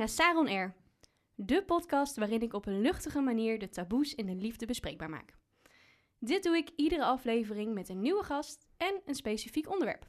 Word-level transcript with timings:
Naar 0.00 0.08
Saron 0.08 0.48
Air, 0.48 0.74
de 1.34 1.62
podcast 1.64 2.16
waarin 2.16 2.42
ik 2.42 2.52
op 2.52 2.66
een 2.66 2.80
luchtige 2.80 3.20
manier 3.20 3.58
de 3.58 3.68
taboes 3.68 4.14
in 4.14 4.26
de 4.26 4.34
liefde 4.34 4.66
bespreekbaar 4.66 5.10
maak. 5.10 5.34
Dit 6.18 6.42
doe 6.42 6.56
ik 6.56 6.70
iedere 6.76 7.04
aflevering 7.04 7.74
met 7.74 7.88
een 7.88 8.00
nieuwe 8.00 8.24
gast 8.24 8.66
en 8.76 9.00
een 9.04 9.14
specifiek 9.14 9.70
onderwerp. 9.70 10.06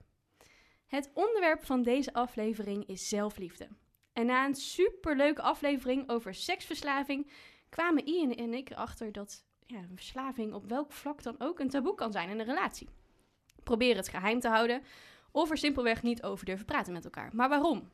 Het 0.88 1.12
onderwerp 1.14 1.66
van 1.66 1.82
deze 1.82 2.14
aflevering 2.14 2.88
is 2.88 3.10
zelfliefde. 3.10 3.68
En 4.14 4.26
na 4.26 4.46
een 4.46 4.56
superleuke 4.56 5.42
aflevering 5.42 6.10
over 6.10 6.34
seksverslaving 6.34 7.32
kwamen 7.70 8.06
Ian 8.08 8.34
en 8.34 8.54
ik 8.54 8.70
erachter 8.70 9.12
dat 9.12 9.46
ja, 9.66 9.78
een 9.78 9.96
verslaving 9.96 10.54
op 10.54 10.66
welk 10.66 10.92
vlak 10.92 11.24
dan 11.24 11.36
ook 11.40 11.60
een 11.60 11.70
taboe 11.70 11.96
kan 11.96 12.12
zijn 12.12 12.30
in 12.30 12.40
een 12.40 12.46
relatie. 12.46 12.90
Probeer 13.64 13.96
het 13.96 14.08
geheim 14.08 14.40
te 14.40 14.50
houden 14.50 14.84
of 15.32 15.50
er 15.50 15.58
simpelweg 15.58 16.04
niet 16.04 16.24
over 16.24 16.46
durven 16.46 16.66
praten 16.66 16.94
met 16.94 17.06
elkaar. 17.06 17.36
Maar 17.36 17.50
waarom? 17.50 17.92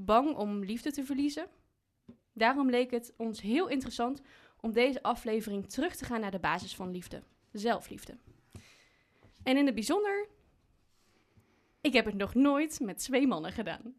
Bang 0.00 0.36
om 0.36 0.64
liefde 0.64 0.90
te 0.90 1.04
verliezen? 1.04 1.48
Daarom 2.32 2.70
leek 2.70 2.90
het 2.90 3.14
ons 3.16 3.40
heel 3.40 3.68
interessant 3.68 4.20
om 4.60 4.72
deze 4.72 5.02
aflevering 5.02 5.68
terug 5.68 5.96
te 5.96 6.04
gaan 6.04 6.20
naar 6.20 6.30
de 6.30 6.38
basis 6.38 6.74
van 6.74 6.90
liefde, 6.90 7.22
zelfliefde. 7.52 8.18
En 9.42 9.56
in 9.56 9.66
het 9.66 9.74
bijzonder, 9.74 10.28
ik 11.80 11.92
heb 11.92 12.04
het 12.04 12.14
nog 12.14 12.34
nooit 12.34 12.80
met 12.80 12.98
twee 12.98 13.26
mannen 13.26 13.52
gedaan. 13.52 13.94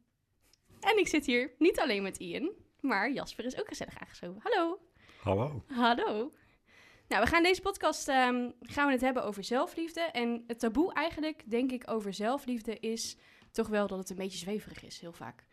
En 0.80 0.97
ik 0.97 1.08
zit 1.08 1.25
hier 1.25 1.52
niet 1.58 1.80
alleen 1.80 2.03
met 2.03 2.17
Ian, 2.17 2.52
maar 2.80 3.11
Jasper 3.11 3.45
is 3.45 3.59
ook 3.59 3.67
gezellig 3.67 4.00
aangeschoven. 4.00 4.41
Hallo. 4.44 4.80
Hallo. 5.22 5.63
Hallo. 5.67 6.34
Nou, 7.08 7.23
we 7.23 7.30
gaan 7.30 7.44
deze 7.44 7.61
podcast 7.61 8.08
ehm, 8.08 8.50
gaan 8.59 8.86
we 8.86 8.91
het 8.91 9.02
hebben 9.02 9.23
over 9.23 9.44
zelfliefde. 9.44 10.02
En 10.02 10.44
het 10.47 10.59
taboe 10.59 10.94
eigenlijk, 10.94 11.44
denk 11.45 11.72
ik, 11.72 11.91
over 11.91 12.13
zelfliefde 12.13 12.80
is 12.80 13.17
toch 13.52 13.67
wel 13.67 13.88
dat 13.88 13.97
het 13.97 14.09
een 14.09 14.16
beetje 14.16 14.38
zweverig 14.38 14.84
is, 14.84 15.00
heel 15.00 15.13
vaak. 15.13 15.47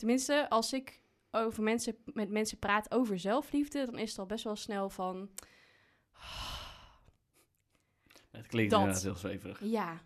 Tenminste, 0.00 0.48
als 0.48 0.72
ik 0.72 1.00
over 1.30 1.62
mensen, 1.62 1.96
met 2.04 2.30
mensen 2.30 2.58
praat 2.58 2.90
over 2.90 3.18
zelfliefde, 3.18 3.84
dan 3.84 3.98
is 3.98 4.10
het 4.10 4.18
al 4.18 4.26
best 4.26 4.44
wel 4.44 4.56
snel 4.56 4.90
van... 4.90 5.30
Het 8.30 8.46
klinkt 8.46 8.70
Dat. 8.70 8.80
inderdaad 8.80 9.02
heel 9.02 9.14
zweverig. 9.16 9.60
Ja. 9.62 9.96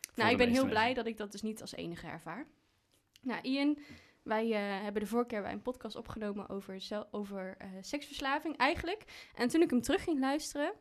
Voor 0.00 0.12
Nou, 0.14 0.30
ik 0.30 0.36
ben 0.36 0.48
heel 0.48 0.66
blij 0.66 0.94
dat 0.94 1.06
ik 1.06 1.16
dat 1.16 1.32
dus 1.32 1.42
niet 1.42 1.60
als 1.60 1.74
enige 1.74 2.06
ervaar. 2.06 2.46
Nou, 3.20 3.40
Ian, 3.42 3.78
wij 4.22 4.52
eh, 4.52 4.82
hebben 4.82 5.02
de 5.02 5.08
vorige 5.08 5.28
keer 5.28 5.42
bij 5.42 5.52
een 5.52 5.62
podcast 5.62 5.96
opgenomen 5.96 6.48
over, 6.48 6.80
zel- 6.80 7.08
over 7.10 7.54
eh, 7.58 7.68
seksverslaving 7.80 8.56
eigenlijk. 8.56 9.30
En 9.34 9.48
toen 9.48 9.62
ik 9.62 9.70
hem 9.70 9.82
terug 9.82 10.02
ging 10.04 10.20
luisteren, 10.20 10.72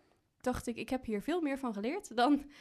dacht 0.41 0.67
ik, 0.67 0.75
ik 0.75 0.89
heb 0.89 1.05
hier 1.05 1.21
veel 1.21 1.41
meer 1.41 1.59
van 1.59 1.73
geleerd 1.73 2.15
dan 2.15 2.51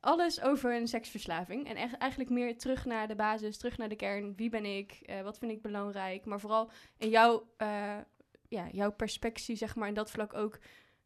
alles 0.00 0.40
over 0.40 0.74
een 0.74 0.88
seksverslaving. 0.88 1.68
En 1.68 1.98
eigenlijk 1.98 2.30
meer 2.30 2.58
terug 2.58 2.84
naar 2.84 3.08
de 3.08 3.14
basis, 3.14 3.56
terug 3.56 3.78
naar 3.78 3.88
de 3.88 3.96
kern. 3.96 4.36
Wie 4.36 4.50
ben 4.50 4.64
ik? 4.64 4.92
Eh, 4.92 5.22
wat 5.22 5.38
vind 5.38 5.52
ik 5.52 5.62
belangrijk? 5.62 6.24
Maar 6.24 6.40
vooral 6.40 6.70
in 6.96 7.08
jouw, 7.08 7.48
eh, 7.56 7.98
ja, 8.48 8.68
jouw 8.72 8.92
perspectie, 8.92 9.56
zeg 9.56 9.76
maar, 9.76 9.88
in 9.88 9.94
dat 9.94 10.10
vlak 10.10 10.34
ook. 10.34 10.58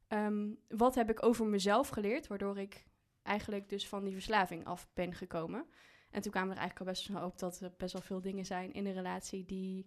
ehm, 0.09 0.49
wat 0.69 0.95
heb 0.95 1.11
ik 1.11 1.25
over 1.25 1.47
mezelf 1.47 1.89
geleerd, 1.89 2.27
waardoor 2.27 2.59
ik 2.59 2.85
eigenlijk 3.23 3.69
dus 3.69 3.89
van 3.89 4.05
die 4.05 4.13
verslaving 4.13 4.65
af 4.67 4.89
ben 4.95 5.15
gekomen. 5.15 5.67
En 6.11 6.23
toen 6.23 6.33
kwamen 6.33 6.51
er 6.51 6.59
eigenlijk 6.59 6.89
al 6.89 6.95
best 6.95 7.09
wel 7.09 7.27
op 7.27 7.39
dat 7.39 7.61
er 7.61 7.73
best 7.77 7.93
wel 7.93 8.03
veel 8.03 8.21
dingen 8.21 8.45
zijn 8.47 8.73
in 8.73 8.87
een 8.87 8.93
relatie 8.93 9.45
die, 9.45 9.87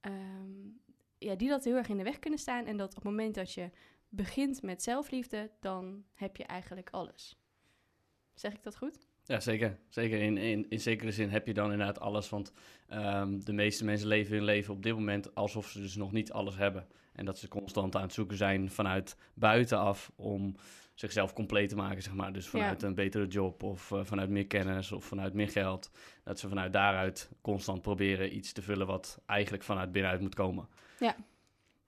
ehm, 0.00 0.68
ja, 1.18 1.34
die 1.34 1.48
dat 1.48 1.64
heel 1.64 1.76
erg 1.76 1.88
in 1.88 1.96
de 1.96 2.02
weg 2.02 2.18
kunnen 2.18 2.38
staan. 2.38 2.66
En 2.66 2.76
dat 2.76 2.88
op 2.88 2.94
het 2.94 3.04
moment 3.04 3.34
dat 3.34 3.52
je 3.52 3.70
begint 4.08 4.62
met 4.62 4.82
zelfliefde, 4.82 5.50
dan 5.60 6.04
heb 6.12 6.36
je 6.36 6.44
eigenlijk 6.44 6.90
alles. 6.90 7.43
Zeg 8.34 8.52
ik 8.52 8.62
dat 8.62 8.76
goed? 8.76 8.98
Ja, 9.24 9.40
zeker. 9.40 9.78
zeker. 9.88 10.20
In, 10.20 10.36
in, 10.36 10.66
in 10.68 10.80
zekere 10.80 11.12
zin 11.12 11.30
heb 11.30 11.46
je 11.46 11.54
dan 11.54 11.72
inderdaad 11.72 12.00
alles. 12.00 12.28
Want 12.28 12.52
ehm, 12.88 13.40
de 13.40 13.52
meeste 13.52 13.84
mensen 13.84 14.08
leven 14.08 14.34
hun 14.34 14.44
leven 14.44 14.74
op 14.74 14.82
dit 14.82 14.94
moment 14.94 15.34
alsof 15.34 15.68
ze 15.68 15.80
dus 15.80 15.96
nog 15.96 16.12
niet 16.12 16.32
alles 16.32 16.56
hebben. 16.56 16.86
En 17.12 17.24
dat 17.24 17.38
ze 17.38 17.48
constant 17.48 17.96
aan 17.96 18.02
het 18.02 18.12
zoeken 18.12 18.36
zijn 18.36 18.70
vanuit 18.70 19.16
buitenaf 19.34 20.12
om 20.16 20.56
zichzelf 20.94 21.32
compleet 21.32 21.68
te 21.68 21.76
maken, 21.76 22.02
zeg 22.02 22.14
maar. 22.14 22.32
Dus 22.32 22.48
vanuit 22.48 22.82
een 22.82 22.94
betere 22.94 23.26
job 23.26 23.62
of 23.62 23.92
eh, 23.92 24.00
vanuit 24.02 24.30
meer 24.30 24.46
kennis 24.46 24.92
of 24.92 25.04
vanuit 25.04 25.34
meer 25.34 25.48
geld. 25.48 25.90
Dat 26.22 26.38
ze 26.38 26.48
vanuit 26.48 26.72
daaruit 26.72 27.30
constant 27.40 27.82
proberen 27.82 28.36
iets 28.36 28.52
te 28.52 28.62
vullen 28.62 28.86
wat 28.86 29.22
eigenlijk 29.26 29.62
vanuit 29.62 29.92
binnenuit 29.92 30.20
moet 30.20 30.34
komen. 30.34 30.68
Ja. 30.98 31.16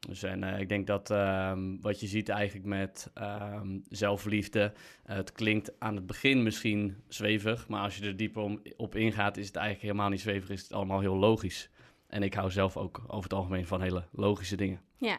Dus 0.06 0.22
en 0.22 0.44
eh, 0.44 0.61
ik 0.61 0.69
denk 0.69 0.87
dat 0.87 1.11
ehm, 1.11 1.77
wat 1.81 2.00
je 2.00 2.06
ziet 2.06 2.28
eigenlijk 2.28 2.67
met 2.67 3.11
ehm, 3.15 3.78
zelfliefde, 3.89 4.72
eh, 5.05 5.17
het 5.17 5.33
klinkt 5.33 5.81
aan 5.81 5.97
het 5.97 6.06
begin 6.06 6.43
misschien 6.43 6.97
zweverig, 7.09 7.69
maar 7.69 7.83
als 7.83 7.97
je 7.97 8.06
er 8.06 8.16
dieper 8.16 8.43
om, 8.43 8.62
op 8.77 8.95
ingaat, 8.95 9.37
is 9.37 9.47
het 9.47 9.56
eigenlijk 9.56 9.87
helemaal 9.87 10.11
niet 10.11 10.21
zweverig, 10.21 10.50
is 10.50 10.62
het 10.62 10.72
allemaal 10.72 11.00
heel 11.00 11.16
logisch. 11.16 11.71
En 12.06 12.22
ik 12.22 12.34
hou 12.34 12.50
zelf 12.50 12.77
ook 12.77 13.03
over 13.06 13.22
het 13.22 13.33
algemeen 13.33 13.66
van 13.66 13.81
hele 13.81 14.05
logische 14.12 14.56
dingen. 14.56 14.81
Ja. 14.97 15.19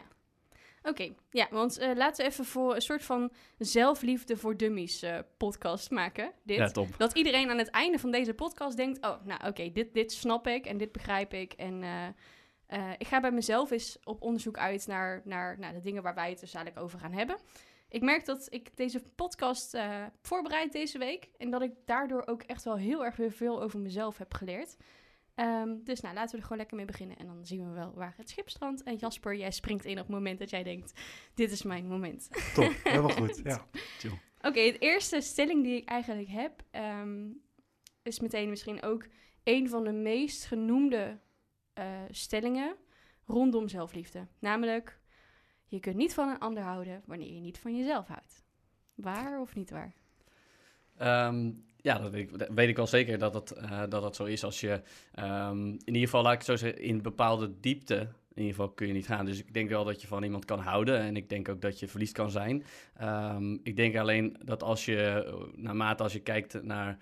Oké, 0.82 1.12
ja, 1.30 1.48
want 1.50 1.78
eh, 1.78 1.96
laten 1.96 2.24
we 2.24 2.30
even 2.30 2.44
voor 2.44 2.74
een 2.74 2.80
soort 2.80 3.04
van 3.04 3.32
zelfliefde 3.58 4.36
voor 4.36 4.56
dummies 4.56 5.04
podcast 5.36 5.90
maken. 5.90 6.32
Dit. 6.44 6.56
Ja, 6.56 6.68
top. 6.68 6.98
Dat 6.98 7.16
iedereen 7.16 7.50
aan 7.50 7.58
het 7.58 7.70
einde 7.70 7.98
van 7.98 8.10
deze 8.10 8.34
podcast 8.34 8.76
denkt: 8.76 9.06
Oh, 9.06 9.24
nou 9.24 9.46
oké, 9.46 9.72
dit, 9.72 9.94
dit 9.94 10.12
snap 10.12 10.46
ik 10.46 10.66
en 10.66 10.76
dit 10.76 10.92
begrijp 10.92 11.34
ik. 11.34 11.52
En 11.52 11.82
eh, 12.68 12.90
ik 12.98 13.06
ga 13.06 13.20
bij 13.20 13.30
mezelf 13.30 13.70
eens 13.70 13.98
op 14.04 14.22
onderzoek 14.22 14.56
uit 14.56 14.86
naar, 14.86 15.22
naar, 15.24 15.58
naar 15.58 15.72
de 15.72 15.80
dingen 15.80 16.02
waar 16.02 16.14
wij 16.14 16.30
het 16.30 16.40
dus 16.40 16.54
eigenlijk 16.54 16.84
over 16.84 16.98
gaan 16.98 17.12
hebben. 17.12 17.36
Ik 17.88 18.02
merk 18.02 18.24
dat 18.24 18.46
ik 18.50 18.76
deze 18.76 19.02
podcast 19.14 19.74
eh, 19.74 20.04
voorbereid 20.22 20.72
deze 20.72 20.98
week. 20.98 21.28
En 21.36 21.50
dat 21.50 21.62
ik 21.62 21.72
daardoor 21.84 22.26
ook 22.26 22.42
echt 22.42 22.64
wel 22.64 22.76
heel 22.76 23.04
erg 23.04 23.16
weer 23.16 23.32
veel 23.32 23.62
over 23.62 23.78
mezelf 23.78 24.18
heb 24.18 24.34
geleerd. 24.34 24.76
Ehm, 25.34 25.76
dus 25.84 26.00
nou, 26.00 26.14
laten 26.14 26.30
we 26.30 26.36
er 26.36 26.42
gewoon 26.42 26.58
lekker 26.58 26.76
mee 26.76 26.86
beginnen. 26.86 27.16
En 27.16 27.26
dan 27.26 27.46
zien 27.46 27.68
we 27.68 27.74
wel 27.74 27.92
waar 27.94 28.14
het 28.16 28.28
schip 28.28 28.48
strandt. 28.48 28.82
En 28.82 28.96
Jasper, 28.96 29.36
jij 29.36 29.50
springt 29.50 29.84
in 29.84 29.98
op 29.98 30.06
het 30.06 30.08
moment 30.08 30.38
dat 30.38 30.50
jij 30.50 30.62
denkt: 30.62 31.00
Dit 31.34 31.50
is 31.50 31.62
mijn 31.62 31.86
moment. 31.86 32.28
Top, 32.54 32.72
helemaal 32.82 33.16
goed. 33.26 33.40
Ja. 33.44 33.66
Oké, 34.40 34.60
het 34.60 34.80
eerste 34.80 35.20
stelling 35.20 35.62
die 35.64 35.76
ik 35.76 35.88
eigenlijk 35.88 36.28
heb, 36.28 36.62
ehm, 36.70 37.30
is 38.02 38.20
meteen 38.20 38.48
misschien 38.48 38.82
ook 38.82 39.06
een 39.44 39.68
van 39.68 39.84
de 39.84 39.92
meest 39.92 40.44
genoemde 40.44 41.18
eh, 41.78 41.84
stellingen 42.10 42.74
rondom 43.26 43.68
zelfliefde. 43.68 44.26
Namelijk, 44.38 45.00
je 45.66 45.80
kunt 45.80 45.96
niet 45.96 46.14
van 46.14 46.28
een 46.28 46.38
ander 46.38 46.62
houden 46.62 47.02
wanneer 47.06 47.32
je 47.34 47.40
niet 47.40 47.58
van 47.58 47.76
jezelf 47.76 48.06
houdt. 48.06 48.44
Waar 48.94 49.40
of 49.40 49.54
niet 49.54 49.70
waar? 49.70 49.94
Ehm, 50.96 51.50
ja, 51.76 51.98
dat 51.98 52.10
weet, 52.10 52.32
ik, 52.32 52.48
weet 52.54 52.68
ik 52.68 52.76
wel 52.76 52.86
zeker 52.86 53.18
dat 53.18 53.32
dat, 53.32 53.50
eh, 53.50 53.80
dat 53.80 54.02
dat 54.02 54.16
zo 54.16 54.24
is. 54.24 54.44
Als 54.44 54.60
je 54.60 54.82
ehm, 55.12 55.66
in 55.66 55.80
ieder 55.84 56.02
geval, 56.02 56.22
laat 56.22 56.32
ik 56.32 56.38
het 56.38 56.46
zo 56.46 56.56
zeggen, 56.56 56.82
in 56.82 57.02
bepaalde 57.02 57.60
diepte 57.60 58.08
in 58.38 58.44
ieder 58.44 58.58
geval 58.58 58.74
kun 58.74 58.86
je 58.86 58.92
niet 58.92 59.06
gaan. 59.06 59.24
Dus 59.24 59.38
ik 59.38 59.54
denk 59.54 59.68
wel 59.68 59.84
dat 59.84 60.00
je 60.00 60.06
van 60.06 60.22
iemand 60.22 60.44
kan 60.44 60.58
houden. 60.58 60.98
En 60.98 61.16
ik 61.16 61.28
denk 61.28 61.48
ook 61.48 61.60
dat 61.60 61.78
je 61.78 61.88
verliefd 61.88 62.12
kan 62.12 62.30
zijn. 62.30 62.64
Ehm, 62.96 63.52
ik 63.62 63.76
denk 63.76 63.96
alleen 63.96 64.36
dat 64.44 64.62
als 64.62 64.84
je, 64.84 64.96
eh, 64.96 65.34
naarmate 65.54 66.02
als 66.02 66.12
je 66.12 66.20
kijkt 66.20 66.62
naar 66.62 66.98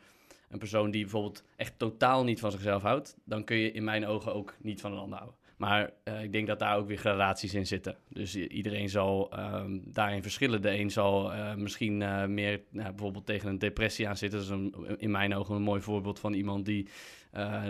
een 0.48 0.58
persoon 0.58 0.90
die 0.90 1.02
bijvoorbeeld 1.02 1.44
echt 1.56 1.72
totaal 1.76 2.24
niet 2.24 2.40
van 2.40 2.50
zichzelf 2.50 2.82
houdt, 2.82 3.16
dan 3.24 3.44
kun 3.44 3.56
je 3.56 3.72
in 3.72 3.84
mijn 3.84 4.06
ogen 4.06 4.34
ook 4.34 4.54
niet 4.60 4.81
van 4.81 4.93
een 4.93 4.98
ander 4.98 5.19
houden. 5.19 5.38
Maar 5.56 5.90
eh, 6.02 6.22
ik 6.22 6.32
denk 6.32 6.46
dat 6.46 6.58
daar 6.58 6.76
ook 6.76 6.87
weer 6.87 6.98
gradaties 6.98 7.54
in 7.54 7.66
zitten. 7.66 7.96
Dus 8.08 8.37
iedereen 8.37 8.88
zal 8.88 9.31
ehm, 9.31 9.78
daarin 9.84 10.22
verschillen. 10.22 10.62
De 10.62 10.78
een 10.78 10.90
zal 10.90 11.32
eh, 11.32 11.54
misschien 11.54 12.02
eh, 12.02 12.25
meer 12.25 12.60
bijvoorbeeld 12.70 13.26
tegen 13.26 13.48
een 13.48 13.58
depressie 13.58 14.08
aan 14.08 14.16
zitten. 14.16 14.38
Dat 14.38 14.48
is 14.48 14.54
een, 14.54 14.98
in 14.98 15.10
mijn 15.10 15.34
ogen 15.34 15.54
een 15.54 15.62
mooi 15.62 15.81
voorbeeld 15.81 16.19
van 16.19 16.32
iemand 16.32 16.64
die 16.64 16.88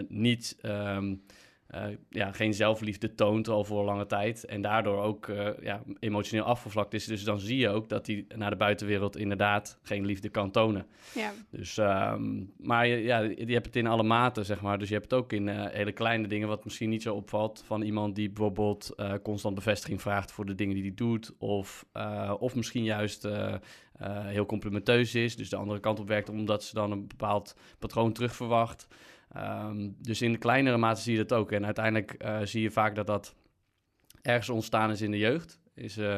niet, 0.09 0.57
ehm, 0.61 1.11
eh, 1.11 1.17
ja, 2.11 2.33
geen 2.33 2.55
zelfliefde 2.55 3.15
toont 3.15 3.49
al 3.49 3.65
voor 3.65 3.85
lange 3.85 4.07
tijd. 4.07 4.45
En 4.45 4.63
daardoor 4.63 5.03
ook 5.03 5.29
eh, 5.29 5.49
ja, 5.63 5.83
emotioneel 5.99 6.45
afgevlakt 6.45 6.95
is. 6.95 7.05
Dus 7.05 7.25
dan 7.25 7.41
zie 7.41 7.59
je 7.59 7.69
ook 7.69 7.89
dat 7.89 8.07
hij 8.07 8.25
naar 8.37 8.51
de 8.51 8.57
buitenwereld 8.57 9.17
inderdaad 9.17 9.79
geen 9.83 10.05
liefde 10.05 10.29
kan 10.29 10.51
tonen. 10.51 10.87
Ja, 11.15 11.33
Dus, 11.51 11.79
ehm, 11.79 12.45
maar 12.57 12.87
je, 12.87 12.97
ja, 12.97 13.19
je 13.19 13.53
hebt 13.53 13.67
het 13.67 13.77
in 13.77 13.87
alle 13.87 14.03
maten, 14.03 14.45
zeg 14.45 14.61
maar. 14.61 14.79
Dus 14.79 14.89
je 14.89 14.95
hebt 14.95 15.11
het 15.11 15.21
ook 15.21 15.33
in 15.33 15.49
eh, 15.49 15.65
hele 15.71 15.93
kleine 15.93 16.29
dingen, 16.29 16.49
wat 16.49 16.65
misschien 16.65 16.91
niet 16.91 17.03
zo 17.03 17.15
opvalt. 17.15 17.63
Van 17.67 17.83
iemand 17.83 18.15
die 18.15 18.31
bijvoorbeeld 18.31 18.93
eh, 18.97 19.13
constant 19.23 19.55
bevestiging 19.55 20.01
vraagt 20.01 20.33
voor 20.33 20.47
de 20.47 20.55
dingen 20.55 20.75
die 20.75 20.85
hij 20.85 20.95
doet. 20.95 21.33
Of, 21.39 21.87
eh, 21.93 22.35
of 22.39 22.55
misschien 22.55 22.85
juist 22.85 23.25
eh, 23.25 23.55
eh, 23.99 24.27
heel 24.27 24.47
complimenteus 24.47 25.15
is. 25.15 25.37
Dus 25.37 25.49
de 25.49 25.57
andere 25.57 25.81
kant 25.81 26.01
op 26.01 26.09
werkt, 26.09 26.29
omdat 26.29 26.65
ze 26.65 26.75
dan 26.75 26.91
een 26.91 27.07
bepaald 27.07 27.57
patroon 27.79 28.13
terugverwacht. 28.13 28.89
Ehm, 29.37 29.91
dus 29.99 30.23
in 30.23 30.33
de 30.33 30.39
kleinere 30.39 30.77
mate 30.77 31.01
zie 31.01 31.17
je 31.17 31.25
dat 31.25 31.39
ook. 31.39 31.53
En 31.53 31.65
uiteindelijk 31.65 32.13
eh, 32.13 32.41
zie 32.43 32.63
je 32.63 32.71
vaak 32.71 32.95
dat 32.95 33.07
dat 33.07 33.35
ergens 34.23 34.49
ontstaan 34.49 34.91
is 34.91 35.01
in 35.01 35.11
de 35.11 35.19
jeugd. 35.19 35.61
Is, 35.75 35.97
eh, 35.97 36.17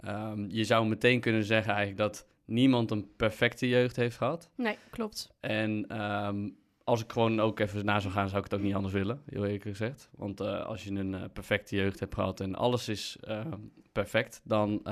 ehm, 0.00 0.44
je 0.48 0.64
zou 0.64 0.86
meteen 0.86 1.20
kunnen 1.20 1.44
zeggen 1.44 1.72
eigenlijk 1.72 2.00
dat 2.00 2.26
niemand 2.44 2.90
een 2.90 3.10
perfecte 3.16 3.68
jeugd 3.68 3.96
heeft 3.96 4.16
gehad. 4.16 4.50
nee, 4.56 4.76
klopt. 4.90 5.34
En 5.40 5.84
ehm, 5.88 6.48
als 6.84 7.02
ik 7.02 7.12
gewoon 7.12 7.40
ook 7.40 7.60
even 7.60 7.84
na 7.84 8.00
zou 8.00 8.12
gaan, 8.12 8.28
zou 8.28 8.44
ik 8.44 8.50
het 8.50 8.60
ook 8.60 8.66
niet 8.66 8.74
anders 8.74 8.94
willen, 8.94 9.22
heel 9.26 9.44
eerlijk 9.44 9.62
gezegd. 9.62 10.10
Want 10.16 10.40
eh, 10.40 10.66
als 10.66 10.84
je 10.84 10.90
een 10.90 11.32
perfecte 11.32 11.76
jeugd 11.76 12.00
hebt 12.00 12.14
gehad 12.14 12.40
en 12.40 12.54
alles 12.54 12.88
is 12.88 13.18
perfect, 13.92 14.40
dan 14.44 14.82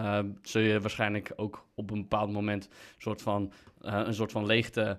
zul 0.43 0.63
je 0.63 0.81
waarschijnlijk 0.81 1.33
ook 1.37 1.67
op 1.75 1.91
een 1.91 2.01
bepaald 2.01 2.33
moment 2.33 2.69
soort 2.99 3.23
van, 3.23 3.53
een 3.79 4.15
soort 4.15 4.33
van 4.33 4.47
leegte 4.47 4.99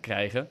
krijgen. 0.00 0.48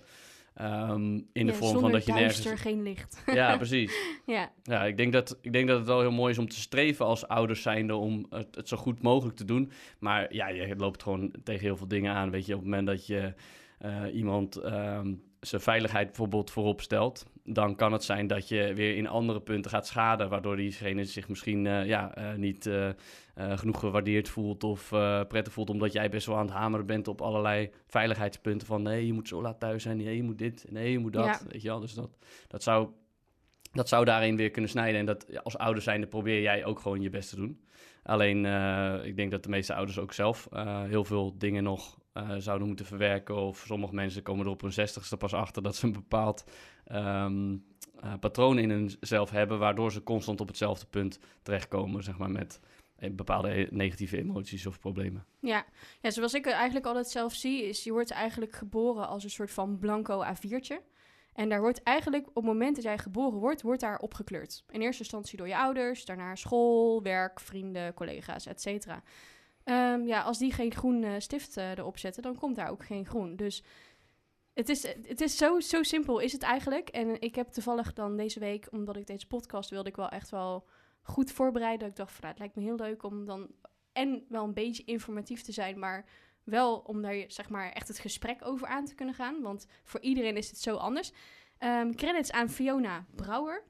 Ehm, 0.54 1.14
in 1.14 1.46
de 1.46 1.52
Ja, 1.52 1.54
vorm 1.54 1.80
van 1.80 1.92
dat 1.92 2.06
je 2.06 2.12
duister, 2.12 2.44
nergens... 2.44 2.62
geen 2.62 2.84
licht. 2.84 3.24
Ja, 3.40 3.58
precies. 3.58 3.94
ja, 4.26 4.52
Ja, 4.64 4.86
ik 4.86 4.98
denk, 4.98 5.14
dat, 5.14 5.38
ik 5.42 5.54
denk 5.54 5.68
dat 5.68 5.78
het 5.78 5.88
wel 5.88 6.00
heel 6.00 6.12
mooi 6.12 6.32
is 6.32 6.38
om 6.38 6.50
te 6.50 6.60
streven 6.60 7.06
als 7.06 7.28
ouders 7.28 7.62
zijnde 7.62 7.96
om 7.96 8.26
het, 8.30 8.56
het 8.56 8.68
zo 8.68 8.78
goed 8.78 9.02
mogelijk 9.02 9.38
te 9.38 9.46
doen. 9.46 9.72
Maar 10.00 10.34
ja, 10.34 10.48
je 10.48 10.76
loopt 10.76 11.04
gewoon 11.04 11.34
tegen 11.44 11.62
heel 11.62 11.78
veel 11.78 11.88
dingen 11.88 12.14
aan. 12.14 12.32
Weet 12.32 12.46
je, 12.46 12.54
op 12.54 12.60
het 12.60 12.70
moment 12.70 12.88
dat 12.88 13.08
je 13.08 13.34
eh, 13.78 14.04
iemand 14.14 14.56
ehm, 14.56 15.14
zijn 15.40 15.62
veiligheid 15.62 16.08
bijvoorbeeld 16.08 16.52
voorop 16.52 16.82
stelt, 16.82 17.26
dan 17.44 17.76
kan 17.76 17.92
het 17.92 18.04
zijn 18.04 18.28
dat 18.28 18.48
je 18.48 18.74
weer 18.74 18.96
in 18.96 19.08
andere 19.08 19.42
punten 19.42 19.72
gaat 19.72 19.88
schaden, 19.88 20.30
waardoor 20.30 20.56
diegene 20.56 21.06
zich 21.06 21.28
misschien 21.28 21.68
eh, 21.68 21.86
ja, 21.86 22.16
eh, 22.16 22.34
niet 22.34 22.70
eh, 23.42 23.58
genoeg 23.58 23.80
gewaardeerd 23.80 24.30
voelt 24.30 24.64
of 24.64 24.92
eh, 24.92 25.22
prettig 25.28 25.54
voelt, 25.54 25.70
omdat 25.70 25.94
jij 25.94 26.10
best 26.10 26.28
wel 26.28 26.38
aan 26.38 26.46
het 26.46 26.56
hameren 26.56 26.86
bent 26.86 27.08
op 27.08 27.22
allerlei 27.22 27.70
veiligheidspunten 27.88 28.68
van 28.68 28.82
nee, 28.82 29.06
je 29.06 29.14
moet 29.14 29.28
zo 29.28 29.42
laat 29.42 29.60
thuis 29.60 29.84
zijn, 29.84 29.98
nee, 29.98 30.16
je 30.16 30.24
moet 30.24 30.38
dit, 30.38 30.66
nee, 30.70 30.92
je 30.92 31.00
moet 31.00 31.14
dat, 31.14 31.26
Ja. 31.26 31.40
weet 31.48 31.62
je 31.62 31.68
wel. 31.68 31.80
Dus 31.80 31.94
dat, 31.94 32.10
dat 32.48 32.64
zou 32.64 32.90
dat 33.72 33.90
zou 33.90 34.06
daarin 34.06 34.36
weer 34.36 34.52
kunnen 34.52 34.70
snijden. 34.70 35.00
En 35.00 35.06
dat 35.06 35.44
als 35.44 35.58
ouder 35.58 35.84
zijnde 35.84 36.08
probeer 36.08 36.42
jij 36.42 36.66
ook 36.66 36.80
gewoon 36.80 37.02
je 37.02 37.10
best 37.10 37.30
te 37.30 37.36
doen. 37.36 37.62
Alleen, 38.04 38.46
eh, 38.46 39.06
ik 39.06 39.16
denk 39.16 39.32
dat 39.32 39.44
de 39.44 39.50
meeste 39.50 39.74
ouders 39.74 40.00
ook 40.00 40.14
zelf 40.14 40.48
heel 40.88 41.04
veel 41.04 41.38
dingen 41.38 41.64
nog 41.64 42.00
zouden 42.38 42.68
moeten 42.68 42.86
verwerken. 42.86 43.36
Of 43.36 43.64
sommige 43.68 43.94
mensen 43.96 44.24
komen 44.24 44.46
er 44.46 44.52
op 44.52 44.62
hun 44.62 44.74
zestigste 44.74 45.18
pas 45.18 45.34
achter 45.34 45.64
dat 45.64 45.76
ze 45.76 45.86
een 45.86 45.92
bepaald 45.92 46.44
ehm, 46.86 47.56
eh, 48.02 48.14
patroon 48.20 48.60
in 48.60 48.70
hunzelf 48.70 49.30
hebben, 49.30 49.60
waardoor 49.60 49.92
ze 49.92 50.04
constant 50.04 50.42
op 50.42 50.48
hetzelfde 50.48 50.86
punt 50.86 51.20
terechtkomen, 51.42 52.04
zeg 52.04 52.18
maar, 52.18 52.32
met 52.32 52.60
bepaalde 53.12 53.68
negatieve 53.72 54.18
emoties 54.18 54.66
of 54.66 54.80
problemen. 54.80 55.26
ja. 55.40 55.66
ja, 56.02 56.10
zoals 56.10 56.34
ik 56.34 56.46
eigenlijk 56.46 56.86
altijd 56.86 57.10
zelf 57.10 57.34
zie, 57.34 57.64
is 57.64 57.84
je 57.84 57.92
wordt 57.92 58.12
eigenlijk 58.12 58.56
geboren 58.56 59.08
als 59.08 59.24
een 59.24 59.30
soort 59.30 59.52
van 59.52 59.80
blanco 59.80 60.24
A4'tje. 60.24 60.90
En 61.34 61.50
daar 61.50 61.62
wordt 61.62 61.84
eigenlijk, 61.84 62.28
op 62.28 62.36
het 62.36 62.44
moment 62.44 62.76
dat 62.76 62.84
jij 62.84 62.98
geboren 62.98 63.40
wordt, 63.40 63.62
wordt 63.62 63.82
daar 63.82 64.00
opgekleurd. 64.00 64.64
In 64.70 64.82
eerste 64.82 65.02
instantie 65.02 65.38
door 65.38 65.48
je 65.48 65.58
ouders, 65.58 66.06
daarna 66.06 66.36
school, 66.36 67.02
werk, 67.02 67.40
vrienden, 67.40 67.94
collega's, 67.94 68.46
et 68.46 68.62
cetera. 68.62 69.04
Ehm, 69.64 70.06
ja, 70.06 70.22
als 70.22 70.38
die 70.38 70.54
geen 70.54 70.74
groen 70.74 71.04
eh, 71.04 71.14
stift 71.18 71.58
eh, 71.58 71.70
erop 71.72 71.98
zetten, 71.98 72.24
dan 72.24 72.36
komt 72.36 72.56
daar 72.56 72.70
ook 72.70 72.86
geen 72.86 73.06
groen. 73.06 73.36
Dus 73.36 73.64
het 74.54 74.70
is, 74.70 74.88
het 75.08 75.22
is 75.22 75.38
zo, 75.38 75.60
zo 75.60 75.84
simpel 75.84 76.20
is 76.20 76.32
het 76.32 76.42
eigenlijk. 76.42 76.90
En 76.90 77.22
ik 77.22 77.36
heb 77.36 77.48
toevallig 77.48 77.94
dan 77.94 78.18
deze 78.18 78.40
week, 78.40 78.68
omdat 78.72 78.98
ik 78.98 79.08
deze 79.08 79.28
podcast 79.28 79.70
wilde 79.70 79.90
ik 79.90 79.96
wel 79.96 80.10
echt 80.10 80.30
wel 80.30 80.68
goed 81.02 81.32
voorbereiden. 81.32 81.88
Ik 81.88 81.96
dacht 81.96 82.12
van, 82.12 82.20
nou, 82.22 82.32
het 82.34 82.40
lijkt 82.40 82.56
me 82.56 82.64
heel 82.64 82.88
leuk 82.88 83.04
om 83.04 83.26
dan 83.26 83.50
en 83.92 84.26
wel 84.30 84.44
een 84.44 84.54
beetje 84.54 84.84
informatief 84.84 85.42
te 85.42 85.52
zijn, 85.52 85.80
maar 85.80 86.06
wel 86.44 86.78
om 86.78 87.02
daar 87.02 87.24
zeg 87.28 87.50
maar 87.50 87.72
echt 87.72 87.88
het 87.88 88.00
gesprek 88.00 88.46
over 88.46 88.68
aan 88.68 88.86
te 88.86 88.96
kunnen 88.96 89.16
gaan. 89.16 89.42
Want 89.42 89.68
voor 89.84 90.00
iedereen 90.00 90.38
is 90.38 90.50
het 90.50 90.60
zo 90.60 90.76
anders. 90.76 91.12
Ehm, 91.58 91.92
credits 91.92 92.32
aan 92.32 92.50
Fiona 92.50 93.06
Brouwer. 93.16 93.64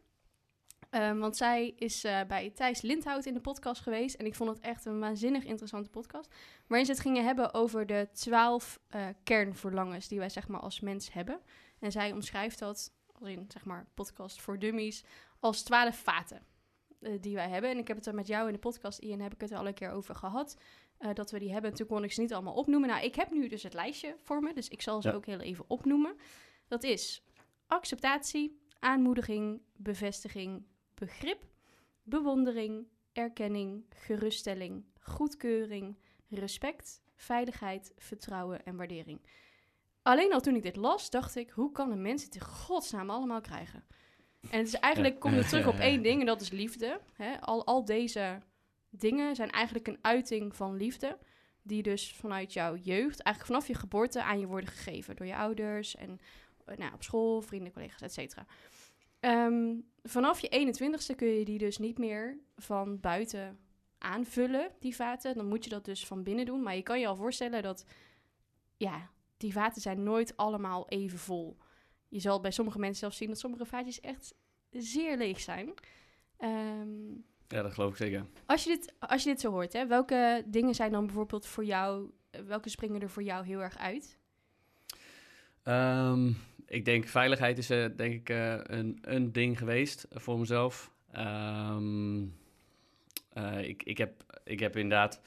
Ehm, 0.89 1.17
want 1.17 1.37
zij 1.37 1.73
is 1.75 2.03
eh, 2.03 2.19
bij 2.27 2.49
Thijs 2.49 2.81
Lindhout 2.81 3.25
in 3.25 3.33
de 3.33 3.41
podcast 3.41 3.81
geweest. 3.81 4.15
En 4.15 4.25
ik 4.25 4.35
vond 4.35 4.49
het 4.49 4.59
echt 4.59 4.85
een 4.85 4.99
waanzinnig 4.99 5.43
interessante 5.43 5.89
podcast. 5.89 6.35
Waarin 6.67 6.85
ze 6.85 6.91
het 6.91 7.01
gingen 7.01 7.25
hebben 7.25 7.53
over 7.53 7.85
de 7.85 8.09
twaalf 8.13 8.79
eh, 8.87 9.07
kernverlangens 9.23 10.07
die 10.07 10.19
wij 10.19 10.29
zeg 10.29 10.47
maar 10.47 10.59
als 10.59 10.79
mens 10.79 11.13
hebben. 11.13 11.41
En 11.79 11.91
zij 11.91 12.11
omschrijft 12.11 12.59
dat, 12.59 12.93
als 13.11 13.29
in 13.29 13.45
zeg 13.47 13.65
maar 13.65 13.87
podcast 13.93 14.41
voor 14.41 14.59
dummies, 14.59 15.03
als 15.39 15.63
twaalf 15.63 15.95
vaten 15.95 16.45
eh, 17.01 17.11
die 17.21 17.35
wij 17.35 17.49
hebben. 17.49 17.69
En 17.69 17.77
ik 17.77 17.87
heb 17.87 17.97
het 17.97 18.05
er 18.05 18.15
met 18.15 18.27
jou 18.27 18.47
in 18.47 18.53
de 18.53 18.59
podcast, 18.59 18.99
Ian, 18.99 19.19
heb 19.19 19.33
ik 19.33 19.41
het 19.41 19.51
er 19.51 19.57
al 19.57 19.67
een 19.67 19.73
keer 19.73 19.91
over 19.91 20.15
gehad. 20.15 20.57
eh, 20.97 21.13
dat 21.13 21.31
we 21.31 21.39
die 21.39 21.51
hebben. 21.51 21.71
En 21.71 21.77
toen 21.77 21.87
kon 21.87 22.03
ik 22.03 22.11
ze 22.11 22.21
niet 22.21 22.33
allemaal 22.33 22.53
opnoemen. 22.53 22.89
Nou, 22.89 23.03
ik 23.03 23.15
heb 23.15 23.31
nu 23.31 23.47
dus 23.47 23.63
het 23.63 23.73
lijstje 23.73 24.15
voor 24.23 24.41
me. 24.41 24.53
Dus 24.53 24.67
ik 24.67 24.81
zal 24.81 25.01
ze 25.01 25.07
Ja. 25.07 25.13
ook 25.13 25.25
heel 25.25 25.39
even 25.39 25.65
opnoemen. 25.67 26.15
Dat 26.67 26.83
is 26.83 27.23
acceptatie, 27.67 28.61
aanmoediging, 28.79 29.61
bevestiging, 29.75 30.65
begrip, 30.93 31.43
bewondering, 32.03 32.87
erkenning, 33.13 33.85
geruststelling, 33.89 34.85
goedkeuring, 34.99 35.97
respect, 36.29 37.01
veiligheid, 37.15 37.93
vertrouwen 37.97 38.65
en 38.65 38.75
waardering. 38.75 39.21
Alleen 40.01 40.33
al 40.33 40.39
toen 40.39 40.55
ik 40.55 40.63
dit 40.63 40.75
las, 40.75 41.09
dacht 41.09 41.35
ik, 41.35 41.49
hoe 41.49 41.71
kan 41.71 41.91
een 41.91 42.01
mens 42.01 42.23
het 42.23 42.35
in 42.35 42.41
godsnaam 42.41 43.09
allemaal 43.09 43.41
krijgen? 43.41 43.83
En 44.49 44.57
het 44.57 44.67
is 44.67 44.73
eigenlijk, 44.73 45.19
komt 45.19 45.35
het 45.35 45.49
terug 45.49 45.67
op 45.67 45.79
één 45.79 46.03
ding 46.03 46.19
en 46.19 46.25
dat 46.25 46.41
is 46.41 46.49
liefde. 46.49 46.99
Hè? 47.13 47.41
Al, 47.41 47.65
al 47.65 47.85
deze 47.85 48.39
dingen 48.89 49.35
zijn 49.35 49.49
eigenlijk 49.49 49.87
een 49.87 49.99
uiting 50.01 50.55
van 50.55 50.77
liefde, 50.77 51.17
die 51.61 51.83
dus 51.83 52.13
vanuit 52.15 52.53
jouw 52.53 52.75
jeugd, 52.75 53.21
eigenlijk 53.21 53.45
vanaf 53.45 53.67
je 53.67 53.73
geboorte 53.73 54.23
aan 54.23 54.39
je 54.39 54.47
worden 54.47 54.69
gegeven 54.69 55.15
door 55.15 55.25
je 55.25 55.35
ouders 55.35 55.95
en 55.95 56.19
eh, 56.65 56.77
nou, 56.77 56.93
op 56.93 57.03
school, 57.03 57.41
vrienden, 57.41 57.73
collega's, 57.73 58.01
et 58.01 58.13
cetera. 58.13 58.45
Ehm, 59.19 59.75
vanaf 60.03 60.39
je 60.39 60.49
21ste 60.49 61.15
kun 61.15 61.27
je 61.27 61.45
die 61.45 61.57
dus 61.57 61.77
niet 61.77 61.97
meer 61.97 62.37
van 62.55 62.99
buiten 62.99 63.59
aanvullen, 63.97 64.71
die 64.79 64.95
vaten. 64.95 65.35
Dan 65.35 65.47
moet 65.47 65.63
je 65.63 65.69
dat 65.69 65.85
dus 65.85 66.05
van 66.05 66.23
binnen 66.23 66.45
doen. 66.45 66.63
Maar 66.63 66.75
je 66.75 66.81
kan 66.81 66.99
je 66.99 67.07
al 67.07 67.15
voorstellen 67.15 67.63
dat, 67.63 67.85
ja, 68.77 69.09
die 69.37 69.53
vaten 69.53 69.81
zijn 69.81 70.03
nooit 70.03 70.37
allemaal 70.37 70.89
even 70.89 71.19
vol. 71.19 71.57
Je 72.11 72.19
zal 72.19 72.39
bij 72.41 72.51
sommige 72.51 72.79
mensen 72.79 72.99
zelfs 72.99 73.17
zien 73.17 73.27
dat 73.27 73.39
sommige 73.39 73.65
vaatjes 73.65 73.99
echt 73.99 74.33
zeer 74.69 75.17
leeg 75.17 75.39
zijn. 75.39 75.73
Ehm, 76.37 77.09
Ja, 77.47 77.61
dat 77.61 77.73
geloof 77.73 77.91
ik 77.91 77.97
zeker. 77.97 78.25
als, 78.45 78.63
je 78.63 78.69
dit, 78.69 78.93
als 78.99 79.23
je 79.23 79.29
dit 79.29 79.39
zo 79.39 79.51
hoort, 79.51 79.73
hè, 79.73 79.87
welke 79.87 80.43
dingen 80.47 80.75
zijn 80.75 80.91
dan 80.91 81.05
bijvoorbeeld 81.05 81.45
voor 81.45 81.65
jou, 81.65 82.11
eh, 82.29 82.41
welke 82.41 82.69
springen 82.69 83.01
er 83.01 83.09
voor 83.09 83.23
jou 83.23 83.45
heel 83.45 83.59
erg 83.61 83.77
uit? 83.77 84.17
Ehm, 85.63 86.31
ik 86.65 86.85
denk 86.85 87.07
veiligheid 87.07 87.57
is 87.57 87.69
eh, 87.69 87.85
denk 87.95 88.13
ik 88.13 88.29
eh, 88.29 88.59
een, 88.63 88.97
een 89.01 89.31
ding 89.31 89.57
geweest 89.57 90.05
voor 90.09 90.39
mezelf. 90.39 90.91
Ehm, 91.11 92.25
eh, 93.33 93.67
ik, 93.67 93.83
ik, 93.83 93.97
heb, 93.97 94.41
ik 94.43 94.59
heb 94.59 94.75
inderdaad 94.75 95.21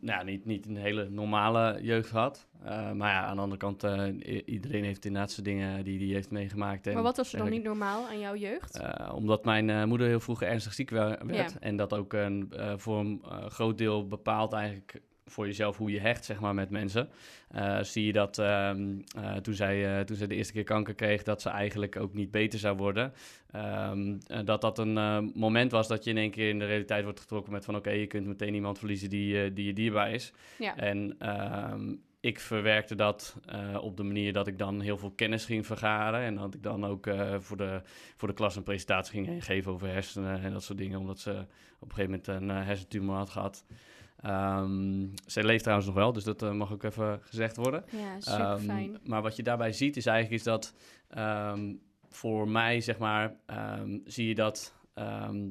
nou, 0.00 0.24
niet, 0.24 0.44
niet 0.44 0.66
een 0.66 0.76
hele 0.76 1.08
normale 1.08 1.78
jeugd 1.82 2.10
gehad. 2.10 2.48
Eh, 2.64 2.92
maar 2.92 3.10
ja, 3.12 3.24
aan 3.24 3.36
de 3.36 3.42
andere 3.42 3.60
kant, 3.60 3.84
eh, 3.84 4.42
iedereen 4.44 4.84
heeft 4.84 5.04
inderdaad 5.04 5.30
zijn 5.30 5.46
dingen 5.46 5.84
die 5.84 5.98
hij 5.98 6.14
heeft 6.14 6.30
meegemaakt. 6.30 6.86
En 6.86 6.94
maar 6.94 7.02
wat 7.02 7.16
was 7.16 7.32
er 7.32 7.38
dan 7.38 7.50
niet 7.50 7.62
normaal 7.62 8.08
aan 8.08 8.18
jouw 8.18 8.36
jeugd? 8.36 8.78
Eh, 8.78 9.14
omdat 9.14 9.44
mijn 9.44 9.88
moeder 9.88 10.06
heel 10.06 10.20
vroeg 10.20 10.42
ernstig 10.42 10.74
ziek 10.74 10.90
werd. 10.90 11.22
Ja. 11.32 11.46
En 11.60 11.76
dat 11.76 11.92
ook 11.94 12.12
een, 12.12 12.52
voor 12.76 12.98
een 12.98 13.22
groot 13.48 13.78
deel 13.78 14.06
bepaalt 14.06 14.52
eigenlijk 14.52 15.00
voor 15.24 15.46
jezelf 15.46 15.76
hoe 15.76 15.90
je 15.90 16.00
hecht 16.00 16.24
zeg 16.24 16.40
maar, 16.40 16.54
met 16.54 16.70
mensen. 16.70 17.08
Eh, 17.48 17.82
zie 17.82 18.06
je 18.06 18.12
dat 18.12 18.38
ehm, 18.38 18.98
eh, 19.16 19.36
toen, 19.36 19.54
zij, 19.54 19.98
eh, 19.98 20.04
toen 20.04 20.16
zij 20.16 20.26
de 20.26 20.34
eerste 20.34 20.52
keer 20.52 20.64
kanker 20.64 20.94
kreeg, 20.94 21.22
dat 21.22 21.42
ze 21.42 21.48
eigenlijk 21.48 21.96
ook 21.96 22.14
niet 22.14 22.30
beter 22.30 22.58
zou 22.58 22.76
worden. 22.76 23.12
Ehm, 23.50 24.16
eh, 24.26 24.38
dat 24.44 24.60
dat 24.60 24.78
een 24.78 25.32
moment 25.34 25.70
was 25.70 25.88
dat 25.88 26.04
je 26.04 26.10
in 26.10 26.16
één 26.16 26.30
keer 26.30 26.48
in 26.48 26.58
de 26.58 26.66
realiteit 26.66 27.04
wordt 27.04 27.20
getrokken 27.20 27.52
met 27.52 27.64
van 27.64 27.76
oké, 27.76 27.90
je 27.90 28.06
kunt 28.06 28.26
meteen 28.26 28.54
iemand 28.54 28.78
verliezen 28.78 29.10
die, 29.10 29.52
die 29.52 29.66
je 29.66 29.72
dierbaar 29.72 30.12
is. 30.12 30.32
ja. 30.58 30.76
En 30.76 31.14
ehm, 31.18 31.94
ik 32.20 32.40
verwerkte 32.40 32.94
dat 32.94 33.36
op 33.80 33.96
de 33.96 34.02
manier 34.02 34.32
dat 34.32 34.46
ik 34.46 34.58
dan 34.58 34.80
heel 34.80 34.98
veel 34.98 35.10
kennis 35.10 35.44
ging 35.44 35.66
vergaren. 35.66 36.20
En 36.20 36.34
dat 36.34 36.54
ik 36.54 36.62
dan 36.62 36.86
ook 36.86 37.10
voor, 37.38 37.56
de, 37.56 37.82
voor 38.16 38.28
de 38.28 38.34
klas 38.34 38.56
een 38.56 38.62
presentatie 38.62 39.24
ging 39.24 39.44
geven 39.44 39.72
over 39.72 39.88
hersenen 39.88 40.42
en 40.42 40.52
dat 40.52 40.62
soort 40.62 40.78
dingen. 40.78 40.98
Omdat 40.98 41.18
ze 41.18 41.46
op 41.80 41.88
een 41.88 41.94
gegeven 41.94 42.20
moment 42.26 42.26
een 42.26 42.50
eh, 42.50 42.66
hersentumor 42.66 43.16
had 43.16 43.30
gehad. 43.30 43.64
Ehm 44.22 45.06
zij 45.26 45.42
leeft 45.44 45.60
trouwens 45.62 45.88
nog 45.88 45.96
wel, 45.98 46.12
dus 46.12 46.24
dat 46.24 46.42
eh, 46.42 46.52
mag 46.52 46.72
ook 46.72 46.82
even 46.82 47.20
gezegd 47.22 47.56
worden. 47.56 47.84
ja, 47.90 48.20
super 48.20 48.40
Ehm, 48.40 48.58
fijn. 48.64 48.98
maar 49.04 49.22
wat 49.22 49.36
je 49.36 49.42
daarbij 49.42 49.72
ziet 49.72 49.96
is 49.96 50.06
eigenlijk 50.06 50.36
is 50.38 50.44
dat 50.44 50.74
ehm, 51.08 51.74
voor 52.08 52.48
mij, 52.48 52.80
zeg 52.80 52.98
maar, 52.98 53.34
ehm, 53.46 53.98
zie 54.04 54.28
je 54.28 54.34
dat 54.34 54.74
ehm, 54.94 55.48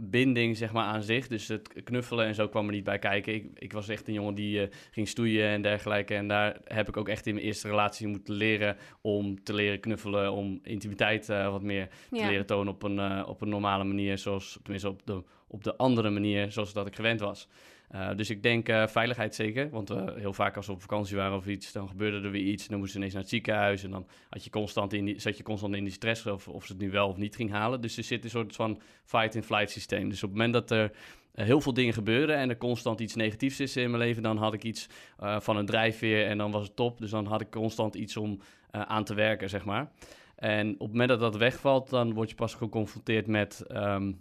binding 0.00 0.56
zeg 0.56 0.72
maar, 0.72 0.84
aan 0.84 1.02
zich. 1.02 1.28
Dus 1.28 1.48
het 1.48 1.82
knuffelen 1.84 2.26
en 2.26 2.34
zo 2.34 2.48
kwam 2.48 2.66
er 2.66 2.72
niet 2.72 2.84
bij 2.84 2.98
kijken. 2.98 3.34
Ik, 3.34 3.46
ik 3.54 3.72
was 3.72 3.88
echt 3.88 4.08
een 4.08 4.14
jongen 4.14 4.34
die 4.34 4.62
eh, 4.62 4.68
ging 4.90 5.08
stoeien 5.08 5.48
en 5.48 5.62
dergelijke. 5.62 6.14
En 6.14 6.28
daar 6.28 6.60
heb 6.64 6.88
ik 6.88 6.96
ook 6.96 7.08
echt 7.08 7.26
in 7.26 7.34
mijn 7.34 7.46
eerste 7.46 7.68
relatie 7.68 8.06
moeten 8.06 8.34
leren 8.34 8.76
om 9.00 9.42
te 9.42 9.54
leren 9.54 9.80
knuffelen, 9.80 10.32
om 10.32 10.58
intimiteit 10.62 11.28
eh, 11.28 11.50
wat 11.50 11.62
meer 11.62 11.88
te 12.10 12.26
leren 12.26 12.46
tonen 12.46 12.72
op 12.72 12.82
een, 12.82 13.24
op 13.24 13.40
een 13.40 13.48
normale 13.48 13.84
manier, 13.84 14.18
zoals, 14.18 14.58
tenminste 14.62 14.88
op 14.88 15.06
de, 15.06 15.22
op 15.48 15.64
de 15.64 15.76
andere 15.76 16.10
manier 16.10 16.52
zoals 16.52 16.72
dat 16.72 16.86
ik 16.86 16.94
gewend 16.96 17.20
was. 17.20 17.48
Uh, 17.94 18.10
dus 18.16 18.30
ik 18.30 18.42
denk 18.42 18.68
uh, 18.68 18.86
veiligheid 18.86 19.34
zeker, 19.34 19.70
want 19.70 19.90
uh, 19.90 20.04
heel 20.14 20.32
vaak 20.32 20.56
als 20.56 20.66
we 20.66 20.72
op 20.72 20.80
vakantie 20.80 21.16
waren 21.16 21.36
of 21.36 21.46
iets, 21.46 21.72
dan 21.72 21.88
gebeurde 21.88 22.26
er 22.26 22.30
weer 22.30 22.42
iets. 22.46 22.62
En 22.62 22.70
dan 22.70 22.78
moesten 22.78 23.00
we 23.00 23.06
ineens 23.06 23.12
naar 23.12 23.22
het 23.22 23.32
ziekenhuis 23.32 23.84
en 23.84 23.90
dan 23.90 24.06
had 24.28 24.44
je 24.44 24.50
constant 24.50 24.92
in 24.92 25.20
zat 25.20 25.36
je 25.36 25.42
constant 25.42 25.74
in 25.74 25.84
die 25.84 25.92
stress 25.92 26.26
of, 26.26 26.48
of 26.48 26.66
ze 26.66 26.72
het 26.72 26.80
nu 26.80 26.90
wel 26.90 27.08
of 27.08 27.16
niet 27.16 27.36
ging 27.36 27.50
halen. 27.50 27.80
Dus 27.80 27.96
er 27.96 28.04
zit 28.04 28.24
een 28.24 28.30
soort 28.30 28.54
van 28.54 28.80
fight-and-flight 29.04 29.70
systeem. 29.70 30.08
Dus 30.08 30.22
op 30.22 30.28
het 30.28 30.38
moment 30.38 30.52
dat 30.52 30.70
er 30.70 30.92
heel 31.34 31.60
veel 31.60 31.74
dingen 31.74 31.94
gebeuren 31.94 32.36
en 32.36 32.48
er 32.48 32.56
constant 32.56 33.00
iets 33.00 33.14
negatiefs 33.14 33.60
is 33.60 33.76
in 33.76 33.90
mijn 33.90 34.02
leven, 34.02 34.22
dan 34.22 34.36
had 34.36 34.54
ik 34.54 34.64
iets 34.64 34.88
van 35.18 35.56
een 35.56 35.66
drijfveer 35.66 36.26
en 36.26 36.38
dan 36.38 36.50
was 36.50 36.66
het 36.66 36.76
top. 36.76 36.98
Dus 36.98 37.10
dan 37.10 37.26
had 37.26 37.40
ik 37.40 37.50
constant 37.50 37.94
iets 37.94 38.16
om 38.16 38.40
aan 38.70 39.04
te 39.04 39.14
werken, 39.14 39.48
zeg 39.48 39.64
maar. 39.64 39.90
En 40.36 40.72
op 40.72 40.78
het 40.78 40.90
moment 40.90 41.08
dat 41.08 41.20
dat 41.20 41.36
wegvalt, 41.36 41.90
dan 41.90 42.14
word 42.14 42.28
je 42.28 42.34
pas 42.34 42.54
geconfronteerd 42.54 43.26
met... 43.26 43.64
Um, 43.68 44.20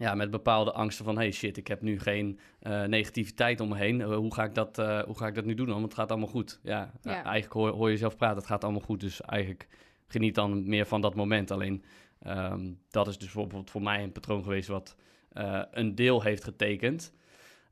ja, 0.00 0.14
met 0.14 0.30
bepaalde 0.30 0.72
angsten 0.72 1.04
van... 1.04 1.16
hey 1.16 1.32
shit, 1.32 1.56
ik 1.56 1.66
heb 1.66 1.82
nu 1.82 2.00
geen 2.00 2.38
eh, 2.60 2.84
negativiteit 2.84 3.60
om 3.60 3.68
me 3.68 3.76
heen. 3.76 4.00
Eh, 4.00 4.14
hoe, 4.14 4.34
ga 4.34 4.44
ik 4.44 4.54
dat, 4.54 4.78
eh, 4.78 5.02
hoe 5.02 5.16
ga 5.16 5.26
ik 5.26 5.34
dat 5.34 5.44
nu 5.44 5.54
doen 5.54 5.66
dan? 5.66 5.74
Want 5.74 5.88
het 5.88 6.00
gaat 6.00 6.10
allemaal 6.10 6.28
goed. 6.28 6.60
Ja, 6.62 6.92
Ja. 7.02 7.12
eigenlijk 7.12 7.52
hoor, 7.52 7.70
hoor 7.70 7.90
je 7.90 7.96
zelf 7.96 8.16
praten, 8.16 8.36
het 8.36 8.46
gaat 8.46 8.64
allemaal 8.64 8.80
goed. 8.80 9.00
Dus 9.00 9.20
eigenlijk 9.20 9.68
geniet 10.06 10.34
dan 10.34 10.68
meer 10.68 10.86
van 10.86 11.00
dat 11.00 11.14
moment. 11.14 11.50
Alleen 11.50 11.84
ehm, 12.20 12.72
dat 12.90 13.08
is 13.08 13.18
dus 13.18 13.32
bijvoorbeeld 13.32 13.70
voor 13.70 13.82
mij 13.82 14.02
een 14.02 14.12
patroon 14.12 14.42
geweest... 14.42 14.68
wat 14.68 14.96
een 15.70 15.94
deel 15.94 16.22
heeft 16.22 16.44
getekend. 16.44 17.12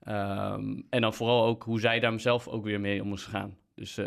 Ehm, 0.03 0.81
en 0.91 1.01
dan 1.01 1.15
vooral 1.15 1.45
ook 1.45 1.63
hoe 1.63 1.81
zij 1.81 2.01
daar 2.01 2.21
zelf 2.21 2.49
ook 2.49 2.65
weer 2.65 2.81
mee 2.81 3.03
om 3.03 3.09
moest 3.09 3.27
gaan. 3.27 3.57
Dus 3.75 3.99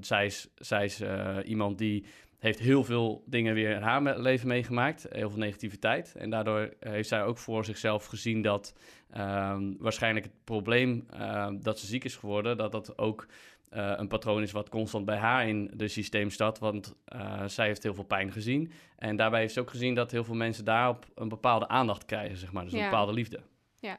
zij 0.00 0.26
is, 0.26 0.50
zij 0.54 0.84
is 0.84 1.02
iemand 1.44 1.78
die 1.78 2.04
heeft 2.44 2.58
heel 2.58 2.84
veel 2.84 3.22
dingen 3.26 3.54
weer 3.54 3.70
in 3.70 3.82
haar 3.82 4.18
leven 4.18 4.48
meegemaakt. 4.48 5.06
Heel 5.10 5.30
veel 5.30 5.38
negativiteit. 5.38 6.14
En 6.14 6.30
daardoor 6.30 6.74
heeft 6.80 7.08
zij 7.08 7.24
ook 7.24 7.38
voor 7.38 7.64
zichzelf 7.64 8.06
gezien 8.06 8.42
dat 8.42 8.74
ehm, 9.10 9.72
waarschijnlijk 9.78 10.24
het 10.24 10.34
probleem 10.44 11.06
ehm, 11.10 11.58
dat 11.60 11.78
ze 11.78 11.86
ziek 11.86 12.04
is 12.04 12.16
geworden, 12.16 12.56
dat 12.56 12.72
dat 12.72 12.98
ook 12.98 13.26
eh, 13.68 13.92
een 13.96 14.08
patroon 14.08 14.42
is 14.42 14.52
wat 14.52 14.68
constant 14.68 15.04
bij 15.04 15.16
haar 15.16 15.48
in 15.48 15.70
de 15.74 15.88
systeem 15.88 16.30
staat. 16.30 16.58
Want 16.58 16.94
eh, 17.04 17.44
zij 17.46 17.66
heeft 17.66 17.82
heel 17.82 17.94
veel 17.94 18.04
pijn 18.04 18.32
gezien. 18.32 18.72
En 18.96 19.16
daarbij 19.16 19.40
heeft 19.40 19.54
ze 19.54 19.60
ook 19.60 19.70
gezien 19.70 19.94
dat 19.94 20.10
heel 20.10 20.24
veel 20.24 20.34
mensen 20.34 20.64
daarop 20.64 21.06
een 21.14 21.28
bepaalde 21.28 21.68
aandacht 21.68 22.04
krijgen, 22.04 22.36
zeg 22.36 22.52
maar. 22.52 22.64
Dus 22.64 22.72
een 22.72 22.82
bepaalde 22.82 23.12
liefde. 23.12 23.40
Ja. 23.80 23.98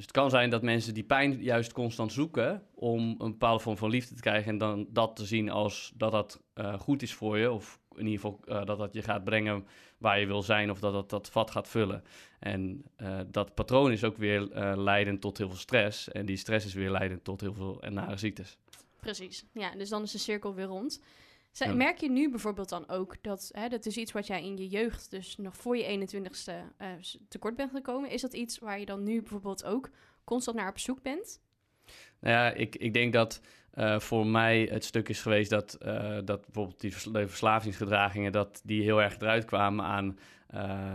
Dus 0.00 0.08
het 0.08 0.18
kan 0.18 0.30
zijn 0.30 0.50
dat 0.50 0.62
mensen 0.62 0.94
die 0.94 1.04
pijn 1.04 1.42
juist 1.42 1.72
constant 1.72 2.12
zoeken 2.12 2.62
om 2.74 3.14
een 3.18 3.30
bepaalde 3.30 3.62
vorm 3.62 3.76
van 3.76 3.90
liefde 3.90 4.14
te 4.14 4.20
krijgen 4.20 4.52
en 4.52 4.58
dan 4.58 4.86
dat 4.90 5.16
te 5.16 5.24
zien 5.24 5.50
als 5.50 5.92
dat 5.94 6.12
dat 6.12 6.40
eh, 6.54 6.80
goed 6.80 7.02
is 7.02 7.14
voor 7.14 7.38
je. 7.38 7.50
Of 7.50 7.80
in 7.94 8.06
ieder 8.06 8.20
geval 8.20 8.40
eh, 8.44 8.64
dat 8.64 8.78
dat 8.78 8.92
je 8.92 9.02
gaat 9.02 9.24
brengen 9.24 9.66
waar 9.98 10.20
je 10.20 10.26
wil 10.26 10.42
zijn 10.42 10.70
of 10.70 10.80
dat 10.80 10.92
dat 10.92 11.10
dat 11.10 11.30
vat 11.30 11.50
gaat 11.50 11.68
vullen. 11.68 12.04
En 12.38 12.84
eh, 12.96 13.20
dat 13.26 13.54
patroon 13.54 13.92
is 13.92 14.04
ook 14.04 14.16
weer 14.16 14.40
leidend 14.76 15.20
tot 15.20 15.38
heel 15.38 15.48
veel 15.48 15.58
stress. 15.58 16.08
En 16.08 16.26
die 16.26 16.36
stress 16.36 16.66
is 16.66 16.74
weer 16.74 16.90
leidend 16.90 17.24
tot 17.24 17.40
heel 17.40 17.54
veel 17.54 17.82
nare 17.88 18.16
ziektes. 18.16 18.58
Precies. 19.00 19.44
Ja, 19.52 19.70
dus 19.76 19.88
dan 19.88 20.02
is 20.02 20.12
de 20.12 20.18
cirkel 20.18 20.54
weer 20.54 20.66
rond. 20.66 21.02
Ja. 21.52 21.74
Merk 21.74 21.98
je 21.98 22.10
nu 22.10 22.30
bijvoorbeeld 22.30 22.68
dan 22.68 22.88
ook 22.88 23.16
dat, 23.22 23.50
hè, 23.52 23.68
dat 23.68 23.86
is 23.86 23.96
iets 23.96 24.12
wat 24.12 24.26
jij 24.26 24.44
in 24.44 24.56
je 24.56 24.68
jeugd, 24.68 25.10
dus 25.10 25.36
nog 25.36 25.56
voor 25.56 25.76
je 25.76 25.84
21ste, 25.84 26.52
eh, 26.76 26.88
tekort 27.28 27.56
bent 27.56 27.70
gekomen. 27.70 28.10
Is 28.10 28.20
dat 28.20 28.32
iets 28.32 28.58
waar 28.58 28.78
je 28.78 28.86
dan 28.86 29.02
nu 29.02 29.20
bijvoorbeeld 29.20 29.64
ook 29.64 29.90
constant 30.24 30.56
naar 30.56 30.68
op 30.68 30.78
zoek 30.78 31.02
bent? 31.02 31.40
Nou 32.20 32.34
ja, 32.34 32.50
ik, 32.50 32.76
ik 32.76 32.92
denk 32.92 33.12
dat 33.12 33.40
eh, 33.70 34.00
voor 34.00 34.26
mij 34.26 34.68
het 34.70 34.84
stuk 34.84 35.08
is 35.08 35.22
geweest 35.22 35.50
dat, 35.50 35.74
eh, 35.74 36.18
dat 36.24 36.40
bijvoorbeeld 36.40 36.80
die 36.80 36.92
vers- 36.92 37.04
de 37.04 37.28
verslavingsgedragingen, 37.28 38.32
dat 38.32 38.60
die 38.64 38.82
heel 38.82 39.02
erg 39.02 39.18
eruit 39.18 39.44
kwamen 39.44 39.84
aan 39.84 40.18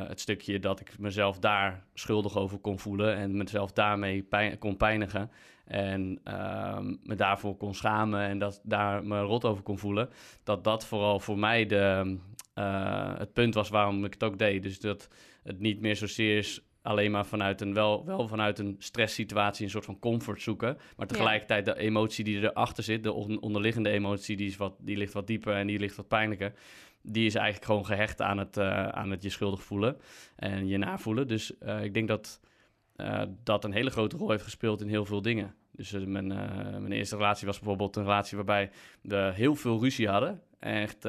het 0.07 0.19
stukje 0.19 0.59
dat 0.59 0.79
ik 0.79 0.99
mezelf 0.99 1.39
daar 1.39 1.85
schuldig 1.93 2.37
over 2.37 2.57
kon 2.57 2.79
voelen 2.79 3.15
en 3.15 3.37
mezelf 3.37 3.71
daarmee 3.71 4.23
pijn, 4.23 4.57
kon 4.57 4.77
pijnigen. 4.77 5.31
En 5.65 6.19
ehm, 6.23 6.95
me 7.03 7.15
daarvoor 7.15 7.57
kon 7.57 7.75
schamen 7.75 8.21
en 8.21 8.39
dat 8.39 8.61
daar 8.63 9.05
me 9.05 9.21
rot 9.21 9.45
over 9.45 9.63
kon 9.63 9.77
voelen. 9.77 10.09
Dat 10.43 10.63
dat 10.63 10.85
vooral 10.85 11.19
voor 11.19 11.39
mij 11.39 11.65
de, 11.65 12.17
eh, 12.53 13.17
het 13.17 13.33
punt 13.33 13.53
was 13.53 13.69
waarom 13.69 14.05
ik 14.05 14.13
het 14.13 14.23
ook 14.23 14.37
deed. 14.37 14.63
Dus 14.63 14.79
dat 14.79 15.09
het 15.43 15.59
niet 15.59 15.81
meer 15.81 15.95
zozeer 15.95 16.37
is 16.37 16.61
alleen 16.81 17.11
maar 17.11 17.25
vanuit 17.25 17.61
een, 17.61 17.73
wel, 17.73 18.05
wel 18.05 18.27
vanuit 18.27 18.59
een 18.59 18.75
stresssituatie 18.79 19.65
een 19.65 19.71
soort 19.71 19.85
van 19.85 19.99
comfort 19.99 20.41
zoeken. 20.41 20.77
Maar 20.97 21.07
tegelijkertijd 21.07 21.65
de 21.65 21.77
emotie 21.77 22.23
die 22.23 22.41
erachter 22.41 22.83
zit, 22.83 23.03
de 23.03 23.13
on- 23.13 23.41
onderliggende 23.41 23.89
emotie, 23.89 24.37
die, 24.37 24.47
is 24.47 24.57
wat, 24.57 24.75
die 24.79 24.97
ligt 24.97 25.13
wat 25.13 25.27
dieper 25.27 25.53
en 25.55 25.67
die 25.67 25.79
ligt 25.79 25.95
wat 25.95 26.07
pijnlijker. 26.07 26.53
Die 27.01 27.25
is 27.25 27.35
eigenlijk 27.35 27.65
gewoon 27.65 27.85
gehecht 27.85 28.21
aan 28.21 28.37
het, 28.37 28.57
eh, 28.57 28.87
aan 28.87 29.11
het 29.11 29.23
je 29.23 29.29
schuldig 29.29 29.63
voelen 29.63 29.97
en 30.35 30.67
je 30.67 30.77
navoelen. 30.77 31.27
Dus 31.27 31.57
eh, 31.57 31.83
ik 31.83 31.93
denk 31.93 32.07
dat 32.07 32.39
eh, 32.95 33.21
dat 33.43 33.63
een 33.63 33.73
hele 33.73 33.89
grote 33.89 34.17
rol 34.17 34.29
heeft 34.29 34.43
gespeeld 34.43 34.81
in 34.81 34.87
heel 34.87 35.05
veel 35.05 35.21
dingen. 35.21 35.55
Dus 35.71 35.93
eh, 35.93 36.01
mijn, 36.01 36.31
eh, 36.31 36.77
mijn 36.77 36.91
eerste 36.91 37.15
relatie 37.15 37.47
was 37.47 37.57
bijvoorbeeld 37.59 37.95
een 37.95 38.03
relatie 38.03 38.35
waarbij 38.37 38.69
we 39.01 39.31
heel 39.33 39.55
veel 39.55 39.79
ruzie 39.79 40.07
hadden. 40.09 40.41
Echt, 40.59 40.99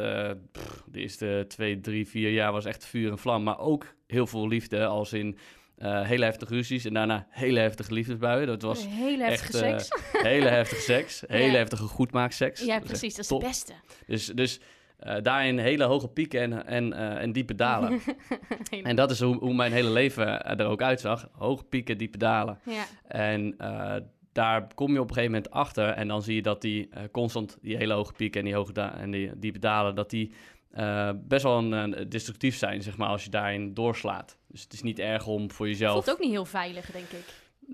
pff, 0.53 0.83
de 0.87 1.01
eerste 1.01 1.45
twee, 1.49 1.81
drie, 1.81 2.09
vier 2.09 2.31
jaar 2.31 2.53
was 2.53 2.65
echt 2.65 2.87
vuur 2.87 3.11
en 3.11 3.19
vlam. 3.19 3.43
Maar 3.43 3.59
ook 3.59 3.95
heel 4.07 4.27
veel 4.27 4.49
liefde, 4.49 4.87
als 4.87 5.13
in 5.13 5.39
hele 5.83 6.25
heftige 6.25 6.55
ruzies 6.55 6.85
en 6.85 6.95
daarna 6.95 7.27
hele 7.31 7.61
heftige 7.61 7.93
liefdesbuien. 7.93 8.47
Dat 8.47 8.63
was 8.63 8.87
Hele 8.89 9.25
heftige 9.25 9.65
echt, 9.65 9.85
seks. 9.87 10.03
hele 10.23 10.49
heftige 10.49 10.81
seks, 10.83 11.23
hele 11.27 11.51
Ja. 11.53 11.57
heftige 11.59 11.83
goedmaakseks. 11.85 12.65
ja, 12.65 12.79
precies. 12.79 13.15
Dat 13.15 13.25
is 13.25 13.31
het 13.31 13.39
beste. 13.39 13.73
Dus, 14.07 14.27
dus 14.27 14.61
eh, 14.99 15.15
daarin 15.23 15.59
hele 15.59 15.85
hoge 15.85 16.09
pieken 16.09 16.41
en, 16.41 16.67
en, 16.67 16.93
eh, 16.93 17.23
en 17.23 17.33
diepe 17.33 17.55
dalen. 17.55 18.01
En 18.83 18.97
dat 18.97 19.11
is 19.11 19.21
hoe, 19.21 19.37
hoe 19.37 19.55
mijn 19.55 19.73
hele 19.73 19.91
leven 19.91 20.45
er 20.59 20.67
ook 20.67 20.83
uitzag. 20.83 21.29
Hoge 21.33 21.65
pieken, 21.65 21.99
diepe 21.99 22.19
dalen. 22.19 22.59
ja. 22.65 22.85
En 23.09 23.55
eh, 23.59 23.95
daar 24.33 24.67
kom 24.75 24.93
je 24.93 25.01
op 25.01 25.09
een 25.09 25.15
gegeven 25.15 25.35
moment 25.35 25.51
achter. 25.53 25.89
En 25.89 26.09
dan 26.09 26.23
zie 26.23 26.35
je 26.35 26.43
dat 26.43 26.61
die 26.61 26.89
eh, 26.91 27.03
constant, 27.13 27.59
die 27.63 27.77
hele 27.77 27.93
hoge 27.95 28.13
pieken 28.13 28.41
en 28.41 28.47
die 28.47 28.55
hoge 28.55 28.73
da- 28.73 28.99
en 28.99 29.11
die 29.11 29.31
diepe 29.39 29.59
dalen, 29.59 29.95
dat 29.95 30.11
die 30.11 30.33
eh, 30.71 31.11
best 31.15 31.43
wel 31.43 31.59
een, 31.59 31.95
eh, 31.95 32.05
destructief 32.09 32.57
zijn, 32.57 32.83
zeg 32.83 32.97
maar, 32.97 33.09
als 33.09 33.25
je 33.25 33.31
daarin 33.31 33.75
doorslaat. 33.75 34.39
Dus 34.49 34.63
het 34.63 34.73
is 34.73 34.83
niet 34.83 34.99
erg 34.99 35.27
om 35.27 35.51
voor 35.51 35.69
jezelf. 35.69 35.93
Voelt 35.93 36.11
ook 36.17 36.23
niet 36.23 36.31
heel 36.31 36.45
veilig, 36.45 36.91
denk 36.91 37.11
ik. 37.11 37.25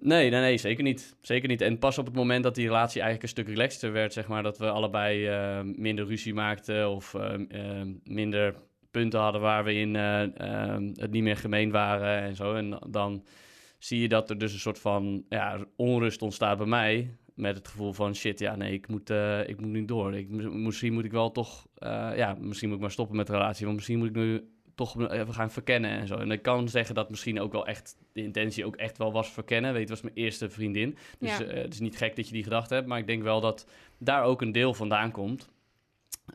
Nee, 0.01 0.31
nee, 0.31 0.41
nee, 0.41 0.59
zeker 0.59 0.83
niet. 0.85 1.17
Zeker 1.21 1.49
niet. 1.49 1.61
En 1.61 1.79
pas 1.79 1.99
op 1.99 2.07
het 2.07 2.15
moment 2.15 2.43
dat 2.43 2.55
die 2.55 2.67
relatie 2.67 3.01
eigenlijk 3.01 3.23
een 3.23 3.43
stuk 3.43 3.49
relaxter 3.55 3.93
werd, 3.93 4.13
zeg 4.13 4.29
maar, 4.29 4.43
dat 4.43 4.59
we 4.59 4.71
allebei 4.71 5.27
eh, 5.27 5.61
minder 5.63 6.07
ruzie 6.07 6.35
maakten 6.35 6.91
of 6.91 7.15
eh, 7.15 7.35
eh, 7.35 7.87
minder 8.05 8.55
punten 8.91 9.21
hadden 9.21 9.41
waar 9.41 9.65
we 9.65 9.75
in 9.75 9.97
eh, 9.97 10.23
eh, 10.23 10.83
het 10.95 11.11
niet 11.11 11.23
meer 11.23 11.37
gemeen 11.37 11.71
waren 11.71 12.23
en 12.23 12.37
zo. 12.37 12.55
En 12.55 12.79
dan 12.91 13.25
zie 13.79 14.01
je 14.01 14.09
dat 14.09 14.31
er 14.31 14.39
dus 14.39 14.53
een 14.53 14.59
soort 14.59 14.79
van 14.79 15.25
ja, 15.29 15.65
onrust 15.77 16.23
ontstaat 16.23 16.59
bij 16.59 16.67
mij. 16.67 17.17
Met 17.35 17.57
het 17.57 17.69
gevoel 17.69 17.93
van 17.93 18.15
shit, 18.15 18.39
ja, 18.39 18.57
nee, 18.57 18.73
ik 18.73 18.89
moet, 18.89 19.11
ik 19.47 19.61
moet 19.61 19.71
nu 19.71 19.85
door. 19.85 20.15
Ik, 20.15 20.29
misschien 20.53 20.93
moet 20.93 21.05
ik 21.05 21.13
wel 21.13 21.31
toch, 21.31 21.67
ja, 22.17 22.37
misschien 22.41 22.69
moet 22.69 22.77
ik 22.77 22.83
maar 22.83 22.93
stoppen 22.93 23.17
met 23.17 23.27
de 23.27 23.33
relatie. 23.33 23.65
Want 23.65 23.77
misschien 23.77 23.99
moet 23.99 24.09
ik 24.09 24.15
nu 24.15 24.52
toch 24.75 25.11
even 25.11 25.35
gaan 25.35 25.51
verkennen 25.51 25.91
en 25.91 26.07
zo. 26.07 26.15
En 26.17 26.31
ik 26.31 26.43
kan 26.43 26.69
zeggen 26.69 26.95
dat 26.95 27.11
misschien 27.11 27.41
ook 27.41 27.53
wel 27.53 27.67
echt 27.67 27.97
de 28.13 28.23
intentie 28.23 28.65
ook 28.67 28.77
echt 28.77 28.99
wel 28.99 29.13
was 29.13 29.31
verkennen. 29.31 29.73
Weet 29.73 29.81
het 29.81 29.91
was 29.91 30.01
mijn 30.01 30.15
eerste 30.15 30.51
vriendin. 30.51 30.97
Dus 31.19 31.37
Ja. 31.37 31.45
eh, 31.45 31.63
het 31.63 31.73
is 31.73 31.81
niet 31.81 31.97
gek 31.97 32.17
dat 32.17 32.27
je 32.27 32.33
die 32.33 32.43
gedachte 32.43 32.75
hebt. 32.75 32.87
Maar 32.87 32.99
ik 32.99 33.07
denk 33.07 33.23
wel 33.23 33.41
dat 33.41 33.67
daar 33.99 34.25
ook 34.25 34.43
een 34.43 34.53
deel 34.53 34.75
vandaan 34.75 35.11
komt. 35.11 35.49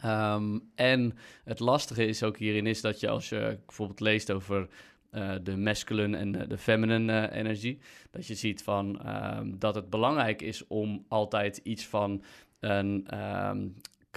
Ehm, 0.02 0.60
en 0.76 1.18
het 1.44 1.60
lastige 1.60 2.06
is 2.06 2.24
ook 2.24 2.38
hierin 2.38 2.68
is 2.68 2.82
dat 2.82 3.00
je 3.00 3.10
als 3.10 3.30
je 3.30 3.58
bijvoorbeeld 3.66 4.00
leest 4.00 4.32
over 4.32 4.68
eh, 5.12 5.36
de 5.44 5.58
masculine 5.58 6.18
en 6.18 6.32
de, 6.32 6.48
de 6.48 6.58
feminine 6.58 7.28
eh, 7.28 7.38
energie, 7.40 7.80
dat 8.12 8.28
je 8.28 8.36
ziet 8.36 8.64
van 8.64 9.02
ehm, 9.02 9.52
dat 9.58 9.76
het 9.76 9.90
belangrijk 9.90 10.42
is 10.42 10.68
om 10.68 11.06
altijd 11.08 11.58
iets 11.64 11.86
van 11.86 12.24
een 12.60 13.08
ehm, 13.08 13.68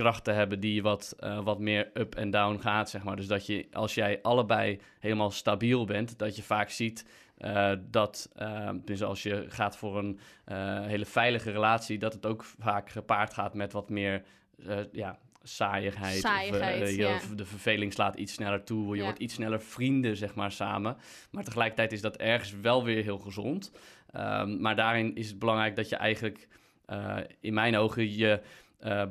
kracht 0.00 0.24
te 0.24 0.30
hebben 0.30 0.60
die 0.60 0.82
wat, 0.82 1.14
eh, 1.18 1.40
wat 1.42 1.58
meer 1.58 1.90
up 1.94 2.14
en 2.14 2.30
down 2.30 2.58
gaat, 2.60 2.90
zeg 2.90 3.02
maar. 3.02 3.16
Dus 3.16 3.26
dat 3.26 3.46
je 3.46 3.66
als 3.72 3.94
jij 3.94 4.18
allebei 4.22 4.80
helemaal 5.00 5.30
stabiel 5.30 5.84
bent, 5.84 6.18
dat 6.18 6.36
je 6.36 6.42
vaak 6.42 6.70
ziet 6.70 7.06
eh, 7.36 7.72
dat, 7.90 8.30
ehm, 8.36 8.78
dus 8.84 9.02
als 9.02 9.22
je 9.22 9.44
gaat 9.48 9.76
voor 9.76 9.98
een 9.98 10.18
eh, 10.44 10.80
hele 10.86 11.04
veilige 11.06 11.50
relatie, 11.50 11.98
dat 11.98 12.12
het 12.12 12.26
ook 12.26 12.44
vaak 12.44 12.90
gepaard 12.90 13.34
gaat 13.34 13.54
met 13.54 13.72
wat 13.72 13.88
meer, 13.90 14.22
eh, 14.66 14.78
ja, 14.92 15.18
saaiigheid. 15.42 16.14
Of, 16.14 16.30
Saaiigheid, 16.30 16.82
eh, 16.82 16.96
ja. 16.96 17.18
de 17.36 17.44
verveling 17.44 17.92
slaat 17.92 18.14
iets 18.16 18.32
sneller 18.32 18.64
toe. 18.64 18.90
Je 18.90 18.96
Ja. 18.96 19.02
wordt 19.04 19.18
iets 19.18 19.34
sneller 19.34 19.60
vrienden, 19.60 20.16
zeg 20.16 20.34
maar, 20.34 20.52
samen. 20.52 20.96
Maar 21.30 21.44
tegelijkertijd 21.44 21.92
is 21.92 22.00
dat 22.00 22.16
ergens 22.16 22.54
wel 22.60 22.84
weer 22.84 23.02
heel 23.02 23.18
gezond. 23.18 23.72
Ehm, 24.10 24.60
maar 24.60 24.76
daarin 24.76 25.14
is 25.14 25.28
het 25.28 25.38
belangrijk 25.38 25.76
dat 25.76 25.88
je 25.88 25.96
eigenlijk, 25.96 26.48
eh, 26.86 27.16
in 27.40 27.54
mijn 27.54 27.76
ogen, 27.76 28.16
je 28.16 28.40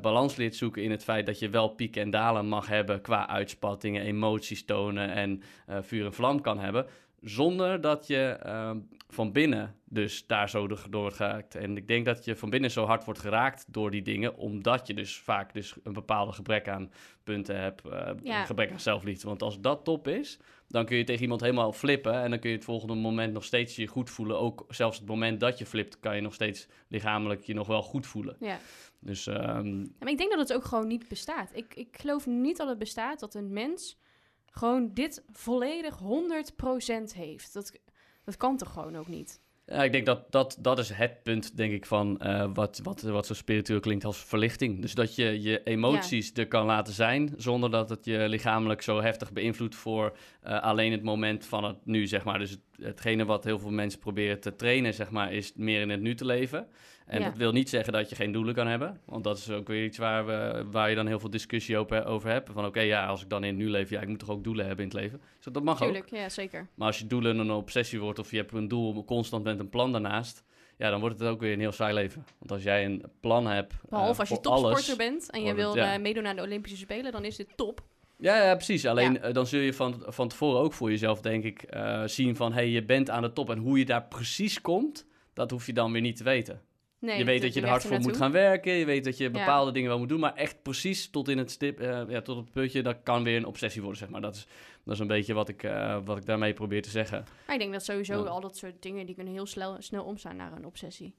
balans 0.00 0.36
leert 0.36 0.56
zoeken 0.56 0.82
in 0.82 0.90
het 0.90 1.04
feit 1.04 1.26
dat 1.26 1.38
je 1.38 1.48
wel 1.48 1.68
pieken 1.68 2.02
en 2.02 2.10
dalen 2.10 2.46
mag 2.46 2.66
hebben 2.66 3.00
qua 3.00 3.28
uitspattingen, 3.28 4.02
emoties 4.02 4.64
tonen 4.64 5.10
en 5.12 5.42
eh, 5.66 5.78
vuur 5.82 6.04
en 6.04 6.12
vlam 6.14 6.40
kan 6.40 6.58
hebben. 6.58 6.86
Zonder 7.22 7.80
dat 7.80 8.06
je 8.06 8.36
ehm, 8.42 8.78
van 9.08 9.32
binnen 9.32 9.74
dus 9.84 10.26
daar 10.26 10.50
zo 10.50 10.66
door 10.66 10.86
wordt 10.90 11.16
geraakt. 11.16 11.54
En 11.54 11.76
ik 11.76 11.88
denk 11.88 12.04
dat 12.04 12.24
je 12.24 12.36
van 12.36 12.50
binnen 12.50 12.70
zo 12.70 12.84
hard 12.84 13.04
wordt 13.04 13.20
geraakt 13.20 13.64
door 13.68 13.90
die 13.90 14.02
dingen, 14.02 14.36
omdat 14.36 14.86
je 14.86 14.94
dus 14.94 15.18
vaak 15.18 15.52
dus 15.54 15.74
een 15.82 15.92
bepaalde 15.92 16.32
gebrek 16.32 16.68
aan 16.68 16.90
punten 17.24 17.60
hebt, 17.60 17.88
eh, 17.88 18.10
Ja. 18.22 18.40
een 18.40 18.46
gebrek 18.46 18.70
aan 18.70 18.80
zelfliefde. 18.80 19.28
Want 19.28 19.42
als 19.42 19.60
dat 19.60 19.84
top 19.84 20.08
is, 20.08 20.38
dan 20.68 20.84
kun 20.84 20.96
je 20.96 21.04
tegen 21.04 21.22
iemand 21.22 21.40
helemaal 21.40 21.72
flippen 21.72 22.14
en 22.14 22.30
dan 22.30 22.38
kun 22.38 22.50
je 22.50 22.56
het 22.56 22.64
volgende 22.64 22.94
moment 22.94 23.32
nog 23.32 23.44
steeds 23.44 23.76
je 23.76 23.86
goed 23.86 24.10
voelen. 24.10 24.38
Ook 24.38 24.64
zelfs 24.68 24.98
het 24.98 25.08
moment 25.08 25.40
dat 25.40 25.58
je 25.58 25.66
flipt, 25.66 26.00
kan 26.00 26.14
je 26.14 26.20
nog 26.22 26.34
steeds 26.34 26.68
lichamelijk 26.88 27.42
je 27.42 27.54
nog 27.54 27.66
wel 27.66 27.82
goed 27.82 28.06
voelen. 28.06 28.36
Ja. 28.40 28.58
Dus 29.00 29.26
ehm, 29.26 29.78
Maar 29.78 30.08
ik 30.08 30.18
denk 30.18 30.30
dat 30.30 30.38
het 30.38 30.52
ook 30.52 30.64
gewoon 30.64 30.86
niet 30.86 31.08
bestaat. 31.08 31.50
Ik, 31.52 31.74
ik 31.74 31.96
geloof 32.00 32.26
niet 32.26 32.56
dat 32.56 32.68
het 32.68 32.78
bestaat 32.78 33.20
dat 33.20 33.34
een 33.34 33.52
mens 33.52 33.98
gewoon 34.46 34.90
dit 34.94 35.24
volledig 35.32 35.98
100% 35.98 37.14
heeft. 37.14 37.52
Dat, 37.52 37.80
dat 38.24 38.36
kan 38.36 38.56
toch 38.56 38.72
gewoon 38.72 38.96
ook 38.96 39.08
niet? 39.08 39.40
Ja, 39.70 39.84
ik 39.84 39.92
denk 39.92 40.06
dat, 40.06 40.32
dat 40.32 40.56
dat 40.60 40.78
is 40.78 40.90
het 40.90 41.22
punt, 41.22 41.56
denk 41.56 41.72
ik, 41.72 41.86
van 41.86 42.18
eh, 42.18 42.50
wat, 42.54 42.80
wat, 42.82 43.02
wat 43.02 43.26
zo 43.26 43.34
spiritueel 43.34 43.80
klinkt 43.80 44.04
als 44.04 44.24
verlichting. 44.24 44.80
Dus 44.80 44.94
dat 44.94 45.14
je 45.14 45.42
je 45.42 45.62
emoties 45.62 46.32
er 46.34 46.48
kan 46.48 46.66
laten 46.66 46.92
zijn, 46.92 47.34
zonder 47.36 47.70
dat 47.70 47.90
het 47.90 48.04
je 48.04 48.28
lichamelijk 48.28 48.82
zo 48.82 49.00
heftig 49.00 49.32
beïnvloedt 49.32 49.74
voor 49.74 50.16
eh, 50.42 50.62
alleen 50.62 50.92
het 50.92 51.02
moment 51.02 51.46
van 51.46 51.64
het 51.64 51.76
nu, 51.84 52.06
zeg 52.06 52.24
maar. 52.24 52.38
Dus 52.38 52.50
het, 52.50 52.60
hetgene 52.80 53.24
wat 53.24 53.44
heel 53.44 53.58
veel 53.58 53.70
mensen 53.70 54.00
proberen 54.00 54.40
te 54.40 54.56
trainen, 54.56 54.94
zeg 54.94 55.10
maar, 55.10 55.32
is 55.32 55.52
meer 55.54 55.80
in 55.80 55.90
het 55.90 56.00
nu 56.00 56.14
te 56.14 56.24
leven. 56.24 56.66
En 57.10 57.20
Ja. 57.20 57.24
dat 57.28 57.36
wil 57.36 57.52
niet 57.52 57.68
zeggen 57.68 57.92
dat 57.92 58.08
je 58.10 58.14
geen 58.16 58.32
doelen 58.32 58.54
kan 58.54 58.66
hebben. 58.66 59.00
Want 59.04 59.24
dat 59.24 59.38
is 59.38 59.50
ook 59.50 59.68
weer 59.68 59.84
iets 59.84 59.98
waar, 59.98 60.26
we, 60.26 60.64
waar 60.70 60.88
je 60.88 60.94
dan 60.94 61.06
heel 61.06 61.18
veel 61.20 61.30
discussie 61.30 61.78
over, 61.78 62.04
over 62.06 62.30
hebt. 62.30 62.50
Van 62.52 62.66
oké, 62.66 62.80
ja, 62.80 63.06
als 63.06 63.22
ik 63.22 63.28
dan 63.28 63.42
in 63.44 63.48
het 63.48 63.58
nu 63.58 63.70
leef, 63.70 63.90
ja, 63.90 64.00
ik 64.00 64.08
moet 64.08 64.18
toch 64.18 64.30
ook 64.30 64.44
doelen 64.44 64.66
hebben 64.66 64.84
in 64.84 64.90
het 64.90 65.00
leven. 65.00 65.20
Dus 65.42 65.52
dat 65.52 65.62
mag 65.62 65.82
ook. 65.82 65.88
Tuurlijk, 65.92 66.10
ja, 66.10 66.28
zeker. 66.28 66.68
Maar 66.74 66.86
als 66.86 66.98
je 66.98 67.06
doelen 67.06 67.38
een 67.38 67.50
obsessie 67.50 68.00
wordt 68.00 68.18
of 68.18 68.30
je 68.30 68.36
hebt 68.36 68.52
een 68.52 68.68
doel 68.68 69.04
constant 69.04 69.44
met 69.44 69.58
een 69.58 69.68
plan 69.68 69.92
daarnaast, 69.92 70.44
ja, 70.78 70.90
dan 70.90 71.00
wordt 71.00 71.18
het 71.18 71.28
ook 71.28 71.40
weer 71.40 71.52
een 71.52 71.60
heel 71.60 71.72
saai 71.72 71.94
leven. 71.94 72.24
Want 72.38 72.52
als 72.52 72.62
jij 72.62 72.84
een 72.84 73.04
plan 73.20 73.46
hebt. 73.46 73.72
eh, 73.72 73.78
Behalve 73.88 74.20
als 74.20 74.28
je 74.28 74.40
topsporter 74.40 74.72
alles- 74.84 74.96
bent 74.96 75.30
en 75.30 75.42
je 75.42 75.54
wil 75.54 75.76
ja. 75.76 75.94
eh, 75.94 76.00
meedoen 76.00 76.26
aan 76.26 76.36
de 76.36 76.42
Olympische 76.42 76.76
Spelen, 76.78 77.12
dan 77.12 77.24
is 77.24 77.36
dit 77.36 77.48
top. 77.56 77.80
Ja, 78.18 78.44
ja 78.44 78.54
precies. 78.54 78.86
Alleen 78.86 79.12
Ja. 79.12 79.20
eh, 79.20 79.32
dan 79.34 79.46
zul 79.46 79.60
je 79.60 79.72
van, 79.72 80.02
van 80.06 80.28
tevoren 80.28 80.60
ook 80.60 80.72
voor 80.72 80.90
jezelf, 80.90 81.20
denk 81.20 81.44
ik, 81.44 81.62
eh, 81.62 82.02
zien 82.06 82.36
van 82.36 82.52
hé, 82.52 82.58
hey, 82.58 82.68
je 82.68 82.84
bent 82.84 83.10
aan 83.10 83.22
de 83.22 83.32
top. 83.32 83.50
En 83.50 83.58
hoe 83.58 83.78
je 83.78 83.84
daar 83.84 84.04
precies 84.04 84.60
komt, 84.60 85.06
dat 85.32 85.50
hoef 85.50 85.66
je 85.66 85.72
dan 85.72 85.92
weer 85.92 86.00
niet 86.00 86.16
te 86.16 86.24
weten. 86.24 86.60
Nee, 87.00 87.18
je 87.18 87.24
weet 87.24 87.42
dat 87.42 87.54
je 87.54 87.60
er 87.60 87.68
hard 87.68 87.82
voor 87.84 88.00
moet 88.00 88.16
gaan 88.16 88.32
werken. 88.32 88.72
Je 88.72 88.84
weet 88.84 89.04
dat 89.04 89.16
je 89.16 89.30
bepaalde 89.30 89.72
dingen 89.72 89.88
wel 89.88 89.98
moet 89.98 90.08
doen. 90.08 90.20
Maar 90.20 90.34
echt 90.34 90.62
precies 90.62 91.10
tot 91.10 91.28
in 91.28 91.38
het 91.38 91.50
stip, 91.50 91.80
eh, 91.80 92.02
ja, 92.08 92.20
tot 92.20 92.36
het 92.36 92.50
puntje, 92.50 92.82
dat 92.82 92.96
kan 93.02 93.22
weer 93.22 93.36
een 93.36 93.44
obsessie 93.46 93.80
worden, 93.82 93.98
zeg 94.00 94.08
maar. 94.08 94.20
Dat 94.20 94.34
is, 94.34 94.46
dat 94.84 94.94
is 94.94 95.00
een 95.00 95.06
beetje 95.06 95.34
wat 95.34 95.48
ik, 95.48 95.62
eh, 95.62 95.98
wat 96.04 96.16
ik 96.16 96.26
daarmee 96.26 96.52
probeer 96.52 96.82
te 96.82 96.90
zeggen. 96.90 97.24
Maar 97.46 97.54
ik 97.54 97.60
denk 97.60 97.72
dat 97.72 97.84
sowieso 97.84 98.22
Ja. 98.22 98.28
al 98.28 98.40
dat 98.40 98.56
soort 98.56 98.82
dingen, 98.82 99.06
die 99.06 99.14
kunnen 99.14 99.32
heel 99.32 99.46
snel, 99.46 99.76
snel 99.78 100.04
omstaan 100.04 100.36
naar 100.36 100.52
een 100.52 100.66
obsessie. 100.66 101.14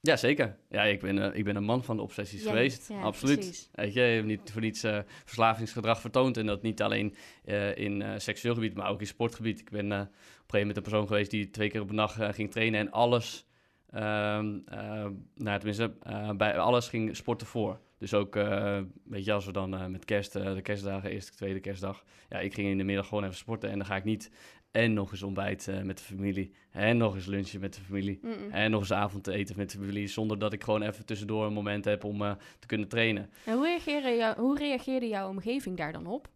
Ja, 0.00 0.16
zeker. 0.16 0.56
Ja, 0.68 0.82
ik 0.82 1.00
ben, 1.00 1.18
eh, 1.18 1.38
ik 1.38 1.44
ben 1.44 1.56
een 1.56 1.64
man 1.64 1.84
van 1.84 1.96
de 1.96 2.02
obsessies 2.02 2.42
Ja, 2.42 2.48
geweest. 2.50 2.88
ja, 2.88 3.00
Absoluut. 3.00 3.38
precies. 3.38 3.68
Weet 3.72 3.92
je, 3.94 4.00
je 4.00 4.06
hebt 4.14 4.26
niet 4.26 4.50
voor 4.52 4.60
niets 4.60 4.84
verslavingsgedrag 5.24 6.00
vertoond. 6.00 6.36
En 6.36 6.46
dat 6.46 6.62
niet 6.62 6.82
alleen 6.82 7.14
in 7.74 8.04
seksueel 8.16 8.54
gebied, 8.54 8.74
maar 8.74 8.90
ook 8.90 9.00
in 9.00 9.06
sportgebied. 9.06 9.60
Ik 9.60 9.70
ben 9.70 9.86
op 9.86 9.90
een 9.92 10.06
gegeven 10.06 10.58
moment 10.58 10.76
een 10.76 10.82
persoon 10.82 11.06
geweest 11.06 11.30
die 11.30 11.50
twee 11.50 11.70
keer 11.70 11.80
op 11.80 11.90
een 11.90 11.96
dag 11.96 12.18
eh, 12.18 12.28
ging 12.32 12.50
trainen 12.50 12.80
en 12.80 12.90
alles, 12.90 13.46
ehm 13.90 14.58
eh, 14.64 15.06
nou 15.34 15.58
tenminste, 15.58 15.92
eh, 16.02 16.30
bij 16.30 16.58
alles 16.58 16.88
ging 16.88 17.16
sporten 17.16 17.46
voor. 17.46 17.80
Dus 17.98 18.14
ook, 18.14 18.36
eh, 18.36 18.80
weet 19.04 19.24
je, 19.24 19.32
als 19.32 19.46
we 19.46 19.52
dan 19.52 19.90
met 19.90 20.04
kerst, 20.04 20.32
de 20.32 20.62
kerstdagen, 20.62 21.10
eerste, 21.10 21.36
tweede 21.36 21.60
kerstdag. 21.60 22.04
Ja, 22.28 22.38
ik 22.38 22.54
ging 22.54 22.68
in 22.68 22.78
de 22.78 22.84
middag 22.84 23.06
gewoon 23.08 23.24
even 23.24 23.36
sporten 23.36 23.70
en 23.70 23.78
dan 23.78 23.86
ga 23.86 23.96
ik 23.96 24.04
niet 24.04 24.30
en 24.70 24.92
nog 24.92 25.10
eens 25.10 25.22
ontbijt 25.22 25.70
met 25.82 25.98
de 25.98 26.04
familie. 26.04 26.54
En 26.70 26.96
nog 26.96 27.14
eens 27.14 27.26
lunchen 27.26 27.60
met 27.60 27.74
de 27.74 27.80
familie. 27.80 28.20
En 28.50 28.70
nog 28.70 28.80
eens 28.80 28.92
avondeten 28.92 29.56
met 29.56 29.70
de 29.70 29.78
familie, 29.78 30.06
zonder 30.06 30.38
dat 30.38 30.52
ik 30.52 30.64
gewoon 30.64 30.82
even 30.82 31.06
tussendoor 31.06 31.46
een 31.46 31.52
moment 31.52 31.84
heb 31.84 32.04
om 32.04 32.18
te 32.58 32.66
kunnen 32.66 32.88
trainen. 32.88 33.30
En 33.44 33.54
hoe 33.54 33.66
reageerde, 33.66 34.16
jou, 34.16 34.40
hoe 34.40 34.58
reageerde 34.58 35.08
jouw 35.08 35.28
omgeving 35.28 35.76
daar 35.76 35.92
dan 35.92 36.06
op? 36.06 36.28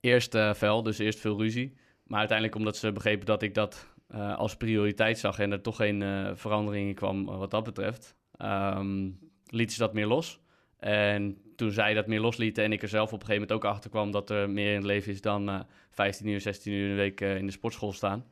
Eerst 0.00 0.34
eh 0.34 0.54
fel, 0.54 0.82
dus 0.82 0.98
eerst 0.98 1.20
veel 1.20 1.38
ruzie. 1.38 1.74
Maar 2.04 2.18
uiteindelijk 2.18 2.58
omdat 2.58 2.76
ze 2.76 2.92
begrepen 2.92 3.26
dat 3.26 3.42
ik 3.42 3.54
dat 3.54 3.86
eh, 4.10 4.36
als 4.36 4.56
prioriteit 4.56 5.18
zag 5.18 5.38
en 5.38 5.52
er 5.52 5.60
toch 5.60 5.76
geen 5.76 6.02
eh, 6.02 6.30
verandering 6.34 6.88
in 6.88 6.94
kwam 6.94 7.28
eh, 7.28 7.38
wat 7.38 7.50
dat 7.50 7.64
betreft, 7.64 8.16
ehm 8.36 9.10
lieten 9.46 9.74
ze 9.76 9.82
dat 9.82 9.94
meer 9.94 10.06
los. 10.06 10.40
En 10.78 11.38
toen 11.56 11.70
zij 11.70 11.94
dat 11.94 12.06
meer 12.06 12.20
loslieten 12.20 12.64
en 12.64 12.72
ik 12.72 12.82
er 12.82 12.88
zelf 12.88 13.12
op 13.12 13.20
een 13.20 13.26
gegeven 13.26 13.42
moment 13.48 13.52
ook 13.52 13.72
achter 13.72 13.90
kwam 13.90 14.10
dat 14.10 14.30
er 14.30 14.50
meer 14.50 14.68
in 14.68 14.76
het 14.76 14.84
leven 14.84 15.12
is 15.12 15.20
dan 15.20 15.48
eh 15.48 15.60
15 15.90 16.26
uur, 16.26 16.40
16 16.40 16.72
uur 16.72 16.82
in 16.82 16.90
de 16.90 16.96
week 16.96 17.20
eh, 17.20 17.36
in 17.36 17.46
de 17.46 17.52
sportschool 17.52 17.92
staan. 17.92 18.24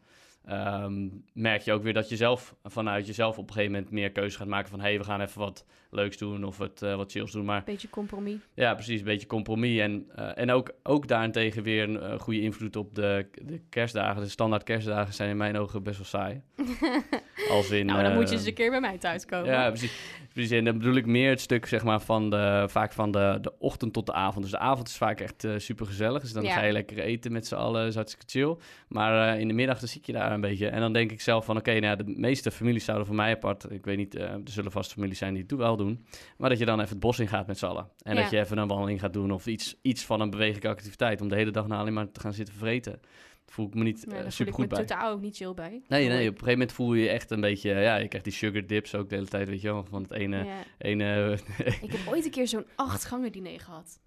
Ehm, 0.46 1.08
merk 1.32 1.62
je 1.62 1.72
ook 1.72 1.82
weer 1.82 1.92
dat 1.92 2.08
je 2.08 2.16
zelf 2.16 2.54
vanuit 2.64 3.06
jezelf 3.06 3.38
op 3.38 3.46
een 3.48 3.52
gegeven 3.54 3.72
moment 3.72 3.90
meer 3.90 4.12
keuze 4.12 4.36
gaat 4.36 4.46
maken 4.46 4.70
van 4.70 4.80
hé, 4.80 4.88
hey, 4.88 4.98
we 4.98 5.04
gaan 5.04 5.20
even 5.20 5.40
wat 5.40 5.64
leuks 5.90 6.16
doen 6.16 6.44
of 6.44 6.58
wat, 6.58 6.82
eh, 6.82 6.96
wat 6.96 7.12
chills 7.12 7.32
doen. 7.32 7.44
Maar 7.44 7.62
Beetje 7.64 7.90
compromis. 7.90 8.36
ja, 8.54 8.74
precies. 8.74 8.98
Een 8.98 9.04
beetje 9.04 9.26
compromis. 9.26 9.78
En, 9.80 10.06
eh, 10.14 10.30
en 10.34 10.50
ook, 10.50 10.70
ook 10.82 11.08
daarentegen 11.08 11.62
weer 11.62 11.82
een 11.88 12.00
eh, 12.00 12.18
goede 12.18 12.40
invloed 12.40 12.76
op 12.76 12.94
de, 12.94 13.26
de 13.42 13.60
kerstdagen. 13.68 14.22
De 14.22 14.28
standaard 14.28 14.62
kerstdagen 14.62 15.14
zijn 15.14 15.30
in 15.30 15.36
mijn 15.36 15.56
ogen 15.56 15.82
best 15.82 15.96
wel 15.96 16.06
saai. 16.06 16.42
Als 17.50 17.70
in, 17.70 17.86
nou, 17.86 18.02
dan 18.02 18.14
moet 18.14 18.28
je 18.28 18.34
eens 18.34 18.46
een 18.46 18.54
keer 18.54 18.70
bij 18.70 18.80
mij 18.80 18.98
thuiskomen. 18.98 19.46
Ja, 19.50 19.68
precies. 19.68 20.00
precies. 20.32 20.50
En 20.50 20.64
dan 20.64 20.78
bedoel 20.78 20.94
ik 20.94 21.06
meer 21.06 21.30
het 21.30 21.40
stuk, 21.40 21.66
zeg 21.66 21.84
maar, 21.84 22.00
van 22.00 22.30
de, 22.30 22.64
vaak 22.68 22.92
van 22.92 23.10
de, 23.10 23.38
de 23.40 23.52
ochtend 23.58 23.92
tot 23.92 24.06
de 24.06 24.12
avond. 24.12 24.42
Dus 24.42 24.50
de 24.52 24.58
avond 24.58 24.88
is 24.88 24.96
vaak 24.96 25.20
echt 25.20 25.46
super 25.56 25.86
gezellig. 25.86 26.22
Dus 26.22 26.32
dan 26.32 26.42
Ja. 26.44 26.52
ga 26.52 26.62
je 26.64 26.72
lekker 26.72 26.98
eten 26.98 27.32
met 27.32 27.46
z'n 27.46 27.54
allen. 27.54 27.86
is 27.86 27.94
hartstikke 27.94 28.24
chill. 28.28 28.56
Maar 28.88 29.38
in 29.38 29.48
de 29.48 29.54
middag, 29.54 29.78
dan 29.78 29.88
zie 29.88 30.00
ik 30.00 30.06
je 30.06 30.12
daar 30.12 30.27
een 30.32 30.40
beetje. 30.40 30.68
En 30.68 30.80
dan 30.80 30.92
denk 30.92 31.10
ik 31.12 31.20
zelf 31.20 31.44
van, 31.44 31.56
oké, 31.56 31.70
nou, 31.70 31.82
ja, 31.84 31.96
de 31.96 32.04
meeste 32.16 32.50
families 32.50 32.84
zouden 32.84 33.06
voor 33.06 33.16
mij 33.16 33.32
apart. 33.34 33.70
Ik 33.70 33.84
weet 33.84 33.96
niet, 33.96 34.14
eh, 34.14 34.32
er 34.32 34.40
zullen 34.44 34.72
vast 34.72 34.92
families 34.92 35.18
zijn 35.18 35.32
die 35.34 35.42
het 35.42 35.52
wel 35.52 35.76
doen. 35.76 36.06
Maar 36.36 36.48
dat 36.50 36.58
je 36.58 36.64
dan 36.64 36.78
even 36.78 36.90
het 36.90 37.00
bos 37.00 37.18
in 37.18 37.28
gaat 37.28 37.46
met 37.46 37.58
z'n 37.58 37.66
allen. 37.66 37.88
En 38.02 38.14
Ja. 38.14 38.20
dat 38.20 38.30
je 38.30 38.38
even 38.38 38.58
een 38.58 38.68
wandeling 38.68 39.00
gaat 39.00 39.12
doen 39.12 39.30
of 39.30 39.46
iets, 39.46 39.76
iets 39.82 40.04
van 40.04 40.20
een 40.20 40.30
bewegelijke 40.30 40.68
activiteit. 40.68 41.20
Om 41.20 41.28
de 41.28 41.34
hele 41.36 41.50
dag 41.50 41.66
nou 41.66 41.80
alleen 41.80 41.92
maar 41.92 42.10
te 42.10 42.20
gaan 42.20 42.32
zitten 42.32 42.54
vreten. 42.54 43.00
Voel 43.46 43.66
ik 43.66 43.74
me 43.74 43.82
niet 43.82 44.04
Ja, 44.06 44.12
daar 44.12 44.22
voel 44.22 44.30
super 44.30 44.46
ik 44.46 44.54
goed 44.54 44.68
me 44.68 44.74
bij. 44.76 44.84
totaal 44.84 45.10
ook 45.12 45.20
niet 45.20 45.36
chill 45.36 45.54
bij. 45.54 45.82
Nee, 45.88 46.08
nee, 46.08 46.16
op 46.18 46.18
een 46.18 46.24
gegeven 46.24 46.50
moment 46.52 46.72
voel 46.72 46.94
je 46.94 47.02
je 47.02 47.08
echt 47.08 47.30
een 47.30 47.40
beetje... 47.40 47.70
Ja, 47.70 47.96
je 47.96 48.08
krijgt 48.08 48.26
die 48.26 48.34
sugar 48.34 48.66
dips 48.66 48.94
ook 48.94 49.08
de 49.08 49.14
hele 49.14 49.26
tijd, 49.28 49.48
weet 49.48 49.60
je 49.60 49.72
wel. 49.72 49.84
Van 49.84 50.02
het 50.02 50.12
ene... 50.12 50.44
Ja. 50.44 50.62
ene 50.78 51.38
Ik 51.82 51.92
heb 51.92 52.00
ooit 52.08 52.24
een 52.24 52.30
keer 52.30 52.48
zo'n 52.48 52.66
acht 52.74 53.04
gangen 53.04 53.32
diner 53.32 53.60
gehad. 53.60 54.00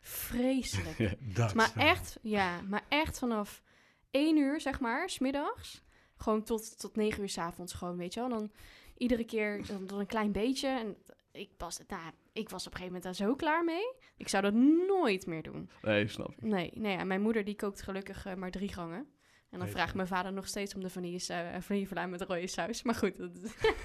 Vreselijk. 0.00 1.16
Maar 1.54 1.72
echt, 1.76 2.18
ja, 2.22 2.60
maar 2.68 2.82
echt 2.88 3.18
vanaf 3.18 3.62
één 4.12 4.36
uur, 4.36 4.60
zeg 4.60 4.80
maar, 4.80 5.10
smiddags. 5.10 5.82
Gewoon 6.16 6.42
tot, 6.42 6.78
tot 6.78 6.96
negen 6.96 7.22
uur 7.22 7.28
s'avonds 7.28 7.72
gewoon, 7.72 7.96
weet 7.96 8.14
je 8.14 8.20
wel. 8.20 8.28
Dan 8.28 8.50
iedere 8.96 9.24
keer 9.24 9.66
dan, 9.66 9.86
dan 9.86 9.98
een 9.98 10.06
klein 10.06 10.32
beetje. 10.32 10.68
En 10.68 10.96
ik 11.32 11.50
was, 11.58 11.80
nou, 11.88 12.02
ik 12.32 12.48
was 12.48 12.66
op 12.66 12.72
een 12.72 12.78
gegeven 12.78 12.94
moment 12.94 13.02
daar 13.02 13.26
zo 13.28 13.34
klaar 13.34 13.64
mee. 13.64 13.94
Ik 14.16 14.28
zou 14.28 14.42
dat 14.42 14.54
nooit 14.88 15.26
meer 15.26 15.42
doen. 15.42 15.70
Nee, 15.82 16.08
snap 16.08 16.30
ik. 16.30 16.42
Nee, 16.42 16.70
nee 16.74 16.96
ja, 16.96 17.04
mijn 17.04 17.22
moeder 17.22 17.44
die 17.44 17.56
kookt 17.56 17.82
gelukkig 17.82 18.26
eh, 18.26 18.34
maar 18.34 18.50
drie 18.50 18.72
gangen. 18.72 19.06
En 19.52 19.58
dan 19.58 19.66
Weet 19.66 19.76
vraagt 19.76 19.90
je. 19.90 19.96
mijn 19.96 20.08
vader 20.08 20.32
nog 20.32 20.46
steeds 20.46 20.74
om 20.74 20.80
de 20.80 20.90
vanille, 20.90 21.20
vanillevla 21.60 22.06
met 22.06 22.20
rode 22.22 22.46
saus. 22.46 22.82
Maar 22.82 22.94
goed, 22.94 23.18
dat, 23.18 23.30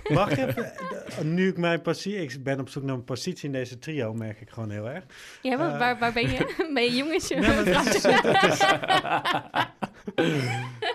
Mag 0.10 0.30
ik 0.32 0.38
even, 0.38 0.74
eh, 0.76 1.20
nu 1.24 1.48
ik 1.48 1.58
mijn 1.58 1.82
positie, 1.82 2.22
ik 2.22 2.44
ben 2.44 2.60
op 2.60 2.70
zoek 2.70 2.84
naar 2.84 2.96
een 2.96 3.04
positie 3.04 3.46
in 3.46 3.52
deze 3.52 3.80
trio, 3.80 4.14
merk 4.14 4.42
ik 4.42 4.50
gewoon 4.50 4.70
heel 4.70 4.90
erg. 4.90 5.04
ja, 5.42 5.58
wat, 5.58 5.72
Eh. 5.72 5.78
waar, 5.80 5.98
waar 6.00 6.14
ben 6.14 6.30
je? 6.30 6.56
Ben 6.74 6.84
je 6.84 6.92
jongetje? 6.96 7.36
Nee, 7.40 7.48
maar 7.50 7.66
het 7.66 7.96
is- 7.96 8.04
het 8.32 8.44
is- 8.44 8.66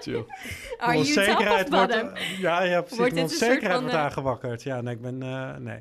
Chill. 0.01 0.25
Are 0.79 0.99
you 1.03 1.27
top 1.27 1.39
of 1.39 1.69
wordt, 1.69 1.93
eh, 1.93 2.39
ja, 2.41 2.63
ja, 2.63 2.81
precies. 2.81 2.99
Wordt 2.99 3.15
Mijn 3.15 3.27
dit 3.27 3.33
een 3.33 3.39
soort 3.39 3.51
onzekerheid 3.51 3.73
van, 3.73 3.81
wordt 3.83 3.95
eh, 3.97 4.03
aangewakkerd. 4.03 4.63
Ja, 4.63 4.81
nee, 4.81 4.95
ik 4.95 5.01
ben, 5.01 5.23
eh, 5.23 5.57
nee. 5.57 5.81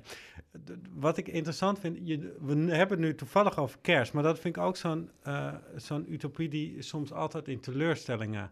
Wat 0.93 1.17
ik 1.17 1.27
interessant 1.27 1.79
vind, 1.79 1.97
je, 2.03 2.35
we 2.41 2.53
hebben 2.53 2.97
het 2.97 2.99
nu 3.07 3.15
toevallig 3.15 3.57
over 3.59 3.77
kerst, 3.81 4.13
maar 4.13 4.23
dat 4.23 4.39
vind 4.39 4.55
ik 4.57 4.63
ook 4.63 4.77
zo'n 4.77 5.09
eh, 5.23 5.53
zo'n 5.75 6.05
utopie 6.13 6.49
die 6.49 6.81
soms 6.81 7.11
altijd 7.13 7.47
in 7.47 7.59
teleurstellingen 7.59 8.51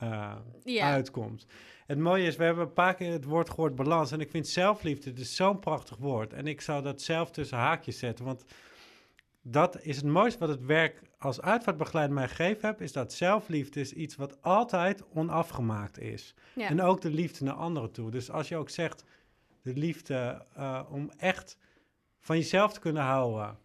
eh, 0.00 0.36
uitkomt. 0.80 1.46
Het 1.86 1.98
mooie 1.98 2.26
is, 2.26 2.36
we 2.36 2.44
hebben 2.44 2.64
een 2.64 2.72
paar 2.72 2.94
keer 2.94 3.12
het 3.12 3.24
woord 3.24 3.50
gehoord 3.50 3.74
balans. 3.74 4.12
En 4.12 4.20
ik 4.20 4.30
vind 4.30 4.48
zelfliefde 4.48 5.12
dus 5.12 5.36
zo'n 5.36 5.58
prachtig 5.58 5.96
woord. 5.96 6.32
En 6.32 6.46
ik 6.46 6.60
zou 6.60 6.82
dat 6.82 7.02
zelf 7.02 7.30
tussen 7.30 7.58
haakjes 7.58 7.98
zetten. 7.98 8.24
Want 8.24 8.44
dat 9.42 9.82
is 9.82 9.96
het 9.96 10.04
mooiste 10.04 10.38
wat 10.38 10.48
het 10.48 10.64
werk 10.64 11.02
als 11.18 11.40
uitvaartbegeleider 11.40 12.14
mij 12.14 12.28
gegeven 12.28 12.68
heb. 12.68 12.80
Is 12.80 12.92
dat 12.92 13.12
zelfliefde 13.12 13.80
is 13.80 13.92
iets 13.92 14.16
wat 14.16 14.42
altijd 14.42 15.04
onafgemaakt 15.14 15.98
is. 15.98 16.34
Ja. 16.54 16.68
En 16.68 16.82
ook 16.82 17.00
de 17.00 17.10
liefde 17.10 17.44
naar 17.44 17.54
anderen 17.54 17.92
toe. 17.92 18.10
Dus 18.10 18.30
als 18.30 18.48
je 18.48 18.56
ook 18.56 18.70
zegt, 18.70 19.04
de 19.62 19.74
liefde 19.74 20.44
eh, 20.54 20.82
om 20.90 21.10
echt 21.16 21.58
van 22.20 22.36
jezelf 22.36 22.72
te 22.72 22.80
kunnen 22.80 23.02
houden. 23.02 23.58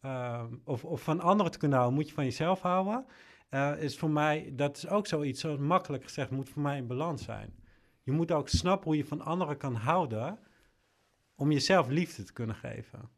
ehm, 0.00 0.54
of, 0.64 0.84
of 0.84 1.02
van 1.02 1.20
anderen 1.20 1.52
te 1.52 1.58
kunnen 1.58 1.78
houden, 1.78 1.98
moet 1.98 2.08
je 2.08 2.14
van 2.14 2.24
jezelf 2.24 2.60
houden. 2.60 3.06
Eh, 3.48 3.72
is 3.82 3.98
voor 3.98 4.10
mij, 4.10 4.52
dat 4.52 4.76
is 4.76 4.88
ook 4.88 5.06
zoiets, 5.06 5.40
zo 5.40 5.58
makkelijk 5.58 6.04
gezegd, 6.04 6.30
moet 6.30 6.48
voor 6.48 6.62
mij 6.62 6.76
in 6.76 6.86
balans 6.86 7.24
zijn. 7.24 7.54
Je 8.02 8.12
moet 8.12 8.32
ook 8.32 8.48
snappen 8.48 8.86
hoe 8.88 8.96
je 8.96 9.04
van 9.04 9.20
anderen 9.20 9.56
kan 9.56 9.74
houden 9.74 10.38
om 11.34 11.52
jezelf 11.52 11.88
liefde 11.88 12.22
te 12.22 12.32
kunnen 12.32 12.56
geven. 12.56 13.10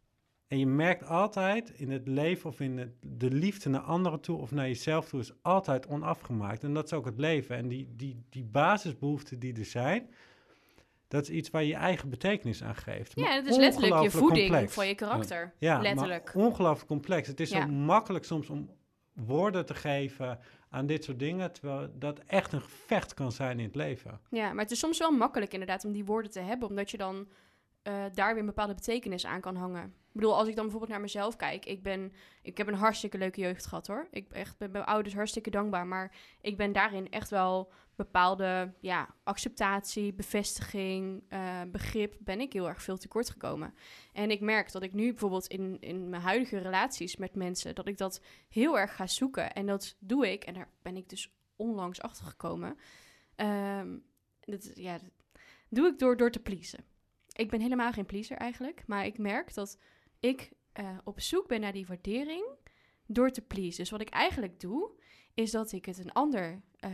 En 0.46 0.58
je 0.58 0.66
merkt 0.66 1.04
altijd 1.06 1.70
in 1.70 1.90
het 1.90 2.08
leven 2.08 2.50
of 2.50 2.60
in 2.60 2.78
het, 2.78 2.90
de 3.00 3.30
liefde 3.30 3.68
naar 3.68 3.80
anderen 3.80 4.20
toe 4.20 4.38
of 4.38 4.50
naar 4.50 4.66
jezelf 4.66 5.08
toe 5.08 5.20
is 5.20 5.32
altijd 5.42 5.86
onafgemaakt. 5.86 6.64
En 6.64 6.74
dat 6.74 6.84
is 6.84 6.92
ook 6.92 7.04
het 7.04 7.18
leven. 7.18 7.56
En 7.56 7.68
die, 7.68 7.92
die, 7.96 8.22
die 8.30 8.44
basisbehoeften 8.44 9.38
die 9.38 9.56
er 9.58 9.64
zijn, 9.64 10.10
dat 11.08 11.22
is 11.22 11.30
iets 11.30 11.50
waar 11.50 11.62
je 11.62 11.68
je 11.68 11.74
eigen 11.74 12.08
betekenis 12.10 12.62
aan 12.62 12.74
geeft. 12.76 13.12
Ja, 13.14 13.34
het 13.34 13.46
is 13.46 13.56
letterlijk 13.56 14.02
je 14.02 14.10
voeding 14.10 14.48
complex. 14.48 14.74
voor 14.74 14.84
je 14.84 14.94
karakter. 14.94 15.52
Ja, 15.58 15.80
letterlijk. 15.80 16.34
maar 16.34 16.44
ongelooflijk 16.44 16.88
complex. 16.88 17.28
Het 17.28 17.40
is 17.40 17.50
Ja. 17.50 17.60
zo 17.60 17.68
makkelijk 17.72 18.24
soms 18.24 18.48
om 18.50 18.70
woorden 19.26 19.66
te 19.66 19.74
geven 19.74 20.38
aan 20.70 20.86
dit 20.86 21.04
soort 21.04 21.18
dingen, 21.18 21.52
terwijl 21.52 21.88
dat 21.98 22.20
echt 22.26 22.52
een 22.52 22.60
gevecht 22.60 23.14
kan 23.14 23.32
zijn 23.32 23.58
in 23.58 23.64
het 23.64 23.74
leven. 23.74 24.20
Ja, 24.30 24.52
maar 24.52 24.62
het 24.62 24.72
is 24.72 24.78
soms 24.78 24.98
wel 24.98 25.10
makkelijk 25.10 25.52
inderdaad 25.52 25.84
om 25.84 25.92
die 25.92 26.04
woorden 26.04 26.30
te 26.30 26.40
hebben, 26.40 26.68
omdat 26.68 26.90
je 26.90 26.96
dan 26.96 27.26
eh, 27.88 28.04
daar 28.12 28.30
weer 28.30 28.40
een 28.40 28.46
bepaalde 28.46 28.74
betekenis 28.74 29.26
aan 29.26 29.40
kan 29.40 29.56
hangen. 29.56 29.84
Ik 29.84 30.14
bedoel, 30.14 30.36
als 30.36 30.48
ik 30.48 30.54
dan 30.54 30.62
bijvoorbeeld 30.62 30.92
naar 30.92 31.00
mezelf 31.00 31.36
kijk, 31.36 31.66
ik, 31.66 31.82
ben, 31.82 32.12
ik 32.42 32.58
heb 32.58 32.66
een 32.66 32.74
hartstikke 32.74 33.18
leuke 33.18 33.40
jeugd 33.40 33.66
gehad 33.66 33.86
hoor. 33.86 34.08
Ik 34.10 34.32
echt 34.32 34.58
ben 34.58 34.70
mijn 34.70 34.84
ouders 34.84 35.14
hartstikke 35.14 35.50
dankbaar, 35.50 35.86
maar 35.86 36.16
ik 36.40 36.56
ben 36.56 36.72
daarin 36.72 37.10
echt 37.10 37.30
wel 37.30 37.72
bepaalde 37.96 38.74
ja, 38.80 39.14
acceptatie, 39.24 40.12
bevestiging, 40.12 41.24
eh, 41.28 41.62
begrip, 41.70 42.16
ben 42.18 42.40
ik 42.40 42.52
heel 42.52 42.68
erg 42.68 42.82
veel 42.82 42.96
tekort 42.96 43.30
gekomen. 43.30 43.74
En 44.12 44.30
ik 44.30 44.40
merk 44.40 44.72
dat 44.72 44.82
ik 44.82 44.92
nu 44.92 45.08
bijvoorbeeld 45.10 45.46
in, 45.46 45.76
in 45.80 46.08
mijn 46.08 46.22
huidige 46.22 46.58
relaties 46.58 47.16
met 47.16 47.34
mensen, 47.34 47.74
dat 47.74 47.88
ik 47.88 47.98
dat 47.98 48.22
heel 48.48 48.78
erg 48.78 48.96
ga 48.96 49.06
zoeken. 49.06 49.52
En 49.52 49.66
dat 49.66 49.96
doe 49.98 50.32
ik, 50.32 50.44
en 50.44 50.54
daar 50.54 50.70
ben 50.82 50.96
ik 50.96 51.08
dus 51.08 51.32
onlangs 51.56 52.00
achter 52.00 52.24
gekomen. 52.24 52.78
Ehm, 53.36 53.98
dat, 54.40 54.70
ja, 54.74 54.98
doe 55.68 55.86
ik 55.86 55.98
door, 55.98 56.16
door 56.16 56.30
te 56.30 56.40
pleasen. 56.40 56.84
Ik 57.38 57.50
ben 57.50 57.60
helemaal 57.60 57.92
geen 57.92 58.06
pleaser 58.06 58.36
eigenlijk, 58.36 58.82
maar 58.86 59.06
ik 59.06 59.18
merk 59.18 59.54
dat 59.54 59.78
ik 60.20 60.52
eh, 60.72 60.98
op 61.04 61.20
zoek 61.20 61.48
ben 61.48 61.60
naar 61.60 61.72
die 61.72 61.86
waardering 61.86 62.44
door 63.06 63.30
te 63.30 63.40
pleasen. 63.40 63.78
Dus 63.78 63.90
wat 63.90 64.00
ik 64.00 64.08
eigenlijk 64.08 64.60
doe, 64.60 64.90
is 65.34 65.50
dat 65.50 65.72
ik 65.72 65.84
het 65.84 65.98
een 65.98 66.12
ander 66.12 66.62
eh, 66.78 66.90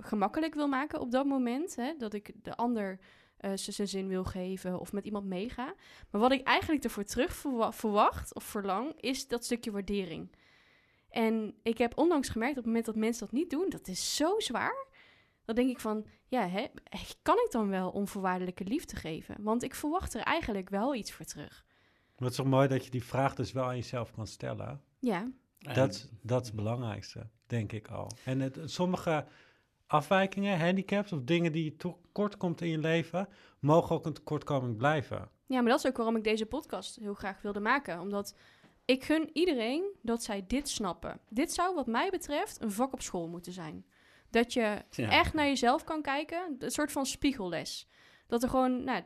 gemakkelijk 0.00 0.54
wil 0.54 0.68
maken 0.68 1.00
op 1.00 1.10
dat 1.10 1.26
moment. 1.26 1.76
Hè? 1.76 1.96
Dat 1.96 2.14
ik 2.14 2.32
de 2.42 2.56
ander 2.56 2.98
uh, 3.40 3.50
zijn 3.54 3.88
zin 3.88 4.08
wil 4.08 4.24
geven 4.24 4.80
of 4.80 4.92
met 4.92 5.04
iemand 5.04 5.26
meega. 5.26 5.74
Maar 6.10 6.20
wat 6.20 6.32
ik 6.32 6.46
eigenlijk 6.46 6.84
ervoor 6.84 7.04
terug 7.04 7.34
verwacht 7.70 8.34
of 8.34 8.44
verlang, 8.44 9.00
is 9.00 9.28
dat 9.28 9.44
stukje 9.44 9.70
waardering. 9.70 10.36
En 11.08 11.54
ik 11.62 11.78
heb 11.78 11.98
onlangs 11.98 12.28
gemerkt 12.28 12.56
op 12.56 12.64
het 12.64 12.66
moment 12.66 12.86
dat 12.86 12.96
mensen 12.96 13.24
dat 13.24 13.32
niet 13.32 13.50
doen, 13.50 13.68
dat 13.68 13.88
is 13.88 14.16
zo 14.16 14.40
zwaar. 14.40 14.86
Dan 15.48 15.56
denk 15.56 15.70
ik 15.70 15.80
van, 15.80 16.06
ja, 16.26 16.48
hè, 16.48 16.66
kan 17.22 17.36
ik 17.36 17.48
dan 17.50 17.68
wel 17.68 17.90
onvoorwaardelijke 17.90 18.64
liefde 18.64 18.96
geven? 18.96 19.36
Want 19.38 19.62
ik 19.62 19.74
verwacht 19.74 20.14
er 20.14 20.20
eigenlijk 20.20 20.68
wel 20.68 20.94
iets 20.94 21.12
voor 21.12 21.24
terug. 21.24 21.64
Maar 21.66 22.28
het 22.28 22.30
is 22.30 22.36
toch 22.36 22.46
mooi 22.46 22.68
dat 22.68 22.84
je 22.84 22.90
die 22.90 23.04
vraag 23.04 23.34
dus 23.34 23.52
wel 23.52 23.64
aan 23.64 23.76
jezelf 23.76 24.12
kan 24.12 24.26
stellen. 24.26 24.82
Ja. 24.98 25.30
Dat, 25.58 26.08
dat 26.22 26.40
is 26.40 26.46
het 26.46 26.56
belangrijkste, 26.56 27.26
denk 27.46 27.72
ik 27.72 27.88
al. 27.88 28.10
En 28.24 28.40
het, 28.40 28.58
sommige 28.64 29.26
afwijkingen, 29.86 30.60
handicaps 30.60 31.12
of 31.12 31.22
dingen 31.22 31.52
die 31.52 31.64
je 31.64 31.76
tekort 31.76 32.36
komt 32.36 32.60
in 32.60 32.68
je 32.68 32.78
leven, 32.78 33.28
mogen 33.58 33.96
ook 33.96 34.06
een 34.06 34.12
tekortkoming 34.12 34.76
blijven. 34.76 35.30
Ja, 35.46 35.60
maar 35.60 35.70
dat 35.70 35.78
is 35.78 35.86
ook 35.86 35.96
waarom 35.96 36.16
ik 36.16 36.24
deze 36.24 36.46
podcast 36.46 36.96
heel 36.96 37.14
graag 37.14 37.42
wilde 37.42 37.60
maken. 37.60 38.00
Omdat 38.00 38.34
ik 38.84 39.04
gun 39.04 39.30
iedereen 39.32 39.94
dat 40.02 40.22
zij 40.22 40.44
dit 40.46 40.68
snappen. 40.68 41.20
Dit 41.28 41.52
zou 41.52 41.74
wat 41.74 41.86
mij 41.86 42.10
betreft 42.10 42.60
een 42.60 42.72
vak 42.72 42.92
op 42.92 43.02
school 43.02 43.28
moeten 43.28 43.52
zijn. 43.52 43.84
Dat 44.30 44.52
je 44.52 44.82
echt 44.96 45.34
naar 45.34 45.46
jezelf 45.46 45.84
kan 45.84 46.02
kijken. 46.02 46.56
Een 46.58 46.70
soort 46.70 46.92
van 46.92 47.06
spiegelles. 47.06 47.88
Dat 48.26 48.42
er 48.42 48.48
gewoon, 48.48 48.84
nou, 48.84 49.02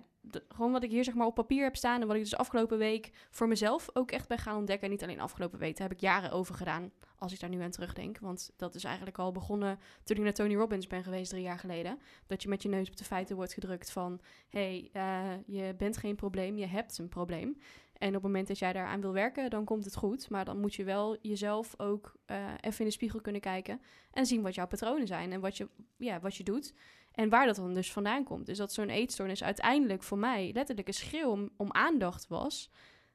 gewoon 0.48 0.72
wat 0.72 0.82
ik 0.82 0.90
hier 0.90 1.04
zeg 1.04 1.14
maar 1.14 1.26
op 1.26 1.34
papier 1.34 1.62
heb 1.62 1.76
staan 1.76 2.00
en 2.00 2.06
wat 2.06 2.16
ik 2.16 2.22
dus 2.22 2.36
afgelopen 2.36 2.78
week 2.78 3.10
voor 3.30 3.48
mezelf 3.48 3.88
ook 3.92 4.10
echt 4.10 4.28
ben 4.28 4.38
gaan 4.38 4.56
ontdekken. 4.56 4.84
En 4.84 4.92
niet 4.92 5.02
alleen 5.02 5.20
afgelopen 5.20 5.58
week, 5.58 5.76
daar 5.76 5.88
heb 5.88 5.96
ik 5.96 6.02
jaren 6.02 6.30
over 6.30 6.54
gedaan, 6.54 6.92
als 7.18 7.32
ik 7.32 7.40
daar 7.40 7.50
nu 7.50 7.62
aan 7.62 7.70
terugdenk. 7.70 8.18
Want 8.18 8.50
dat 8.56 8.74
is 8.74 8.84
eigenlijk 8.84 9.18
al 9.18 9.32
begonnen 9.32 9.78
toen 10.04 10.16
ik 10.16 10.22
naar 10.22 10.32
Tony 10.32 10.54
Robbins 10.54 10.86
ben 10.86 11.02
geweest 11.02 11.30
drie 11.30 11.42
jaar 11.42 11.58
geleden. 11.58 11.98
Dat 12.26 12.42
je 12.42 12.48
met 12.48 12.62
je 12.62 12.68
neus 12.68 12.88
op 12.88 12.96
de 12.96 13.04
feiten 13.04 13.36
wordt 13.36 13.52
gedrukt 13.52 13.92
van, 13.92 14.20
hé, 14.48 14.90
hey, 14.92 15.36
uh, 15.36 15.38
je 15.46 15.74
bent 15.74 15.96
geen 15.96 16.16
probleem, 16.16 16.58
je 16.58 16.66
hebt 16.66 16.98
een 16.98 17.08
probleem. 17.08 17.58
En 18.02 18.08
op 18.08 18.14
het 18.14 18.22
moment 18.22 18.48
dat 18.48 18.58
jij 18.58 18.72
daaraan 18.72 19.00
wil 19.00 19.12
werken, 19.12 19.50
dan 19.50 19.64
komt 19.64 19.84
het 19.84 19.96
goed. 19.96 20.30
Maar 20.30 20.44
dan 20.44 20.60
moet 20.60 20.74
je 20.74 20.84
wel 20.84 21.16
jezelf 21.20 21.74
ook 21.80 22.16
uh, 22.26 22.54
even 22.60 22.78
in 22.78 22.86
de 22.86 22.92
spiegel 22.92 23.20
kunnen 23.20 23.40
kijken 23.40 23.80
en 24.10 24.26
zien 24.26 24.42
wat 24.42 24.54
jouw 24.54 24.66
patronen 24.66 25.06
zijn 25.06 25.32
en 25.32 25.40
wat 25.40 25.56
je, 25.56 25.68
ja, 25.96 26.20
wat 26.20 26.36
je 26.36 26.44
doet. 26.44 26.74
En 27.12 27.28
waar 27.28 27.46
dat 27.46 27.56
dan 27.56 27.74
dus 27.74 27.92
vandaan 27.92 28.24
komt. 28.24 28.46
Dus 28.46 28.58
dat 28.58 28.72
zo'n 28.72 28.88
eetstoornis 28.88 29.42
uiteindelijk 29.42 30.02
voor 30.02 30.18
mij 30.18 30.50
letterlijk 30.52 30.88
een 30.88 30.94
schreeuw 30.94 31.30
om, 31.30 31.50
om 31.56 31.72
aandacht 31.72 32.28
was. 32.28 32.70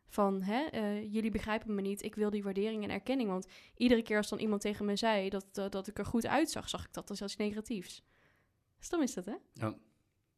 Van, 0.08 0.42
hè, 0.42 0.66
uh, 0.74 1.14
jullie 1.14 1.32
begrijpen 1.32 1.76
me 1.76 1.82
niet, 1.82 2.04
ik 2.04 2.16
wil 2.16 2.30
die 2.30 2.44
waardering 2.44 2.84
en 2.84 2.90
erkenning. 2.90 3.30
Want 3.30 3.48
iedere 3.76 4.02
keer 4.02 4.18
als 4.18 4.30
dan 4.30 4.40
iemand 4.40 4.62
tegen 4.62 4.86
me 4.86 4.96
zei 4.96 5.30
dat, 5.30 5.46
uh, 5.54 5.70
dat 5.70 5.88
ik 5.88 5.98
er 5.98 6.06
goed 6.06 6.28
uitzag, 6.28 6.70
zag 6.70 6.86
ik 6.86 6.94
dat 6.94 7.10
als 7.10 7.22
iets 7.22 7.36
negatiefs. 7.36 8.04
Stom 8.80 9.02
is 9.02 9.14
dat, 9.14 9.26
hè? 9.26 9.36
Ja, 9.54 9.78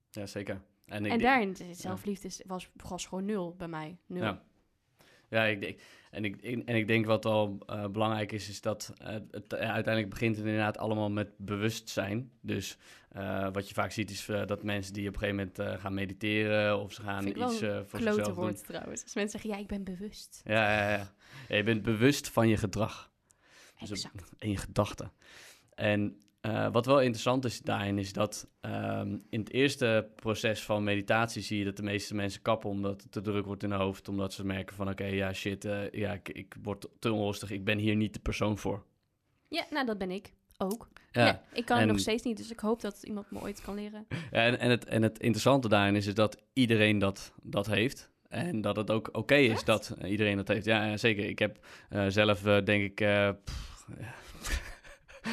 ja 0.10 0.26
zeker. 0.26 0.62
En, 0.90 1.06
ik, 1.06 1.12
en 1.12 1.20
daarin, 1.20 1.56
zelfliefde 1.72 2.30
was, 2.46 2.70
was 2.74 3.06
gewoon 3.06 3.26
nul 3.26 3.56
bij 3.58 3.68
mij. 3.68 3.98
Nul. 4.06 4.24
Ja. 4.24 4.42
Ja, 5.30 5.44
ik, 5.44 5.62
denk, 5.62 5.80
en, 6.12 6.26
ik, 6.26 6.42
en 6.42 6.76
ik 6.76 6.88
denk 6.88 7.06
wat 7.06 7.26
al 7.26 7.58
uh, 7.70 7.88
belangrijk 7.88 8.32
is, 8.32 8.50
is 8.50 8.62
dat 8.62 8.94
uh, 9.02 9.08
het 9.08 9.56
uiteindelijk 9.56 10.10
begint 10.10 10.36
het 10.36 10.46
inderdaad 10.46 10.78
allemaal 10.78 11.10
met 11.10 11.38
bewustzijn. 11.38 12.32
Dus 12.42 12.78
uh, 13.18 13.48
wat 13.52 13.68
je 13.68 13.74
vaak 13.74 13.92
ziet 13.92 14.10
is 14.10 14.26
dat 14.26 14.64
mensen 14.64 14.94
die 14.94 15.08
op 15.08 15.14
een 15.14 15.20
gegeven 15.20 15.52
moment 15.56 15.82
gaan 15.82 15.94
mediteren 15.94 16.80
of 16.80 16.94
ze 16.94 17.02
gaan 17.02 17.24
Vind 17.24 17.36
iets 17.36 17.60
voor 17.60 18.00
zichzelf 18.02 18.36
woord, 18.36 18.56
doen. 18.56 18.66
trouwens. 18.66 19.04
Als 19.04 19.16
mensen 19.16 19.40
zeggen, 19.40 19.50
ja, 19.50 19.66
ik 19.66 19.68
ben 19.68 19.84
bewust. 19.84 20.42
Ja, 20.44 20.80
ja, 20.80 20.90
ja. 20.90 21.14
ja 21.48 21.56
je 21.56 21.64
bent 21.64 21.82
bewust 21.82 22.30
van 22.30 22.48
je 22.48 22.58
gedrag. 22.58 23.12
Dus 23.80 23.90
exact. 23.90 24.32
en 24.38 24.50
je 24.50 24.58
gedachten. 24.58 25.12
En 25.76 26.22
uh, 26.42 26.68
wat 26.72 26.86
wel 26.86 27.00
interessant 27.00 27.46
is 27.46 27.62
daarin, 27.62 27.98
is 27.98 28.14
dat 28.14 28.48
um, 28.62 29.26
in 29.30 29.40
het 29.40 29.52
eerste 29.52 30.10
proces 30.16 30.64
van 30.64 30.84
meditatie 30.84 31.42
zie 31.42 31.58
je 31.58 31.66
dat 31.66 31.78
de 31.78 31.84
meeste 31.84 32.16
mensen 32.16 32.42
kappen 32.42 32.70
omdat 32.70 33.02
het 33.02 33.12
te 33.12 33.22
druk 33.22 33.46
wordt 33.46 33.64
in 33.64 33.72
hun 33.72 33.80
hoofd. 33.80 34.08
Omdat 34.08 34.34
ze 34.34 34.46
merken 34.46 34.76
van 34.76 34.90
oké, 34.90 35.04
okay, 35.04 35.16
ja 35.16 35.34
shit, 35.34 35.66
uh, 35.66 35.90
ja, 35.92 36.14
ik, 36.14 36.30
ik, 36.30 36.56
word 36.62 36.88
te 37.00 37.14
onrustig, 37.14 37.52
ik 37.52 37.64
ben 37.64 37.78
hier 37.78 37.96
niet 37.96 38.14
de 38.14 38.20
persoon 38.20 38.58
voor. 38.58 38.86
Ja, 39.48 39.66
nou 39.70 39.86
dat 39.86 39.98
ben 39.98 40.12
ik 40.12 40.34
ook. 40.58 40.90
Ja, 41.12 41.26
ja 41.26 41.44
ik 41.54 41.66
kan 41.66 41.76
en, 41.76 41.84
het 41.84 41.92
nog 41.92 42.02
steeds 42.02 42.24
niet, 42.24 42.38
dus 42.38 42.52
ik 42.52 42.60
hoop 42.60 42.82
dat 42.82 43.04
iemand 43.04 43.32
me 43.32 43.42
ooit 43.42 43.62
kan 43.62 43.76
leren. 43.76 44.08
En, 44.32 44.60
en, 44.60 44.70
het, 44.70 44.86
en 44.86 45.02
het 45.02 45.20
interessante 45.20 45.68
daarin 45.68 45.96
is, 45.96 46.08
is 46.08 46.14
dat 46.14 46.38
iedereen 46.54 47.00
dat, 47.00 47.34
dat 47.42 47.66
heeft. 47.66 48.10
En 48.28 48.62
dat 48.62 48.76
het 48.76 48.92
ook 48.92 49.08
oké 49.08 49.18
okay 49.18 49.46
is 49.46 49.64
dat 49.64 49.96
iedereen 50.06 50.38
dat 50.38 50.48
heeft. 50.48 50.66
Ja, 50.66 50.98
zeker. 50.98 51.26
Ik 51.26 51.40
heb 51.40 51.66
uh, 51.90 52.06
zelf, 52.08 52.42
denk 52.42 53.00
ik... 53.00 53.08
Pff, 53.44 54.69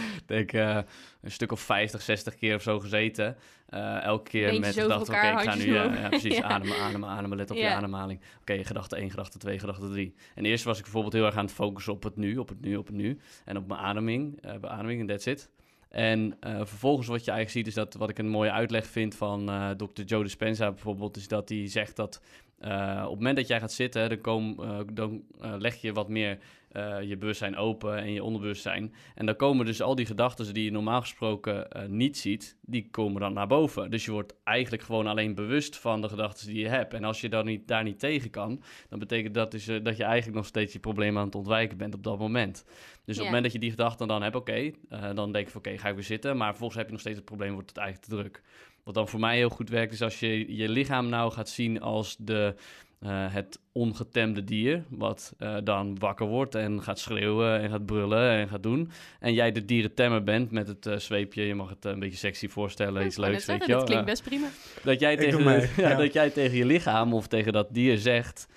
denk 0.27 0.53
uh, 0.53 0.79
een 1.21 1.31
stuk 1.31 1.53
of 1.53 1.61
50, 1.61 2.03
60 2.03 2.35
keer 2.35 2.55
of 2.55 2.63
zo 2.63 2.81
gezeten. 2.81 3.37
Uh, 3.71 4.03
elke 4.03 4.31
keer 4.31 4.51
Beentjes 4.51 4.65
met 4.65 4.75
de 4.75 4.81
gedachte, 4.81 5.11
oké, 5.11 5.21
okay, 5.21 5.33
ik 5.33 5.51
ga 5.51 5.55
nu 5.55 5.65
uh, 5.65 6.01
ja, 6.01 6.09
precies 6.09 6.37
ja. 6.43 6.43
ademen, 6.43 6.77
ademen, 6.77 7.09
ademen, 7.09 7.37
let 7.37 7.51
op 7.51 7.57
je 7.57 7.69
ademhaling. 7.69 8.21
Oké, 8.21 8.53
okay, 8.53 8.65
gedachte 8.65 8.97
1, 8.97 9.11
gedachte 9.11 9.39
2, 9.39 9.59
gedachte 9.59 9.89
3. 9.89 10.15
En 10.35 10.45
eerst 10.45 10.65
was 10.65 10.77
ik 10.77 10.83
bijvoorbeeld 10.83 11.13
heel 11.13 11.25
erg 11.25 11.37
aan 11.37 11.45
het 11.45 11.55
focussen 11.55 11.93
op 11.93 12.03
het 12.03 12.17
nu, 12.17 12.37
op 12.37 12.49
het 12.49 12.61
nu, 12.61 12.77
op 12.77 12.87
het 12.87 12.97
nu. 12.97 13.19
En 13.45 13.57
op 13.57 13.69
mijn 13.69 13.81
ademing, 13.81 14.45
uh, 14.45 14.57
beademing 14.61 15.01
en 15.01 15.07
that's 15.07 15.27
it. 15.27 15.51
En 15.89 16.37
uh, 16.47 16.57
vervolgens 16.57 17.07
wat 17.07 17.25
je 17.25 17.31
eigenlijk 17.31 17.51
ziet 17.51 17.67
is 17.67 17.75
dat 17.75 17.95
wat 17.95 18.11
ik 18.11 18.19
een 18.19 18.29
mooie 18.29 18.51
uitleg 18.51 18.87
vind 18.87 19.15
van 19.15 19.51
uh, 19.51 19.71
Dr. 19.71 20.03
Joe 20.03 20.23
Dispenza 20.23 20.71
bijvoorbeeld, 20.71 21.17
is 21.17 21.29
dat 21.29 21.49
hij 21.49 21.69
zegt 21.69 21.97
dat 21.97 22.21
uh, 22.61 23.03
op 23.03 23.11
het 23.11 23.19
moment 23.19 23.37
dat 23.37 23.47
jij 23.47 23.61
gaat 23.61 23.73
zitten, 23.73 24.09
dan, 24.09 24.21
kom, 24.21 24.57
dan 24.93 25.25
leg 25.59 25.75
je 25.75 25.93
wat 25.93 26.09
meer 26.09 26.39
uh, 26.77 27.03
je 27.03 27.17
bewustzijn 27.17 27.57
open 27.57 27.99
en 27.99 28.13
je 28.13 28.23
onderbewustzijn. 28.23 28.95
En 29.15 29.27
dan 29.27 29.37
komen 29.37 29.67
dus 29.67 29.83
al 29.83 29.95
die 29.95 30.07
gedachten 30.07 30.55
die 30.55 30.65
je 30.65 30.71
normaal 30.71 31.01
gesproken 31.01 31.67
uh, 31.77 31.87
niet 31.89 32.19
ziet, 32.19 32.57
die 32.61 32.89
komen 32.91 33.21
dan 33.21 33.33
naar 33.33 33.47
boven. 33.47 33.91
Dus 33.91 34.05
je 34.05 34.11
wordt 34.11 34.35
eigenlijk 34.45 34.83
gewoon 34.83 35.07
alleen 35.07 35.35
bewust 35.35 35.77
van 35.77 36.01
de 36.01 36.09
gedachten 36.09 36.47
die 36.47 36.59
je 36.59 36.69
hebt. 36.69 36.95
En 36.95 37.05
als 37.05 37.21
je 37.21 37.29
dan 37.29 37.45
niet, 37.45 37.69
daar 37.69 37.83
niet 37.83 37.99
tegen 37.99 38.31
kan, 38.31 38.63
dan 38.89 38.99
betekent 38.99 39.35
dat 39.35 39.51
dus 39.51 39.69
uh, 39.69 39.85
dat 39.85 39.97
je 39.97 40.05
eigenlijk 40.05 40.37
nog 40.37 40.47
steeds 40.47 40.73
je 40.73 40.79
probleem 40.79 41.19
aan 41.19 41.25
het 41.25 41.35
ontwijken 41.35 41.77
bent 41.77 41.95
op 41.95 42.03
dat 42.03 42.19
moment. 42.19 42.65
Dus 42.65 42.67
yeah. 42.67 43.09
op 43.09 43.17
het 43.17 43.25
moment 43.25 43.43
dat 43.43 43.53
je 43.53 43.59
die 43.59 43.71
gedachten 43.71 44.09
dan 44.09 44.23
hebt, 44.23 44.37
oké, 44.37 44.73
okay, 44.89 45.15
dan 45.15 45.33
denk 45.33 45.45
je 45.45 45.51
van 45.51 45.61
oké, 45.61 45.69
okay, 45.69 45.79
ga 45.79 45.89
ik 45.89 45.95
weer 45.95 46.05
zitten. 46.05 46.37
Maar 46.37 46.49
vervolgens 46.49 46.79
heb 46.79 46.87
je 46.87 46.93
nog 46.93 47.01
steeds 47.01 47.17
het 47.17 47.25
probleem, 47.25 47.53
wordt 47.53 47.69
het 47.69 47.79
eigenlijk 47.79 48.09
te 48.09 48.17
druk. 48.17 48.43
Wat 48.87 48.95
dan 48.95 49.09
voor 49.09 49.21
mij 49.21 49.37
heel 49.37 49.49
goed 49.49 49.69
werkt, 49.69 49.93
is 49.93 50.03
als 50.03 50.21
je 50.21 50.57
je 50.57 50.69
lichaam 50.69 51.09
nou 51.09 51.33
gaat 51.33 51.49
zien 51.49 51.81
als 51.81 52.17
de 52.19 52.55
uh, 53.01 53.33
het 53.33 53.59
ongetemde 53.73 54.45
dier, 54.45 54.85
wat 54.89 55.35
uh, 55.39 55.57
dan 55.65 55.99
wakker 55.99 56.27
wordt 56.27 56.55
en 56.55 56.83
gaat 56.83 56.99
schreeuwen 56.99 57.61
en 57.61 57.71
gaat 57.71 57.87
brullen 57.87 58.31
en 58.31 58.49
gaat 58.49 58.63
doen. 58.63 58.91
En 59.21 59.35
jij 59.35 59.53
de 59.53 59.65
dierentemmer 59.65 60.23
bent 60.23 60.51
met 60.51 60.69
het 60.69 60.87
uh, 60.87 60.97
zweepje, 60.97 61.43
je 61.43 61.55
mag 61.55 61.69
het 61.69 61.85
een 61.85 61.99
beetje 61.99 62.19
sexy 62.19 62.49
voorstellen, 62.49 63.07
iets 63.07 63.17
leuks, 63.17 63.47
weet 63.47 63.67
je 63.67 63.73
Dat 63.73 63.85
klinkt 63.85 64.05
best 64.05 64.23
prima. 64.23 64.47
Dat 64.83 65.01
jij, 65.01 65.17
tegen, 65.17 65.45
mee, 65.45 65.61
ja, 65.77 65.89
ja. 65.89 65.97
dat 65.97 66.13
jij 66.13 66.31
tegen 66.31 66.57
je 66.57 66.65
lichaam 66.65 67.15
of 67.15 67.27
tegen 67.27 67.53
dat 67.53 67.75
dier 67.75 67.99
zegt 67.99 68.49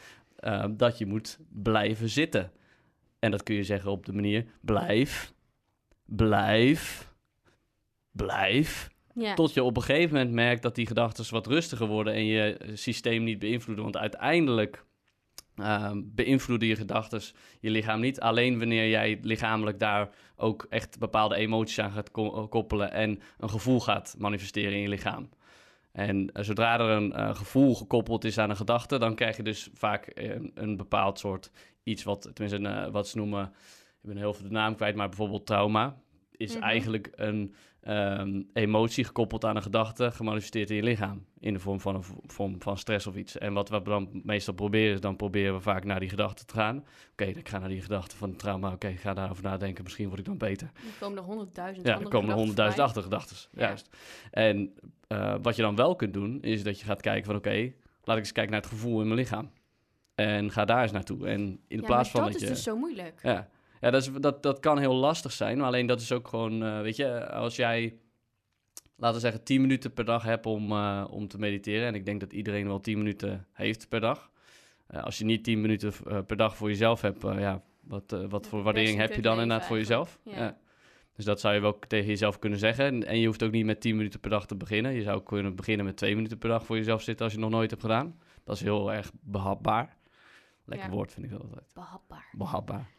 dat 0.70 0.98
je 0.98 1.06
moet 1.06 1.40
blijven 1.50 2.10
zitten. 2.10 2.52
En 3.20 3.32
dat 3.32 3.44
kun 3.44 3.56
je 3.56 3.64
zeggen 3.64 3.92
op 3.92 4.06
de 4.06 4.14
manier 4.14 4.46
blijf, 4.62 5.34
blijf, 6.06 7.14
blijf. 8.12 8.90
Ja. 9.14 9.34
Tot 9.34 9.54
je 9.54 9.64
op 9.64 9.76
een 9.76 9.84
gegeven 9.84 10.14
moment 10.16 10.34
merkt 10.34 10.62
dat 10.62 10.76
die 10.76 10.88
gedachten 10.88 11.34
wat 11.34 11.48
rustiger 11.48 11.88
worden 11.88 12.14
en 12.14 12.26
je 12.26 12.58
systeem 12.74 13.24
niet 13.24 13.40
beïnvloeden. 13.40 13.84
Want 13.84 13.98
uiteindelijk 13.98 14.86
uh, 15.56 15.92
beïnvloeden 15.96 16.68
je 16.68 16.76
gedachten 16.76 17.22
je 17.60 17.70
lichaam 17.70 18.00
niet. 18.00 18.20
Alleen 18.20 18.60
wanneer 18.60 18.90
jij 18.90 19.20
lichamelijk 19.22 19.80
daar 19.80 20.10
ook 20.36 20.66
echt 20.70 21.00
bepaalde 21.00 21.36
emoties 21.36 21.80
aan 21.80 21.92
gaat 21.92 22.12
ko 22.12 22.48
koppelen 22.48 22.92
en 22.92 23.20
een 23.38 23.50
gevoel 23.50 23.80
gaat 23.80 24.16
manifesteren 24.18 24.74
in 24.74 24.82
je 24.82 24.90
lichaam. 24.90 25.30
En 25.92 26.18
uh, 26.34 26.44
zodra 26.44 26.80
er 26.80 26.90
een 26.90 27.14
uh, 27.16 27.36
gevoel 27.36 27.76
gekoppeld 27.76 28.24
is 28.24 28.38
aan 28.38 28.50
een 28.50 28.56
gedachte, 28.56 28.98
dan 29.00 29.16
krijg 29.16 29.38
je 29.38 29.44
dus 29.44 29.70
vaak 29.74 30.12
een, 30.14 30.52
een 30.54 30.78
bepaald 30.78 31.20
soort 31.20 31.52
iets 31.84 32.04
wat, 32.04 32.30
tenminste, 32.34 32.70
een, 32.70 32.92
wat 32.92 33.08
ze 33.08 33.18
noemen, 33.18 33.54
ik 34.02 34.10
ben 34.10 34.18
heel 34.18 34.34
veel 34.34 34.48
de 34.48 34.54
naam 34.54 34.76
kwijt, 34.76 34.96
maar 34.96 35.08
bijvoorbeeld 35.08 35.46
trauma 35.46 36.02
is 36.32 36.54
Mhm. 36.54 36.64
eigenlijk 36.64 37.12
een 37.16 37.54
ehm, 37.82 38.42
emotie 38.54 39.04
gekoppeld 39.04 39.46
aan 39.46 39.56
een 39.56 39.62
gedachte, 39.62 40.12
gemanifesteerd 40.12 40.70
in 40.70 40.76
je 40.76 40.84
lichaam. 40.84 41.26
In 41.40 41.54
de 41.54 41.60
vorm 41.60 41.80
van 41.80 41.96
een 41.96 42.04
vorm 42.26 42.62
van 42.62 42.78
stress 42.78 43.08
of 43.08 43.16
iets. 43.16 43.38
En 43.38 43.54
wat 43.54 43.70
we 43.70 43.82
dan 43.82 44.10
meestal 44.24 44.54
proberen, 44.54 44.94
is 44.94 45.02
dan 45.02 45.16
proberen 45.16 45.54
we 45.54 45.62
vaak 45.62 45.84
naar 45.84 46.00
die 46.00 46.10
gedachte 46.10 46.46
te 46.46 46.54
gaan. 46.54 46.86
Oké, 47.12 47.24
ik 47.24 47.50
ga 47.50 47.60
naar 47.60 47.70
die 47.70 47.82
gedachte 47.82 48.16
van 48.16 48.30
het 48.30 48.40
trauma. 48.40 48.72
Oké, 48.72 48.88
ik 48.88 49.00
ga 49.00 49.14
daarover 49.14 49.44
nadenken. 49.44 49.84
Misschien 49.84 50.08
word 50.08 50.20
ik 50.20 50.26
dan 50.26 50.38
beter. 50.38 50.72
Er 50.76 50.82
komen 51.00 51.18
er 51.18 51.24
honderdduizend 51.24 51.86
Ja, 51.86 51.92
er 51.92 51.98
komen 51.98 52.12
er 52.12 52.20
gedachten 52.20 52.38
honderdduizend 52.38 52.84
achtergedachten. 52.84 53.38
Ja. 53.52 53.68
Juist. 53.68 53.90
En 54.32 54.74
eh, 55.08 55.36
wat 55.42 55.56
je 55.56 55.62
dan 55.62 55.76
wel 55.76 55.96
kunt 55.96 56.14
doen, 56.14 56.42
is 56.42 56.64
dat 56.64 56.80
je 56.80 56.86
gaat 56.86 57.02
kijken 57.02 57.26
van... 57.26 57.36
oké, 57.36 57.74
laat 58.04 58.18
ik 58.18 58.24
eens 58.24 58.32
kijken 58.32 58.52
naar 58.52 58.62
het 58.62 58.70
gevoel 58.70 59.02
in 59.02 59.08
mijn 59.08 59.20
lichaam. 59.20 59.52
En 60.16 60.52
ga 60.52 60.66
daar 60.66 60.82
eens 60.82 60.92
naartoe. 60.92 61.28
En 61.28 61.60
in 61.68 61.80
Ja, 61.80 61.86
plaats 61.86 62.10
van 62.10 62.24
dat 62.24 62.32
dat, 62.32 62.42
is 62.42 62.48
dus 62.48 62.64
zo 62.64 62.78
moeilijk. 62.78 63.20
Ja, 63.24 63.50
ja 63.82 63.90
dat, 63.90 64.02
is, 64.02 64.12
dat, 64.20 64.44
dat 64.44 64.60
kan 64.60 64.78
heel 64.78 64.94
lastig 64.96 65.32
zijn. 65.32 65.58
Maar 65.58 65.68
alleen 65.68 65.86
dat 65.86 66.02
is 66.02 66.12
ook 66.12 66.28
gewoon, 66.28 66.64
eh, 66.64 66.82
weet 66.82 66.96
je, 66.96 67.30
als 67.30 67.56
jij, 67.56 67.98
laten 68.96 69.16
we 69.16 69.22
zeggen, 69.22 69.44
10 69.44 69.62
minuten 69.62 69.94
per 69.94 70.06
dag 70.06 70.24
hebt 70.24 70.46
om, 70.46 70.72
eh, 70.72 71.06
om 71.10 71.28
te 71.28 71.40
mediteren. 71.40 71.88
En 71.88 71.96
ik 71.96 72.06
denk 72.06 72.20
dat 72.20 72.34
iedereen 72.34 72.68
wel 72.68 72.80
10 72.80 72.98
minuten 72.98 73.48
heeft 73.52 73.90
per 73.90 74.00
dag. 74.00 74.30
Eh, 74.88 75.04
als 75.04 75.18
je 75.18 75.26
niet 75.26 75.44
10 75.44 75.62
minuten 75.62 75.94
per 76.26 76.38
dag 76.38 76.56
voor 76.58 76.70
jezelf 76.70 77.02
hebt, 77.02 77.22
ja, 77.22 77.62
wat, 77.82 78.18
wat 78.30 78.48
voor 78.48 78.64
waardering 78.64 78.98
heb 78.98 79.14
je 79.14 79.22
dan 79.22 79.40
inderdaad 79.42 79.68
voor 79.68 79.78
jezelf? 79.78 80.20
Ja. 80.24 80.36
Ja. 80.38 80.58
Dus 81.16 81.26
dat 81.28 81.40
zou 81.40 81.54
je 81.54 81.60
wel 81.62 81.80
tegen 81.88 82.08
jezelf 82.08 82.40
kunnen 82.40 82.60
zeggen. 82.60 82.86
En, 82.86 83.06
en 83.06 83.20
je 83.20 83.26
hoeft 83.26 83.44
ook 83.44 83.52
niet 83.52 83.66
met 83.66 83.82
10 83.82 83.96
minuten 83.96 84.20
per 84.20 84.30
dag 84.30 84.46
te 84.46 84.56
beginnen. 84.56 84.94
Je 84.94 85.02
zou 85.02 85.24
kunnen 85.24 85.56
beginnen 85.56 85.86
met 85.86 85.98
2 85.98 86.16
minuten 86.16 86.38
per 86.38 86.50
dag 86.50 86.66
voor 86.66 86.76
jezelf 86.76 87.02
zitten 87.02 87.26
als 87.26 87.34
je 87.34 87.40
het 87.40 87.50
nog 87.50 87.58
nooit 87.58 87.70
hebt 87.70 87.82
gedaan. 87.82 88.20
Dat 88.44 88.56
is 88.56 88.62
heel 88.62 88.94
erg 88.94 89.12
behapbaar. 89.22 89.98
Lekker 90.66 90.88
Ja. 90.90 90.94
woord 90.94 91.12
vind 91.12 91.26
ik 91.26 91.32
dat 91.32 91.42
altijd 91.42 91.72
Behapbaar. 91.74 92.26
behapbaar. 92.32 92.90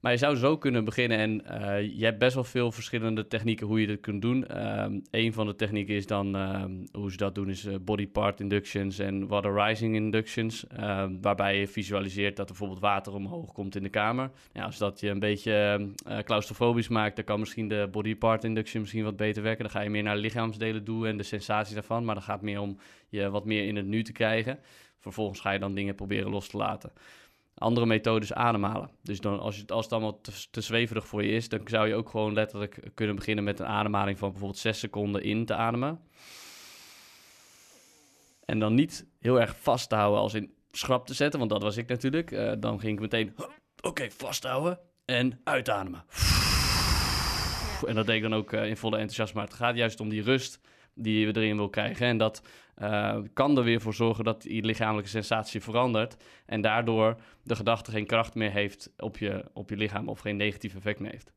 Maar 0.00 0.12
je 0.12 0.18
zou 0.18 0.36
zo 0.36 0.58
kunnen 0.58 0.84
beginnen 0.84 1.18
en 1.18 1.44
eh, 1.44 1.98
je 1.98 2.04
hebt 2.04 2.18
best 2.18 2.34
wel 2.34 2.44
veel 2.44 2.72
verschillende 2.72 3.26
technieken 3.26 3.66
hoe 3.66 3.80
je 3.80 3.86
dit 3.86 4.00
kunt 4.00 4.22
doen. 4.22 4.46
Ehm 4.46 5.00
een 5.10 5.32
van 5.32 5.46
de 5.46 5.56
technieken 5.56 5.94
is 5.94 6.06
dan, 6.06 6.36
ehm, 6.36 6.72
hoe 6.92 7.10
ze 7.10 7.16
dat 7.16 7.34
doen, 7.34 7.48
is 7.48 7.64
eh, 7.64 7.74
body 7.80 8.08
part 8.08 8.40
inductions 8.40 8.98
en 8.98 9.26
water 9.26 9.66
rising 9.66 9.94
inductions. 9.94 10.66
ehm, 10.66 11.20
waarbij 11.20 11.58
je 11.58 11.68
visualiseert 11.68 12.36
dat 12.36 12.44
er 12.44 12.52
bijvoorbeeld 12.52 12.80
water 12.80 13.14
omhoog 13.14 13.52
komt 13.52 13.76
in 13.76 13.82
de 13.82 13.88
kamer. 13.88 14.30
Ja, 14.52 14.64
als 14.64 14.78
dat 14.78 15.00
je 15.00 15.08
een 15.08 15.18
beetje 15.18 15.88
eh 16.06 16.18
claustrofobisch 16.18 16.88
maakt, 16.88 17.16
dan 17.16 17.24
kan 17.24 17.38
misschien 17.40 17.68
de 17.68 17.88
body 17.90 18.16
part 18.16 18.44
induction 18.44 18.80
misschien 18.80 19.04
wat 19.04 19.16
beter 19.16 19.42
werken. 19.42 19.62
Dan 19.62 19.72
ga 19.72 19.80
je 19.80 19.90
meer 19.90 20.02
naar 20.02 20.16
lichaamsdelen 20.16 20.84
toe 20.84 21.06
en 21.06 21.16
de 21.16 21.22
sensaties 21.22 21.74
daarvan. 21.74 22.04
Maar 22.04 22.14
dan 22.14 22.24
gaat 22.24 22.42
meer 22.42 22.60
om 22.60 22.78
je 23.08 23.30
wat 23.30 23.44
meer 23.44 23.66
in 23.66 23.76
het 23.76 23.86
nu 23.86 24.02
te 24.02 24.12
krijgen. 24.12 24.58
Vervolgens 24.98 25.40
ga 25.40 25.50
je 25.50 25.58
dan 25.58 25.74
dingen 25.74 25.94
proberen 25.94 26.30
los 26.30 26.48
te 26.48 26.56
laten. 26.56 26.92
Andere 27.58 27.86
methode 27.86 28.24
is 28.24 28.32
ademhalen. 28.32 28.90
Dus 29.02 29.20
dan, 29.20 29.40
als, 29.40 29.56
je, 29.56 29.66
als 29.66 29.84
het 29.84 29.92
allemaal 29.92 30.20
te, 30.50 30.60
zweverig 30.60 31.06
voor 31.06 31.24
je 31.24 31.30
is, 31.30 31.48
dan 31.48 31.60
zou 31.64 31.88
je 31.88 31.94
ook 31.94 32.08
gewoon 32.08 32.32
letterlijk 32.32 32.80
kunnen 32.94 33.16
beginnen 33.16 33.44
met 33.44 33.60
een 33.60 33.66
ademhaling 33.66 34.18
van 34.18 34.30
bijvoorbeeld 34.30 34.60
6 34.60 34.78
seconden 34.78 35.22
in 35.22 35.44
te 35.44 35.54
ademen. 35.54 36.00
En 38.44 38.58
dan 38.58 38.74
niet 38.74 39.06
heel 39.20 39.40
erg 39.40 39.56
vast 39.60 39.88
te 39.88 39.94
houden 39.94 40.20
als 40.20 40.34
in 40.34 40.54
schrap 40.70 41.06
te 41.06 41.14
zetten, 41.14 41.38
want 41.38 41.50
dat 41.50 41.62
was 41.62 41.76
ik 41.76 41.88
natuurlijk. 41.88 42.30
Eh, 42.30 42.52
dan 42.58 42.80
ging 42.80 42.92
ik 42.92 43.00
meteen, 43.00 43.34
oké, 43.80 44.10
vasthouden 44.10 44.78
en 45.04 45.40
uitademen. 45.44 46.04
En 47.86 47.94
dat 47.94 48.06
deed 48.06 48.16
ik 48.16 48.22
dan 48.22 48.34
ook 48.34 48.52
eh, 48.52 48.68
in 48.68 48.76
volle 48.76 48.96
enthousiasme. 48.96 49.40
Maar 49.40 49.48
het 49.48 49.56
gaat 49.56 49.76
juist 49.76 50.00
om 50.00 50.08
die 50.08 50.22
rust 50.22 50.60
die 50.94 51.26
je 51.26 51.26
erin 51.26 51.56
wil 51.56 51.68
krijgen. 51.68 52.06
En 52.06 52.18
dat 52.18 52.42
eh, 52.78 53.18
kan 53.32 53.58
er 53.58 53.64
weer 53.64 53.80
voor 53.80 53.94
zorgen 53.94 54.24
dat 54.24 54.42
die 54.42 54.62
lichamelijke 54.64 55.10
sensatie 55.10 55.60
verandert. 55.60 56.16
En 56.46 56.60
daardoor 56.60 57.16
de 57.42 57.56
gedachte 57.56 57.90
geen 57.90 58.06
kracht 58.06 58.34
meer 58.34 58.50
heeft 58.50 58.92
op 58.96 59.18
je, 59.18 59.44
op 59.52 59.70
je 59.70 59.76
lichaam 59.76 60.08
of 60.08 60.20
geen 60.20 60.36
negatief 60.36 60.74
effect 60.74 61.00
meer 61.00 61.10
heeft. 61.10 61.32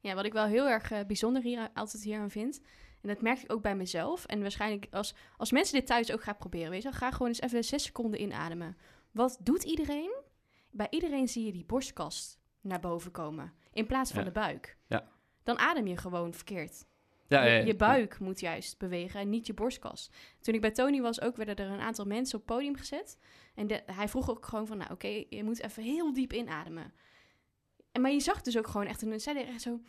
Ja, 0.00 0.14
wat 0.14 0.24
ik 0.24 0.32
wel 0.32 0.46
heel 0.46 0.68
erg 0.68 0.90
eh, 0.90 1.04
bijzonder 1.06 1.42
hier 1.42 1.70
altijd 1.74 2.02
hier 2.02 2.18
aan 2.18 2.30
vind. 2.30 2.60
En 3.02 3.08
dat 3.08 3.22
merk 3.22 3.38
ik 3.38 3.52
ook 3.52 3.62
bij 3.62 3.76
mezelf. 3.76 4.24
En 4.24 4.40
waarschijnlijk 4.40 4.86
als, 4.90 5.14
als 5.36 5.52
mensen 5.52 5.74
dit 5.74 5.86
thuis 5.86 6.12
ook 6.12 6.22
gaan 6.22 6.36
proberen, 6.36 6.70
weet 6.70 6.82
je, 6.82 6.92
ga 6.92 7.10
gewoon 7.10 7.28
eens 7.28 7.40
even 7.40 7.64
zes 7.64 7.82
seconden 7.84 8.20
inademen. 8.20 8.76
Wat 9.10 9.38
doet 9.40 9.62
iedereen? 9.62 10.14
Bij 10.70 10.86
iedereen 10.90 11.28
zie 11.28 11.46
je 11.46 11.52
die 11.52 11.64
borstkast 11.64 12.38
naar 12.60 12.80
boven 12.80 13.10
komen. 13.10 13.52
In 13.72 13.86
plaats 13.86 14.10
van 14.10 14.18
Ja. 14.20 14.26
de 14.26 14.32
buik. 14.32 14.76
Ja. 14.86 15.08
Dan 15.42 15.58
adem 15.58 15.86
je 15.86 15.96
gewoon 15.96 16.34
verkeerd. 16.34 16.84
Ja, 17.28 17.44
je, 17.44 17.50
ja, 17.50 17.56
ja. 17.56 17.64
je 17.64 17.76
buik 17.76 18.18
moet 18.18 18.40
juist 18.40 18.78
bewegen 18.78 19.20
en 19.20 19.28
niet 19.28 19.46
je 19.46 19.54
borstkas. 19.54 20.10
Toen 20.40 20.54
ik 20.54 20.60
bij 20.60 20.70
Tony 20.70 21.00
was, 21.00 21.20
ook 21.20 21.36
werden 21.36 21.56
er 21.56 21.70
een 21.72 21.80
aantal 21.80 22.04
mensen 22.04 22.38
op 22.38 22.46
het 22.48 22.56
podium 22.56 22.76
gezet. 22.76 23.18
En 23.54 23.66
de- 23.66 23.82
hij 23.86 24.08
vroeg 24.08 24.30
ook 24.30 24.46
gewoon 24.46 24.66
van, 24.66 24.76
nou 24.78 24.90
oké, 24.92 25.24
je 25.28 25.44
moet 25.44 25.62
even 25.62 25.82
heel 25.82 26.12
diep 26.12 26.32
inademen. 26.32 26.92
En, 27.92 28.00
maar 28.00 28.10
je 28.10 28.20
zag 28.20 28.42
dus 28.42 28.58
ook 28.58 28.66
gewoon 28.66 28.86
echt, 28.86 29.02
een 29.02 29.20
zij 29.20 29.34
deed 29.34 29.46
echt 29.46 29.62
zo... 29.62 29.80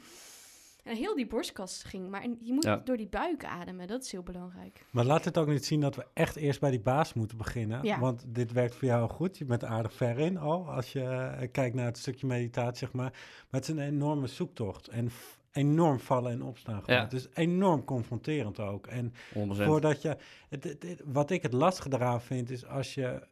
En 0.83 0.95
heel 0.95 1.15
die 1.15 1.27
borstkas 1.27 1.83
ging, 1.83 2.09
maar 2.09 2.27
je 2.39 2.53
moet 2.53 2.63
Ja. 2.63 2.75
door 2.77 2.97
die 2.97 3.07
buik 3.07 3.45
ademen. 3.45 3.87
Dat 3.87 4.03
is 4.03 4.11
heel 4.11 4.23
belangrijk. 4.23 4.85
Maar 4.91 5.05
laat 5.05 5.25
het 5.25 5.37
ook 5.37 5.47
niet 5.47 5.65
zien 5.65 5.81
dat 5.81 5.95
we 5.95 6.05
echt 6.13 6.35
eerst 6.35 6.59
bij 6.59 6.69
die 6.71 6.79
baas 6.79 7.13
moeten 7.13 7.37
beginnen. 7.37 7.83
Ja. 7.83 7.99
Want 7.99 8.23
dit 8.27 8.51
werkt 8.51 8.75
voor 8.75 8.87
jou 8.87 9.09
goed. 9.09 9.37
Je 9.37 9.45
bent 9.45 9.63
aardig 9.63 9.93
ver 9.93 10.19
in 10.19 10.37
al, 10.37 10.69
als 10.71 10.91
je 10.91 11.01
eh, 11.03 11.47
kijkt 11.51 11.75
naar 11.75 11.85
het 11.85 11.97
stukje 11.97 12.27
meditatie, 12.27 12.77
zeg 12.77 12.91
maar. 12.93 13.11
Maar 13.49 13.61
het 13.61 13.63
is 13.63 13.69
een 13.69 13.79
enorme 13.79 14.27
zoektocht. 14.27 14.87
En 14.87 15.11
enorm 15.55 15.99
vallen 15.99 16.31
en 16.31 16.41
opstaan. 16.43 16.83
Ja. 16.85 17.01
Het 17.03 17.13
is 17.13 17.27
enorm 17.33 17.83
confronterend 17.83 18.59
ook. 18.59 18.87
En 18.87 19.13
100%. 19.33 19.37
voordat 19.47 20.01
je... 20.01 20.17
Het, 20.49 20.63
het- 20.63 20.83
het- 20.83 21.01
wat 21.05 21.29
ik 21.31 21.41
het 21.41 21.53
lastige 21.53 21.89
eraan 21.93 22.21
vind, 22.21 22.49
is 22.49 22.65
als 22.65 22.93
je 22.93 23.27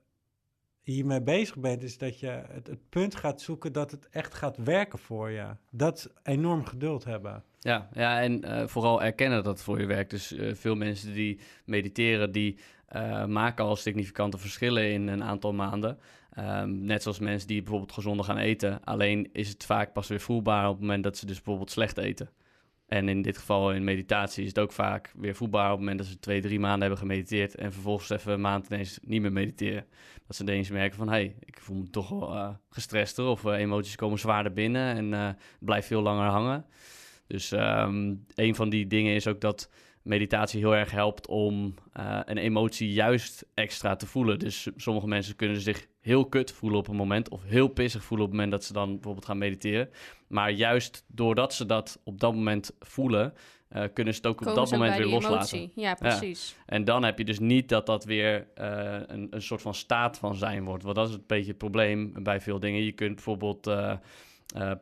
hiermee 0.81 1.21
bezig 1.21 1.57
bent, 1.57 1.83
is 1.83 1.97
dat 1.97 2.19
je 2.19 2.27
het, 2.27 2.67
het 2.67 2.89
punt 2.89 3.15
gaat 3.15 3.41
zoeken 3.41 3.73
dat 3.73 3.91
het 3.91 4.09
echt 4.09 4.33
gaat 4.33 4.57
werken 4.57 4.99
voor 4.99 5.29
je. 5.29 5.45
Dat 5.69 5.97
is 5.97 6.07
enorm 6.23 6.65
geduld 6.65 7.03
hebben. 7.03 7.43
Ja, 7.59 7.89
ja 7.93 8.21
en 8.21 8.43
eh, 8.43 8.67
vooral 8.67 9.03
erkennen 9.03 9.43
dat 9.43 9.53
het 9.53 9.63
voor 9.63 9.79
je 9.79 9.85
werkt. 9.85 10.09
Dus 10.09 10.31
eh, 10.33 10.53
veel 10.55 10.75
mensen 10.75 11.13
die 11.13 11.39
mediteren, 11.65 12.31
die 12.31 12.57
eh, 12.85 13.25
maken 13.25 13.65
al 13.65 13.75
significante 13.75 14.37
verschillen 14.37 14.91
in 14.91 15.07
een 15.07 15.23
aantal 15.23 15.53
maanden. 15.53 15.99
Ehm, 16.33 16.85
net 16.85 17.01
zoals 17.01 17.19
mensen 17.19 17.47
die 17.47 17.61
bijvoorbeeld 17.61 17.91
gezonder 17.91 18.25
gaan 18.25 18.37
eten. 18.37 18.83
Alleen 18.83 19.29
is 19.31 19.49
het 19.49 19.65
vaak 19.65 19.93
pas 19.93 20.07
weer 20.07 20.19
voelbaar 20.19 20.65
op 20.67 20.71
het 20.71 20.81
moment 20.81 21.03
dat 21.03 21.17
ze 21.17 21.25
dus 21.25 21.35
bijvoorbeeld 21.35 21.71
slecht 21.71 21.97
eten. 21.97 22.29
En 22.87 23.09
in 23.09 23.21
dit 23.21 23.37
geval 23.37 23.71
in 23.71 23.83
meditatie 23.83 24.41
is 24.43 24.49
het 24.49 24.59
ook 24.59 24.71
vaak 24.71 25.13
weer 25.15 25.35
voelbaar 25.35 25.65
op 25.65 25.71
het 25.71 25.79
moment 25.79 25.97
dat 25.97 26.07
ze 26.07 26.19
twee, 26.19 26.41
drie 26.41 26.59
maanden 26.59 26.79
hebben 26.79 26.97
gemediteerd. 26.97 27.55
En 27.55 27.73
vervolgens 27.73 28.09
even 28.09 28.33
een 28.33 28.41
maand 28.41 28.65
ineens 28.65 28.99
niet 29.01 29.21
meer 29.21 29.31
mediteren. 29.31 29.85
Dat 30.27 30.35
ze 30.35 30.41
ineens 30.43 30.69
merken 30.69 30.97
van, 30.97 31.07
hé, 31.07 31.13
hey, 31.13 31.35
ik 31.39 31.59
voel 31.59 31.77
me 31.77 31.89
toch 31.89 32.09
wel 32.09 32.33
eh, 32.33 32.49
gestrester. 32.69 33.25
Of 33.25 33.45
eh, 33.45 33.59
emoties 33.59 33.95
komen 33.95 34.19
zwaarder 34.19 34.53
binnen 34.53 34.95
en 34.95 35.13
eh 35.13 35.29
blijft 35.59 35.87
veel 35.87 36.01
langer 36.01 36.29
hangen. 36.29 36.65
Dus 37.27 37.51
ehm, 37.51 38.15
een 38.35 38.55
van 38.55 38.69
die 38.69 38.87
dingen 38.87 39.15
is 39.15 39.27
ook 39.27 39.41
dat 39.41 39.69
meditatie 40.03 40.59
heel 40.59 40.75
erg 40.75 40.91
helpt 40.91 41.27
om 41.27 41.73
eh, 41.93 42.19
een 42.25 42.37
emotie 42.37 42.93
juist 42.93 43.45
extra 43.53 43.95
te 43.95 44.07
voelen. 44.07 44.39
Dus 44.39 44.67
sommige 44.75 45.07
mensen 45.07 45.35
kunnen 45.35 45.61
zich 45.61 45.87
heel 46.01 46.25
kut 46.25 46.51
voelen 46.51 46.79
op 46.79 46.87
een 46.87 46.95
moment 46.95 47.29
of 47.29 47.43
heel 47.43 47.67
pissig 47.67 48.03
voelen 48.03 48.25
op 48.25 48.31
het 48.31 48.41
moment 48.41 48.59
dat 48.59 48.67
ze 48.67 48.73
dan 48.73 48.93
bijvoorbeeld 48.93 49.25
gaan 49.25 49.37
mediteren. 49.37 49.89
Maar 50.27 50.51
juist 50.51 51.05
doordat 51.07 51.53
ze 51.53 51.65
dat 51.65 51.99
op 52.03 52.19
dat 52.19 52.33
moment 52.33 52.75
voelen, 52.79 53.33
eh, 53.67 53.83
kunnen 53.93 54.13
ze 54.13 54.19
het 54.19 54.29
ook 54.29 54.47
op 54.47 54.55
dat 54.55 54.71
moment 54.71 54.97
weer 54.97 55.05
loslaten. 55.05 55.57
emotie. 55.57 55.81
Ja, 55.83 55.93
precies. 55.93 56.55
En 56.65 56.85
dan 56.85 57.03
heb 57.03 57.17
je 57.17 57.25
dus 57.25 57.39
niet 57.39 57.69
dat 57.69 57.85
dat 57.85 58.05
weer 58.05 58.47
eh, 58.55 58.99
een, 59.07 59.27
een 59.29 59.41
soort 59.41 59.61
van 59.61 59.73
staat 59.73 60.17
van 60.17 60.35
zijn 60.35 60.63
wordt. 60.63 60.83
Want 60.83 60.95
dat 60.95 61.09
is 61.09 61.13
een 61.13 61.23
beetje 61.27 61.49
het 61.49 61.57
probleem 61.57 62.23
bij 62.23 62.41
veel 62.41 62.59
dingen. 62.59 62.83
Je 62.83 62.91
kunt 62.91 63.15
bijvoorbeeld 63.15 63.71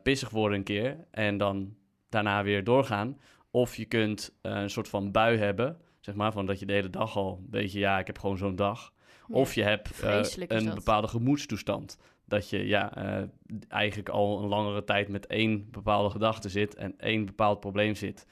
pissig 0.02 0.30
worden 0.30 0.58
een 0.58 0.64
keer 0.64 0.96
en 1.10 1.38
dan 1.38 1.74
daarna 2.08 2.42
weer 2.42 2.64
doorgaan. 2.64 3.16
Of 3.54 3.76
je 3.76 3.84
kunt 3.84 4.38
eh, 4.40 4.52
een 4.52 4.70
soort 4.70 4.88
van 4.88 5.10
bui 5.10 5.38
hebben, 5.38 5.78
zeg 6.00 6.14
maar, 6.14 6.32
van 6.32 6.46
dat 6.46 6.58
je 6.58 6.66
de 6.66 6.72
hele 6.72 6.90
dag 6.90 7.16
al 7.16 7.38
een 7.38 7.50
beetje, 7.50 7.78
ja, 7.78 7.98
ik 7.98 8.06
heb 8.06 8.18
gewoon 8.18 8.36
zo'n 8.36 8.56
dag. 8.56 8.92
Ja. 9.28 9.34
Of 9.34 9.54
je 9.54 9.62
hebt 9.62 10.00
eh, 10.00 10.22
een 10.48 10.74
bepaalde 10.74 11.08
gemoedstoestand. 11.08 11.98
Dat 12.24 12.50
je 12.50 12.66
ja, 12.66 12.94
eh, 12.94 13.28
eigenlijk 13.68 14.08
al 14.08 14.42
een 14.42 14.48
langere 14.48 14.84
tijd 14.84 15.08
met 15.08 15.26
één 15.26 15.70
bepaalde 15.70 16.10
gedachte 16.10 16.48
zit 16.48 16.74
en 16.74 16.98
één 16.98 17.24
bepaald 17.24 17.60
probleem 17.60 17.94
zit. 17.94 18.26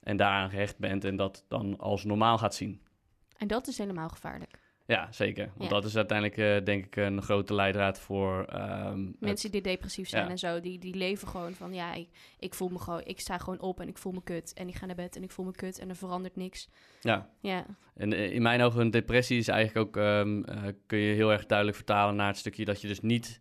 En 0.00 0.16
daaraan 0.16 0.50
gehecht 0.50 0.78
bent 0.78 1.04
en 1.04 1.16
dat 1.16 1.44
dan 1.48 1.78
als 1.78 2.04
normaal 2.04 2.38
gaat 2.38 2.54
zien. 2.54 2.82
En 3.36 3.46
dat 3.46 3.66
is 3.66 3.78
helemaal 3.78 4.08
gevaarlijk. 4.08 4.67
Ja, 4.88 5.12
zeker. 5.12 5.50
Want 5.56 5.70
dat 5.70 5.84
is 5.84 5.96
uiteindelijk 5.96 6.38
eh, 6.38 6.64
denk 6.64 6.84
ik 6.86 6.96
een 6.96 7.22
grote 7.22 7.54
leidraad 7.54 8.00
voor... 8.00 8.44
ehm, 8.44 9.06
het- 9.06 9.20
Mensen 9.20 9.50
die 9.50 9.60
depressief 9.60 10.08
zijn 10.08 10.28
en 10.30 10.38
zo, 10.38 10.60
die, 10.60 10.78
die 10.78 10.94
leven 10.94 11.28
gewoon 11.28 11.54
van... 11.54 11.74
Ja, 11.74 11.94
ik, 11.94 12.08
ik 12.38 12.54
voel 12.54 12.68
me 12.68 12.78
gewoon... 12.78 13.00
Ik 13.04 13.20
sta 13.20 13.38
gewoon 13.38 13.60
op 13.60 13.80
en 13.80 13.88
ik 13.88 13.98
voel 13.98 14.12
me 14.12 14.22
kut. 14.22 14.52
En 14.54 14.68
ik 14.68 14.74
ga 14.74 14.86
naar 14.86 14.94
bed 14.94 15.16
en 15.16 15.22
ik 15.22 15.30
voel 15.30 15.44
me 15.44 15.52
kut 15.52 15.78
en 15.78 15.88
er 15.88 15.96
verandert 15.96 16.36
niks. 16.36 16.68
ja, 17.00 17.28
Ja, 17.40 17.66
en 17.94 18.12
eh, 18.12 18.32
in 18.32 18.42
mijn 18.42 18.60
ogen 18.62 18.80
een 18.80 18.90
depressie 18.90 19.38
is 19.38 19.48
eigenlijk 19.48 19.86
ook... 19.88 19.96
ehm, 19.96 20.42
eh, 20.42 20.62
kun 20.86 20.98
je 20.98 21.14
heel 21.14 21.32
erg 21.32 21.46
duidelijk 21.46 21.76
vertalen 21.76 22.16
naar 22.16 22.28
het 22.28 22.36
stukje 22.38 22.64
dat 22.64 22.80
je 22.80 22.88
dus 22.88 23.00
niet 23.00 23.40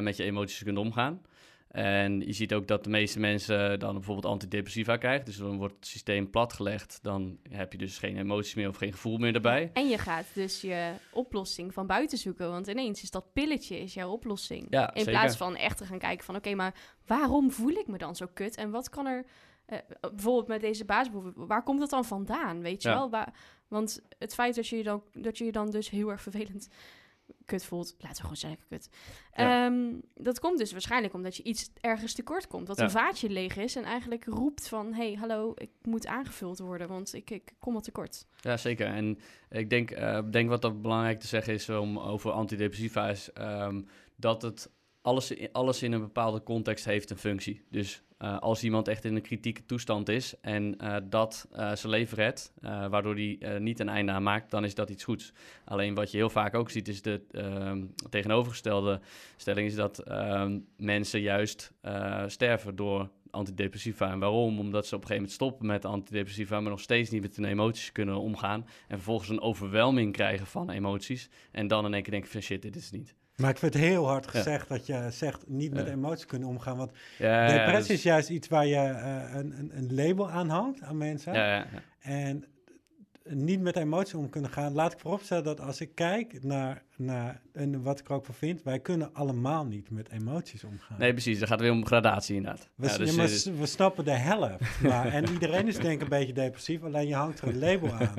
met 0.00 0.16
je 0.16 0.24
emoties 0.24 0.62
kunt 0.62 0.78
omgaan. 0.78 1.22
En 1.68 2.20
je 2.20 2.32
ziet 2.32 2.54
ook 2.54 2.66
dat 2.66 2.84
de 2.84 2.90
meeste 2.90 3.20
mensen 3.20 3.78
dan 3.78 3.94
bijvoorbeeld 3.94 4.26
antidepressiva 4.26 4.96
krijgen. 4.96 5.24
Dus 5.24 5.36
dan 5.36 5.56
wordt 5.58 5.74
het 5.74 5.86
systeem 5.86 6.30
platgelegd. 6.30 6.98
Dan 7.02 7.38
heb 7.50 7.72
je 7.72 7.78
dus 7.78 7.98
geen 7.98 8.16
emoties 8.18 8.54
meer 8.54 8.68
of 8.68 8.76
geen 8.76 8.92
gevoel 8.92 9.18
meer 9.18 9.32
daarbij. 9.32 9.70
En 9.72 9.88
je 9.88 9.98
gaat 9.98 10.26
dus 10.34 10.60
je 10.60 10.92
oplossing 11.12 11.72
van 11.74 11.86
buiten 11.86 12.18
zoeken. 12.18 12.50
Want 12.50 12.66
ineens 12.66 13.02
is 13.02 13.10
dat 13.10 13.32
pilletje 13.32 13.78
is 13.80 13.94
jouw 13.94 14.10
oplossing. 14.10 14.66
Ja, 14.70 14.94
In 14.94 15.04
zeker. 15.04 15.20
plaats 15.20 15.36
van 15.36 15.56
echt 15.56 15.78
te 15.78 15.84
gaan 15.84 15.98
kijken 15.98 16.24
van... 16.24 16.36
oké, 16.36 16.54
maar 16.54 16.74
waarom 17.06 17.50
voel 17.50 17.70
ik 17.72 17.86
me 17.86 17.98
dan 17.98 18.16
zo 18.16 18.26
kut? 18.34 18.56
En 18.56 18.70
wat 18.70 18.88
kan 18.88 19.06
er... 19.06 19.24
eh, 19.66 19.78
bijvoorbeeld 20.00 20.48
met 20.48 20.60
deze 20.60 20.84
basisbehoeften... 20.84 21.46
waar 21.46 21.62
komt 21.62 21.80
dat 21.80 21.90
dan 21.90 22.04
vandaan, 22.04 22.60
weet 22.60 22.82
je 22.82 22.88
Ja. 22.88 22.94
wel? 22.94 23.10
Waar, 23.10 23.34
want 23.68 24.02
het 24.18 24.34
feit 24.34 24.54
dat 24.54 24.66
je, 24.68 24.76
je 24.76 24.82
dan, 24.82 25.02
dat 25.12 25.38
je 25.38 25.44
je 25.44 25.52
dan 25.52 25.70
dus 25.70 25.90
heel 25.90 26.10
erg 26.10 26.22
vervelend 26.22 26.68
kut 27.44 27.64
voelt... 27.64 27.94
laten 27.98 28.16
we 28.16 28.20
gewoon 28.20 28.36
zeggen 28.36 28.60
kut. 28.68 28.88
Ja. 29.32 29.66
Ehm, 29.66 29.94
dat 30.14 30.40
komt 30.40 30.58
dus 30.58 30.72
waarschijnlijk 30.72 31.14
omdat 31.14 31.36
je 31.36 31.42
iets 31.42 31.70
ergens 31.80 32.12
tekort 32.12 32.46
komt. 32.46 32.66
Dat 32.66 32.76
Ja. 32.78 32.84
een 32.84 32.90
vaatje 32.90 33.30
leeg 33.30 33.56
is 33.56 33.76
en 33.76 33.84
eigenlijk 33.84 34.24
roept 34.24 34.68
van... 34.68 34.92
hé, 34.92 35.06
hey, 35.06 35.14
hallo, 35.14 35.52
ik 35.56 35.70
moet 35.82 36.06
aangevuld 36.06 36.58
worden, 36.58 36.88
want 36.88 37.14
ik, 37.14 37.30
ik 37.30 37.52
kom 37.58 37.74
wat 37.74 37.84
tekort. 37.84 38.26
Ja, 38.40 38.56
zeker. 38.56 38.86
En 38.86 39.18
ik 39.50 39.70
denk, 39.70 39.90
eh, 39.90 40.22
denk 40.30 40.48
wat 40.48 40.62
dat 40.62 40.82
belangrijk 40.82 41.20
te 41.20 41.26
zeggen 41.26 41.54
is 41.54 41.68
om 41.68 41.98
over 41.98 42.30
antidepressiva 42.30 43.08
is 43.08 43.32
ehm, 43.32 43.82
dat 44.16 44.42
het 44.42 44.70
alles, 45.02 45.52
alles 45.52 45.82
in 45.82 45.92
een 45.92 46.00
bepaalde 46.00 46.42
context 46.42 46.84
heeft 46.84 47.10
een 47.10 47.18
functie. 47.18 47.62
Dus 47.70 48.02
eh, 48.18 48.38
als 48.38 48.64
iemand 48.64 48.88
echt 48.88 49.04
in 49.04 49.14
een 49.14 49.22
kritieke 49.22 49.64
toestand 49.66 50.08
is 50.08 50.34
en 50.40 50.78
eh, 50.78 50.96
dat 51.04 51.48
eh, 51.52 51.74
zijn 51.74 51.92
leven 51.92 52.16
redt, 52.16 52.52
waardoor 52.60 53.14
hij 53.14 53.58
niet 53.58 53.80
een 53.80 53.88
einde 53.88 54.12
aan 54.12 54.22
maakt, 54.22 54.50
dan 54.50 54.64
is 54.64 54.74
dat 54.74 54.90
iets 54.90 55.04
goeds. 55.04 55.32
Alleen 55.64 55.94
wat 55.94 56.10
je 56.10 56.16
heel 56.16 56.30
vaak 56.30 56.54
ook 56.54 56.70
ziet 56.70 56.88
is 56.88 57.02
de 57.02 57.20
ehm, 57.30 57.84
tegenovergestelde 58.10 59.00
stelling 59.36 59.66
is 59.68 59.74
dat 59.74 59.98
ehm, 59.98 60.58
mensen 60.76 61.20
juist 61.20 61.72
sterven 62.26 62.76
door 62.76 63.10
antidepressiva. 63.30 64.10
En 64.10 64.18
waarom? 64.18 64.58
Omdat 64.58 64.86
ze 64.86 64.94
op 64.94 65.00
een 65.00 65.06
gegeven 65.06 65.14
moment 65.14 65.32
stoppen 65.32 65.66
met 65.66 65.84
antidepressiva, 65.84 66.60
maar 66.60 66.70
nog 66.70 66.80
steeds 66.80 67.10
niet 67.10 67.22
met 67.22 67.36
hun 67.36 67.44
emoties 67.44 67.92
kunnen 67.92 68.20
omgaan. 68.20 68.66
En 68.88 68.96
vervolgens 68.96 69.28
een 69.28 69.40
overwelming 69.40 70.12
krijgen 70.12 70.46
van 70.46 70.70
emoties. 70.70 71.28
En 71.52 71.68
dan 71.68 71.84
in 71.84 71.94
één 71.94 72.02
keer 72.02 72.12
denken 72.12 72.30
van 72.30 72.40
shit, 72.40 72.62
dit 72.62 72.76
is 72.76 72.84
het 72.84 72.92
niet. 72.92 73.14
Maar 73.36 73.50
ik 73.50 73.58
vind 73.58 73.74
het 73.74 73.82
heel 73.82 74.06
hard 74.08 74.24
Ja. 74.24 74.30
gezegd 74.30 74.68
dat 74.68 74.86
je 74.86 75.06
zegt 75.10 75.44
niet 75.46 75.72
met 75.74 75.86
Ja. 75.86 75.92
emoties 75.92 76.26
kunnen 76.26 76.48
omgaan. 76.48 76.76
Want 76.76 76.90
Ja, 77.18 77.46
depressie 77.46 77.86
dus- 77.86 77.96
is 77.96 78.02
juist 78.02 78.28
iets 78.28 78.48
waar 78.48 78.66
je 78.66 78.76
eh, 78.76 79.34
een, 79.34 79.58
een, 79.58 79.70
een 79.76 79.94
label 79.94 80.30
aan 80.30 80.48
hangt 80.48 80.82
aan 80.82 80.96
mensen. 80.96 81.32
Ja, 81.32 81.46
ja, 81.46 81.56
ja. 81.72 81.82
En 82.00 82.44
niet 83.28 83.60
met 83.60 83.76
emoties 83.76 84.14
om 84.14 84.28
kunnen 84.30 84.50
gaan. 84.50 84.72
Laat 84.72 84.92
ik 84.92 84.98
vooropstellen 84.98 85.44
dat 85.44 85.60
als 85.60 85.80
ik 85.80 85.94
kijk 85.94 86.42
naar, 86.42 86.82
naar 86.96 87.40
en 87.52 87.82
wat 87.82 87.98
ik 88.00 88.08
er 88.08 88.14
ook 88.14 88.24
van 88.24 88.34
vind, 88.34 88.62
wij 88.62 88.78
kunnen 88.78 89.14
allemaal 89.14 89.64
niet 89.64 89.90
met 89.90 90.10
emoties 90.10 90.64
omgaan. 90.64 90.98
Nee, 90.98 91.12
precies. 91.12 91.38
Dan 91.38 91.48
gaat 91.48 91.58
het 91.58 91.68
weer 91.68 91.76
om 91.76 91.86
gradatie 91.86 92.36
inderdaad. 92.36 92.68
We, 92.74 92.86
Ja, 92.88 92.96
dus, 92.98 93.16
maar 93.16 93.58
we 93.58 93.66
snappen 93.66 94.04
de 94.04 94.10
helft. 94.10 94.80
Maar, 94.82 95.06
en 95.06 95.28
iedereen 95.28 95.66
is 95.68 95.76
denk 95.76 95.94
ik 95.94 96.00
een 96.00 96.08
beetje 96.08 96.32
depressief, 96.32 96.82
alleen 96.82 97.06
je 97.08 97.14
hangt 97.14 97.40
er 97.40 97.48
een 97.48 97.58
label 97.58 97.92
aan. 97.92 98.14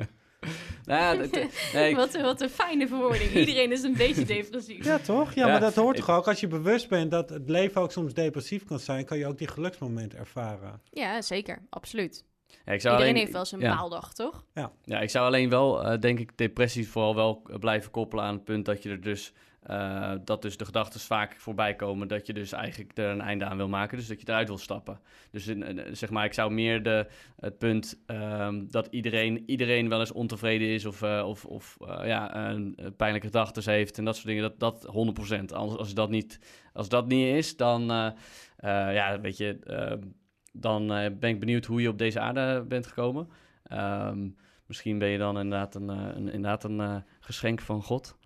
Nou 0.88 1.00
ja, 1.02 1.22
dat- 1.22 1.32
dat- 1.34 1.52
nee, 1.74 1.90
ik- 1.90 1.96
wat, 1.96 2.20
wat 2.20 2.40
een 2.40 2.48
fijne 2.50 2.88
verwoording. 2.88 3.30
Iedereen 3.42 3.72
is 3.72 3.82
een 3.82 3.94
beetje 3.96 4.24
depressief. 4.24 4.84
Ja, 4.84 4.98
toch? 4.98 5.32
Ja, 5.34 5.44
Ja, 5.46 5.50
maar 5.52 5.60
dat 5.60 5.74
hoort 5.74 5.98
ik- 5.98 6.04
toch 6.04 6.16
ook? 6.16 6.28
Als 6.28 6.40
je 6.40 6.46
bewust 6.48 6.88
bent 6.88 7.10
dat 7.10 7.28
het 7.30 7.48
leven 7.48 7.80
ook 7.80 7.92
soms 7.92 8.14
depressief 8.14 8.64
kan 8.64 8.78
zijn, 8.78 9.04
kan 9.04 9.18
je 9.18 9.26
ook 9.26 9.38
die 9.38 9.48
geluksmomenten 9.48 10.18
ervaren. 10.18 10.80
Ja, 10.90 11.22
zeker. 11.22 11.58
Absoluut. 11.70 12.24
ja, 12.64 12.72
ik 12.72 12.80
zou 12.80 12.94
Iedereen 12.94 12.98
alleen, 13.00 13.16
heeft 13.16 13.32
wel 13.32 13.44
zijn 13.44 13.60
ja. 13.60 13.76
baaldag, 13.76 14.14
toch? 14.14 14.44
Ja, 14.84 15.00
ik 15.00 15.10
zou 15.10 15.26
alleen 15.26 15.48
wel, 15.48 15.82
eh, 15.84 15.98
denk 16.00 16.18
ik, 16.18 16.36
depressie 16.36 16.88
vooral 16.88 17.14
wel 17.14 17.42
eh, 17.50 17.56
blijven 17.58 17.90
koppelen 17.90 18.24
aan 18.24 18.34
het 18.34 18.44
punt 18.44 18.64
dat 18.64 18.82
je 18.82 18.90
er 18.90 19.00
dus, 19.00 19.32
eh, 19.62 20.12
dat 20.24 20.42
dus 20.42 20.56
de 20.56 20.64
gedachten 20.64 21.00
vaak 21.00 21.36
voorbij 21.36 21.74
komen, 21.74 22.08
dat 22.08 22.26
je 22.26 22.32
dus 22.32 22.52
eigenlijk 22.52 22.98
er 22.98 23.10
een 23.10 23.20
einde 23.20 23.44
aan 23.44 23.56
wil 23.56 23.68
maken, 23.68 23.98
dus 23.98 24.06
dat 24.06 24.20
je 24.20 24.28
eruit 24.28 24.48
wil 24.48 24.58
stappen. 24.58 25.00
Dus 25.30 25.46
eh, 25.46 25.84
zeg 25.92 26.10
maar, 26.10 26.24
ik 26.24 26.32
zou 26.32 26.52
meer 26.52 26.82
de, 26.82 27.06
het 27.36 27.58
punt 27.58 28.02
ehm, 28.06 28.66
dat 28.68 28.86
iedereen, 28.90 29.42
iedereen 29.46 29.88
wel 29.88 30.00
eens 30.00 30.12
ontevreden 30.12 30.68
is 30.68 30.84
of, 30.84 31.02
eh, 31.02 31.24
of, 31.26 31.44
of 31.44 31.76
ja, 32.04 32.56
pijnlijke 32.96 33.26
gedachten 33.26 33.72
heeft 33.72 33.98
en 33.98 34.04
dat 34.04 34.14
soort 34.14 34.26
dingen, 34.26 34.42
dat, 34.42 34.60
dat 34.60 34.86
100%. 34.86 35.44
Als, 35.52 35.76
als, 35.76 35.94
dat 35.94 36.10
niet, 36.10 36.40
als 36.72 36.88
dat 36.88 37.06
niet 37.06 37.34
is, 37.34 37.56
dan, 37.56 38.14
ja, 38.60 39.20
weet 39.20 39.36
je, 39.36 39.58
eh, 39.58 39.92
dan 40.52 40.86
ben 41.18 41.30
ik 41.30 41.40
benieuwd 41.40 41.64
hoe 41.64 41.82
je 41.82 41.88
op 41.88 41.98
deze 41.98 42.20
aarde 42.20 42.64
bent 42.68 42.86
gekomen. 42.86 43.28
Ehm, 43.62 44.28
Misschien 44.66 44.98
ben 44.98 45.08
je 45.08 45.18
dan 45.18 45.38
inderdaad 45.38 45.74
een, 45.74 45.88
een, 45.88 46.28
inderdaad 46.28 46.64
een 46.64 47.04
geschenk 47.20 47.60
van 47.60 47.82
God. 47.82 48.17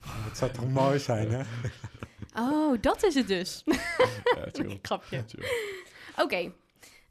Dat 0.00 0.36
zou 0.36 0.50
toch 0.50 0.68
mooi 0.68 0.98
zijn, 0.98 1.30
hè? 1.30 1.42
Oh, 2.36 2.76
dat 2.80 3.04
is 3.04 3.14
het 3.14 3.28
dus. 3.28 3.62
Ja. 3.64 3.74
Grapje. 4.82 5.24
Chill. 5.26 5.44
Oké. 6.16 6.52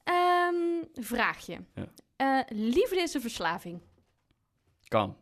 Ehm, 0.03 0.55
vraagje. 0.93 1.57
Ja. 1.75 1.85
Eh, 2.15 2.57
liefde 2.57 3.01
is 3.01 3.13
een 3.13 3.21
verslaving. 3.21 3.79
Kan. 4.87 5.17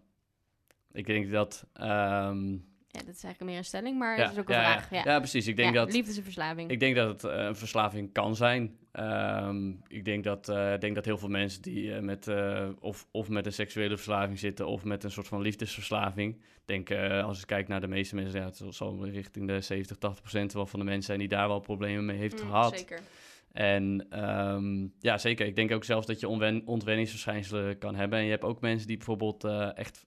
Ik 0.91 1.05
denk 1.05 1.31
dat... 1.31 1.65
ehm, 1.73 2.51
Ja, 2.51 3.03
dat 3.05 3.15
is 3.15 3.23
eigenlijk 3.23 3.43
meer 3.43 3.57
een 3.57 3.65
stelling, 3.65 3.97
maar 3.99 4.17
ja, 4.17 4.23
het 4.23 4.31
is 4.31 4.37
ook 4.39 4.49
een 4.49 4.55
ja, 4.55 4.71
vraag. 4.71 4.89
Ja, 4.89 4.97
Ja, 4.97 5.11
ja, 5.11 5.17
precies. 5.17 5.47
Ik 5.47 5.55
denk, 5.55 5.73
Ja, 5.73 5.79
dat, 5.85 5.93
liefde 5.93 6.11
is 6.11 6.17
een 6.17 6.23
verslaving. 6.23 6.69
ik 6.71 6.79
denk 6.79 6.95
dat 6.95 7.07
het 7.07 7.23
eh, 7.31 7.45
een 7.45 7.55
verslaving 7.55 8.13
kan 8.13 8.35
zijn. 8.35 8.77
Ehm, 8.97 9.71
ik 9.87 10.05
denk 10.05 10.23
dat, 10.23 10.49
eh, 10.49 10.73
ik 10.73 10.81
denk 10.81 10.95
dat 10.95 11.05
heel 11.05 11.17
veel 11.17 11.29
mensen 11.29 11.61
die 11.61 11.93
eh, 11.93 12.01
met, 12.01 12.27
eh, 12.27 12.69
of, 12.79 13.07
of 13.11 13.29
met 13.29 13.45
een 13.45 13.53
seksuele 13.53 13.95
verslaving 13.95 14.39
zitten... 14.39 14.67
of 14.67 14.83
met 14.83 15.03
een 15.03 15.11
soort 15.11 15.27
van 15.27 15.41
liefdesverslaving... 15.41 16.35
Ik 16.35 16.61
denk, 16.65 16.89
eh, 16.89 17.23
als 17.23 17.39
ik 17.39 17.47
kijk 17.47 17.67
naar 17.67 17.81
de 17.81 17.87
meeste 17.87 18.15
mensen... 18.15 18.39
Ja, 18.39 18.45
het 18.45 18.63
zal 18.69 19.07
richting 19.07 19.47
de 19.47 19.61
70, 19.61 19.97
80 19.97 20.21
procent 20.21 20.53
wel 20.53 20.65
van 20.65 20.79
de 20.79 20.85
mensen 20.85 21.03
zijn... 21.03 21.19
die 21.19 21.27
daar 21.27 21.47
wel 21.47 21.59
problemen 21.59 22.05
mee 22.05 22.17
heeft 22.17 22.43
Mm, 22.43 22.49
gehad. 22.49 22.77
Zeker. 22.77 22.99
En 23.51 24.05
ehm, 24.09 24.87
ja, 24.99 25.17
zeker. 25.17 25.45
Ik 25.45 25.55
denk 25.55 25.71
ook 25.71 25.83
zelfs 25.83 26.07
dat 26.07 26.19
je 26.19 26.27
onwen 26.27 26.61
ontwenningsverschijnselen 26.65 27.77
kan 27.77 27.95
hebben. 27.95 28.19
En 28.19 28.25
je 28.25 28.31
hebt 28.31 28.43
ook 28.43 28.61
mensen 28.61 28.87
die 28.87 28.97
bijvoorbeeld 28.97 29.43
echt 29.75 30.05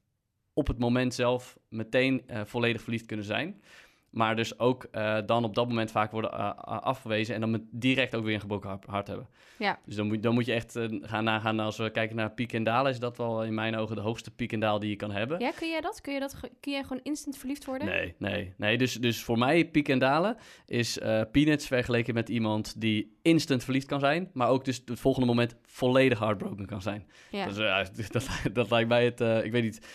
op 0.52 0.66
het 0.66 0.78
moment 0.78 1.14
zelf 1.14 1.58
meteen 1.68 2.22
volledig 2.44 2.82
verliefd 2.82 3.06
kunnen 3.06 3.26
zijn. 3.26 3.62
Maar 4.10 4.36
dus 4.36 4.58
ook 4.58 4.86
eh, 4.90 5.18
dan 5.26 5.44
op 5.44 5.54
dat 5.54 5.68
moment 5.68 5.90
vaak 5.90 6.10
worden 6.10 6.32
eh, 6.32 6.50
afgewezen 6.64 7.34
en 7.34 7.40
dan 7.40 7.50
met 7.50 7.62
direct 7.70 8.14
ook 8.14 8.24
weer 8.24 8.34
een 8.34 8.40
gebroken 8.40 8.80
hart, 8.86 9.06
hebben. 9.06 9.28
Ja. 9.58 9.78
Dus 9.84 9.94
dan 9.94 10.06
moet, 10.06 10.22
dan 10.22 10.34
moet 10.34 10.46
je 10.46 10.52
echt 10.52 10.76
eh, 10.76 10.88
gaan 11.00 11.24
nagaan, 11.24 11.60
als 11.60 11.76
we 11.76 11.90
kijken 11.90 12.16
naar 12.16 12.30
piek 12.30 12.52
en 12.52 12.64
dalen, 12.64 12.92
is 12.92 12.98
dat 12.98 13.16
wel 13.16 13.44
in 13.44 13.54
mijn 13.54 13.76
ogen 13.76 13.96
de 13.96 14.02
hoogste 14.02 14.30
piek 14.30 14.52
en 14.52 14.60
daal 14.60 14.78
die 14.78 14.90
je 14.90 14.96
kan 14.96 15.10
hebben. 15.10 15.40
Ja, 15.40 15.50
kun 15.50 15.68
jij 15.68 15.80
dat? 15.80 16.00
Kun, 16.00 16.14
je 16.14 16.20
dat 16.20 16.40
kun 16.60 16.72
jij 16.72 16.82
gewoon 16.82 17.00
instant 17.02 17.36
verliefd 17.36 17.64
worden? 17.64 17.88
Nee, 17.88 18.14
nee, 18.18 18.54
nee. 18.56 18.78
Dus, 18.78 18.94
dus 18.94 19.22
voor 19.22 19.38
mij 19.38 19.64
piek 19.64 19.88
en 19.88 19.98
dalen 19.98 20.36
is 20.66 20.98
peanuts 21.32 21.66
vergeleken 21.66 22.14
met 22.14 22.28
iemand 22.28 22.80
die 22.80 23.18
instant 23.22 23.64
verliefd 23.64 23.86
kan 23.86 24.00
zijn, 24.00 24.30
maar 24.32 24.48
ook 24.48 24.64
dus 24.64 24.82
het 24.84 25.00
volgende 25.00 25.26
moment 25.26 25.56
volledig 25.62 26.18
heartbroken 26.18 26.66
kan 26.66 26.82
zijn. 26.82 27.06
Ja. 27.30 27.46
Dus, 27.94 28.10
dat, 28.10 28.28
dat 28.52 28.70
lijkt 28.70 28.88
mij 28.88 29.04
het, 29.04 29.20
ik 29.20 29.52
weet 29.52 29.62
niet, 29.62 29.86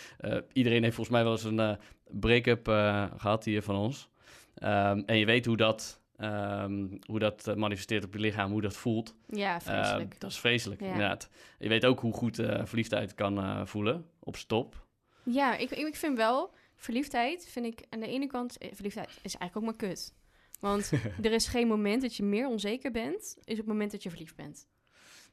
iedereen 0.53 0.83
heeft 0.83 0.95
volgens 0.95 1.15
mij 1.15 1.23
wel 1.23 1.31
eens 1.31 1.43
een 1.43 1.77
break-up 2.19 2.67
eh, 2.67 3.05
gehad 3.17 3.45
hier 3.45 3.61
van 3.61 3.75
ons. 3.75 4.09
Ehm, 4.55 5.01
en 5.05 5.17
je 5.17 5.25
weet 5.25 5.45
hoe 5.45 5.57
dat, 5.57 5.99
ehm, 6.17 6.87
hoe 7.05 7.19
dat 7.19 7.47
eh, 7.47 7.55
manifesteert 7.55 8.03
op 8.05 8.13
je 8.13 8.19
lichaam, 8.19 8.51
hoe 8.51 8.61
dat 8.61 8.75
voelt. 8.75 9.15
ja, 9.27 9.61
vreselijk. 9.61 10.11
Ehm, 10.11 10.19
dat 10.19 10.31
is 10.31 10.39
vreselijk, 10.39 10.81
Ja. 10.81 10.87
inderdaad. 10.87 11.29
Je 11.59 11.69
weet 11.69 11.85
ook 11.85 11.99
hoe 11.99 12.13
goed 12.13 12.39
eh, 12.39 12.65
verliefdheid 12.65 13.13
kan 13.13 13.67
voelen, 13.67 14.05
op 14.19 14.35
stop. 14.35 14.85
ja, 15.23 15.55
ik, 15.57 15.69
ik 15.71 15.95
vind 15.95 16.17
wel, 16.17 16.53
verliefdheid 16.75 17.47
vind 17.49 17.65
ik 17.65 17.85
aan 17.89 17.99
de 17.99 18.07
ene 18.07 18.27
kant, 18.27 18.55
verliefdheid 18.73 19.09
is 19.09 19.35
eigenlijk 19.37 19.55
ook 19.57 19.63
maar 19.63 19.89
kut. 19.89 20.13
Want 20.59 20.91
er 21.21 21.31
is 21.31 21.47
geen 21.47 21.67
moment 21.67 22.01
dat 22.01 22.15
je 22.15 22.23
meer 22.23 22.47
onzeker 22.47 22.91
bent, 22.91 23.37
is 23.43 23.57
het 23.57 23.65
moment 23.67 23.91
dat 23.91 24.03
je 24.03 24.09
verliefd 24.09 24.35
bent. 24.35 24.67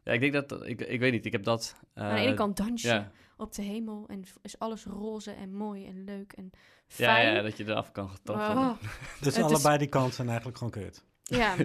Ja, 0.05 0.13
ik 0.13 0.21
denk 0.21 0.33
dat, 0.33 0.67
ik, 0.67 0.81
ik 0.81 1.01
weet 1.01 1.13
niet, 1.13 1.27
ik 1.27 1.33
heb 1.33 1.45
dat... 1.45 1.77
aan 1.95 2.15
de 2.15 2.21
eh, 2.21 2.27
ene 2.27 2.35
kant 2.35 2.57
dans 2.57 2.83
je 2.83 2.89
Ja, 2.89 3.11
op 3.37 3.55
de 3.55 3.63
hemel 3.63 4.05
en 4.09 4.25
is 4.43 4.59
alles 4.59 4.85
roze 4.85 5.31
en 5.31 5.55
mooi 5.55 5.87
en 5.87 6.05
leuk 6.05 6.33
en 6.33 6.51
ja, 6.87 6.95
fijn. 6.95 7.35
ja, 7.35 7.43
dat 7.43 7.57
je 7.57 7.65
eraf 7.65 7.93
kan. 7.93 8.11
Oh, 8.25 8.71
Dus 9.21 9.37
Het 9.37 9.37
is- 9.37 9.43
allebei 9.53 9.79
die 9.79 9.89
kanten 9.89 10.13
zijn 10.15 10.29
eigenlijk 10.29 10.59
gewoon 10.59 10.73
kut. 10.73 11.05
ja. 11.23 11.55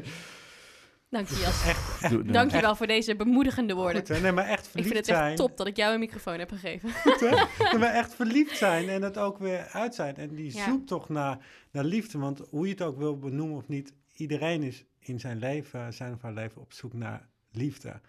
Dank 1.10 1.28
je, 1.28 1.36
Jas. 1.36 2.32
Dank 2.32 2.52
je 2.52 2.62
wel 2.62 2.76
voor 2.76 2.88
deze 2.88 3.15
bemoedigende 3.15 3.73
woorden. 3.73 3.97
Goed, 3.97 4.08
hè? 4.08 4.19
Nee, 4.19 4.32
maar 4.32 4.45
echt 4.47 4.63
Ik 4.65 4.69
verliefd 4.71 4.93
vind 4.93 5.06
het 5.06 5.15
echt 5.15 5.23
zijn. 5.26 5.36
top 5.36 5.58
dat 5.58 5.67
ik 5.67 5.76
jou 5.78 5.93
een 5.93 6.00
microfoon 6.00 6.39
heb 6.39 6.50
gegeven. 6.50 6.89
Goed, 6.91 7.19
hè? 7.19 7.30
Nee, 7.63 7.78
maar 7.78 7.93
echt 7.93 8.13
verliefd 8.15 8.58
zijn 8.58 8.89
en 8.89 9.02
het 9.02 9.17
ook 9.17 9.38
weer 9.38 9.67
uit 9.71 9.95
zijn. 9.95 10.15
En 10.15 10.36
die 10.36 10.54
Ja. 10.56 10.63
zoektocht 10.63 11.10
naar, 11.10 11.45
naar 11.71 11.84
liefde. 11.84 12.17
Want 12.17 12.41
hoe 12.50 12.65
je 12.65 12.71
het 12.71 12.82
ook 12.82 12.97
wil 12.97 13.17
benoemen 13.19 13.58
of 13.58 13.67
niet, 13.67 13.93
iedereen 14.13 14.63
is 14.63 14.86
in 15.00 15.19
zijn 15.19 15.38
leven, 15.38 15.93
zijn 15.93 16.13
of 16.13 16.21
haar 16.21 16.34
leven 16.34 16.62
op 16.62 16.73
zoek 16.73 16.93
naar 16.93 17.28
liefde. 17.52 18.02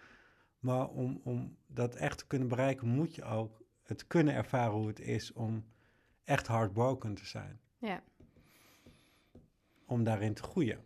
Maar 0.58 0.88
om, 0.88 1.20
om 1.24 1.56
dat 1.66 1.94
echt 1.94 2.18
te 2.18 2.26
kunnen 2.26 2.48
bereiken, 2.48 2.88
moet 2.88 3.14
je 3.14 3.24
ook 3.24 3.62
het 3.82 4.06
kunnen 4.06 4.34
ervaren 4.34 4.72
hoe 4.74 4.86
het 4.86 5.00
is 5.00 5.32
om 5.32 5.64
echt 6.24 6.46
heartbroken 6.48 7.14
te 7.14 7.26
zijn. 7.26 7.60
Ja, 7.78 8.02
Om 9.86 10.04
daarin 10.04 10.34
te 10.34 10.42
groeien, 10.42 10.84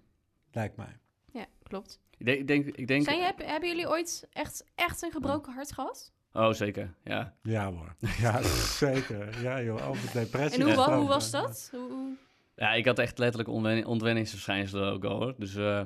lijkt 0.53 0.77
mij. 0.77 0.99
ja 1.33 1.47
klopt. 1.63 2.01
Ik 2.19 2.27
denk, 2.27 2.39
ik 2.41 2.47
denk, 2.47 2.67
ik 2.67 2.87
denk 2.89 3.05
Zijn 3.05 3.19
je, 3.19 3.25
heb- 3.25 3.43
hebben 3.43 3.69
jullie 3.69 3.89
ooit 3.89 4.27
echt, 4.33 4.65
echt 4.75 5.03
een 5.03 5.11
gebroken 5.13 5.53
hart 5.53 5.73
gehad? 5.73 6.13
Oh, 6.33 6.53
zeker, 6.53 6.95
ja. 7.05 7.35
Ja 7.43 7.73
hoor. 7.73 7.95
Ja, 8.19 8.43
zeker. 8.87 9.43
Ja 9.43 9.63
joh, 9.63 9.89
over 9.89 10.13
depressie. 10.13 10.65
En 10.65 10.75
hoe, 10.75 10.91
hoe 10.95 11.09
was 11.09 11.31
dat? 11.31 11.69
Hoe, 11.73 11.91
hoe- 11.91 12.17
Ja, 12.57 12.73
ik 12.73 12.85
had 12.87 12.99
echt 12.99 13.19
letterlijk 13.19 13.49
ontwen 13.51 13.85
ontwenningsverschijnselen 13.87 14.93
ook 14.93 15.05
al, 15.05 15.17
hoor. 15.23 15.35
Dus, 15.39 15.55
eh, 15.55 15.83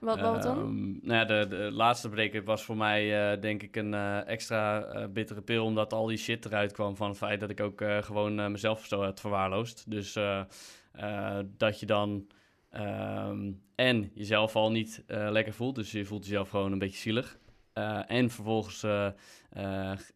Wat, 0.00 0.20
wat 0.20 0.42
dan? 0.42 0.58
Ehm, 0.58 1.08
nou 1.08 1.26
de, 1.26 1.46
de 1.48 1.70
laatste 1.72 2.08
break 2.08 2.44
was 2.44 2.62
voor 2.62 2.76
mij 2.76 3.32
eh, 3.32 3.40
denk 3.40 3.62
ik 3.62 3.76
een 3.76 3.94
eh, 3.94 4.28
extra 4.28 4.84
eh, 4.84 5.08
bittere 5.08 5.42
pil, 5.42 5.64
omdat 5.64 5.92
al 5.92 6.06
die 6.06 6.16
shit 6.16 6.44
eruit 6.44 6.72
kwam 6.72 6.96
van 6.96 7.08
het 7.08 7.18
feit 7.18 7.40
dat 7.40 7.50
ik 7.50 7.60
ook 7.60 7.82
gewoon 8.00 8.50
mezelf 8.52 8.86
zo 8.86 9.02
had 9.02 9.20
verwaarloosd. 9.20 9.90
Dus 9.90 10.12
dat 11.56 11.80
je 11.80 11.86
dan 11.86 12.26
ehm, 12.70 13.52
en 13.74 14.10
jezelf 14.14 14.56
al 14.56 14.70
niet 14.70 15.04
lekker 15.06 15.52
voelt, 15.52 15.74
dus 15.74 15.92
je 15.92 16.04
voelt 16.04 16.24
jezelf 16.24 16.50
gewoon 16.50 16.72
een 16.72 16.78
beetje 16.78 16.98
zielig. 16.98 17.38
En 18.06 18.30
vervolgens 18.30 18.80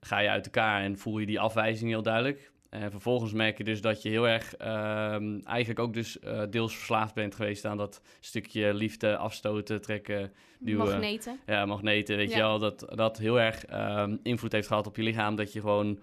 ga 0.01 0.19
je 0.19 0.29
uit 0.29 0.45
elkaar 0.45 0.83
en 0.83 0.99
voel 0.99 1.19
je 1.19 1.27
die 1.27 1.41
afwijzing 1.41 1.91
heel 1.91 2.03
duidelijk. 2.03 2.53
En 2.75 2.91
vervolgens 2.91 3.33
merk 3.33 3.59
je 3.59 3.65
dus 3.65 3.81
dat 3.81 4.03
je 4.03 4.09
heel 4.09 4.29
erg 4.29 4.55
ehm, 4.57 5.39
eigenlijk 5.45 5.79
ook 5.79 5.95
dus 5.95 6.19
eh, 6.19 6.43
deels 6.51 6.75
verslaafd 6.75 7.15
bent 7.15 7.35
geweest 7.35 7.65
aan 7.65 7.77
dat 7.77 8.01
stukje 8.21 8.75
liefde, 8.75 9.17
afstoten, 9.17 9.81
trekken, 9.81 10.33
duwen. 10.59 10.87
Magneten. 10.87 11.39
Ja, 11.47 11.67
magneten, 11.67 12.17
weet 12.17 12.31
Ja. 12.31 12.37
je 12.37 12.43
wel. 12.43 12.59
Dat 12.59 12.87
dat 12.95 13.19
heel 13.19 13.41
erg 13.41 13.65
ehm, 13.65 14.17
invloed 14.23 14.53
heeft 14.53 14.67
gehad 14.67 14.87
op 14.87 14.97
je 14.97 15.03
lichaam. 15.03 15.37
Dat 15.37 15.53
je 15.53 15.61
gewoon, 15.61 15.99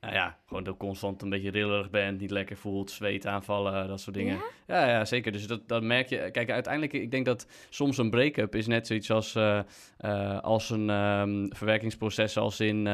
nou 0.00 0.14
ja, 0.14 0.38
gewoon 0.46 0.76
constant 0.76 1.22
een 1.22 1.30
beetje 1.30 1.50
rillerig 1.50 1.90
bent, 1.90 2.20
niet 2.20 2.30
lekker 2.30 2.56
voelt, 2.56 2.90
zweet 2.90 3.26
aanvallen, 3.26 3.88
dat 3.88 4.00
soort 4.00 4.16
dingen. 4.16 4.36
Ja? 4.66 4.80
Ja, 4.80 4.88
ja, 4.88 5.04
zeker. 5.04 5.32
Dus 5.32 5.46
dat, 5.46 5.68
dat 5.68 5.82
merk 5.82 6.08
je. 6.08 6.30
Kijk, 6.30 6.50
uiteindelijk, 6.50 6.92
ik 6.92 7.10
denk 7.10 7.24
dat 7.26 7.46
soms 7.68 7.98
een 7.98 8.10
break-up 8.10 8.54
is 8.54 8.66
net 8.66 8.86
zoiets 8.86 9.10
als, 9.10 9.34
eh, 9.34 9.58
eh, 9.98 10.40
als 10.40 10.70
een 10.70 10.90
ehm, 10.90 11.46
verwerkingsproces 11.48 12.36
als 12.36 12.60
in 12.60 12.86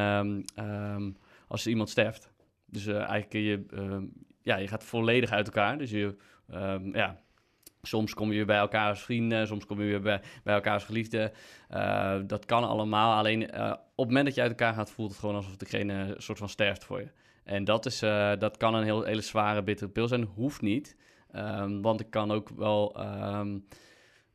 als 1.49 1.67
iemand 1.67 1.91
sterft. 1.91 2.32
Dus 2.73 2.87
eh, 2.87 2.95
eigenlijk 2.95 3.33
je, 3.33 3.65
ehm, 3.77 4.05
ja, 4.43 4.57
je 4.57 4.69
gaat 4.69 4.85
volledig 4.85 5.31
uit 5.31 5.47
elkaar. 5.47 5.79
Dus 5.79 5.91
je, 5.91 6.17
ehm, 6.51 6.97
ja, 6.97 7.19
soms 7.83 8.15
kom 8.15 8.29
je 8.29 8.37
weer 8.37 8.47
bij 8.47 8.59
elkaar 8.59 8.89
als 8.89 9.03
vrienden, 9.03 9.47
soms 9.47 9.67
kom 9.67 9.81
je 9.81 9.87
weer 9.87 10.01
bij, 10.01 10.21
bij 10.45 10.55
elkaar 10.55 10.75
als 10.75 10.85
geliefden. 10.85 11.33
Eh, 11.69 12.21
dat 12.27 12.45
kan 12.45 12.65
allemaal. 12.65 13.19
Alleen 13.19 13.51
eh, 13.51 13.71
op 13.71 13.79
het 13.97 14.07
moment 14.07 14.25
dat 14.27 14.35
je 14.35 14.41
uit 14.41 14.51
elkaar 14.51 14.75
gaat, 14.75 14.91
voelt 14.91 15.11
het 15.11 15.19
gewoon 15.19 15.35
alsof 15.35 15.57
degene 15.57 16.15
soort 16.19 16.39
van 16.39 16.49
sterft 16.49 16.85
voor 16.85 17.01
je. 17.01 17.11
En 17.45 17.65
dat, 17.65 17.87
is, 17.87 17.99
dat 18.39 18.57
kan 18.57 18.75
een 18.75 18.85
heel, 18.85 19.03
hele 19.03 19.21
zware, 19.21 19.63
bittere 19.63 19.91
pil 19.91 20.09
zijn. 20.09 20.23
Hoeft 20.25 20.61
niet. 20.61 20.97
Ehm, 21.31 21.81
want 21.81 22.01
ik 22.01 22.11
kan 22.11 22.31
ook 22.31 22.49
wel 22.49 22.97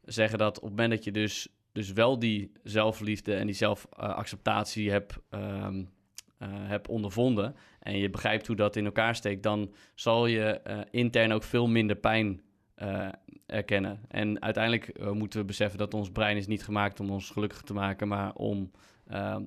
zeggen 0.01 0.37
dat 0.37 0.57
op 0.57 0.63
het 0.63 0.71
moment 0.71 0.91
dat 0.91 1.03
je 1.03 1.11
dus, 1.11 1.47
dus 1.71 1.91
wel 1.91 2.19
die 2.19 2.51
zelfliefde 2.63 3.35
en 3.35 3.45
die 3.45 3.55
zelfacceptatie 3.55 4.91
hebt, 4.91 5.19
hebt 6.67 6.87
ondervonden 6.87 7.55
en 7.87 7.97
je 7.97 8.09
begrijpt 8.09 8.47
hoe 8.47 8.55
dat 8.55 8.75
in 8.75 8.85
elkaar 8.85 9.15
steekt, 9.15 9.43
dan 9.43 9.73
zal 9.95 10.25
je 10.25 10.43
eh, 10.43 10.79
intern 10.91 11.31
ook 11.31 11.43
veel 11.43 11.67
minder 11.67 11.95
pijn 11.95 12.41
eh, 12.75 13.07
erkennen. 13.45 14.01
En 14.07 14.41
uiteindelijk 14.41 14.87
eh, 14.87 15.11
moeten 15.11 15.39
we 15.39 15.45
beseffen 15.45 15.79
dat 15.79 15.93
ons 15.93 16.11
brein 16.11 16.37
is 16.37 16.47
niet 16.47 16.63
gemaakt 16.63 16.99
om 16.99 17.09
ons 17.09 17.29
gelukkig 17.29 17.61
te 17.61 17.73
maken, 17.73 18.07
maar 18.07 18.33
om 18.33 18.71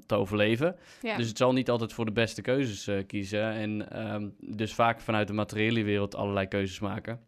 te 0.07 0.15
overleven. 0.15 0.77
Ja. 1.03 1.17
Dus 1.17 1.29
het 1.29 1.37
zal 1.37 1.53
niet 1.53 1.71
altijd 1.71 1.93
voor 1.93 2.05
de 2.05 2.13
beste 2.13 2.43
keuzes 2.43 3.05
kiezen. 3.07 3.53
En 3.53 3.91
ehm, 3.91 4.29
dus 4.39 4.75
vaak 4.75 5.01
vanuit 5.01 5.27
de 5.27 5.33
materiële 5.33 5.83
wereld 5.83 6.15
allerlei 6.15 6.47
keuzes 6.47 6.79
maken. 6.79 7.21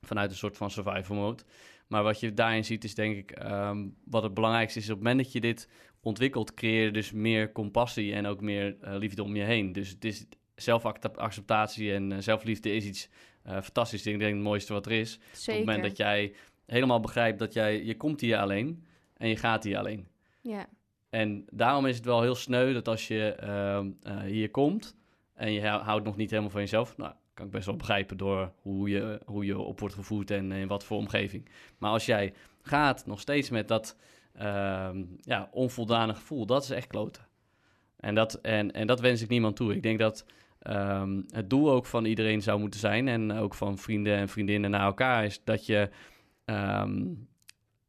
Vanuit 0.00 0.30
een 0.30 0.36
soort 0.36 0.56
van 0.56 0.70
survival 0.70 1.16
mode. 1.16 1.42
Maar 1.86 2.02
wat 2.02 2.20
je 2.20 2.34
daarin 2.34 2.64
ziet 2.64 2.84
is 2.84 2.94
denk 2.94 3.16
ik... 3.16 3.30
ehm, 3.30 3.86
wat 4.04 4.22
het 4.22 4.34
belangrijkste 4.34 4.78
is, 4.78 4.84
op 4.84 4.94
het 4.94 5.04
moment 5.04 5.24
dat 5.24 5.32
je 5.32 5.40
dit 5.40 5.68
ontwikkelt... 6.06 6.54
creëer 6.54 6.84
je 6.84 6.90
dus 6.90 7.12
meer 7.12 7.52
compassie 7.52 8.14
en 8.14 8.26
ook 8.26 8.40
meer 8.40 8.76
eh, 8.80 8.96
liefde 8.96 9.22
om 9.22 9.36
je 9.36 9.42
heen. 9.42 9.72
Dus 9.72 9.88
het 9.88 10.04
is 10.04 10.26
zelfacceptatie 10.54 11.92
en 11.92 12.12
eh, 12.12 12.18
zelfliefde 12.18 12.74
is 12.74 12.84
iets 12.84 13.08
eh 13.42 13.62
fantastisch. 13.62 14.06
Ik 14.06 14.18
denk 14.18 14.34
het 14.34 14.42
mooiste 14.42 14.72
wat 14.72 14.86
er 14.86 14.92
is. 14.92 15.14
Op 15.16 15.46
het 15.46 15.58
moment 15.58 15.82
dat 15.82 15.96
jij 15.96 16.34
helemaal 16.66 17.00
begrijpt 17.00 17.38
dat 17.38 17.52
jij... 17.52 17.84
Je 17.84 17.96
komt 17.96 18.20
hier 18.20 18.38
alleen 18.38 18.84
en 19.16 19.28
je 19.28 19.36
gaat 19.36 19.64
hier 19.64 19.78
alleen. 19.78 20.06
Ja. 20.40 20.66
En 21.10 21.44
daarom 21.50 21.86
is 21.86 21.96
het 21.96 22.04
wel 22.04 22.22
heel 22.22 22.34
sneu 22.34 22.72
dat 22.72 22.88
als 22.88 23.08
je 23.08 23.32
ehm, 23.32 23.90
eh, 24.02 24.20
hier 24.20 24.50
komt 24.50 24.96
en 25.34 25.52
je 25.52 25.66
hou- 25.66 25.82
houdt 25.82 26.04
nog 26.04 26.16
niet 26.16 26.30
helemaal 26.30 26.50
van 26.50 26.60
jezelf, 26.60 26.96
nou, 26.96 27.12
kan 27.34 27.46
ik 27.46 27.50
best 27.52 27.66
wel 27.66 27.76
begrijpen 27.76 28.16
door 28.16 28.52
hoe 28.62 28.88
je, 28.88 29.20
hoe 29.24 29.44
je 29.44 29.58
op 29.58 29.80
wordt 29.80 29.94
gevoed 29.94 30.30
en 30.30 30.52
in 30.52 30.68
wat 30.68 30.84
voor 30.84 30.96
omgeving. 30.96 31.48
Maar 31.78 31.90
als 31.90 32.06
jij 32.06 32.34
gaat 32.62 33.06
nog 33.06 33.20
steeds 33.20 33.50
met 33.50 33.68
dat 33.68 33.96
ehm, 34.38 35.04
ja, 35.20 35.48
onvoldane 35.52 36.14
gevoel, 36.14 36.46
dat 36.46 36.62
is 36.62 36.70
echt 36.70 36.86
kloten. 36.86 37.26
En 37.96 38.14
dat, 38.14 38.34
en, 38.34 38.72
en 38.72 38.86
dat 38.86 39.00
wens 39.00 39.22
ik 39.22 39.28
niemand 39.28 39.56
toe. 39.56 39.74
Ik 39.74 39.82
denk 39.82 39.98
dat 39.98 40.26
ehm, 40.58 41.22
het 41.28 41.50
doel 41.50 41.70
ook 41.70 41.86
van 41.86 42.04
iedereen 42.04 42.42
zou 42.42 42.60
moeten 42.60 42.80
zijn, 42.80 43.08
en 43.08 43.32
ook 43.32 43.54
van 43.54 43.78
vrienden 43.78 44.16
en 44.16 44.28
vriendinnen 44.28 44.70
naar 44.70 44.86
elkaar, 44.86 45.24
is 45.24 45.40
dat 45.44 45.66
je 45.66 45.90
ehm, 46.44 47.04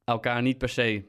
elkaar 0.03 0.41
niet 0.41 0.57
per 0.57 0.69
se 0.69 1.05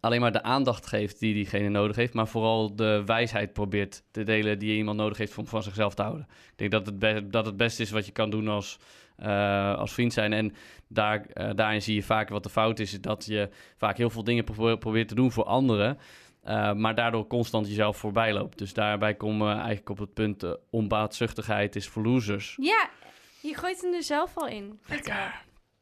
alleen 0.00 0.20
maar 0.20 0.32
de 0.32 0.42
aandacht 0.42 0.86
geeft 0.86 1.18
die 1.20 1.34
diegene 1.34 1.68
nodig 1.68 1.96
heeft, 1.96 2.14
maar 2.14 2.28
vooral 2.28 2.76
de 2.76 3.02
wijsheid 3.06 3.52
probeert 3.52 4.02
te 4.10 4.22
delen 4.22 4.58
die 4.58 4.76
iemand 4.76 4.96
nodig 4.98 5.18
heeft 5.18 5.38
om 5.38 5.46
van 5.46 5.62
zichzelf 5.62 5.94
te 5.94 6.02
houden. 6.02 6.26
Ik 6.50 6.56
denk 6.58 6.70
dat 6.70 6.86
het, 6.86 6.98
be- 6.98 7.26
dat 7.30 7.46
het 7.46 7.56
beste 7.56 7.82
is 7.82 7.90
wat 7.90 8.06
je 8.06 8.12
kan 8.12 8.30
doen 8.30 8.48
als, 8.48 8.78
eh, 9.16 9.74
als 9.78 9.92
vriend 9.92 10.12
zijn. 10.12 10.32
En 10.32 10.54
daar, 10.88 11.26
eh, 11.26 11.50
daarin 11.54 11.82
zie 11.82 11.94
je 11.94 12.02
vaak 12.02 12.28
wat 12.28 12.42
de 12.42 12.48
fout 12.48 12.78
is, 12.78 13.00
dat 13.00 13.24
je 13.26 13.48
vaak 13.76 13.96
heel 13.96 14.10
veel 14.10 14.24
dingen 14.24 14.44
probeert, 14.78 15.08
te 15.08 15.14
doen 15.14 15.32
voor 15.32 15.44
anderen, 15.44 15.98
eh, 16.42 16.72
maar 16.72 16.94
daardoor 16.94 17.26
constant 17.26 17.68
jezelf 17.68 17.96
voorbij 17.96 18.32
loopt. 18.32 18.58
Dus 18.58 18.72
daarbij 18.72 19.14
komen 19.14 19.46
we 19.48 19.54
eigenlijk 19.54 19.88
op 19.90 19.98
het 19.98 20.14
punt, 20.14 20.44
onbaatzuchtigheid 20.70 21.76
is 21.76 21.88
voor 21.88 22.02
losers. 22.02 22.56
ja, 22.60 22.88
je 23.42 23.54
gooit 23.54 23.80
hem 23.82 23.94
er 23.94 24.02
zelf 24.02 24.36
al 24.36 24.46
in. 24.48 24.78
Vertel. 24.82 25.14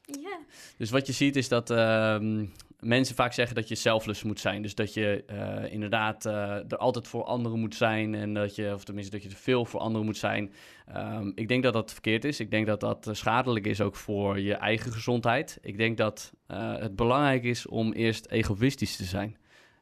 Ja. 0.05 0.39
Dus 0.79 0.91
wat 0.91 1.07
je 1.07 1.13
ziet 1.13 1.37
is 1.37 1.49
dat 1.49 1.71
ehm, 1.71 2.45
mensen 2.87 3.15
vaak 3.15 3.33
zeggen 3.33 3.55
dat 3.55 3.69
je 3.69 3.75
selfless 3.75 4.23
moet 4.23 4.41
zijn. 4.41 4.63
Dus 4.63 4.75
dat 4.75 4.95
je 4.95 5.25
eh, 5.27 5.73
inderdaad 5.73 6.27
eh, 6.27 6.33
er 6.53 6.77
altijd 6.77 7.09
voor 7.09 7.25
anderen 7.25 7.59
moet 7.59 7.75
zijn. 7.75 8.15
En 8.15 8.35
dat 8.35 8.55
je, 8.55 8.73
of 8.75 8.85
tenminste, 8.85 9.13
dat 9.13 9.23
je 9.23 9.29
er 9.29 9.37
veel 9.37 9.65
voor 9.65 9.81
anderen 9.81 10.07
moet 10.07 10.17
zijn. 10.17 10.53
Ehm, 10.87 11.31
ik 11.35 11.49
denk 11.49 11.63
dat 11.63 11.73
dat 11.73 11.93
verkeerd 11.93 12.25
is. 12.25 12.41
Ik 12.41 12.51
denk 12.51 12.67
dat 12.67 12.81
dat 12.81 13.07
eh, 13.07 13.15
schadelijk 13.15 13.67
is 13.67 13.81
ook 13.81 13.97
voor 13.97 14.41
je 14.41 14.55
eigen 14.55 14.93
gezondheid. 14.93 15.59
Ik 15.63 15.77
denk 15.77 15.97
dat 15.97 16.33
het 16.47 16.97
belangrijk 16.97 17.45
is 17.45 17.67
om 17.67 17.93
eerst 17.93 18.27
egoïstisch 18.27 18.97
te 18.97 19.05
zijn. 19.05 19.37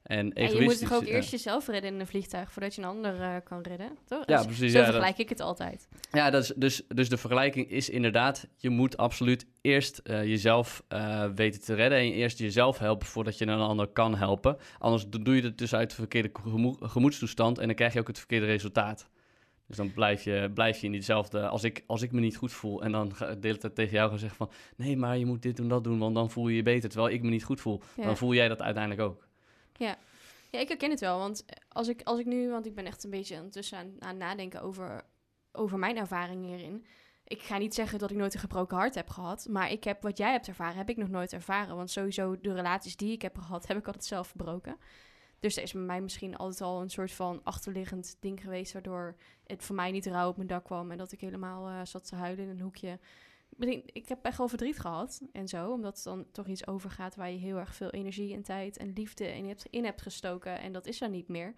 En 0.04 0.30
Ja, 0.34 0.48
je 0.48 0.60
moet 0.60 0.78
toch 0.78 0.92
ook 0.92 1.04
eerst 1.04 1.30
jezelf 1.30 1.66
redden 1.66 1.94
in 1.94 2.00
een 2.00 2.06
vliegtuig 2.06 2.52
voordat 2.52 2.74
je 2.74 2.82
een 2.82 2.88
ander 2.88 3.20
eh, 3.20 3.34
kan 3.44 3.60
redden, 3.62 3.88
toch? 4.04 4.22
Ja, 4.26 4.36
Dus 4.36 4.46
precies, 4.46 4.72
Zo 4.72 4.78
ja, 4.78 4.84
dat- 4.84 4.92
vergelijk 4.94 5.18
ik 5.18 5.28
het 5.28 5.40
altijd. 5.40 5.88
Ja, 6.10 6.30
dat 6.30 6.42
is, 6.42 6.52
dus, 6.56 6.82
dus 6.88 7.08
de 7.08 7.16
vergelijking 7.16 7.70
is 7.70 7.88
inderdaad, 7.90 8.48
je 8.56 8.70
moet 8.70 8.96
absoluut 8.96 9.46
eerst 9.60 9.98
eh, 9.98 10.24
jezelf 10.24 10.82
eh, 10.88 11.24
weten 11.34 11.60
te 11.60 11.74
redden 11.74 11.98
en 11.98 12.12
eerst 12.12 12.38
jezelf 12.38 12.78
helpen 12.78 13.06
voordat 13.06 13.38
je 13.38 13.46
een 13.46 13.58
ander 13.58 13.86
kan 13.86 14.14
helpen. 14.16 14.56
Anders 14.78 15.08
do- 15.08 15.22
doe 15.22 15.36
je 15.36 15.42
het 15.42 15.58
dus 15.58 15.74
uit 15.74 15.88
de 15.90 15.96
verkeerde 15.96 16.30
gemo- 16.42 16.76
gemoedstoestand 16.80 17.58
en 17.58 17.66
dan 17.66 17.74
krijg 17.76 17.92
je 17.92 18.00
ook 18.00 18.06
het 18.08 18.18
verkeerde 18.18 18.46
resultaat. 18.46 19.08
Dus 19.66 19.76
dan 19.76 19.92
blijf 19.92 20.24
je, 20.24 20.50
blijf 20.54 20.78
je 20.80 20.86
in 20.86 20.92
diezelfde, 20.92 21.48
als 21.48 21.64
ik, 21.64 21.84
als 21.86 22.02
ik 22.02 22.12
me 22.12 22.20
niet 22.20 22.36
goed 22.36 22.52
voel 22.52 22.82
en 22.82 22.92
dan 22.92 23.14
ga 23.14 23.28
ik 23.28 23.42
de 23.42 23.46
hele 23.46 23.58
tijd 23.58 23.74
tegen 23.74 23.92
jou 23.94 24.08
gaan 24.10 24.18
zeggen 24.18 24.36
van, 24.36 24.50
nee, 24.76 24.96
maar 24.96 25.18
je 25.18 25.26
moet 25.26 25.42
dit 25.42 25.56
doen, 25.56 25.68
dat 25.68 25.84
doen, 25.84 25.98
want 25.98 26.14
dan 26.14 26.30
voel 26.30 26.48
je 26.48 26.56
je 26.56 26.62
beter, 26.62 26.88
terwijl 26.90 27.14
ik 27.14 27.22
me 27.22 27.30
niet 27.30 27.44
goed 27.44 27.60
voel. 27.60 27.80
Ja. 27.96 28.04
Dan 28.04 28.16
voel 28.16 28.34
jij 28.34 28.48
dat 28.48 28.62
uiteindelijk 28.62 29.02
ook. 29.08 29.26
Ja, 29.78 29.96
ik 30.50 30.68
herken 30.68 30.90
het 30.90 31.00
wel. 31.00 31.18
Want 31.18 31.44
als 31.68 31.88
ik, 31.88 32.02
als 32.02 32.18
ik 32.18 32.26
nu, 32.26 32.50
want 32.50 32.66
ik 32.66 32.74
ben 32.74 32.86
echt 32.86 33.04
een 33.04 33.10
beetje 33.10 33.36
ondertussen 33.36 33.78
aan, 33.78 33.96
aan 33.98 34.16
nadenken 34.16 34.62
over, 34.62 35.04
over 35.52 35.78
mijn 35.78 35.96
ervaring 35.96 36.44
hierin. 36.44 36.86
Ik 37.24 37.42
ga 37.42 37.58
niet 37.58 37.74
zeggen 37.74 37.98
dat 37.98 38.10
ik 38.10 38.16
nooit 38.16 38.34
een 38.34 38.40
gebroken 38.40 38.76
hart 38.76 38.94
heb 38.94 39.08
gehad. 39.08 39.46
Maar 39.50 39.70
ik 39.70 39.84
heb 39.84 40.02
wat 40.02 40.18
jij 40.18 40.32
hebt 40.32 40.48
ervaren, 40.48 40.76
heb 40.76 40.88
ik 40.88 40.96
nog 40.96 41.08
nooit 41.08 41.32
ervaren. 41.32 41.76
Want 41.76 41.90
sowieso 41.90 42.40
de 42.40 42.52
relaties 42.52 42.96
die 42.96 43.12
ik 43.12 43.22
heb 43.22 43.38
gehad, 43.38 43.66
heb 43.68 43.76
ik 43.76 43.86
altijd 43.86 44.04
zelf 44.04 44.28
verbroken. 44.28 44.76
Dus 45.40 45.56
er 45.56 45.62
is 45.62 45.72
bij 45.72 45.82
mij 45.82 46.00
misschien 46.00 46.36
altijd 46.36 46.60
al 46.60 46.80
een 46.80 46.90
soort 46.90 47.12
van 47.12 47.40
achterliggend 47.42 48.16
ding 48.20 48.40
geweest. 48.40 48.72
Waardoor 48.72 49.16
het 49.46 49.64
voor 49.64 49.74
mij 49.74 49.90
niet 49.90 50.06
rauw 50.06 50.28
op 50.28 50.36
mijn 50.36 50.48
dak 50.48 50.64
kwam. 50.64 50.90
En 50.90 50.98
dat 50.98 51.12
ik 51.12 51.20
helemaal 51.20 51.68
eh, 51.68 51.80
zat 51.84 52.06
te 52.06 52.16
huilen 52.16 52.44
in 52.44 52.50
een 52.50 52.60
hoekje. 52.60 52.98
Ik 53.86 54.08
heb 54.08 54.24
echt 54.24 54.38
wel 54.38 54.48
verdriet 54.48 54.78
gehad 54.78 55.20
en 55.32 55.48
zo. 55.48 55.70
Omdat 55.70 55.94
het 55.94 56.04
dan 56.04 56.26
toch 56.32 56.46
iets 56.46 56.66
overgaat 56.66 57.16
waar 57.16 57.30
je 57.30 57.38
heel 57.38 57.56
erg 57.56 57.74
veel 57.74 57.90
energie 57.90 58.34
en 58.34 58.42
tijd 58.42 58.76
en 58.76 58.92
liefde 58.92 59.36
in 59.36 59.48
hebt, 59.48 59.66
in 59.70 59.84
hebt 59.84 60.02
gestoken. 60.02 60.58
En 60.58 60.72
dat 60.72 60.86
is 60.86 61.00
er 61.00 61.08
niet 61.08 61.28
meer. 61.28 61.54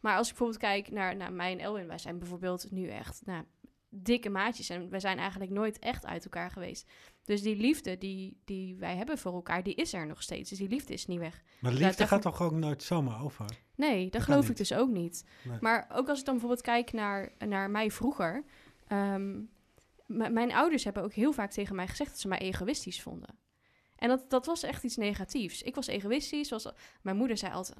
Maar 0.00 0.16
als 0.16 0.28
ik 0.28 0.36
bijvoorbeeld 0.36 0.60
kijk 0.60 0.90
naar, 0.90 1.16
naar 1.16 1.32
mij 1.32 1.52
en 1.52 1.58
Elwin. 1.58 1.86
Wij 1.86 1.98
zijn 1.98 2.18
bijvoorbeeld 2.18 2.70
nu 2.70 2.88
echt 2.88 3.22
nou, 3.24 3.44
dikke 3.88 4.28
maatjes. 4.28 4.68
En 4.68 4.90
wij 4.90 5.00
zijn 5.00 5.18
eigenlijk 5.18 5.50
nooit 5.50 5.78
echt 5.78 6.06
uit 6.06 6.24
elkaar 6.24 6.50
geweest. 6.50 6.90
Dus 7.24 7.42
die 7.42 7.56
liefde 7.56 7.98
die, 7.98 8.40
die 8.44 8.76
wij 8.76 8.96
hebben 8.96 9.18
voor 9.18 9.34
elkaar, 9.34 9.62
die 9.62 9.74
is 9.74 9.92
er 9.92 10.06
nog 10.06 10.22
steeds. 10.22 10.50
Dus 10.50 10.58
die 10.58 10.68
liefde 10.68 10.92
is 10.92 11.06
niet 11.06 11.18
weg. 11.18 11.42
Maar 11.60 11.72
liefde 11.72 12.06
gaat 12.06 12.22
toch 12.22 12.42
ook 12.42 12.52
nooit 12.52 12.82
zomaar 12.82 13.22
over? 13.22 13.46
Nee, 13.74 14.10
dat 14.10 14.22
geloof 14.22 14.42
ik 14.42 14.48
niet. 14.48 14.56
dus 14.56 14.72
ook 14.72 14.90
niet. 14.90 15.24
Nee. 15.44 15.58
Maar 15.60 15.86
ook 15.92 16.08
als 16.08 16.18
ik 16.18 16.24
dan 16.24 16.34
bijvoorbeeld 16.34 16.66
kijk 16.66 16.92
naar, 16.92 17.32
naar 17.38 17.70
mij 17.70 17.90
vroeger. 17.90 18.44
ehm, 18.86 19.40
mijn 20.16 20.52
ouders 20.52 20.84
hebben 20.84 21.02
ook 21.02 21.12
heel 21.12 21.32
vaak 21.32 21.50
tegen 21.50 21.76
mij 21.76 21.88
gezegd 21.88 22.10
dat 22.10 22.20
ze 22.20 22.28
mij 22.28 22.38
egoïstisch 22.38 23.02
vonden. 23.02 23.38
En 23.96 24.08
dat, 24.08 24.30
dat 24.30 24.46
was 24.46 24.62
echt 24.62 24.84
iets 24.84 24.96
negatiefs. 24.96 25.62
Ik 25.62 25.74
was 25.74 25.86
egoïstisch. 25.86 26.50
Was, 26.50 26.68
mijn 27.02 27.16
moeder 27.16 27.36
zei 27.36 27.52
altijd, 27.52 27.78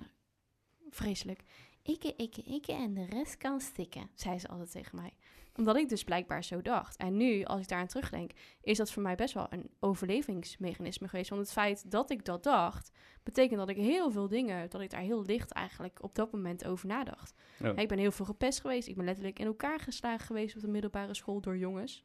vreselijk. 0.90 1.42
Ikke, 1.82 2.14
ikke, 2.16 2.42
ikke 2.42 2.72
en 2.72 2.94
de 2.94 3.04
rest 3.04 3.36
kan 3.36 3.60
stikken, 3.60 4.10
zei 4.14 4.38
ze 4.38 4.48
altijd 4.48 4.70
tegen 4.70 4.96
mij. 4.96 5.12
Omdat 5.56 5.76
ik 5.76 5.88
dus 5.88 6.04
blijkbaar 6.04 6.44
zo 6.44 6.62
dacht. 6.62 6.96
En 6.96 7.16
nu, 7.16 7.44
als 7.44 7.60
ik 7.60 7.68
daaraan 7.68 7.86
terugdenk, 7.86 8.30
is 8.60 8.76
dat 8.76 8.90
voor 8.90 9.02
mij 9.02 9.14
best 9.14 9.34
wel 9.34 9.46
een 9.50 9.70
overlevingsmechanisme 9.80 11.08
geweest. 11.08 11.30
Want 11.30 11.42
het 11.42 11.52
feit 11.52 11.90
dat 11.90 12.10
ik 12.10 12.24
dat 12.24 12.42
dacht, 12.42 12.90
betekent 13.22 13.58
dat 13.58 13.68
ik 13.68 13.76
heel 13.76 14.10
veel 14.10 14.28
dingen, 14.28 14.70
dat 14.70 14.80
ik 14.80 14.90
daar 14.90 15.00
heel 15.00 15.22
licht 15.22 15.52
eigenlijk 15.52 16.02
op 16.02 16.14
dat 16.14 16.32
moment 16.32 16.64
over 16.64 16.88
nadacht. 16.88 17.34
Ja. 17.58 17.76
Ik 17.76 17.88
ben 17.88 17.98
heel 17.98 18.12
veel 18.12 18.24
gepest 18.24 18.60
geweest. 18.60 18.88
Ik 18.88 18.96
ben 18.96 19.04
letterlijk 19.04 19.38
in 19.38 19.46
elkaar 19.46 19.80
geslagen 19.80 20.26
geweest 20.26 20.56
op 20.56 20.62
de 20.62 20.68
middelbare 20.68 21.14
school 21.14 21.40
door 21.40 21.56
jongens. 21.56 22.04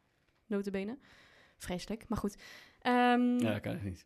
Notabene. 0.49 0.97
Vreselijk, 1.57 2.07
maar 2.07 2.17
goed. 2.17 2.35
Ehm, 2.79 3.37
Ja, 3.39 3.51
dat 3.51 3.61
kan 3.61 3.75
ik 3.75 3.83
niet. 3.83 4.05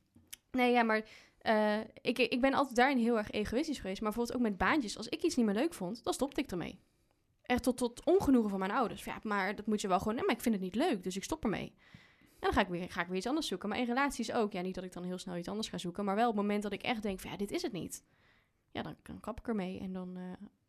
Nee, 0.51 0.71
ja, 0.71 0.83
maar 0.83 1.03
eh, 1.37 1.79
ik, 2.01 2.17
ik 2.19 2.41
ben 2.41 2.53
altijd 2.53 2.75
daarin 2.75 2.97
heel 2.97 3.17
erg 3.17 3.31
egoïstisch 3.31 3.79
geweest. 3.79 4.01
Maar 4.01 4.11
bijvoorbeeld 4.11 4.37
ook 4.37 4.49
met 4.49 4.57
baantjes. 4.57 4.97
Als 4.97 5.09
ik 5.09 5.23
iets 5.23 5.35
niet 5.35 5.45
meer 5.45 5.55
leuk 5.55 5.73
vond, 5.73 6.03
dan 6.03 6.13
stopte 6.13 6.41
ik 6.41 6.51
ermee. 6.51 6.79
Echt 7.41 7.63
tot, 7.63 7.77
tot 7.77 8.05
ongenoegen 8.05 8.49
van 8.49 8.59
mijn 8.59 8.71
ouders. 8.71 9.03
Ja, 9.03 9.19
maar 9.23 9.55
dat 9.55 9.65
moet 9.65 9.81
je 9.81 9.87
wel 9.87 9.99
gewoon... 9.99 10.15
Nee, 10.15 10.25
maar 10.25 10.35
ik 10.35 10.41
vind 10.41 10.55
het 10.55 10.63
niet 10.63 10.75
leuk, 10.75 11.03
dus 11.03 11.15
ik 11.15 11.23
stop 11.23 11.43
ermee. 11.43 11.73
En 12.21 12.49
dan 12.49 12.53
ga 12.53 12.61
ik, 12.61 12.67
weer, 12.67 12.91
ga 12.91 13.01
ik 13.01 13.07
weer 13.07 13.17
iets 13.17 13.27
anders 13.27 13.47
zoeken. 13.47 13.69
Maar 13.69 13.77
in 13.77 13.85
relaties 13.85 14.31
ook. 14.31 14.53
Ja, 14.53 14.61
niet 14.61 14.75
dat 14.75 14.83
ik 14.83 14.93
dan 14.93 15.03
heel 15.03 15.17
snel 15.17 15.35
iets 15.37 15.47
anders 15.47 15.69
ga 15.69 15.77
zoeken. 15.77 16.05
Maar 16.05 16.15
wel 16.15 16.29
op 16.29 16.35
het 16.35 16.41
moment 16.41 16.63
dat 16.63 16.73
ik 16.73 16.81
echt 16.83 17.01
denk 17.01 17.19
van... 17.19 17.31
Ja, 17.31 17.37
dit 17.37 17.51
is 17.51 17.61
het 17.61 17.71
niet. 17.71 18.03
Ja, 18.71 18.81
dan, 18.81 18.95
dan 19.03 19.19
kap 19.19 19.39
ik 19.39 19.47
ermee. 19.47 19.79
En 19.79 19.93
dan 19.93 20.17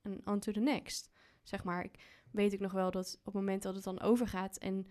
en 0.02 0.20
on 0.24 0.38
to 0.38 0.52
the 0.52 0.60
next. 0.60 1.10
Zeg 1.42 1.64
maar. 1.64 1.84
Ik 1.84 1.98
weet 2.30 2.52
ik 2.52 2.60
nog 2.60 2.72
wel 2.72 2.90
dat 2.90 3.16
op 3.18 3.24
het 3.24 3.34
moment 3.34 3.62
dat 3.62 3.74
het 3.74 3.84
dan 3.84 4.00
overgaat... 4.00 4.56
En 4.56 4.86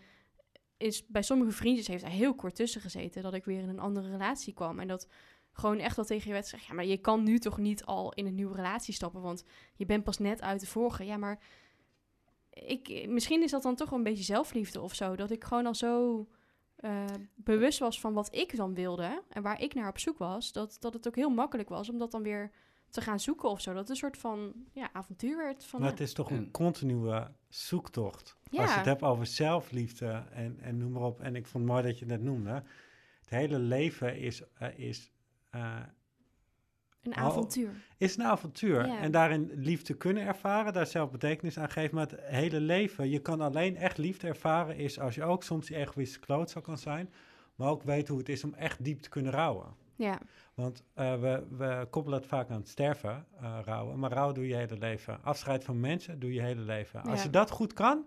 is 0.78 1.06
bij 1.08 1.22
sommige 1.22 1.52
vriendjes 1.52 1.88
heeft 1.88 2.04
hij 2.04 2.12
heel 2.12 2.36
kort 2.36 2.56
tussen 2.56 2.82
gezeten... 2.82 3.24
dat 3.24 3.34
ik 3.34 3.46
weer 3.46 3.60
in 3.60 3.70
een 3.70 3.80
andere 3.80 4.10
relatie 4.10 4.54
kwam. 4.54 4.80
En 4.80 4.88
dat 4.88 5.08
gewoon 5.52 5.80
echt 5.80 5.96
wel 5.96 6.06
tegen 6.06 6.28
je 6.28 6.34
werd 6.34 6.50
gezegd... 6.50 6.66
ja, 6.66 6.74
maar 6.74 6.86
je 6.86 6.98
kan 6.98 7.24
nu 7.24 7.40
toch 7.40 7.58
niet 7.58 7.86
al 7.86 8.14
in 8.14 8.26
een 8.26 8.36
nieuwe 8.36 8.56
relatie 8.56 8.94
stappen... 8.94 9.22
want 9.22 9.44
je 9.76 9.86
bent 9.86 10.04
pas 10.04 10.18
net 10.18 10.42
uit 10.42 10.60
de 10.60 10.68
vorige. 10.68 11.06
Ja, 11.06 11.18
maar 11.18 11.40
ik, 12.50 13.08
misschien 13.08 13.44
is 13.44 13.52
dat 13.52 13.64
dan 13.64 13.76
toch 13.76 13.90
wel 13.90 13.98
een 13.98 14.06
beetje 14.06 14.24
zelfliefde 14.24 14.82
of 14.82 14.96
zo. 14.96 15.16
Dat 15.16 15.32
ik 15.32 15.44
gewoon 15.44 15.66
al 15.66 15.76
zo 15.76 16.28
eh, 16.76 17.06
bewust 17.36 17.80
was 17.80 18.00
van 18.00 18.14
wat 18.14 18.36
ik 18.36 18.56
dan 18.56 18.74
wilde... 18.74 19.24
en 19.30 19.42
waar 19.42 19.62
ik 19.62 19.74
naar 19.74 19.90
op 19.90 20.00
zoek 20.00 20.18
was... 20.18 20.52
Dat, 20.52 20.78
dat 20.80 20.94
het 20.94 21.08
ook 21.08 21.16
heel 21.16 21.30
makkelijk 21.30 21.70
was 21.70 21.90
om 21.90 21.98
dat 21.98 22.12
dan 22.12 22.24
weer 22.24 22.52
te 22.94 23.02
gaan 23.02 23.20
zoeken 23.20 23.50
of 23.50 23.62
zo. 23.62 23.72
Dat 23.72 23.80
het 23.80 23.90
een 23.90 23.96
soort 23.96 24.18
van 24.18 24.54
ja, 24.72 24.90
avontuur 24.94 25.38
werd. 25.38 25.66
Van, 25.66 25.80
Maar 25.80 25.90
het 25.90 26.00
is 26.00 26.14
toch 26.14 26.30
En- 26.30 26.36
een 26.36 26.52
continue 26.52 27.28
zoektocht. 27.50 28.38
Ja. 28.50 28.62
Als 28.62 28.72
je 28.72 28.78
het 28.78 28.86
hebt 28.86 29.02
over 29.02 29.26
zelfliefde 29.26 30.24
en, 30.32 30.60
en 30.62 30.78
noem 30.78 30.92
maar 30.92 31.02
op. 31.02 31.22
En 31.22 31.36
ik 31.36 31.48
vond 31.48 31.64
het 31.64 31.74
mooi 31.74 31.86
dat 31.86 32.00
je 32.00 32.06
het 32.06 32.14
net 32.14 32.24
noemde. 32.24 32.64
Het 33.20 33.30
hele 33.30 33.60
leven 33.60 34.18
is, 34.18 34.42
eh, 34.54 34.78
is, 34.78 35.12
eh, 35.50 35.80
een 37.02 37.12
oh, 37.12 37.18
avontuur. 37.18 37.72
is 37.98 38.18
een 38.18 38.24
avontuur. 38.24 38.86
Ja. 38.88 39.00
En 39.00 39.12
daarin 39.12 39.52
liefde 39.56 39.94
kunnen 39.94 40.24
ervaren, 40.24 40.74
daar 40.74 40.88
zelf 40.88 41.12
betekenis 41.12 41.58
aan 41.58 41.70
geven. 41.70 41.96
Maar 41.96 42.10
het 42.10 42.20
hele 42.22 42.60
leven, 42.60 43.10
je 43.10 43.20
kan 43.20 43.42
alleen 43.42 43.76
echt 43.78 43.98
liefde 43.98 44.28
ervaren... 44.28 44.76
is 44.76 45.00
als 45.00 45.16
je 45.16 45.24
ook 45.24 45.44
soms 45.44 45.68
die 45.68 45.78
egoïstische 45.78 46.20
klootzak 46.20 46.64
kan 46.64 46.78
zijn... 46.78 47.14
maar 47.56 47.70
ook 47.70 47.84
weet 47.84 48.08
hoe 48.08 48.18
het 48.18 48.30
is 48.30 48.44
om 48.44 48.54
echt 48.54 48.84
diep 48.84 49.02
te 49.02 49.10
kunnen 49.10 49.32
rouwen. 49.32 49.76
Ja, 49.96 50.20
Want 50.54 50.84
eh, 50.94 51.20
we, 51.20 51.44
we 51.50 51.88
koppelen 51.90 52.20
het 52.20 52.28
vaak 52.28 52.50
aan 52.50 52.60
het 52.60 52.70
sterven, 52.70 53.26
eh, 53.42 53.60
rouwen. 53.66 54.00
Maar 54.00 54.12
rouw 54.12 54.32
doe 54.32 54.48
je 54.48 54.56
hele 54.56 54.78
leven. 54.78 55.24
Afscheid 55.24 55.64
van 55.64 55.80
mensen 55.80 56.20
doe 56.20 56.34
je 56.34 56.42
hele 56.42 56.62
leven. 56.62 57.02
Als 57.02 57.24
je 57.24 57.30
dat 57.30 57.52
goed 57.52 57.74
kan... 57.74 58.06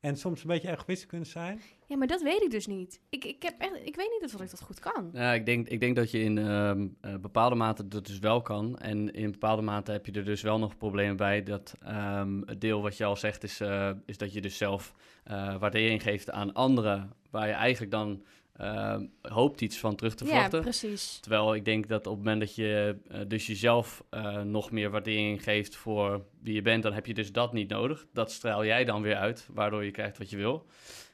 en 0.00 0.16
soms 0.16 0.40
een 0.40 0.48
beetje 0.48 0.70
egoïstisch 0.70 1.06
kunt 1.06 1.26
zijn... 1.26 1.60
ja, 1.86 1.96
maar 1.96 2.06
dat 2.06 2.22
weet 2.22 2.42
ik 2.42 2.50
dus 2.50 2.66
niet. 2.66 3.00
Ik, 3.08 3.24
ik, 3.24 3.42
heb 3.42 3.54
echt, 3.58 3.74
ik 3.74 3.96
weet 3.96 4.18
niet 4.20 4.34
of 4.34 4.40
ik 4.40 4.50
dat 4.50 4.62
goed 4.62 4.78
kan. 4.78 5.10
Ja, 5.12 5.32
ik 5.32 5.46
denk, 5.46 5.68
ik 5.68 5.80
denk 5.80 5.96
dat 5.96 6.10
je 6.10 6.18
in 6.18 6.38
ehm, 6.38 6.88
eh, 7.00 7.16
bepaalde 7.16 7.54
mate 7.54 7.88
dat 7.88 8.06
dus 8.06 8.18
wel 8.18 8.42
kan. 8.42 8.78
En 8.78 9.12
in 9.12 9.30
bepaalde 9.30 9.62
mate 9.62 9.92
heb 9.92 10.06
je 10.06 10.12
er 10.12 10.24
dus 10.24 10.42
wel 10.42 10.58
nog 10.58 10.76
problemen 10.76 11.16
bij. 11.16 11.42
Dat 11.42 11.74
ehm, 11.82 12.40
het 12.44 12.60
deel 12.60 12.82
wat 12.82 12.96
je 12.96 13.04
al 13.04 13.16
zegt 13.16 13.42
is, 13.42 13.60
eh, 13.60 13.90
is 14.06 14.18
dat 14.18 14.32
je 14.32 14.40
dus 14.40 14.56
zelf 14.56 14.94
eh, 15.24 15.56
waardering 15.56 16.02
geeft 16.02 16.30
aan 16.30 16.52
anderen. 16.52 17.12
Waar 17.30 17.46
je 17.46 17.52
eigenlijk 17.52 17.92
dan 17.92 18.24
ehm, 18.60 19.06
hoopt 19.22 19.60
iets 19.60 19.78
van 19.78 19.94
terug 19.96 20.14
te 20.14 20.24
Ja, 20.24 20.30
verwachten. 20.30 20.60
precies. 20.60 21.18
Terwijl 21.20 21.54
ik 21.54 21.64
denk 21.64 21.88
dat 21.88 22.06
op 22.06 22.14
het 22.16 22.24
moment 22.24 22.40
dat 22.40 22.54
je 22.54 22.96
eh, 23.08 23.20
dus 23.28 23.46
jezelf 23.46 24.04
eh, 24.10 24.40
nog 24.42 24.70
meer 24.70 24.90
waardering 24.90 25.42
geeft 25.42 25.76
voor 25.76 26.24
wie 26.42 26.54
je 26.54 26.62
bent, 26.62 26.82
dan 26.82 26.92
heb 26.92 27.06
je 27.06 27.14
dus 27.14 27.32
dat 27.32 27.52
niet 27.52 27.68
nodig. 27.68 28.06
Dat 28.12 28.32
straal 28.32 28.64
jij 28.64 28.84
dan 28.84 29.02
weer 29.02 29.16
uit, 29.16 29.48
waardoor 29.52 29.84
je 29.84 29.90
krijgt 29.90 30.18
wat 30.18 30.30
je 30.30 30.36
wil. 30.36 30.66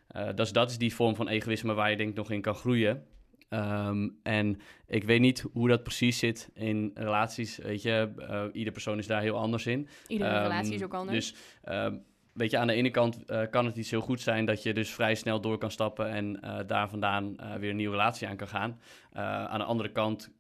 Eh, 0.09 0.29
dus 0.35 0.53
dat 0.53 0.71
is 0.71 0.79
die 0.79 0.95
vorm 0.95 1.15
van 1.17 1.29
egoïsme 1.29 1.75
waar 1.75 1.91
je 1.91 1.97
denk 1.97 2.11
ik 2.11 2.17
nog 2.17 2.31
in 2.31 2.41
kan 2.41 2.55
groeien. 2.55 3.07
Ehm, 3.49 4.09
en 4.23 4.61
ik 4.87 5.05
weet 5.05 5.21
niet 5.21 5.45
hoe 5.53 5.69
dat 5.69 5.83
precies 5.83 6.19
zit 6.19 6.51
in 6.55 6.91
relaties. 6.95 7.57
Weet 7.57 7.83
je, 7.83 8.13
eh 8.19 8.45
ieder 8.53 8.73
persoon 8.73 8.99
is 8.99 9.07
daar 9.07 9.21
heel 9.23 9.37
anders 9.37 9.67
in. 9.67 9.89
Iedere 10.07 10.31
Ehm, 10.31 10.43
relatie 10.43 10.75
is 10.75 10.83
ook 10.83 10.95
anders. 10.95 11.17
Dus 11.33 11.41
ehm, 11.63 11.97
weet 12.37 12.51
je, 12.51 12.59
aan 12.59 12.67
de 12.67 12.73
ene 12.73 12.91
kant 12.91 13.25
eh, 13.25 13.43
kan 13.51 13.67
het 13.67 13.77
iets 13.77 13.91
heel 13.91 14.01
goed 14.01 14.21
zijn 14.21 14.45
dat 14.45 14.63
je 14.63 14.75
dus 14.75 14.91
vrij 14.91 15.15
snel 15.15 15.41
door 15.41 15.59
kan 15.59 15.71
stappen 15.71 16.09
en 16.09 16.41
eh, 16.41 16.59
daar 16.67 16.89
vandaan 16.89 17.37
eh, 17.39 17.55
weer 17.55 17.71
een 17.71 17.77
nieuwe 17.77 17.97
relatie 17.97 18.29
aan 18.29 18.37
kan 18.37 18.49
gaan. 18.49 18.81
Aan 19.17 19.59
de 19.59 19.65
andere 19.65 19.93
kant, 19.93 20.31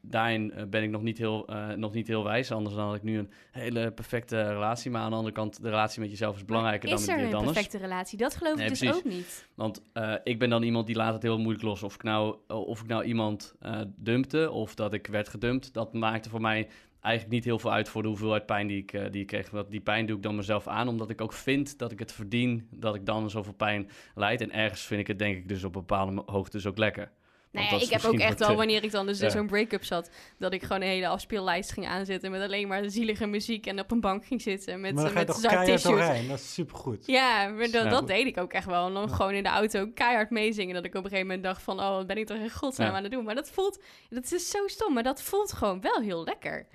daarin 0.00 0.52
ben 0.70 0.82
ik 0.82 0.90
nog 0.90 1.02
niet, 1.02 1.18
heel, 1.18 1.48
nog 1.76 1.92
niet 1.92 2.06
heel 2.06 2.24
wijs. 2.24 2.52
Anders 2.52 2.74
dan 2.74 2.86
had 2.86 2.94
ik 2.94 3.02
nu 3.02 3.18
een 3.18 3.30
hele 3.50 3.90
perfecte 3.90 4.52
relatie. 4.52 4.90
Maar 4.90 5.02
aan 5.02 5.10
de 5.10 5.16
andere 5.16 5.34
kant, 5.34 5.62
de 5.62 5.68
relatie 5.68 6.00
met 6.00 6.10
jezelf 6.10 6.36
is 6.36 6.44
belangrijker 6.44 6.92
is 6.92 6.94
dan 6.94 7.00
er 7.00 7.06
met 7.06 7.18
een 7.18 7.24
iemand 7.24 7.46
anders. 7.46 7.64
perfecte 7.64 7.86
relatie? 7.88 8.18
Dat 8.18 8.36
geloof 8.36 8.56
Nee, 8.56 8.64
ik 8.64 8.70
dus 8.70 8.78
precies. 8.78 8.96
ook 8.96 9.04
niet. 9.04 9.48
Want 9.54 9.82
ik 10.24 10.38
ben 10.38 10.50
dan 10.50 10.62
iemand 10.62 10.86
die 10.86 10.96
laat 10.96 11.12
het 11.12 11.22
heel 11.22 11.38
moeilijk 11.38 11.64
los. 11.64 11.82
Of 11.82 11.94
ik 11.94 12.02
nou, 12.02 12.36
of 12.46 12.80
ik 12.80 12.86
nou 12.86 13.04
iemand 13.04 13.54
dumpte 13.96 14.50
of 14.50 14.74
dat 14.74 14.92
ik 14.92 15.06
werd 15.06 15.28
gedumpt. 15.28 15.72
Dat 15.74 15.92
maakte 15.92 16.28
voor 16.28 16.40
mij 16.40 16.68
eigenlijk 17.00 17.34
niet 17.34 17.44
heel 17.44 17.58
veel 17.58 17.72
uit 17.72 17.88
voor 17.88 18.02
de 18.02 18.08
hoeveelheid 18.08 18.46
pijn 18.46 18.66
die 18.66 18.82
ik, 18.82 18.92
eh, 18.92 19.10
die 19.10 19.20
ik 19.20 19.26
kreeg. 19.26 19.50
Want 19.50 19.70
die 19.70 19.80
pijn 19.80 20.06
doe 20.06 20.16
ik 20.16 20.22
dan 20.22 20.36
mezelf 20.36 20.66
aan, 20.66 20.88
omdat 20.88 21.10
ik 21.10 21.20
ook 21.20 21.32
vind 21.32 21.78
dat 21.78 21.92
ik 21.92 21.98
het 21.98 22.12
verdien 22.12 22.68
dat 22.70 22.94
ik 22.94 23.06
dan 23.06 23.30
zoveel 23.30 23.52
pijn 23.52 23.90
leid. 24.14 24.40
En 24.40 24.52
ergens 24.52 24.82
vind 24.82 25.00
ik 25.00 25.06
het 25.06 25.18
denk 25.18 25.36
ik 25.36 25.48
dus 25.48 25.64
op 25.64 25.72
bepaalde 25.72 26.22
hoogte 26.26 26.68
ook 26.68 26.78
lekker. 26.78 27.10
Nou 27.56 27.66
ja, 27.66 27.78
dat 27.78 27.82
ik 27.82 27.90
heb 27.90 28.04
ook 28.04 28.18
echt 28.18 28.38
wel, 28.38 28.48
eh, 28.48 28.56
wanneer 28.56 28.84
ik 28.84 28.90
dan 28.90 29.06
dus 29.06 29.18
in 29.18 29.24
ja. 29.24 29.30
zo'n 29.30 29.46
break-up 29.46 29.84
zat, 29.84 30.10
dat 30.38 30.52
ik 30.52 30.62
gewoon 30.62 30.82
een 30.82 30.88
hele 30.88 31.08
afspeellijst 31.08 31.72
ging 31.72 31.86
aanzetten 31.86 32.30
met 32.30 32.42
alleen 32.42 32.68
maar 32.68 32.90
zielige 32.90 33.26
muziek 33.26 33.66
en 33.66 33.80
op 33.80 33.90
een 33.90 34.00
bank 34.00 34.24
ging 34.26 34.42
zitten 34.42 34.80
met, 34.80 34.94
maar 34.94 35.04
dan 35.04 35.12
eh, 35.12 35.50
ga 35.50 35.62
je 35.62 35.72
met 35.72 35.82
doorheen. 35.82 36.28
Dat 36.28 36.38
is 36.38 36.54
supergoed. 36.54 37.06
Ja, 37.06 37.48
maar 37.48 37.70
dat, 37.70 37.84
Ja. 37.84 37.88
dat 37.88 38.06
deed 38.06 38.26
ik 38.26 38.38
ook 38.38 38.52
echt 38.52 38.66
wel. 38.66 38.86
En 38.86 38.94
dan 38.94 39.10
gewoon 39.10 39.32
in 39.32 39.42
de 39.42 39.48
auto 39.48 39.86
keihard 39.94 40.30
meezingen. 40.30 40.74
Dat 40.74 40.84
ik 40.84 40.94
op 40.94 41.04
een 41.04 41.10
gegeven 41.10 41.26
moment 41.26 41.44
dacht 41.44 41.62
van... 41.62 41.80
oh, 41.80 41.90
wat 41.96 42.06
ben 42.06 42.16
ik 42.16 42.26
toch 42.26 42.36
in 42.36 42.50
godsnaam 42.50 42.90
Ja. 42.90 42.96
aan 42.96 43.02
het 43.02 43.12
doen. 43.12 43.24
Maar 43.24 43.34
dat 43.34 43.50
voelt... 43.50 43.82
Dat 44.10 44.32
is 44.32 44.50
zo 44.50 44.66
stom, 44.66 44.94
maar 44.94 45.02
dat 45.02 45.22
voelt 45.22 45.52
gewoon 45.52 45.80
wel 45.80 46.00
heel 46.00 46.24
lekker. 46.24 46.66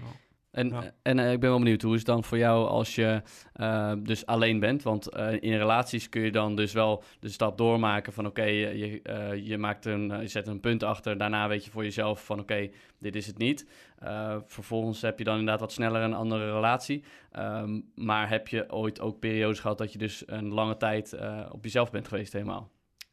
En, 0.51 0.69
Ja. 0.69 0.93
en 1.01 1.19
eh, 1.19 1.31
ik 1.31 1.39
ben 1.39 1.49
wel 1.49 1.57
benieuwd, 1.59 1.81
hoe 1.81 1.91
is 1.93 1.97
het 1.99 2.07
dan 2.07 2.23
voor 2.23 2.37
jou 2.37 2.67
als 2.67 2.95
je 2.95 3.21
eh, 3.53 3.93
dus 3.99 4.25
alleen 4.25 4.59
bent? 4.59 4.83
Want 4.83 5.09
eh, 5.09 5.31
in 5.31 5.57
relaties 5.57 6.09
kun 6.09 6.21
je 6.21 6.31
dan 6.31 6.55
dus 6.55 6.73
wel 6.73 7.03
de 7.19 7.29
stap 7.29 7.57
doormaken 7.57 8.13
van 8.13 8.25
oké, 8.25 8.43
je, 8.43 8.77
je, 8.77 9.01
eh, 9.01 9.47
je, 9.47 9.57
maakt 9.57 9.85
een, 9.85 10.21
je 10.21 10.27
zet 10.27 10.47
een 10.47 10.59
punt 10.59 10.83
achter. 10.83 11.17
Daarna 11.17 11.47
weet 11.47 11.65
je 11.65 11.71
voor 11.71 11.83
jezelf 11.83 12.25
van 12.25 12.39
oké, 12.39 12.69
dit 12.99 13.15
is 13.15 13.27
het 13.27 13.37
niet. 13.37 13.67
Eh, 13.97 14.37
vervolgens 14.45 15.01
heb 15.01 15.17
je 15.17 15.23
dan 15.23 15.33
inderdaad 15.37 15.59
wat 15.59 15.71
sneller 15.71 16.01
een 16.01 16.13
andere 16.13 16.53
relatie. 16.53 17.03
Ehm, 17.31 17.79
maar 17.95 18.29
heb 18.29 18.47
je 18.47 18.71
ooit 18.71 18.99
ook 19.01 19.19
periodes 19.19 19.59
gehad 19.59 19.77
dat 19.77 19.91
je 19.91 19.97
dus 19.97 20.23
een 20.25 20.53
lange 20.53 20.77
tijd 20.77 21.13
eh, 21.13 21.49
op 21.51 21.63
jezelf 21.63 21.91
bent 21.91 22.07
geweest 22.07 22.33
helemaal? 22.33 22.69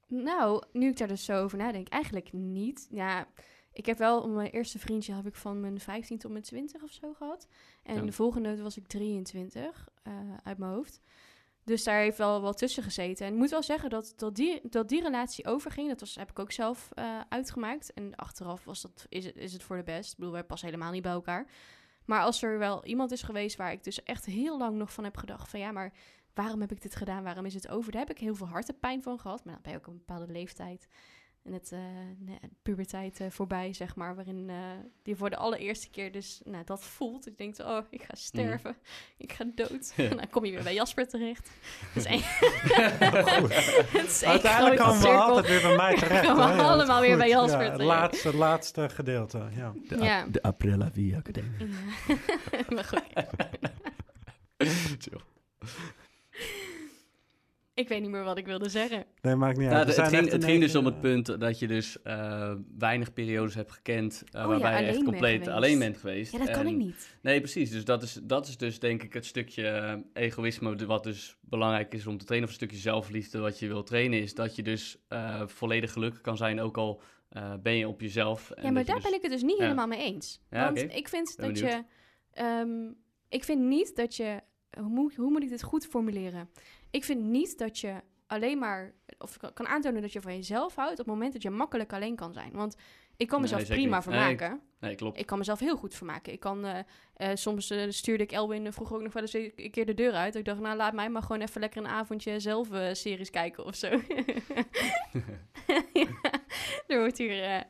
Nou, 0.06 0.62
nu 0.72 0.88
ik 0.88 0.98
daar 0.98 1.08
dus 1.08 1.24
zo 1.24 1.42
over 1.42 1.58
nadenk, 1.58 1.88
eigenlijk 1.88 2.32
niet. 2.32 2.88
Ja, 2.90 3.26
ik 3.78 3.86
heb 3.86 3.98
wel 3.98 4.28
mijn 4.28 4.50
eerste 4.50 4.78
vriendje 4.78 5.14
heb 5.14 5.26
ik 5.26 5.34
van 5.34 5.60
mijn 5.60 5.80
15 5.80 6.18
tot 6.18 6.30
mijn 6.30 6.42
20 6.42 6.82
of 6.82 6.92
zo 6.92 7.12
gehad. 7.12 7.46
En 7.82 7.94
Ja. 7.94 8.02
de 8.02 8.12
volgende 8.12 8.62
was 8.62 8.76
ik 8.76 8.86
23 8.86 9.88
eh, 10.02 10.12
uit 10.42 10.58
mijn 10.58 10.72
hoofd. 10.72 11.00
Dus 11.64 11.84
daar 11.84 12.00
heeft 12.00 12.18
wel 12.18 12.40
wat 12.40 12.58
tussen 12.58 12.82
gezeten. 12.82 13.26
En 13.26 13.32
ik 13.32 13.38
moet 13.38 13.50
wel 13.50 13.62
zeggen 13.62 13.90
dat, 13.90 14.12
dat, 14.16 14.34
die, 14.34 14.60
dat 14.68 14.88
die 14.88 15.02
relatie 15.02 15.46
overging. 15.46 15.88
Dat 15.88 16.00
was, 16.00 16.14
heb 16.14 16.30
ik 16.30 16.38
ook 16.38 16.52
zelf 16.52 16.90
eh, 16.94 17.20
uitgemaakt. 17.28 17.92
En 17.92 18.14
achteraf 18.16 18.64
was 18.64 18.80
dat, 18.80 19.06
is, 19.08 19.24
het, 19.24 19.36
is 19.36 19.52
het 19.52 19.62
voor 19.62 19.76
de 19.76 19.82
best. 19.82 20.10
Ik 20.12 20.16
bedoel, 20.18 20.32
wij 20.32 20.44
passen 20.44 20.68
helemaal 20.68 20.92
niet 20.92 21.02
bij 21.02 21.12
elkaar. 21.12 21.46
Maar 22.04 22.22
als 22.22 22.42
er 22.42 22.58
wel 22.58 22.84
iemand 22.84 23.12
is 23.12 23.22
geweest 23.22 23.56
waar 23.56 23.72
ik 23.72 23.84
dus 23.84 24.02
echt 24.02 24.24
heel 24.24 24.58
lang 24.58 24.76
nog 24.76 24.92
van 24.92 25.04
heb 25.04 25.16
gedacht... 25.16 25.48
van 25.50 25.60
ja, 25.60 25.72
maar 25.72 25.92
waarom 26.34 26.60
heb 26.60 26.72
ik 26.72 26.82
dit 26.82 26.96
gedaan? 26.96 27.22
Waarom 27.22 27.44
is 27.44 27.54
het 27.54 27.68
over? 27.68 27.92
Daar 27.92 28.00
heb 28.00 28.10
ik 28.10 28.18
heel 28.18 28.34
veel 28.34 28.48
hartepijn 28.48 29.02
van 29.02 29.18
gehad. 29.18 29.44
Maar 29.44 29.52
dan 29.54 29.62
ben 29.62 29.72
je 29.72 29.78
ook 29.78 29.86
een 29.86 30.04
bepaalde 30.06 30.32
leeftijd. 30.32 30.88
En 31.48 31.54
het 31.54 31.70
uh, 31.72 31.78
puberteit 32.62 33.20
uh, 33.20 33.26
voorbij, 33.30 33.72
zeg 33.72 33.96
maar. 33.96 34.14
Waarin 34.14 34.48
uh, 34.48 34.56
die 35.02 35.16
voor 35.16 35.30
de 35.30 35.36
allereerste 35.36 35.90
keer 35.90 36.12
dus 36.12 36.40
nou, 36.44 36.64
dat 36.64 36.84
voelt. 36.84 37.26
Ik 37.26 37.38
denk, 37.38 37.58
oh, 37.58 37.78
ik 37.90 38.02
ga 38.02 38.14
sterven. 38.14 38.70
Mm. 38.70 38.82
Ik 39.26 39.32
ga 39.32 39.44
dood. 39.54 39.92
en 39.96 40.16
dan 40.16 40.28
kom 40.30 40.44
je 40.44 40.52
weer 40.52 40.62
bij 40.62 40.74
Jasper 40.74 41.08
terecht. 41.08 41.50
Dus 41.94 42.04
een... 42.04 42.22
Uiteindelijk 44.28 44.76
komen 44.76 45.00
we 45.00 45.08
altijd 45.08 45.46
weer 45.46 45.62
bij 45.62 45.76
mij 45.76 45.94
terecht. 45.96 46.26
We 46.26 46.42
hè? 46.42 46.62
Allemaal 46.62 47.00
weer 47.00 47.16
bij 47.16 47.28
Jasper 47.28 47.62
ja, 47.62 47.70
het 47.70 47.78
terecht. 47.78 47.98
laatste, 47.98 48.36
laatste 48.36 48.88
gedeelte, 48.88 49.48
ja. 49.56 49.72
De, 49.88 49.96
Ja. 49.96 50.26
de 50.30 50.42
Aprilla 50.42 50.90
Vie 50.92 51.16
Academie. 51.16 51.68
Maar 52.68 52.84
goed. 52.84 53.02
Ik 57.78 57.88
weet 57.88 58.00
niet 58.00 58.10
meer 58.10 58.24
wat 58.24 58.38
ik 58.38 58.46
wilde 58.46 58.68
zeggen. 58.68 59.04
Nee, 59.22 59.34
maakt 59.34 59.56
niet 59.58 59.66
Nou, 59.66 59.78
uit. 59.78 59.86
Het, 59.86 59.96
zijn 59.96 60.08
ging, 60.08 60.24
het 60.24 60.42
in 60.42 60.48
ging 60.48 60.60
dus 60.60 60.74
om 60.74 60.84
het 60.84 60.94
eh, 60.94 61.00
punt 61.00 61.40
dat 61.40 61.58
je 61.58 61.66
dus 61.66 62.02
eh, 62.02 62.52
weinig 62.78 63.12
periodes 63.12 63.54
hebt 63.54 63.72
gekend 63.72 64.22
Oh 64.24 64.40
eh, 64.40 64.40
ja, 64.40 64.48
waarbij 64.48 64.80
je 64.80 64.86
echt 64.88 65.04
compleet 65.04 65.48
alleen 65.48 65.78
bent 65.78 65.96
geweest. 65.96 66.32
Ja, 66.32 66.38
dat 66.38 66.50
kan 66.50 66.66
ik 66.66 66.76
niet. 66.76 67.16
Nee, 67.22 67.40
precies. 67.40 67.70
Dus 67.70 67.84
dat 67.84 68.02
is, 68.02 68.18
dat 68.22 68.48
is 68.48 68.56
dus 68.56 68.78
denk 68.78 69.02
ik 69.02 69.12
het 69.12 69.26
stukje 69.26 70.02
egoïsme 70.12 70.86
wat 70.86 71.04
dus 71.04 71.36
belangrijk 71.40 71.94
is 71.94 72.06
om 72.06 72.18
te 72.18 72.24
trainen. 72.24 72.48
Of 72.48 72.54
een 72.54 72.66
stukje 72.66 72.82
zelfliefde 72.82 73.38
wat 73.38 73.58
je 73.58 73.66
wil 73.66 73.82
trainen 73.82 74.20
is 74.20 74.34
dat 74.34 74.56
je 74.56 74.62
dus 74.62 74.98
eh, 75.08 75.42
volledig 75.46 75.92
gelukkig 75.92 76.20
kan 76.20 76.36
zijn 76.36 76.60
ook 76.60 76.76
al 76.76 77.02
eh, 77.28 77.52
ben 77.62 77.74
je 77.74 77.88
op 77.88 78.00
jezelf. 78.00 78.52
Ja, 78.62 78.70
maar 78.70 78.84
daar 78.84 79.00
ben 79.00 79.14
ik 79.14 79.22
het 79.22 79.30
dus 79.30 79.42
niet 79.42 79.58
ja. 79.58 79.62
helemaal 79.62 79.86
mee 79.86 80.02
eens. 80.02 80.40
Ja, 80.50 80.64
Want 80.64 80.82
oké. 80.82 80.94
ik 80.94 81.08
vind 81.08 81.34
Ben 81.36 81.46
dat 81.46 81.54
benieuwd. 81.54 81.74
je... 81.74 82.40
ehm, 82.42 82.92
ik 83.28 83.44
vind 83.44 83.60
niet 83.60 83.96
dat 83.96 84.16
je... 84.16 84.40
Hoe 84.78 84.88
moet, 84.88 85.16
hoe 85.16 85.30
moet 85.30 85.42
ik 85.42 85.48
dit 85.48 85.62
goed 85.62 85.86
formuleren? 85.86 86.50
Ik 86.90 87.04
vind 87.04 87.22
niet 87.24 87.58
dat 87.58 87.78
je 87.78 87.94
alleen 88.26 88.58
maar... 88.58 88.92
Of 89.18 89.36
kan- 89.54 89.66
aantonen 89.66 90.02
dat 90.02 90.12
je 90.12 90.20
van 90.20 90.34
jezelf 90.34 90.74
houdt... 90.74 90.92
op 90.92 90.98
het 90.98 91.06
moment 91.06 91.32
dat 91.32 91.42
je 91.42 91.50
makkelijk 91.50 91.92
alleen 91.92 92.16
kan 92.16 92.32
zijn. 92.32 92.50
Want 92.52 92.76
ik 93.16 93.28
kan 93.28 93.40
mezelf 93.40 93.66
prima 93.66 93.94
niet. 93.96 94.04
Vermaken. 94.04 94.60
Nee, 94.80 94.94
klopt. 94.94 95.18
Ik 95.18 95.26
kan 95.26 95.38
mezelf 95.38 95.58
heel 95.58 95.76
goed 95.76 95.94
vermaken. 95.94 96.32
Ik 96.32 96.40
kan... 96.40 96.64
eh, 96.64 96.78
eh, 97.14 97.36
soms 97.36 97.70
eh, 97.70 97.84
stuurde 97.88 98.22
ik 98.22 98.32
Elwin 98.32 98.72
vroeger 98.72 98.96
ook 98.96 99.02
nog 99.02 99.12
wel 99.12 99.22
eens 99.22 99.32
een 99.32 99.70
keer 99.70 99.86
de 99.86 99.94
deur 99.94 100.12
uit. 100.12 100.34
Ik 100.34 100.44
dacht, 100.44 100.60
nou 100.60 100.76
laat 100.76 100.92
mij 100.92 101.10
maar 101.10 101.22
gewoon 101.22 101.40
even 101.40 101.60
lekker 101.60 101.80
een 101.80 101.88
avondje 101.88 102.40
zelf 102.40 102.68
series 102.92 103.30
kijken 103.30 103.64
of 103.64 103.74
zo. 103.74 103.88
ja, 105.92 106.06
er 106.86 106.98
wordt 106.98 107.18
hier 107.18 107.64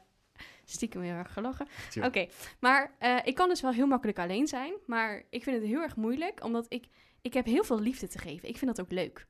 stiekem 0.64 1.02
heel 1.02 1.14
erg 1.14 1.32
gelachen. 1.32 1.66
Oké, 2.02 2.26
maar 2.60 2.92
ik 3.24 3.34
kan 3.34 3.48
dus 3.48 3.60
wel 3.60 3.72
heel 3.72 3.86
makkelijk 3.86 4.18
alleen 4.18 4.46
zijn. 4.46 4.72
Maar 4.86 5.22
ik 5.30 5.42
vind 5.42 5.56
het 5.56 5.66
heel 5.66 5.80
erg 5.82 5.96
moeilijk, 5.96 6.44
omdat 6.44 6.66
ik, 6.68 6.86
ik 7.20 7.34
heb 7.34 7.44
heel 7.44 7.64
veel 7.64 7.80
liefde 7.80 8.08
te 8.08 8.18
geven. 8.18 8.48
Ik 8.48 8.58
vind 8.58 8.76
dat 8.76 8.84
ook 8.86 8.92
leuk. 8.92 9.26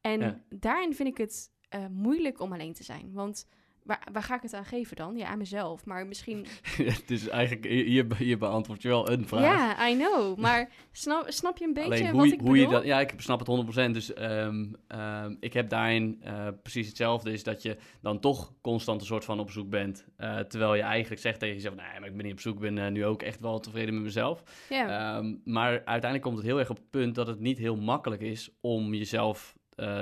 En 0.00 0.20
Ja. 0.20 0.44
daarin 0.48 0.94
vind 0.94 1.08
ik 1.08 1.16
het 1.18 1.52
eh, 1.68 1.86
moeilijk 1.86 2.40
om 2.40 2.52
alleen 2.52 2.72
te 2.72 2.84
zijn. 2.84 3.12
Want 3.12 3.48
waar, 3.84 4.06
waar 4.12 4.22
ga 4.22 4.34
ik 4.36 4.42
het 4.42 4.54
aan 4.54 4.64
geven 4.64 4.96
dan? 4.96 5.16
Ja, 5.16 5.26
aan 5.26 5.38
mezelf. 5.38 5.84
Maar 5.84 6.06
misschien... 6.06 6.46
dus 7.06 7.28
eigenlijk, 7.28 7.64
hier, 7.66 8.16
hier 8.16 8.38
beantwoord 8.38 8.82
je 8.82 8.88
wel 8.88 9.10
een 9.10 9.26
vraag. 9.28 9.42
Ja, 9.42 9.88
I 9.88 9.96
know. 9.96 10.38
Maar 10.38 10.70
snap, 10.92 11.24
snap 11.28 11.58
je 11.58 11.64
een 11.64 11.74
beetje 11.74 11.90
Alleen 11.90 12.10
hoe, 12.10 12.20
wat 12.20 12.28
je- 12.28 12.34
ik 12.34 12.40
hoe 12.40 12.58
je 12.58 12.68
dat... 12.68 12.84
Ja, 12.84 13.00
ik 13.00 13.14
snap 13.16 13.38
het 13.38 13.48
100%. 13.88 13.90
Dus 13.90 14.12
ehm, 14.12 14.64
ehm, 14.86 15.34
ik 15.40 15.52
heb 15.52 15.68
daarin 15.68 16.18
eh, 16.22 16.48
precies 16.62 16.86
hetzelfde. 16.88 17.32
Is 17.32 17.42
dat 17.42 17.62
je 17.62 17.76
dan 18.00 18.20
toch 18.20 18.52
constant 18.60 19.00
een 19.00 19.06
soort 19.06 19.24
van 19.24 19.40
op 19.40 19.50
zoek 19.50 19.68
bent. 19.70 20.04
eh, 20.16 20.38
terwijl 20.38 20.74
je 20.74 20.82
eigenlijk 20.82 21.20
zegt 21.20 21.38
tegen 21.38 21.54
jezelf... 21.54 21.74
Nee, 21.74 22.00
maar 22.00 22.08
ik 22.08 22.16
ben 22.16 22.24
niet 22.24 22.34
op 22.34 22.40
zoek. 22.40 22.54
Ik 22.54 22.60
ben 22.60 22.78
eh, 22.78 22.90
nu 22.90 23.04
ook 23.04 23.22
echt 23.22 23.40
wel 23.40 23.60
tevreden 23.60 23.94
met 23.94 24.02
mezelf. 24.02 24.42
Ja. 24.68 25.16
Ehm, 25.16 25.34
maar 25.44 25.70
uiteindelijk 25.70 26.22
komt 26.22 26.36
het 26.36 26.46
heel 26.46 26.58
erg 26.58 26.70
op 26.70 26.76
het 26.76 26.90
punt... 26.90 27.14
dat 27.14 27.26
het 27.26 27.40
niet 27.40 27.58
heel 27.58 27.76
makkelijk 27.76 28.22
is 28.22 28.50
om 28.60 28.94
jezelf 28.94 29.54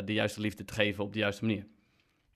de 0.05 0.13
juiste 0.13 0.41
liefde 0.41 0.65
te 0.65 0.75
geven 0.75 1.05
op 1.05 1.13
de 1.13 1.19
juiste 1.19 1.45
manier. 1.45 1.67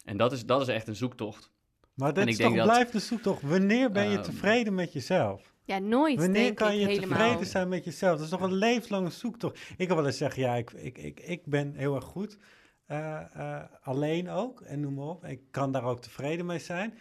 En 0.07 0.17
dat 0.17 0.33
is, 0.33 0.47
dat 0.47 0.61
is 0.61 0.69
echt 0.69 0.89
een 0.89 0.97
zoektocht. 0.97 1.51
Maar 1.95 2.13
En 2.13 2.23
ik 2.23 2.29
is 2.29 2.37
denk 2.37 2.49
toch 2.49 2.59
dat- 2.59 2.69
blijft 2.69 2.93
de 2.93 2.99
zoektocht. 2.99 3.43
Wanneer 3.43 3.91
ben 3.91 4.09
je 4.11 4.15
Ehm, 4.17 4.23
tevreden 4.25 4.75
met 4.75 4.93
jezelf? 4.93 5.53
ja, 5.65 5.79
nooit 5.79 6.19
Wanneer 6.19 6.43
denk 6.43 6.57
kan 6.57 6.71
ik 6.73 6.79
je 6.79 6.87
helemaal. 6.87 7.19
tevreden 7.19 7.47
zijn 7.47 7.69
met 7.69 7.85
jezelf? 7.85 8.15
Dat 8.17 8.25
is 8.25 8.31
toch 8.31 8.41
een 8.41 8.55
levenslange 8.55 9.11
zoektocht. 9.11 9.61
Ik 9.77 9.89
kan 9.89 9.97
wel 9.97 10.07
eens 10.07 10.17
zeggen, 10.17 10.43
ja, 10.43 10.55
ik, 10.55 10.71
ik, 10.73 10.99
ik, 10.99 11.21
ik 11.21 11.47
ben 11.47 11.75
heel 11.75 11.95
erg 11.95 12.05
goed. 12.05 12.39
eh, 12.87 13.21
eh, 13.35 13.63
alleen 13.83 14.29
ook, 14.31 14.61
en 14.61 14.81
noem 14.81 14.95
maar 14.95 15.07
op. 15.07 15.25
Ik 15.25 15.41
kan 15.51 15.73
daar 15.73 15.85
ook 15.85 16.01
tevreden 16.01 16.47
mee 16.47 16.59
zijn. 16.59 16.95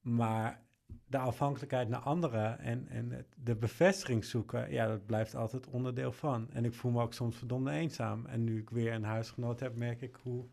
Maar 0.00 0.62
de 1.06 1.18
afhankelijkheid 1.18 1.88
naar 1.88 2.00
anderen 2.00 2.58
en, 2.58 2.86
en 2.88 3.26
de 3.36 3.56
bevestiging 3.56 4.24
zoeken, 4.24 4.72
ja, 4.72 4.86
dat 4.86 5.06
blijft 5.06 5.34
altijd 5.34 5.66
onderdeel 5.68 6.12
van. 6.12 6.48
En 6.52 6.64
ik 6.64 6.74
voel 6.74 6.90
me 6.92 7.02
ook 7.02 7.14
soms 7.14 7.36
verdomde 7.36 7.70
eenzaam. 7.70 8.26
En 8.26 8.44
nu 8.44 8.58
ik 8.60 8.70
weer 8.70 8.92
een 8.92 9.04
huisgenoot 9.04 9.60
heb, 9.60 9.76
merk 9.76 10.00
ik 10.02 10.16
hoe 10.22 10.44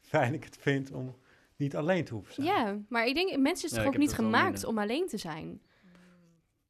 fijn 0.00 0.34
ik 0.34 0.44
het 0.44 0.56
vind 0.60 0.92
om 0.92 1.16
niet 1.58 1.76
alleen 1.76 2.04
te 2.04 2.14
hoeven 2.14 2.34
zijn. 2.34 2.46
Ja, 2.46 2.78
maar 2.88 3.06
ik 3.06 3.14
denk, 3.14 3.36
mensen 3.38 3.68
is 3.68 3.74
toch 3.74 3.86
ook 3.86 3.96
niet 3.98 4.12
gemaakt 4.12 4.64
om 4.64 4.78
alleen 4.78 5.06
te 5.06 5.16
zijn? 5.16 5.60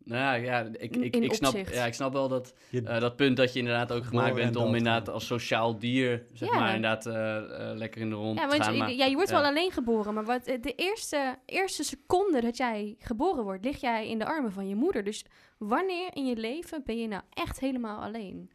Nou 0.04 0.42
ja, 0.42 0.60
ik, 0.60 0.96
ik, 0.96 1.16
ik, 1.16 1.32
snap, 1.34 1.54
ja, 1.72 1.86
ik 1.86 1.94
snap 1.94 2.12
wel 2.12 2.28
dat... 2.28 2.54
Eh, 2.70 3.00
dat 3.00 3.16
punt 3.16 3.36
dat 3.36 3.52
je 3.52 3.58
inderdaad 3.58 3.92
ook 3.92 4.04
gemaakt 4.04 4.34
bent 4.34 4.56
om 4.56 4.74
inderdaad 4.74 5.08
als 5.08 5.26
sociaal 5.26 5.78
dier, 5.78 6.26
zeg 6.32 6.48
Ja. 6.48 6.58
maar, 6.58 6.74
inderdaad 6.74 7.06
eh, 7.06 7.36
eh, 7.70 7.76
lekker 7.76 8.00
in 8.00 8.08
de 8.08 8.14
rond 8.14 8.38
Ja, 8.38 8.44
te 8.44 8.50
want 8.50 8.62
gaan. 8.64 8.72
je, 8.72 8.78
maar- 8.78 8.92
ja, 8.92 9.04
je 9.04 9.14
wordt 9.14 9.30
ja. 9.30 9.40
wel 9.40 9.44
alleen 9.50 9.70
geboren, 9.72 10.14
maar 10.14 10.24
wat, 10.24 10.44
de 10.44 10.72
eerste, 10.76 11.38
eerste 11.46 11.84
seconde 11.84 12.40
dat 12.40 12.56
jij 12.56 12.94
geboren 12.98 13.44
wordt, 13.44 13.64
lig 13.64 13.80
jij 13.80 14.08
in 14.08 14.18
de 14.18 14.24
armen 14.26 14.52
van 14.52 14.68
je 14.68 14.74
moeder. 14.74 15.04
Dus 15.04 15.24
wanneer 15.58 16.08
in 16.12 16.26
je 16.26 16.36
leven 16.36 16.82
ben 16.84 16.98
je 16.98 17.08
nou 17.08 17.22
echt 17.30 17.60
helemaal 17.60 18.02
alleen? 18.02 18.50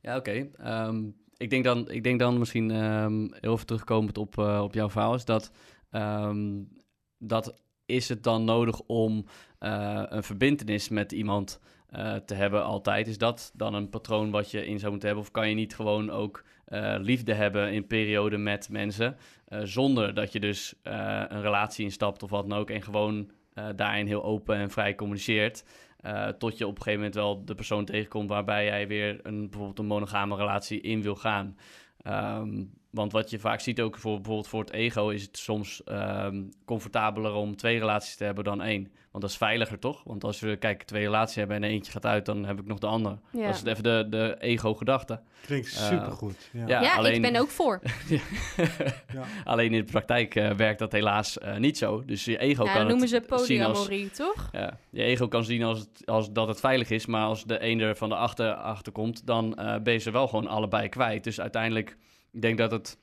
Ja, 0.00 0.16
oké. 0.16 0.48
Ehm, 0.56 1.02
ik, 1.36 1.50
denk 1.50 1.64
dan, 1.64 1.90
ik 1.90 2.02
denk 2.02 2.18
dan 2.18 2.38
misschien 2.38 2.70
ehm, 2.70 3.26
heel 3.40 3.52
even 3.52 3.66
terugkomend 3.66 4.18
op, 4.18 4.38
eh, 4.38 4.60
op 4.62 4.74
jouw 4.74 4.90
verhaal, 4.90 5.14
is 5.14 5.24
dat, 5.24 5.52
ehm, 5.90 6.62
dat 7.18 7.62
is 7.86 8.08
het 8.08 8.22
dan 8.22 8.44
nodig 8.44 8.80
om 8.80 9.24
eh, 9.58 10.02
een 10.08 10.22
verbintenis 10.22 10.88
met 10.88 11.12
iemand 11.12 11.60
eh, 11.86 12.14
te 12.14 12.34
hebben 12.34 12.64
altijd? 12.64 13.06
Is 13.06 13.18
dat 13.18 13.52
dan 13.54 13.74
een 13.74 13.88
patroon 13.88 14.30
wat 14.30 14.50
je 14.50 14.66
in 14.66 14.78
zou 14.78 14.90
moeten 14.90 15.08
hebben? 15.08 15.26
Of 15.26 15.32
kan 15.32 15.48
je 15.48 15.54
niet 15.54 15.74
gewoon 15.74 16.10
ook 16.10 16.44
liefde 16.98 17.34
hebben 17.34 17.72
in 17.72 17.86
perioden 17.86 18.42
met 18.42 18.68
mensen, 18.68 19.16
zonder 19.62 20.14
dat 20.14 20.32
je 20.32 20.40
dus 20.40 20.74
een 20.82 21.42
relatie 21.42 21.84
instapt 21.84 22.22
of 22.22 22.30
wat 22.30 22.48
dan 22.48 22.58
ook, 22.58 22.70
en 22.70 22.82
gewoon 22.82 23.30
daarin 23.76 24.06
heel 24.06 24.24
open 24.24 24.56
en 24.56 24.70
vrij 24.70 24.94
communiceert? 24.94 25.64
Eh, 26.04 26.28
tot 26.28 26.58
je 26.58 26.66
op 26.66 26.76
een 26.76 26.82
gegeven 26.82 26.98
moment 26.98 27.14
wel 27.14 27.44
de 27.44 27.54
persoon 27.54 27.84
tegenkomt 27.84 28.28
waarbij 28.28 28.64
jij 28.64 28.88
weer 28.88 29.20
een, 29.22 29.40
bijvoorbeeld 29.40 29.78
een 29.78 29.86
monogame 29.86 30.36
relatie 30.36 30.80
in 30.80 31.02
wil 31.02 31.14
gaan. 31.14 31.56
Ehm, 32.02 32.64
want 32.90 33.12
wat 33.12 33.30
je 33.30 33.38
vaak 33.38 33.60
ziet 33.60 33.80
ook 33.80 33.98
voor, 33.98 34.14
bijvoorbeeld 34.14 34.48
voor 34.48 34.60
het 34.60 34.72
ego 34.72 35.08
is 35.08 35.22
het 35.22 35.38
soms 35.38 35.84
ehm, 35.84 36.42
comfortabeler 36.64 37.32
om 37.32 37.56
twee 37.56 37.78
relaties 37.78 38.16
te 38.16 38.24
hebben 38.24 38.44
dan 38.44 38.62
één. 38.62 38.92
Want 39.14 39.26
dat 39.26 39.32
is 39.34 39.40
veiliger 39.40 39.78
toch? 39.78 40.02
Want 40.04 40.24
als 40.24 40.40
we 40.40 40.56
kijk, 40.56 40.82
twee 40.82 41.02
relaties 41.04 41.34
hebben 41.34 41.56
en 41.56 41.64
eentje 41.64 41.92
gaat 41.92 42.06
uit, 42.06 42.26
dan 42.26 42.44
heb 42.44 42.58
ik 42.60 42.66
nog 42.66 42.78
de 42.78 42.86
andere. 42.86 43.18
Ja, 43.32 43.46
Dat 43.46 43.54
is 43.54 43.64
even 43.64 43.82
de, 43.82 44.06
de 44.10 44.36
ego-gedachte. 44.40 45.20
Klinkt 45.46 45.66
Eh, 45.76 45.86
supergoed. 45.88 46.48
ja. 46.52 46.66
ja. 46.66 46.80
ja 46.82 46.94
alleen- 46.94 47.14
ik 47.14 47.22
ben 47.22 47.36
ook 47.36 47.48
voor. 47.50 47.80
Ja. 49.12 49.24
Alleen 49.44 49.72
in 49.74 49.84
de 49.84 49.90
praktijk 49.92 50.34
eh, 50.34 50.50
werkt 50.50 50.78
dat 50.78 50.92
helaas 50.92 51.38
eh, 51.38 51.56
niet 51.56 51.78
zo. 51.78 52.04
Dus 52.04 52.24
je 52.24 52.38
ego 52.38 52.64
Ja, 52.64 52.70
kan 52.72 52.80
dat 52.80 52.88
noemen 52.90 53.10
het 53.10 53.24
ze 53.40 53.44
zien 53.44 53.62
als 53.62 53.78
polyamorie, 53.78 54.10
toch? 54.10 54.48
Ja, 54.52 54.78
je 54.90 55.02
ego 55.02 55.28
kan 55.28 55.44
zien 55.44 55.62
als, 55.62 55.78
het, 55.78 56.06
als 56.06 56.32
dat 56.32 56.48
het 56.48 56.60
veilig 56.60 56.90
is, 56.90 57.06
maar 57.06 57.24
als 57.24 57.44
de 57.44 57.64
een 57.64 57.80
er 57.80 57.96
van 57.96 58.08
de 58.08 58.14
achter, 58.16 58.52
achter 58.54 58.92
komt, 58.92 59.26
dan 59.26 59.54
eh, 59.54 59.80
ben 59.82 59.92
je 59.92 59.98
ze 59.98 60.10
wel 60.10 60.28
gewoon 60.28 60.46
allebei 60.46 60.88
kwijt. 60.88 61.24
Dus 61.24 61.40
uiteindelijk, 61.40 61.96
ik 62.32 62.42
denk 62.42 62.58
dat 62.58 62.70
het, 62.70 62.98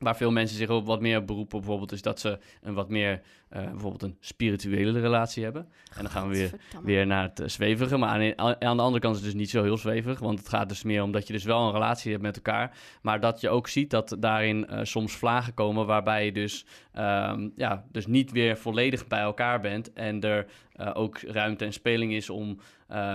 waar 0.00 0.16
veel 0.16 0.30
mensen 0.30 0.56
zich 0.56 0.68
op 0.68 0.86
wat 0.86 1.00
meer 1.00 1.24
beroepen 1.24 1.58
bijvoorbeeld, 1.58 1.92
is 1.92 2.02
dat 2.02 2.20
ze 2.20 2.38
een 2.62 2.74
wat 2.74 2.88
meer, 2.88 3.22
eh, 3.48 3.62
bijvoorbeeld 3.64 4.02
een 4.02 4.16
spirituele 4.20 5.00
relatie 5.00 5.44
hebben. 5.44 5.68
En 5.94 6.02
dan 6.02 6.10
gaan 6.10 6.28
we 6.28 6.36
weer, 6.36 6.52
weer 6.82 7.06
naar 7.06 7.22
het 7.22 7.40
eh, 7.40 7.48
zwevige, 7.48 7.96
maar 7.96 8.34
aan, 8.36 8.62
aan 8.62 8.76
de 8.76 8.82
andere 8.82 9.00
kant 9.00 9.14
is 9.14 9.20
het 9.20 9.30
dus 9.30 9.40
niet 9.40 9.50
zo 9.50 9.62
heel 9.62 9.76
zweverig, 9.76 10.18
want 10.18 10.38
het 10.38 10.48
gaat 10.48 10.68
dus 10.68 10.82
meer 10.82 11.02
om 11.02 11.12
dat 11.12 11.26
je 11.26 11.32
dus 11.32 11.44
wel 11.44 11.66
een 11.66 11.72
relatie 11.72 12.10
hebt 12.10 12.22
met 12.22 12.36
elkaar, 12.36 12.76
maar 13.02 13.20
dat 13.20 13.40
je 13.40 13.48
ook 13.48 13.68
ziet 13.68 13.90
dat 13.90 14.16
daarin 14.18 14.66
eh, 14.66 14.78
soms 14.82 15.12
vlagen 15.12 15.54
komen 15.54 15.86
waarbij 15.86 16.24
je 16.24 16.32
dus, 16.32 16.66
ehm, 16.92 17.48
ja, 17.56 17.84
dus 17.92 18.06
niet 18.06 18.30
weer 18.30 18.56
volledig 18.56 19.06
bij 19.06 19.20
elkaar 19.20 19.60
bent 19.60 19.92
en 19.92 20.20
er 20.20 20.46
ook 20.94 21.20
ruimte 21.20 21.64
en 21.64 21.72
speling 21.72 22.12
is 22.12 22.30
om 22.30 22.60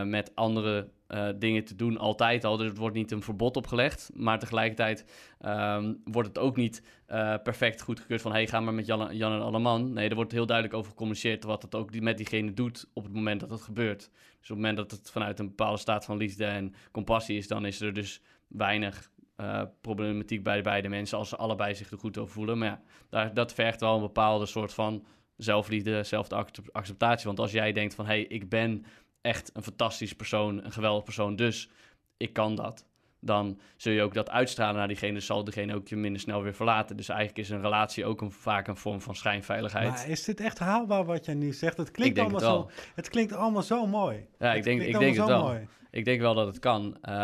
met 0.04 0.32
andere 0.36 0.88
eh, 1.08 1.30
dingen 1.36 1.64
te 1.64 1.76
doen 1.76 1.98
altijd 1.98 2.44
al. 2.44 2.58
Dus 2.58 2.68
het 2.68 2.78
wordt 2.78 2.96
niet 2.96 3.12
een 3.12 3.22
verbod 3.22 3.58
opgelegd, 3.58 4.12
maar 4.14 4.40
tegelijkertijd 4.40 5.06
ehm, 5.40 5.94
wordt 6.04 6.28
het 6.28 6.38
ook 6.38 6.56
niet 6.56 6.84
eh, 7.06 7.36
perfect 7.44 7.82
goedgekeurd 7.82 8.22
van 8.22 8.32
hey, 8.32 8.48
ga 8.48 8.60
maar 8.60 8.74
met 8.74 8.86
Jan, 8.86 9.10
en 9.10 9.42
Alleman. 9.42 9.94
Nee, 9.94 10.10
er 10.10 10.16
wordt 10.16 10.32
heel 10.32 10.46
duidelijk 10.46 10.78
over 10.78 10.90
gecommuniceerd 10.90 11.44
wat 11.44 11.62
het 11.62 11.76
ook 11.76 11.92
die, 11.92 12.02
met 12.02 12.18
diegene 12.18 12.54
doet 12.54 12.90
op 12.94 13.04
het 13.04 13.14
moment 13.14 13.40
dat 13.40 13.50
het 13.50 13.62
gebeurt. 13.62 14.00
Dus 14.00 14.52
op 14.52 14.58
het 14.58 14.66
moment 14.66 14.78
dat 14.78 14.92
het 14.92 15.12
vanuit 15.12 15.40
een 15.40 15.48
bepaalde 15.48 15.80
staat 15.80 16.06
van 16.06 16.18
liefde 16.18 16.46
en 16.46 16.74
compassie 16.92 17.38
is, 17.38 17.48
dan 17.48 17.66
is 17.66 17.82
er 17.82 17.94
dus 17.94 18.22
weinig 18.48 19.10
eh, 19.36 19.62
problematiek 19.82 20.44
bij 20.44 20.62
beide 20.62 20.90
mensen 20.90 21.18
als 21.18 21.30
ze 21.30 21.36
allebei 21.36 21.76
zich 21.76 21.92
er 21.92 21.98
goed 21.98 22.18
over 22.18 22.34
voelen. 22.34 22.58
Maar 22.58 22.68
ja, 22.68 22.82
daar, 23.10 23.34
dat 23.34 23.54
vergt 23.54 23.80
wel 23.80 23.96
een 23.96 24.02
bepaalde 24.02 24.46
soort 24.46 24.74
van 24.74 25.06
zelfliefde, 25.38 26.04
zelfacceptatie. 26.04 27.28
Want 27.28 27.40
als 27.40 27.52
jij 27.52 27.72
denkt 27.72 27.96
van, 27.96 28.06
hé, 28.06 28.12
hey, 28.12 28.24
ik 28.24 28.50
ben 28.50 28.86
echt 29.26 29.50
een 29.54 29.64
fantastisch 29.64 30.14
persoon, 30.16 30.64
een 30.66 30.72
geweldig 30.72 31.04
persoon, 31.04 31.36
dus 31.36 31.70
ik 32.18 32.34
kan 32.34 32.56
dat. 32.56 32.86
Dan 33.20 33.60
zul 33.76 33.94
je 33.94 34.02
ook 34.02 34.14
dat 34.14 34.30
uitstralen 34.30 34.76
naar 34.76 34.88
diegene, 34.88 35.20
zal 35.20 35.44
diegene 35.44 35.76
ook 35.76 35.88
je 35.88 35.96
minder 35.96 36.22
snel 36.22 36.42
weer 36.42 36.54
verlaten. 36.54 36.98
Dus 36.98 37.10
eigenlijk 37.10 37.40
is 37.40 37.50
een 37.50 37.62
relatie 37.62 38.06
ook 38.06 38.22
een, 38.22 38.32
vaak 38.32 38.68
een 38.68 38.78
vorm 38.78 39.02
van 39.02 39.16
schijnveiligheid. 39.16 39.90
Maar 39.90 40.10
is 40.10 40.24
dit 40.24 40.40
echt 40.40 40.60
haalbaar 40.60 41.06
wat 41.06 41.26
jij 41.26 41.34
nu 41.34 41.54
zegt? 41.54 41.78
Het 41.78 41.92
klinkt, 41.92 42.18
het 42.18 42.26
allemaal, 42.26 42.52
wel. 42.52 42.70
zo, 42.70 42.92
het 42.96 43.10
klinkt 43.10 43.34
allemaal 43.34 43.62
zo 43.64 43.88
mooi. 43.88 44.28
Ja, 44.40 44.50
ik 44.50 44.56
Het 44.56 44.64
denk, 44.64 44.82
ik 44.82 45.00
denk 45.00 45.16
het 45.18 45.26
wel. 45.28 45.44
mooi. 45.44 45.68
Ik 45.96 46.06
denk 46.06 46.22
wel 46.22 46.34
dat 46.34 46.48
het 46.48 46.60
kan. 46.60 46.98
Ehm 47.02 47.16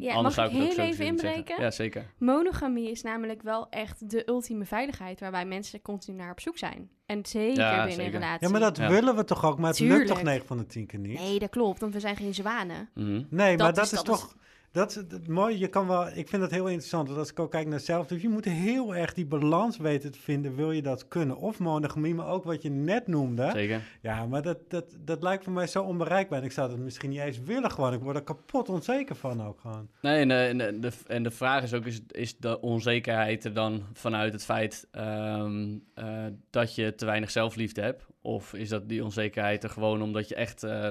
Ja, 0.00 0.14
anders 0.14 0.22
mag 0.22 0.32
zou 0.32 0.46
ik 0.48 0.52
ik 0.52 0.58
het 0.60 0.68
ook 0.70 0.74
heel 0.74 0.74
zo 0.74 0.80
even 0.82 0.96
zeggen. 0.96 1.06
inbreken? 1.06 1.62
Ja, 1.62 1.70
zeker. 1.70 2.04
Monogamie 2.18 2.90
is 2.90 3.02
namelijk 3.02 3.42
wel 3.42 3.66
echt 3.70 4.10
de 4.10 4.28
ultieme 4.28 4.64
veiligheid 4.64 5.20
waarbij 5.20 5.44
mensen 5.46 5.82
continu 5.82 6.16
naar 6.16 6.30
op 6.30 6.40
zoek 6.40 6.58
zijn. 6.58 6.90
En 7.06 7.26
zeker 7.26 7.62
Ja, 7.62 7.70
binnen 7.70 7.92
zeker. 7.92 8.06
een 8.14 8.20
relatie. 8.20 8.46
Ja, 8.46 8.52
maar 8.52 8.60
dat 8.60 8.76
Ja. 8.76 8.88
willen 8.88 9.16
we 9.16 9.24
toch 9.24 9.44
ook, 9.44 9.58
maar 9.58 9.70
het 9.70 9.78
lukt 9.78 9.92
toch 9.92 10.00
Tuurlijk. 10.06 10.26
9 10.26 10.46
van 10.46 10.56
de 10.58 10.66
10 10.66 10.86
keer 10.86 10.98
niet? 10.98 11.18
Nee, 11.18 11.38
dat 11.38 11.50
klopt, 11.50 11.80
want 11.80 11.92
we 11.94 12.00
zijn 12.00 12.16
geen 12.16 12.34
zwanen. 12.34 12.88
Mhm. 12.94 13.22
Nee, 13.30 13.56
maar 13.56 13.68
is, 13.70 13.74
dat 13.76 13.92
is- 13.92 14.02
toch... 14.02 14.36
dat 14.72 14.90
is 14.90 14.94
het 14.94 15.28
mooie. 15.28 15.58
Je 15.58 15.68
kan 15.68 15.86
wel, 15.86 16.06
ik 16.08 16.28
vind 16.28 16.42
dat 16.42 16.50
heel 16.50 16.66
interessant. 16.66 17.06
Want 17.06 17.18
als 17.18 17.30
ik 17.30 17.38
ook 17.38 17.50
kijk 17.50 17.66
naar 17.66 17.80
zelfliefde, 17.80 18.26
je 18.26 18.32
moet 18.32 18.44
heel 18.44 18.94
erg 18.94 19.14
die 19.14 19.26
balans 19.26 19.76
weten 19.76 20.12
te 20.12 20.18
vinden. 20.18 20.56
Wil 20.56 20.72
je 20.72 20.82
dat 20.82 21.08
kunnen? 21.08 21.36
Of 21.36 21.58
monogamie, 21.58 22.14
maar 22.14 22.28
ook 22.28 22.44
wat 22.44 22.62
je 22.62 22.70
net 22.70 23.06
noemde. 23.06 23.50
Zeker. 23.52 23.82
Ja, 24.00 24.26
maar 24.26 24.42
dat, 24.42 24.58
dat, 24.70 24.84
dat 25.04 25.22
lijkt 25.22 25.44
voor 25.44 25.52
mij 25.52 25.66
zo 25.66 25.82
onbereikbaar. 25.82 26.38
En 26.38 26.44
ik 26.44 26.52
zou 26.52 26.70
dat 26.70 26.78
misschien 26.78 27.10
niet 27.10 27.20
eens 27.20 27.40
willen 27.40 27.70
gewoon. 27.70 27.92
Ik 27.92 28.00
word 28.00 28.16
er 28.16 28.22
kapot 28.22 28.68
onzeker 28.68 29.16
van 29.16 29.46
ook 29.46 29.60
gewoon. 29.60 29.88
Nee, 30.00 30.20
en, 30.20 30.30
eh, 30.30 30.48
en, 30.48 30.58
de, 30.58 30.78
de, 30.78 30.92
en 31.06 31.22
de 31.22 31.30
vraag 31.30 31.62
is 31.62 31.74
ook, 31.74 31.86
is, 31.86 32.00
is 32.08 32.36
de 32.36 32.60
onzekerheid 32.60 33.44
er 33.44 33.54
dan 33.54 33.82
vanuit 33.92 34.32
het 34.32 34.44
feit 34.44 34.88
ehm, 34.90 35.78
eh, 35.94 36.26
dat 36.50 36.74
je 36.74 36.94
te 36.94 37.04
weinig 37.04 37.30
zelfliefde 37.30 37.80
hebt? 37.80 38.06
Of 38.22 38.54
is 38.54 38.68
dat 38.68 38.88
die 38.88 39.04
onzekerheid 39.04 39.64
er 39.64 39.70
gewoon 39.70 40.02
omdat 40.02 40.28
je 40.28 40.34
echt 40.34 40.62
eh, 40.62 40.88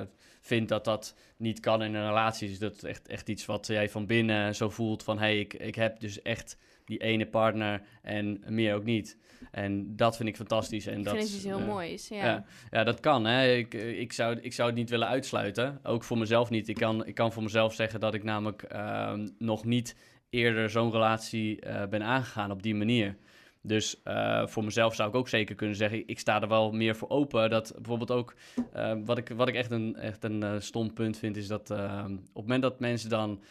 eh, 0.00 0.06
vindt 0.40 0.68
dat 0.68 0.84
dat 0.84 1.14
niet 1.36 1.60
kan 1.60 1.82
in 1.82 1.94
een 1.94 2.06
relatie? 2.06 2.50
Is 2.50 2.58
dat 2.58 2.82
echt, 2.82 3.08
echt 3.08 3.28
iets 3.28 3.46
wat 3.46 3.66
jij 3.66 3.88
van 3.88 4.06
binnen 4.06 4.54
zo 4.54 4.70
voelt 4.70 5.02
van... 5.02 5.18
hé, 5.18 5.24
hey, 5.24 5.38
ik, 5.38 5.54
ik 5.54 5.74
heb 5.74 6.00
dus 6.00 6.22
echt 6.22 6.56
die 6.84 6.98
ene 6.98 7.26
partner 7.26 7.82
en 8.02 8.42
meer 8.46 8.74
ook 8.74 8.84
niet. 8.84 9.16
En 9.50 9.96
dat 9.96 10.16
vind 10.16 10.28
ik 10.28 10.36
fantastisch. 10.36 10.86
En 10.86 10.98
Ik 10.98 11.04
dat, 11.04 11.14
vind 11.14 11.26
het 11.26 11.36
iets 11.36 11.44
heel 11.44 11.58
eh, 11.58 11.66
moois. 11.66 12.08
Ja. 12.08 12.24
Ja. 12.24 12.44
ja, 12.70 12.84
dat 12.84 13.00
kan. 13.00 13.24
Hè. 13.24 13.52
Ik, 13.52 13.74
ik, 13.74 14.12
zou, 14.12 14.38
ik 14.40 14.52
zou 14.52 14.68
het 14.68 14.78
niet 14.78 14.90
willen 14.90 15.08
uitsluiten. 15.08 15.80
Ook 15.82 16.04
voor 16.04 16.18
mezelf 16.18 16.50
niet. 16.50 16.68
Ik 16.68 16.74
kan, 16.74 17.06
ik 17.06 17.14
kan 17.14 17.32
voor 17.32 17.42
mezelf 17.42 17.74
zeggen 17.74 18.00
dat 18.00 18.14
ik 18.14 18.24
namelijk 18.24 18.62
ehm, 18.62 19.28
nog 19.38 19.64
niet 19.64 19.96
eerder 20.30 20.70
zo'n 20.70 20.90
relatie 20.90 21.60
eh, 21.60 21.88
ben 21.88 22.02
aangegaan 22.02 22.50
op 22.50 22.62
die 22.62 22.74
manier. 22.74 23.16
Dus 23.62 24.02
eh, 24.02 24.46
voor 24.46 24.64
mezelf 24.64 24.94
zou 24.94 25.08
ik 25.08 25.14
ook 25.14 25.28
zeker 25.28 25.54
kunnen 25.54 25.76
zeggen, 25.76 26.08
ik 26.08 26.18
sta 26.18 26.42
er 26.42 26.48
wel 26.48 26.72
meer 26.72 26.96
voor 26.96 27.08
open. 27.08 27.50
Dat 27.50 27.72
bijvoorbeeld 27.74 28.10
ook, 28.10 28.34
eh, 28.72 28.92
wat, 29.04 29.18
ik, 29.18 29.28
wat 29.28 29.48
ik 29.48 29.54
echt 29.54 29.70
een, 29.70 29.96
echt 29.96 30.24
een 30.24 30.42
eh, 30.42 30.54
stom 30.58 30.92
punt 30.92 31.18
vind, 31.18 31.36
is 31.36 31.46
dat 31.46 31.70
op 31.70 31.76
het 31.76 32.34
moment 32.34 32.62
dat 32.62 32.80
mensen 32.80 33.10
dan 33.10 33.42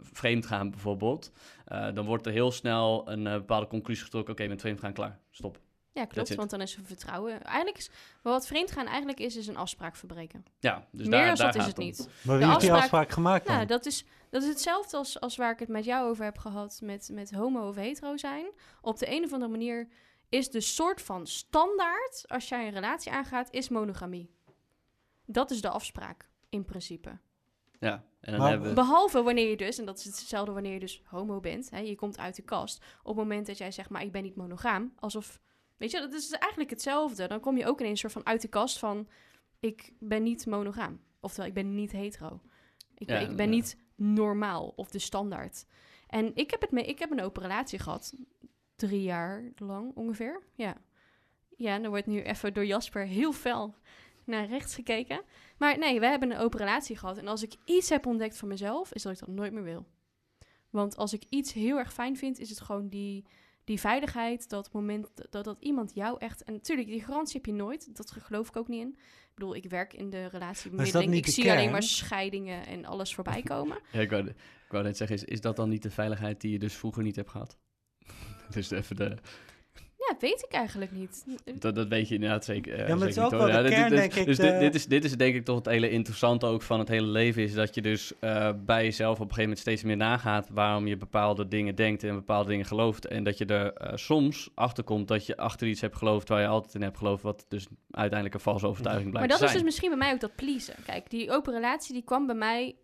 vreemd 0.00 0.46
gaan 0.46 0.70
bijvoorbeeld, 0.70 1.32
dan 1.94 2.04
wordt 2.04 2.26
er 2.26 2.32
heel 2.32 2.50
snel 2.50 3.10
een 3.10 3.22
bepaalde 3.22 3.66
conclusie 3.66 4.04
getrokken. 4.04 4.32
Oké, 4.32 4.46
met 4.46 4.60
vreemd 4.60 4.80
gaan, 4.80 4.92
klaar, 4.92 5.18
stop. 5.30 5.58
Ja, 5.94 6.04
klopt. 6.04 6.34
Want 6.34 6.50
dan 6.50 6.60
is 6.60 6.76
er 6.76 6.82
vertrouwen. 6.84 7.42
Eigenlijk 7.44 7.78
is 7.78 7.90
wat 8.22 8.46
vreemdgaan 8.46 8.86
eigenlijk 8.86 9.20
is, 9.20 9.36
is 9.36 9.46
een 9.46 9.56
afspraak 9.56 9.96
verbreken. 9.96 10.44
Ja, 10.58 10.86
dus 10.90 11.06
Meer 11.06 11.10
daar, 11.18 11.26
dan 11.26 11.36
daar 11.36 11.52
dat 11.52 11.60
is 11.60 11.66
het 11.66 11.78
om. 11.78 11.84
niet. 11.84 11.98
Maar 11.98 12.06
De 12.38 12.44
wie 12.44 12.48
heeft 12.48 12.60
die 12.60 12.72
afspraak- 12.72 12.80
afspraak 12.80 13.10
gemaakt 13.10 13.46
dan? 13.46 13.54
Nou, 13.54 13.66
dat 13.66 13.86
is, 13.86 14.04
dat 14.30 14.42
is 14.42 14.48
hetzelfde 14.48 14.96
als, 14.96 15.20
als 15.20 15.36
waar 15.36 15.52
ik 15.52 15.58
het 15.58 15.68
met 15.68 15.84
jou 15.84 16.08
over 16.10 16.24
heb 16.24 16.38
gehad 16.38 16.80
met, 16.82 17.08
met 17.12 17.30
homo 17.32 17.68
of 17.68 17.76
hetero 17.76 18.16
zijn. 18.16 18.46
Op 18.80 18.98
de 18.98 19.10
een 19.10 19.24
of 19.24 19.32
andere 19.32 19.50
manier 19.50 19.88
is 20.28 20.50
de 20.50 20.60
soort 20.60 21.02
van 21.02 21.26
standaard, 21.26 22.24
als 22.26 22.48
jij 22.48 22.66
een 22.66 22.72
relatie 22.72 23.12
aangaat, 23.12 23.50
is 23.52 23.68
monogamie. 23.68 24.30
Dat 25.26 25.50
is 25.50 25.60
de 25.60 25.68
afspraak, 25.68 26.28
in 26.48 26.64
principe. 26.64 27.18
Ja, 27.78 28.04
en 28.20 28.30
dan 28.32 28.40
Maar- 28.40 28.50
hebben 28.50 28.68
we... 28.68 28.74
Behalve 28.74 29.22
wanneer 29.22 29.48
je 29.48 29.56
dus, 29.56 29.78
en 29.78 29.84
dat 29.84 29.98
is 29.98 30.04
hetzelfde 30.04 30.52
wanneer 30.52 30.72
je 30.72 30.80
dus 30.80 31.02
homo 31.04 31.40
bent, 31.40 31.70
hè, 31.70 31.78
je 31.78 31.94
komt 31.94 32.18
uit 32.18 32.36
de 32.36 32.42
kast. 32.42 32.84
Op 33.02 33.06
het 33.06 33.16
moment 33.16 33.46
dat 33.46 33.58
jij 33.58 33.70
zegt, 33.70 33.90
maar 33.90 34.02
ik 34.02 34.12
ben 34.12 34.22
niet 34.22 34.36
monogaam, 34.36 34.92
alsof, 34.98 35.40
weet 35.82 35.90
je, 35.90 36.00
dat 36.00 36.12
is 36.12 36.30
eigenlijk 36.30 36.70
hetzelfde. 36.70 37.28
Dan 37.28 37.40
kom 37.40 37.56
je 37.56 37.66
ook 37.66 37.80
ineens 37.80 38.00
soort 38.00 38.12
van 38.12 38.26
uit 38.26 38.40
de 38.40 38.48
kast 38.48 38.78
van, 38.78 39.08
ik 39.60 39.92
ben 39.98 40.22
niet 40.22 40.46
monogaam. 40.46 41.00
Oftewel, 41.20 41.48
ik 41.48 41.54
ben 41.54 41.74
niet 41.74 41.92
hetero. 41.92 42.40
Ik 42.94 43.06
ben, 43.06 43.20
Ja, 43.20 43.28
ik 43.28 43.36
ben 43.36 43.46
ja. 43.46 43.52
niet 43.52 43.76
normaal 43.94 44.72
of 44.76 44.90
de 44.90 44.98
standaard. 44.98 45.66
En 46.06 46.34
ik 46.34 46.50
heb, 46.50 46.60
het 46.60 46.70
mee, 46.70 46.84
ik 46.84 46.98
heb 46.98 47.10
een 47.10 47.20
operatie 47.20 47.78
gehad, 47.78 48.14
drie 48.76 49.02
jaar 49.02 49.52
lang 49.56 49.94
ongeveer. 49.94 50.42
Ja, 50.54 50.76
ja 51.56 51.74
en 51.74 51.84
er 51.84 51.90
wordt 51.90 52.06
nu 52.06 52.22
even 52.22 52.54
door 52.54 52.66
Jasper 52.66 53.06
heel 53.06 53.32
fel 53.32 53.74
naar 54.24 54.46
rechts 54.46 54.74
gekeken. 54.74 55.22
Maar 55.58 55.78
nee, 55.78 56.00
we 56.00 56.06
hebben 56.06 56.30
een 56.30 56.38
operatie 56.38 56.96
gehad. 56.96 57.18
En 57.18 57.28
als 57.28 57.42
ik 57.42 57.54
iets 57.64 57.88
heb 57.88 58.06
ontdekt 58.06 58.36
van 58.36 58.48
mezelf, 58.48 58.92
is 58.92 59.02
dat 59.02 59.12
ik 59.12 59.18
dat 59.18 59.28
nooit 59.28 59.52
meer 59.52 59.62
wil. 59.62 59.86
Want 60.70 60.96
als 60.96 61.12
ik 61.12 61.24
iets 61.28 61.52
heel 61.52 61.78
erg 61.78 61.92
fijn 61.92 62.16
vind, 62.16 62.38
is 62.38 62.50
het 62.50 62.60
gewoon 62.60 62.88
die, 62.88 63.24
die 63.64 63.80
veiligheid. 63.80 64.48
Dat 64.48 64.64
het 64.64 64.74
moment 64.74 65.10
dat, 65.30 65.44
dat 65.44 65.56
iemand 65.60 65.94
jou 65.94 66.18
echt... 66.18 66.42
En 66.42 66.52
natuurlijk, 66.52 66.88
die 66.88 67.04
garantie 67.04 67.36
heb 67.36 67.46
je 67.46 67.52
nooit. 67.52 67.96
Dat 67.96 68.10
geloof 68.10 68.48
ik 68.48 68.56
ook 68.56 68.68
niet 68.68 68.80
in. 68.80 68.88
Ik 68.98 69.34
bedoel, 69.34 69.54
ik 69.54 69.64
werk 69.64 69.92
in 69.92 70.10
de 70.10 70.26
relatie 70.26 70.70
Maar 70.70 70.86
is 70.86 70.92
dat 70.92 71.02
Ik 71.02 71.26
zie 71.26 71.50
alleen 71.50 71.70
maar 71.70 71.82
scheidingen 71.82 72.66
en 72.66 72.84
alles 72.84 73.14
voorbij 73.14 73.42
komen. 73.52 73.78
Ja, 73.92 74.00
ik 74.00 74.10
wou, 74.10 74.26
ik 74.28 74.68
wou 74.68 74.84
net 74.84 74.96
zeggen, 74.96 75.16
is, 75.16 75.24
is 75.24 75.40
dat 75.40 75.56
dan 75.56 75.68
niet 75.68 75.82
de 75.82 75.90
veiligheid 75.90 76.40
die 76.40 76.52
je 76.52 76.58
dus 76.58 76.74
vroeger 76.74 77.02
niet 77.02 77.16
hebt 77.16 77.30
gehad? 77.30 77.58
dus 78.54 78.70
even 78.70 78.96
de, 78.96 79.16
Ja, 80.12 80.18
weet 80.20 80.44
ik 80.48 80.52
eigenlijk 80.52 80.92
niet. 80.92 81.24
dat, 81.58 81.74
dat 81.74 81.88
weet 81.88 82.08
je 82.08 82.14
inderdaad 82.14 82.44
zeker. 82.44 82.72
eh, 82.72 82.88
Ja, 82.88 82.94
maar 82.94 83.06
het 83.06 83.16
is 83.16 83.22
ook 83.22 83.30
wel 83.30 83.62
de 83.62 83.68
kern, 83.68 83.88
dit- 83.90 83.98
denk 83.98 84.14
ik, 84.14 84.24
Dus 84.24 84.36
de- 84.36 84.42
dit, 84.42 84.60
dit, 84.60 84.74
is, 84.74 84.86
dit 84.86 85.04
is 85.04 85.16
denk 85.16 85.34
ik 85.34 85.44
toch 85.44 85.56
het 85.56 85.66
hele 85.66 85.90
interessante 85.90 86.46
ook 86.46 86.62
van 86.62 86.78
het 86.78 86.88
hele 86.88 87.06
leven, 87.06 87.42
is 87.42 87.54
dat 87.54 87.74
je 87.74 87.82
dus 87.82 88.12
eh, 88.18 88.50
bij 88.64 88.84
jezelf 88.84 89.12
op 89.12 89.18
een 89.18 89.22
gegeven 89.34 89.42
moment 89.42 89.58
steeds 89.58 89.82
meer 89.82 89.96
nagaat 89.96 90.48
waarom 90.52 90.86
je 90.86 90.96
bepaalde 90.96 91.48
dingen 91.48 91.74
denkt 91.74 92.04
en 92.04 92.14
bepaalde 92.14 92.48
dingen 92.48 92.66
gelooft. 92.66 93.06
En 93.06 93.24
dat 93.24 93.38
je 93.38 93.44
er 93.46 93.72
eh, 93.72 93.96
soms 93.96 94.50
achter 94.54 94.84
komt 94.84 95.08
dat 95.08 95.26
je 95.26 95.36
achter 95.36 95.66
iets 95.66 95.80
hebt 95.80 95.96
geloofd 95.96 96.28
waar 96.28 96.40
je 96.40 96.46
altijd 96.46 96.74
in 96.74 96.82
hebt 96.82 96.98
geloofd, 96.98 97.22
wat 97.22 97.44
dus 97.48 97.66
uiteindelijk 97.90 98.34
een 98.34 98.40
valse 98.50 98.66
overtuiging 98.66 99.12
Maar 99.12 99.20
blijkt 99.22 99.40
dat 99.40 99.48
is 99.48 99.54
dus 99.54 99.64
misschien 99.64 99.88
bij 99.88 99.98
mij 99.98 100.12
ook 100.12 100.20
dat 100.20 100.34
pleasen. 100.36 100.74
Kijk, 100.86 101.10
die 101.10 101.30
open 101.30 101.52
relatie 101.52 101.92
die 101.92 102.02
kwam 102.04 102.26
bij 102.26 102.34
mij 102.36 102.76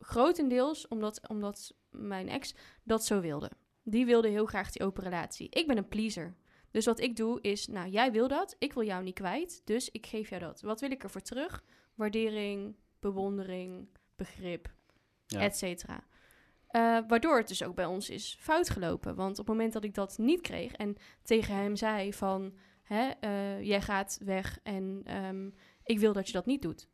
grotendeels 0.00 0.88
omdat, 0.88 1.20
omdat 1.28 1.74
mijn 1.90 2.28
ex 2.28 2.54
dat 2.84 3.04
zo 3.04 3.20
wilde. 3.20 3.50
Die 3.84 4.06
wilde 4.06 4.28
heel 4.28 4.46
graag 4.46 4.70
die 4.70 4.86
open 4.86 5.02
relatie. 5.02 5.46
Ik 5.50 5.66
ben 5.66 5.76
een 5.76 5.88
pleaser. 5.88 6.34
Dus 6.70 6.84
wat 6.84 7.00
ik 7.00 7.16
doe 7.16 7.40
is, 7.40 7.66
nou, 7.66 7.88
jij 7.88 8.12
wil 8.12 8.28
dat, 8.28 8.56
ik 8.58 8.72
wil 8.72 8.84
jou 8.84 9.02
niet 9.02 9.14
kwijt, 9.14 9.62
dus 9.64 9.90
ik 9.90 10.06
geef 10.06 10.28
jou 10.28 10.40
dat. 10.40 10.60
Wat 10.60 10.80
wil 10.80 10.90
ik 10.90 11.02
ervoor 11.02 11.20
terug? 11.20 11.64
Waardering, 11.94 12.76
bewondering, 13.00 13.88
begrip, 14.16 14.72
Ja. 15.26 15.40
et 15.40 15.56
cetera. 15.56 16.04
Eh, 16.66 16.98
waardoor 17.08 17.36
het 17.36 17.48
dus 17.48 17.62
ook 17.62 17.74
bij 17.74 17.84
ons 17.84 18.10
is 18.10 18.36
fout 18.40 18.70
gelopen. 18.70 19.14
Want 19.14 19.30
op 19.30 19.46
het 19.46 19.56
moment 19.56 19.72
dat 19.72 19.84
ik 19.84 19.94
dat 19.94 20.18
niet 20.18 20.40
kreeg 20.40 20.72
en 20.72 20.96
tegen 21.22 21.54
hem 21.54 21.76
zei 21.76 22.12
van... 22.12 22.58
Hè, 22.82 23.10
eh, 23.20 23.62
jij 23.62 23.80
gaat 23.80 24.18
weg 24.24 24.58
en 24.62 25.00
ehm, 25.04 25.50
ik 25.84 25.98
wil 25.98 26.12
dat 26.12 26.26
je 26.26 26.32
dat 26.32 26.46
niet 26.46 26.62
doet. 26.62 26.88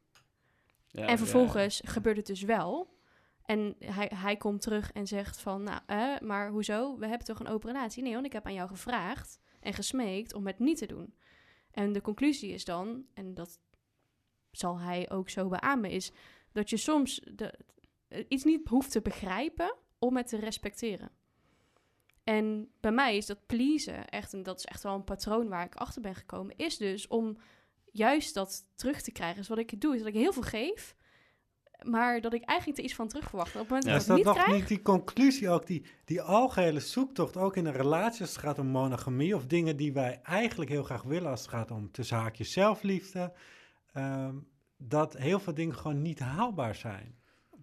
Ja, 0.89 1.07
en 1.07 1.19
vervolgens 1.19 1.81
gebeurt 1.85 2.17
het 2.17 2.27
dus 2.27 2.43
wel. 2.43 2.95
En 3.43 3.77
hij, 3.79 4.11
hij 4.15 4.37
komt 4.37 4.61
terug 4.61 4.93
en 4.93 5.07
zegt 5.07 5.41
van... 5.41 5.63
Nou, 5.63 5.81
eh, 5.87 6.19
maar 6.21 6.51
hoezo? 6.51 6.99
We 6.99 7.07
hebben 7.07 7.27
toch 7.27 7.41
een 7.41 7.49
open 7.49 7.73
relatie? 7.73 8.03
Nee, 8.03 8.13
want 8.13 8.27
ik 8.27 8.33
heb 8.33 8.47
aan 8.47 8.55
jou 8.55 8.69
gevraagd 8.69 9.41
en 9.67 9.75
gesmeekt 9.75 10.35
om 10.35 10.47
het 10.47 10.59
niet 10.59 10.79
te 10.79 10.87
doen. 10.87 11.15
En 11.71 11.93
de 11.93 12.01
conclusie 12.01 12.53
is 12.53 12.65
dan, 12.65 13.07
en 13.15 13.35
dat 13.35 13.61
zal 14.51 14.79
hij 14.79 15.11
ook 15.11 15.29
zo 15.29 15.49
beamen... 15.49 15.91
is 15.91 16.13
dat 16.53 16.71
je 16.71 16.77
soms 16.77 17.21
de, 17.35 17.59
iets 18.29 18.45
niet 18.45 18.69
hoeft 18.69 18.91
te 18.91 19.01
begrijpen 19.01 19.75
om 19.99 20.17
het 20.17 20.29
te 20.29 20.37
respecteren. 20.37 21.11
En 22.25 22.71
bij 22.81 22.93
mij 22.93 23.17
is 23.17 23.27
dat 23.27 23.47
pleasen 23.47 24.09
echt, 24.09 24.33
en 24.33 24.43
dat 24.43 24.59
is 24.59 24.65
echt 24.65 24.83
wel 24.83 24.95
een 24.95 25.05
patroon 25.05 25.49
waar 25.49 25.65
ik 25.65 25.75
achter 25.75 26.03
ben 26.03 26.15
gekomen, 26.15 26.57
is 26.57 26.77
dus 26.77 27.07
om 27.07 27.37
juist 27.93 28.35
dat 28.35 28.69
terug 28.75 29.03
te 29.03 29.13
krijgen. 29.13 29.37
Dus 29.37 29.49
wat 29.49 29.59
ik 29.59 29.81
doe, 29.81 29.95
is 29.95 29.99
dat 29.99 30.09
ik 30.09 30.15
heel 30.15 30.33
veel 30.33 30.43
geef, 30.43 30.96
maar 31.83 32.21
dat 32.21 32.35
ik 32.35 32.43
eigenlijk 32.45 32.79
er 32.79 32.85
iets 32.85 32.95
van 32.95 33.09
terug 33.09 33.29
verwacht. 33.29 33.55
Op 33.55 33.61
het 33.61 33.69
moment 33.69 33.87
Ja, 33.87 33.93
dat 33.93 34.03
ik 34.03 34.07
het 34.09 34.17
niet 34.17 34.25
nog 34.25 34.35
krijg, 34.35 34.59
niet 34.59 34.69
die 34.69 34.83
conclusie 34.83 35.51
ook, 35.51 35.67
die, 35.67 35.85
die 36.05 36.23
algehele 36.23 36.81
zoektocht, 36.81 37.37
ook 37.37 37.57
in 37.57 37.67
een 37.67 37.73
relatie 37.73 38.21
als 38.21 38.31
het 38.31 38.39
gaat 38.39 38.59
om 38.59 38.67
monogamie 38.67 39.35
of 39.37 39.47
dingen 39.47 39.77
die 39.77 39.93
wij 39.93 40.21
eigenlijk 40.23 40.71
heel 40.71 40.83
graag 40.83 41.03
willen 41.03 41.31
als 41.31 41.41
het 41.41 41.51
gaat 41.51 41.71
om 41.71 41.91
tussen 41.91 42.17
haakjes 42.17 42.53
zelfliefde, 42.53 43.33
ehm, 43.93 44.35
dat 44.79 45.17
heel 45.17 45.41
veel 45.41 45.55
dingen 45.55 45.75
gewoon 45.77 46.03
niet 46.03 46.19
haalbaar 46.19 46.75
zijn. 46.75 47.15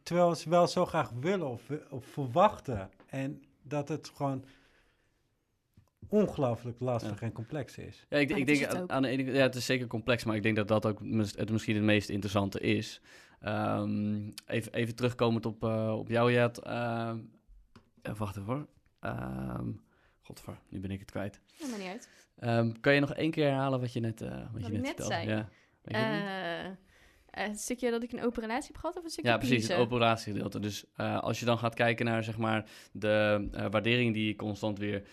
Terwijl 0.04 0.30
we 0.30 0.36
ze 0.36 0.50
wel 0.50 0.68
zo 0.68 0.86
graag 0.86 1.10
willen 1.20 1.48
of, 1.48 1.62
of 1.90 2.06
verwachten 2.06 2.90
en 3.08 3.44
dat 3.64 3.88
het 3.90 4.12
gewoon 4.16 4.46
ongelooflijk 6.08 6.80
lastig 6.80 7.22
en 7.22 7.32
complex 7.32 7.78
is. 7.78 8.06
Ja, 8.10 8.18
ik, 8.18 8.30
ik 8.36 8.46
denk 8.46 8.60
het 8.60 8.90
aan- 8.92 9.02
de 9.02 9.08
ene 9.08 9.24
kant, 9.24 9.36
ja, 9.36 9.42
het 9.44 9.56
is 9.56 9.66
zeker 9.66 9.88
complex, 9.88 10.24
maar 10.24 10.36
ik 10.36 10.44
denk 10.44 10.56
dat 10.56 10.68
dat 10.68 10.86
ook 10.86 11.02
mis- 11.02 11.36
het 11.36 11.52
misschien 11.52 11.76
het 11.76 11.84
meest 11.84 12.10
interessante 12.10 12.60
is. 12.60 13.02
Ehm, 13.44 14.30
even, 14.48 14.74
even 14.74 14.96
terugkomend 14.96 15.46
op, 15.46 15.64
eh, 15.64 15.96
op 15.98 16.10
jou, 16.10 16.32
Jet. 16.34 16.60
Ehm, 16.60 17.20
eh, 18.02 18.16
wacht 18.16 18.38
even 18.38 18.54
hoor. 18.54 18.68
Ehm 19.00 19.70
godver, 20.24 20.58
nu 20.70 20.80
ben 20.80 20.92
ik 20.92 21.00
het 21.00 21.12
kwijt. 21.12 21.42
Ja, 21.56 21.68
maakt 21.68 21.80
niet 21.80 21.88
uit. 21.88 22.10
Ehm, 22.36 22.72
kan 22.82 22.94
je 22.94 23.00
nog 23.00 23.14
één 23.14 23.32
keer 23.32 23.46
herhalen 23.46 23.80
wat 23.80 23.94
je 23.94 24.00
net, 24.00 24.22
eh 24.22 24.30
wat 24.52 24.66
je 24.66 24.72
Wat 24.72 24.82
net 24.82 25.04
zei? 25.06 25.28
Ja. 25.28 25.50
Eh, 27.34 27.48
het 27.48 27.60
stukje 27.60 27.92
dat 27.92 28.04
ik 28.04 28.12
een 28.12 28.24
open 28.24 28.42
relatie 28.42 28.68
heb 28.72 28.78
gehad 28.78 28.98
of 28.98 29.04
een 29.04 29.10
stukje 29.10 29.30
Ja, 29.30 29.38
precies, 29.38 29.58
het 29.58 29.66
pleasen? 29.66 29.86
operatiegedeelte. 29.86 30.60
Dus 30.60 30.86
eh, 30.96 31.20
als 31.20 31.40
je 31.40 31.46
dan 31.46 31.58
gaat 31.58 31.74
kijken 31.76 32.06
naar 32.06 32.24
zeg 32.24 32.38
maar, 32.38 32.66
de 32.92 33.48
eh, 33.52 33.66
waardering 33.70 34.14
die 34.14 34.28
je 34.28 34.36
constant 34.36 34.78
weer, 34.80 35.04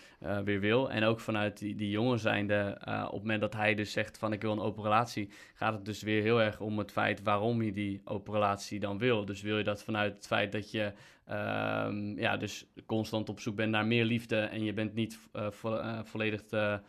weer 0.43 0.59
wil... 0.59 0.91
en 0.91 1.03
ook 1.03 1.19
vanuit 1.19 1.57
die, 1.57 1.75
die 1.75 1.89
jongen 1.89 2.19
zijnde, 2.19 2.77
op 3.05 3.11
het 3.11 3.21
moment 3.21 3.41
dat 3.41 3.53
hij 3.53 3.75
dus 3.75 3.91
zegt 3.91 4.17
van 4.17 4.33
ik 4.33 4.41
wil 4.41 4.51
een 4.51 4.59
open 4.59 4.83
relatie... 4.83 5.29
gaat 5.53 5.73
het 5.73 5.85
dus 5.85 6.01
weer 6.01 6.21
heel 6.21 6.41
erg 6.41 6.59
om 6.59 6.77
het 6.77 6.91
feit 6.91 7.23
waarom 7.23 7.61
je 7.61 7.71
die 7.71 8.01
open 8.05 8.33
relatie 8.33 8.79
dan 8.79 8.97
wil. 8.97 9.25
Dus 9.25 9.41
wil 9.41 9.57
je 9.57 9.63
dat 9.63 9.83
vanuit 9.83 10.15
het 10.15 10.27
feit 10.27 10.51
dat 10.51 10.71
je 10.71 10.93
ehm, 11.25 12.19
ja, 12.19 12.37
dus 12.37 12.65
constant 12.85 13.29
op 13.29 13.39
zoek 13.39 13.55
bent 13.55 13.71
naar 13.71 13.85
meer 13.85 14.05
liefde... 14.05 14.35
en 14.39 14.63
je 14.63 14.73
bent 14.73 14.93
niet 14.93 15.19
vo- 15.49 16.01
volledig 16.03 16.43
te, 16.43 16.79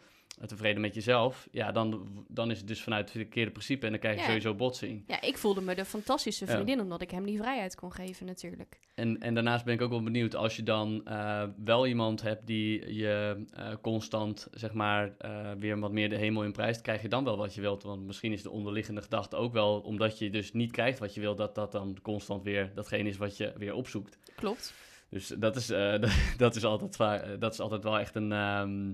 tevreden 0.49 0.81
met 0.81 0.95
jezelf, 0.95 1.49
ja, 1.51 1.73
dan, 1.73 2.09
dan 2.29 2.51
is 2.51 2.59
het 2.59 2.69
dus 2.69 2.83
vanuit 2.83 3.09
het 3.09 3.17
verkeerde 3.17 3.51
principe 3.51 3.85
en 3.87 3.91
dan 3.93 4.01
krijg 4.01 4.15
je 4.15 4.21
Ja. 4.21 4.27
sowieso 4.27 4.55
botsing. 4.55 5.05
Ja, 5.07 5.21
ik 5.21 5.37
voelde 5.39 5.61
me 5.61 5.75
de 5.75 5.85
fantastische 5.85 6.45
Ja. 6.47 6.53
vriendin 6.53 6.81
omdat 6.81 7.03
ik 7.03 7.11
hem 7.11 7.25
die 7.27 7.39
vrijheid 7.39 7.75
kon 7.75 7.93
geven 7.93 8.27
natuurlijk. 8.27 8.81
En, 8.95 9.19
en 9.21 9.35
daarnaast 9.35 9.65
ben 9.65 9.75
ik 9.75 9.83
ook 9.83 9.91
wel 9.91 10.03
benieuwd 10.03 10.35
als 10.37 10.57
je 10.57 10.63
dan 10.63 11.05
eh, 11.05 11.43
wel 11.65 11.87
iemand 11.87 12.23
hebt 12.23 12.47
die 12.47 12.95
je 12.95 13.45
eh, 13.53 13.73
constant, 13.83 14.49
zeg 14.51 14.73
maar, 14.73 15.15
eh, 15.19 15.51
weer 15.59 15.79
wat 15.79 15.93
meer 15.93 16.09
de 16.09 16.17
hemel 16.17 16.45
in 16.45 16.53
prijst, 16.53 16.81
krijg 16.81 17.03
je 17.03 17.09
dan 17.09 17.25
wel 17.25 17.37
wat 17.37 17.55
je 17.55 17.61
wilt? 17.61 17.83
Want 17.83 18.07
misschien 18.07 18.33
is 18.33 18.43
de 18.43 18.51
onderliggende 18.51 19.03
gedachte 19.03 19.37
ook 19.37 19.53
wel, 19.53 19.81
omdat 19.81 20.19
je 20.19 20.31
dus 20.31 20.53
niet 20.53 20.71
krijgt 20.71 20.99
wat 20.99 21.15
je 21.15 21.21
wil, 21.21 21.35
dat 21.35 21.55
dat 21.55 21.73
dan 21.73 21.97
constant 22.03 22.43
weer 22.43 22.71
datgene 22.75 23.09
is 23.09 23.17
wat 23.17 23.37
je 23.37 23.53
weer 23.57 23.75
opzoekt. 23.75 24.19
Klopt. 24.35 24.75
Dus 25.09 25.27
dat 25.29 25.57
is, 25.57 25.71
eh, 25.71 26.03
dat 26.37 26.57
is, 26.57 26.65
altijd, 26.65 27.41
dat 27.41 27.53
is 27.53 27.61
altijd 27.61 27.83
wel 27.85 27.99
echt 27.99 28.15
een, 28.15 28.33
ehm, 28.33 28.93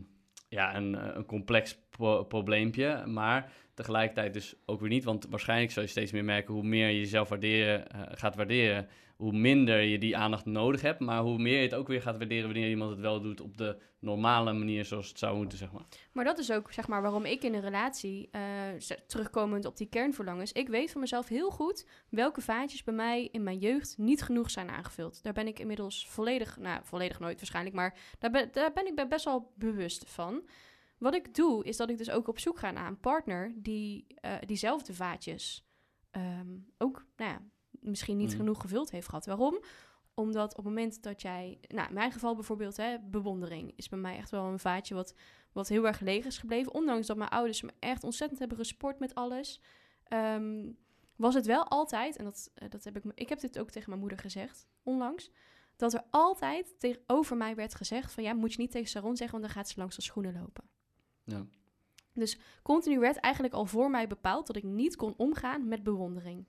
ja, 0.48 0.76
een, 0.76 0.94
eh, 0.94 1.10
een 1.14 1.26
complex 1.26 1.78
pro- 1.90 2.24
probleempje. 2.24 3.02
Maar 3.06 3.52
tegelijkertijd 3.74 4.32
dus 4.32 4.54
ook 4.66 4.80
weer 4.80 4.88
niet. 4.88 5.04
Want 5.04 5.26
waarschijnlijk 5.30 5.72
zal 5.72 5.82
je 5.82 5.88
steeds 5.88 6.12
meer 6.12 6.24
merken 6.24 6.54
hoe 6.54 6.62
meer 6.62 6.88
je 6.88 6.98
jezelf 6.98 7.28
waarderen, 7.28 7.88
eh, 7.90 8.00
gaat 8.10 8.36
waarderen, 8.36 8.88
hoe 9.18 9.32
minder 9.32 9.80
je 9.80 9.98
die 9.98 10.16
aandacht 10.16 10.44
nodig 10.44 10.80
hebt. 10.80 11.00
Maar 11.00 11.22
hoe 11.22 11.38
meer 11.38 11.56
je 11.56 11.62
het 11.62 11.74
ook 11.74 11.88
weer 11.88 12.02
gaat 12.02 12.18
waarderen 12.18 12.44
wanneer 12.44 12.68
iemand 12.68 12.90
het 12.90 13.00
wel 13.00 13.20
doet 13.20 13.40
op 13.40 13.56
de 13.56 13.78
normale 14.00 14.52
manier 14.52 14.84
zoals 14.84 15.08
het 15.08 15.18
zou 15.18 15.36
moeten, 15.36 15.58
zeg 15.58 15.72
maar. 15.72 15.82
Maar 16.12 16.24
dat 16.24 16.38
is 16.38 16.50
ook 16.52 16.72
zeg 16.72 16.88
maar 16.88 17.02
waarom 17.02 17.24
ik 17.24 17.42
in 17.42 17.54
een 17.54 17.60
relatie, 17.60 18.30
z- 18.78 18.92
terugkomend 19.06 19.64
op 19.64 19.76
die 19.76 19.88
kernverlangens, 19.88 20.52
ik 20.52 20.68
weet 20.68 20.90
van 20.90 21.00
mezelf 21.00 21.28
heel 21.28 21.50
goed 21.50 21.86
welke 22.10 22.40
vaatjes 22.40 22.84
bij 22.84 22.94
mij 22.94 23.28
in 23.32 23.42
mijn 23.42 23.58
jeugd 23.58 23.94
niet 23.98 24.22
genoeg 24.22 24.50
zijn 24.50 24.68
aangevuld. 24.70 25.22
Daar 25.22 25.32
ben 25.32 25.46
ik 25.46 25.58
inmiddels 25.58 26.08
volledig, 26.08 26.56
nou 26.58 26.80
volledig 26.84 27.18
nooit 27.20 27.36
waarschijnlijk, 27.36 27.76
maar 27.76 27.98
daar 28.18 28.30
ben, 28.30 28.48
daar 28.52 28.72
ben 28.72 28.86
ik 28.86 28.94
be- 28.94 29.06
best 29.06 29.24
wel 29.24 29.52
bewust 29.56 30.10
van. 30.10 30.48
Wat 30.98 31.14
ik 31.14 31.34
doe, 31.34 31.64
is 31.64 31.76
dat 31.76 31.90
ik 31.90 31.98
dus 31.98 32.10
ook 32.10 32.28
op 32.28 32.38
zoek 32.38 32.58
ga 32.58 32.70
naar 32.70 32.86
een 32.86 33.00
partner 33.00 33.52
die 33.56 34.06
eh, 34.14 34.32
diezelfde 34.46 34.94
vaatjes 34.94 35.66
ehm, 36.10 36.56
ook, 36.78 37.06
nou 37.16 37.30
ja, 37.30 37.42
misschien 37.80 38.16
niet 38.16 38.28
Mhm. 38.28 38.36
genoeg 38.36 38.60
gevuld 38.60 38.90
heeft 38.90 39.08
gehad. 39.08 39.26
Waarom? 39.26 39.60
Omdat 40.14 40.50
op 40.50 40.56
het 40.56 40.64
moment 40.64 41.02
dat 41.02 41.22
jij, 41.22 41.58
nou 41.68 41.88
in 41.88 41.94
mijn 41.94 42.12
geval 42.12 42.34
bijvoorbeeld, 42.34 42.76
hè, 42.76 42.98
bewondering 42.98 43.72
is 43.76 43.88
bij 43.88 43.98
mij 43.98 44.16
echt 44.16 44.30
wel 44.30 44.44
een 44.44 44.58
vaatje 44.58 44.94
wat, 44.94 45.14
wat 45.52 45.68
heel 45.68 45.86
erg 45.86 45.96
gelegen 45.98 46.26
is 46.28 46.38
gebleven. 46.38 46.74
Ondanks 46.74 47.06
dat 47.06 47.16
mijn 47.16 47.30
ouders 47.30 47.62
me 47.62 47.70
echt 47.78 48.04
ontzettend 48.04 48.38
hebben 48.40 48.58
gesport 48.58 48.98
met 48.98 49.14
alles. 49.14 49.60
ehm, 50.04 50.72
was 51.16 51.34
het 51.34 51.46
wel 51.46 51.64
altijd, 51.68 52.16
en 52.16 52.24
dat, 52.24 52.50
eh, 52.54 52.68
dat 52.70 52.84
heb 52.84 52.96
ik, 52.96 53.02
ik 53.14 53.28
heb 53.28 53.40
dit 53.40 53.58
ook 53.58 53.70
tegen 53.70 53.88
mijn 53.88 54.00
moeder 54.00 54.18
gezegd, 54.18 54.66
onlangs, 54.82 55.30
dat 55.76 55.92
er 55.94 56.04
altijd 56.10 56.74
tegenover 56.78 57.36
mij 57.36 57.54
werd 57.54 57.74
gezegd 57.74 58.12
van 58.12 58.22
ja, 58.22 58.32
moet 58.34 58.52
je 58.52 58.58
niet 58.60 58.70
tegen 58.70 58.88
Sharon 58.88 59.16
zeggen, 59.16 59.38
want 59.40 59.52
dan 59.52 59.62
gaat 59.62 59.68
ze 59.72 59.78
langs 59.78 59.96
de 59.96 60.02
schoenen 60.02 60.32
lopen. 60.40 60.64
Ja. 61.24 61.46
Continu 62.62 62.98
werd 62.98 63.16
eigenlijk 63.16 63.54
al 63.54 63.66
voor 63.66 63.90
mij 63.90 64.06
bepaald 64.06 64.46
dat 64.46 64.56
ik 64.56 64.62
niet 64.62 64.96
kon 64.96 65.14
omgaan 65.16 65.68
met 65.68 65.82
bewondering. 65.82 66.44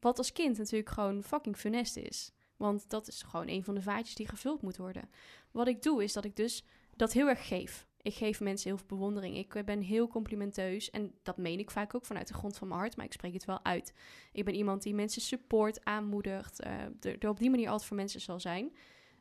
Wat 0.00 0.18
als 0.18 0.32
kind 0.32 0.58
natuurlijk 0.58 0.90
gewoon 0.90 1.22
fucking 1.22 1.56
funest 1.56 1.96
is. 1.96 2.32
Want 2.56 2.90
dat 2.90 3.08
is 3.08 3.22
gewoon 3.22 3.48
een 3.48 3.64
van 3.64 3.74
de 3.74 3.82
vaatjes 3.82 4.14
die 4.14 4.28
gevuld 4.28 4.62
moet 4.62 4.76
worden. 4.76 5.10
Wat 5.50 5.68
ik 5.68 5.82
doe 5.82 6.02
is 6.02 6.12
dat 6.12 6.24
ik 6.24 6.36
dus 6.36 6.64
dat 6.96 7.12
heel 7.12 7.28
erg 7.28 7.46
geef. 7.46 7.86
Ik 8.02 8.14
geef 8.14 8.40
mensen 8.40 8.68
heel 8.68 8.78
veel 8.78 8.86
bewondering. 8.86 9.36
Ik 9.36 9.54
eh, 9.54 9.64
ben 9.64 9.80
heel 9.80 10.08
complimenteus. 10.08 10.90
En 10.90 11.14
dat 11.22 11.36
meen 11.36 11.58
ik 11.58 11.70
vaak 11.70 11.94
ook 11.94 12.04
vanuit 12.04 12.28
de 12.28 12.34
grond 12.34 12.58
van 12.58 12.68
mijn 12.68 12.80
hart. 12.80 12.96
Maar 12.96 13.06
ik 13.06 13.12
spreek 13.12 13.32
het 13.32 13.44
wel 13.44 13.64
uit. 13.64 13.94
Ik 14.32 14.44
ben 14.44 14.54
iemand 14.54 14.82
die 14.82 14.94
mensen 14.94 15.22
support, 15.22 15.84
aanmoedigt. 15.84 16.64
er, 16.64 17.18
er 17.18 17.28
op 17.28 17.38
die 17.38 17.50
manier 17.50 17.68
altijd 17.68 17.88
voor 17.88 17.96
mensen 17.96 18.20
zal 18.20 18.40
zijn. 18.40 18.72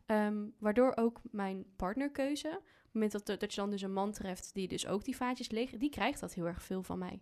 Ehm, 0.05 0.45
waardoor 0.59 0.95
ook 0.95 1.21
mijn 1.32 1.65
partnerkeuze... 1.75 2.47
Op 2.47 2.95
het 2.95 3.01
moment 3.03 3.25
dat, 3.25 3.39
dat 3.39 3.53
je 3.53 3.61
dan 3.61 3.69
dus 3.69 3.82
een 3.82 3.93
man 3.93 4.11
treft 4.11 4.53
die 4.53 4.67
dus 4.67 4.88
ook 4.88 5.03
die 5.03 5.15
vaatjes 5.15 5.49
leeg... 5.49 5.69
die 5.69 5.89
krijgt 5.89 6.19
dat 6.19 6.34
heel 6.34 6.45
erg 6.45 6.63
veel 6.63 6.84
van 6.84 6.97
mij. 6.97 7.21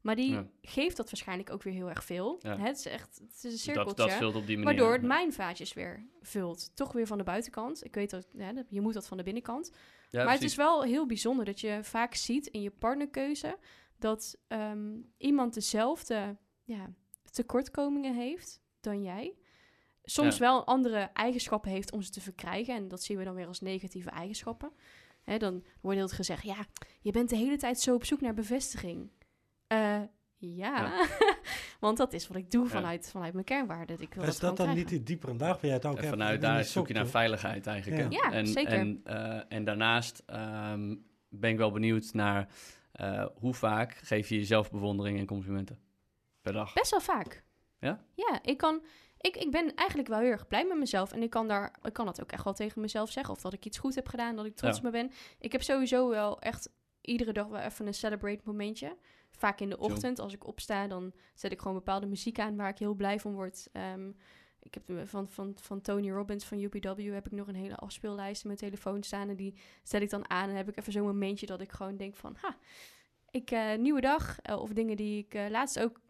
Maar 0.00 0.16
die 0.16 0.32
Ja. 0.32 0.46
geeft 0.62 0.96
dat 0.96 1.10
waarschijnlijk 1.10 1.50
ook 1.50 1.62
weer 1.62 1.72
heel 1.72 1.88
erg 1.88 2.04
veel. 2.04 2.38
Ja. 2.42 2.58
Het 2.58 2.78
is 2.78 2.86
echt 2.86 3.18
het 3.18 3.44
is 3.44 3.52
een 3.52 3.58
cirkeltje. 3.58 3.94
Dat, 3.94 4.08
dat 4.08 4.18
vult 4.18 4.34
op 4.34 4.46
die 4.46 4.58
manier. 4.58 4.64
Waardoor 4.74 4.92
het 4.92 5.02
mijn 5.02 5.32
vaatjes 5.32 5.72
weer 5.72 6.06
vult. 6.22 6.76
Toch 6.76 6.92
weer 6.92 7.06
van 7.06 7.18
de 7.18 7.24
buitenkant. 7.24 7.84
Ik 7.84 7.94
weet 7.94 8.10
dat 8.10 8.26
ja, 8.36 8.52
je 8.68 8.80
moet 8.80 8.94
dat 8.94 9.08
van 9.08 9.16
de 9.16 9.22
binnenkant. 9.22 9.72
Maar 10.10 10.32
het 10.32 10.42
is 10.42 10.54
wel 10.54 10.82
heel 10.82 11.06
bijzonder 11.06 11.44
dat 11.44 11.60
je 11.60 11.78
vaak 11.82 12.14
ziet 12.14 12.46
in 12.46 12.62
je 12.62 12.70
partnerkeuze 12.70 13.58
dat 13.98 14.38
ehm, 14.48 14.98
iemand 15.16 15.54
dezelfde 15.54 16.36
ja, 16.64 16.90
tekortkomingen 17.30 18.14
heeft 18.14 18.60
dan 18.80 19.02
jij. 19.02 19.34
Soms 20.02 20.38
wel 20.38 20.66
andere 20.66 20.98
eigenschappen 20.98 21.70
heeft 21.70 21.92
om 21.92 22.02
ze 22.02 22.10
te 22.10 22.20
verkrijgen. 22.20 22.74
En 22.74 22.88
dat 22.88 23.02
zien 23.02 23.18
we 23.18 23.24
dan 23.24 23.34
weer 23.34 23.46
als 23.46 23.60
negatieve 23.60 24.10
eigenschappen. 24.10 24.72
Hè, 25.22 25.38
dan 25.38 25.64
wordt 25.80 25.98
heel 25.98 26.08
gezegd, 26.08 26.42
ja, 26.42 26.66
je 27.00 27.10
bent 27.12 27.28
de 27.28 27.36
hele 27.36 27.56
tijd 27.56 27.80
zo 27.80 27.94
op 27.94 28.04
zoek 28.04 28.20
naar 28.20 28.34
bevestiging. 28.34 29.10
Eh, 29.70 30.00
ja, 30.36 31.06
want 31.80 31.96
dat 31.96 32.12
is 32.12 32.26
wat 32.28 32.36
ik 32.36 32.50
doe 32.50 32.64
Ja. 32.64 32.70
vanuit, 32.70 33.10
vanuit 33.10 33.32
mijn 33.32 33.44
kernwaarden. 33.44 34.00
Ik 34.00 34.14
wil 34.14 34.24
is 34.24 34.38
dat 34.38 34.40
dan 34.40 34.54
krijgen. 34.54 34.76
niet 34.76 34.88
die 34.88 35.02
diepere 35.02 35.34
laag 35.34 35.52
waar 35.54 35.64
jij 35.64 35.72
het 35.72 35.86
ook 35.86 35.92
En 35.96 35.98
hebt? 35.98 36.10
vanuit 36.10 36.40
daar 36.40 36.64
zoek 36.64 36.88
je 36.88 36.94
naar 36.94 37.06
veiligheid 37.06 37.66
eigenlijk. 37.66 38.12
Ja. 38.12 38.32
en, 38.32 38.46
zeker. 38.46 38.72
En, 38.72 39.00
eh, 39.04 39.40
en 39.48 39.64
daarnaast 39.64 40.22
ehm, 40.26 40.96
ben 41.28 41.50
ik 41.50 41.56
wel 41.58 41.70
benieuwd 41.70 42.12
naar 42.12 42.48
eh, 42.92 43.26
hoe 43.34 43.54
vaak 43.54 43.92
geef 43.92 44.28
je 44.28 44.34
jezelf 44.36 44.70
bewondering 44.70 45.18
en 45.18 45.26
complimenten 45.26 45.78
per 46.40 46.52
dag. 46.52 46.72
Best 46.72 46.90
wel 46.90 47.00
vaak. 47.00 47.44
Ja? 47.78 48.04
Ja, 48.14 48.38
ik 48.42 48.56
kan... 48.56 48.82
Ik, 49.20 49.36
ik 49.36 49.50
ben 49.50 49.74
eigenlijk 49.74 50.08
wel 50.08 50.18
heel 50.18 50.30
erg 50.30 50.46
blij 50.46 50.64
met 50.66 50.78
mezelf. 50.78 51.12
En 51.12 51.22
ik 51.22 51.30
kan, 51.30 51.48
daar, 51.48 51.78
ik 51.82 51.92
kan 51.92 52.06
dat 52.06 52.22
ook 52.22 52.32
echt 52.32 52.44
wel 52.44 52.52
tegen 52.52 52.80
mezelf 52.80 53.10
zeggen. 53.10 53.34
Of 53.34 53.40
dat 53.40 53.52
ik 53.52 53.64
iets 53.64 53.78
goed 53.78 53.94
heb 53.94 54.08
gedaan, 54.08 54.36
dat 54.36 54.44
ik 54.44 54.56
trots 54.56 54.78
Ja. 54.80 54.86
op 54.86 54.92
me 54.92 54.98
ben. 55.00 55.10
Ik 55.38 55.52
heb 55.52 55.62
sowieso 55.62 56.08
wel 56.08 56.40
echt 56.40 56.70
iedere 57.00 57.32
dag 57.32 57.46
wel 57.46 57.60
even 57.60 57.86
een 57.86 57.94
celebrate 57.94 58.40
momentje. 58.44 58.96
Vaak 59.40 59.60
in 59.60 59.68
de 59.70 59.78
ochtend, 59.78 60.18
als 60.18 60.32
ik 60.32 60.46
opsta, 60.46 60.86
dan 60.86 61.12
zet 61.34 61.52
ik 61.52 61.58
gewoon 61.60 61.76
bepaalde 61.76 62.06
muziek 62.06 62.38
aan 62.38 62.56
waar 62.56 62.68
ik 62.68 62.78
heel 62.78 62.94
blij 62.94 63.20
van 63.20 63.32
word. 63.34 63.68
Ehm, 63.72 64.08
ik 64.62 64.74
heb 64.74 65.08
van, 65.08 65.28
van, 65.28 65.52
van 65.60 65.80
Tony 65.80 66.10
Robbins 66.10 66.44
van 66.44 66.58
UPW 66.58 67.12
heb 67.12 67.26
ik 67.26 67.32
nog 67.32 67.48
een 67.48 67.54
hele 67.54 67.76
afspeellijst 67.76 68.42
in 68.42 68.46
mijn 68.46 68.60
telefoon 68.60 69.02
staan. 69.02 69.28
En 69.28 69.36
die 69.36 69.54
zet 69.82 70.02
ik 70.02 70.10
dan 70.10 70.30
aan. 70.30 70.48
En 70.48 70.56
heb 70.56 70.68
ik 70.68 70.76
even 70.78 70.92
zo'n 70.92 71.06
momentje 71.06 71.46
dat 71.46 71.60
ik 71.60 71.72
gewoon 71.72 71.96
denk 71.96 72.16
van... 72.16 72.36
Ha, 72.40 72.56
ik, 73.30 73.50
eh, 73.50 73.74
nieuwe 73.78 74.00
dag. 74.00 74.40
eh, 74.40 74.60
of 74.60 74.70
dingen 74.70 74.96
die 74.96 75.18
ik 75.24 75.34
eh, 75.34 75.48
laatst 75.50 75.78
ook 75.80 76.00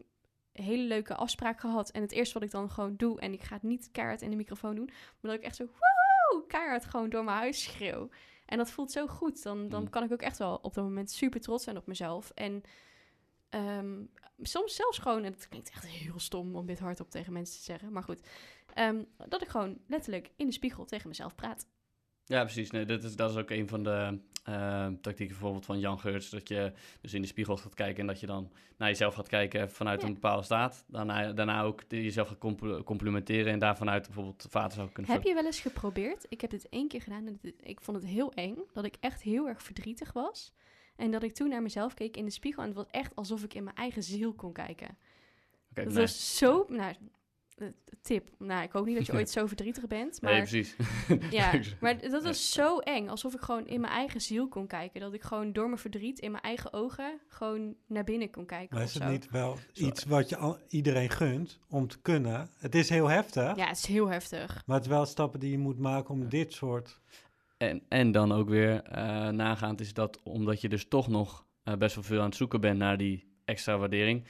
een 0.53 0.63
hele 0.63 0.83
leuke 0.83 1.15
afspraak 1.15 1.59
gehad. 1.59 1.89
En 1.91 2.01
het 2.01 2.11
eerste 2.11 2.33
wat 2.33 2.43
ik 2.43 2.51
dan 2.51 2.69
gewoon 2.69 2.95
doe, 2.95 3.19
en 3.19 3.33
ik 3.33 3.41
ga 3.43 3.53
het 3.53 3.63
niet 3.63 3.89
keihard 3.91 4.21
in 4.21 4.29
de 4.29 4.35
microfoon 4.35 4.75
doen, 4.75 4.85
maar 5.19 5.31
dat 5.31 5.39
ik 5.39 5.45
echt 5.45 5.55
zo 5.55 5.65
woehoe, 5.65 6.47
keihard 6.47 6.85
gewoon 6.85 7.09
door 7.09 7.23
mijn 7.23 7.37
huis 7.37 7.63
schreeuw. 7.63 8.09
En 8.45 8.57
dat 8.57 8.71
voelt 8.71 8.91
zo 8.91 9.07
goed. 9.07 9.43
Dan, 9.43 9.69
dan 9.69 9.81
Mm. 9.81 9.89
kan 9.89 10.03
ik 10.03 10.11
ook 10.11 10.21
echt 10.21 10.37
wel 10.37 10.55
op 10.55 10.73
dat 10.73 10.83
moment 10.83 11.11
super 11.11 11.41
trots 11.41 11.63
zijn 11.63 11.77
op 11.77 11.87
mezelf. 11.87 12.29
En 12.35 12.61
ehm, 13.51 14.01
soms 14.41 14.75
zelfs 14.75 14.97
gewoon, 14.97 15.23
en 15.23 15.31
het 15.31 15.47
klinkt 15.47 15.69
echt 15.69 15.87
heel 15.87 16.19
stom 16.19 16.55
om 16.55 16.65
dit 16.65 16.79
hardop 16.79 17.09
tegen 17.09 17.33
mensen 17.33 17.57
te 17.57 17.63
zeggen, 17.63 17.91
maar 17.91 18.03
goed, 18.03 18.21
ehm, 18.73 19.03
dat 19.27 19.41
ik 19.41 19.47
gewoon 19.47 19.77
letterlijk 19.87 20.31
in 20.35 20.45
de 20.45 20.53
spiegel 20.53 20.85
tegen 20.85 21.07
mezelf 21.07 21.35
praat. 21.35 21.67
Ja, 22.25 22.43
precies. 22.43 22.71
Nee, 22.71 22.85
dat, 22.85 23.03
is, 23.03 23.15
dat 23.15 23.29
is 23.31 23.37
ook 23.37 23.49
een 23.49 23.67
van 23.67 23.83
de 23.83 24.19
eh, 24.43 24.87
tactieken 24.87 25.27
bijvoorbeeld 25.27 25.65
van 25.65 25.79
Jan 25.79 25.99
Geurts. 25.99 26.29
Dat 26.29 26.47
je 26.47 26.73
dus 27.01 27.13
in 27.13 27.21
de 27.21 27.27
spiegel 27.27 27.57
gaat 27.57 27.73
kijken 27.73 28.01
en 28.01 28.07
dat 28.07 28.19
je 28.19 28.25
dan 28.25 28.51
naar 28.77 28.87
jezelf 28.87 29.13
gaat 29.13 29.27
kijken 29.27 29.71
vanuit 29.71 30.01
Ja. 30.01 30.07
een 30.07 30.13
bepaalde 30.13 30.43
staat. 30.43 30.83
Daarna, 30.87 31.31
daarna 31.33 31.61
ook 31.63 31.83
jezelf 31.87 32.27
gaat 32.27 32.37
compl- 32.37 32.83
complimenteren 32.83 33.53
en 33.53 33.59
daar 33.59 33.77
vanuit 33.77 34.05
bijvoorbeeld 34.05 34.45
vaten 34.49 34.77
zou 34.77 34.89
kunnen 34.91 35.11
Heb 35.11 35.23
je 35.23 35.33
wel 35.33 35.45
eens 35.45 35.59
geprobeerd? 35.59 36.25
Ik 36.29 36.41
heb 36.41 36.49
dit 36.49 36.69
één 36.69 36.87
keer 36.87 37.01
gedaan 37.01 37.27
en 37.27 37.39
ik 37.59 37.81
vond 37.81 37.97
het 37.97 38.05
heel 38.05 38.33
eng. 38.33 38.57
Dat 38.73 38.85
ik 38.85 38.95
echt 38.99 39.21
heel 39.21 39.47
erg 39.47 39.63
verdrietig 39.63 40.13
was. 40.13 40.53
En 41.01 41.11
dat 41.11 41.23
ik 41.23 41.33
toen 41.33 41.49
naar 41.49 41.61
mezelf 41.61 41.93
keek 41.93 42.17
in 42.17 42.25
de 42.25 42.31
spiegel. 42.31 42.61
En 42.61 42.67
het 42.67 42.77
was 42.77 42.87
echt 42.91 43.15
alsof 43.15 43.43
ik 43.43 43.53
in 43.53 43.63
mijn 43.63 43.75
eigen 43.75 44.03
ziel 44.03 44.33
kon 44.33 44.53
kijken. 44.53 44.97
Oké, 45.69 45.83
dat 45.83 45.93
nee. 45.93 46.01
was 46.01 46.37
zo... 46.37 46.65
Nou, 46.67 46.93
eh, 47.57 47.67
tip. 48.01 48.29
Nou, 48.37 48.63
ik 48.63 48.71
hoop 48.71 48.85
niet 48.85 48.97
dat 48.97 49.05
je 49.05 49.13
ooit 49.19 49.29
zo 49.29 49.45
verdrietig 49.45 49.87
bent. 49.87 50.21
Maar, 50.21 50.31
Nee, 50.31 50.41
precies. 50.41 50.75
ja, 51.39 51.59
maar 51.79 52.09
dat 52.09 52.23
was 52.23 52.51
zo 52.51 52.77
eng. 52.77 53.07
Alsof 53.07 53.33
ik 53.33 53.39
gewoon 53.39 53.67
in 53.67 53.81
mijn 53.81 53.93
eigen 53.93 54.21
ziel 54.21 54.47
kon 54.47 54.67
kijken. 54.67 55.01
Dat 55.01 55.13
ik 55.13 55.21
gewoon 55.21 55.53
door 55.53 55.65
mijn 55.65 55.77
verdriet 55.77 56.19
in 56.19 56.31
mijn 56.31 56.43
eigen 56.43 56.73
ogen 56.73 57.19
gewoon 57.27 57.75
naar 57.87 58.03
binnen 58.03 58.29
kon 58.29 58.45
kijken. 58.45 58.75
Maar 58.75 58.85
is 58.85 58.93
het 58.93 59.03
zo. 59.03 59.09
niet 59.09 59.29
wel 59.29 59.57
iets 59.73 60.03
wat 60.03 60.29
je 60.29 60.37
al, 60.37 60.57
iedereen 60.67 61.09
gunt 61.09 61.59
om 61.69 61.87
te 61.87 61.99
kunnen? 62.01 62.49
Het 62.57 62.75
is 62.75 62.89
heel 62.89 63.07
heftig, 63.07 63.55
Ja, 63.55 63.67
het 63.67 63.77
is 63.77 63.85
heel 63.85 64.07
heftig. 64.07 64.63
maar 64.65 64.75
het 64.75 64.85
is 64.85 64.91
wel 64.91 65.05
stappen 65.05 65.39
die 65.39 65.51
je 65.51 65.57
moet 65.57 65.79
maken 65.79 66.13
om 66.13 66.29
dit 66.29 66.53
soort... 66.53 66.99
En, 67.61 67.81
en 67.87 68.11
dan 68.11 68.31
ook 68.31 68.49
weer 68.49 68.81
eh, 68.83 69.27
nagaand 69.27 69.81
is 69.81 69.93
dat 69.93 70.19
omdat 70.23 70.61
je 70.61 70.69
dus 70.69 70.87
toch 70.87 71.07
nog 71.07 71.45
eh, 71.63 71.75
best 71.75 71.95
wel 71.95 72.03
veel 72.03 72.19
aan 72.19 72.25
het 72.25 72.35
zoeken 72.35 72.61
bent 72.61 72.77
naar 72.77 72.97
die 72.97 73.25
extra 73.45 73.77
waardering. 73.77 74.25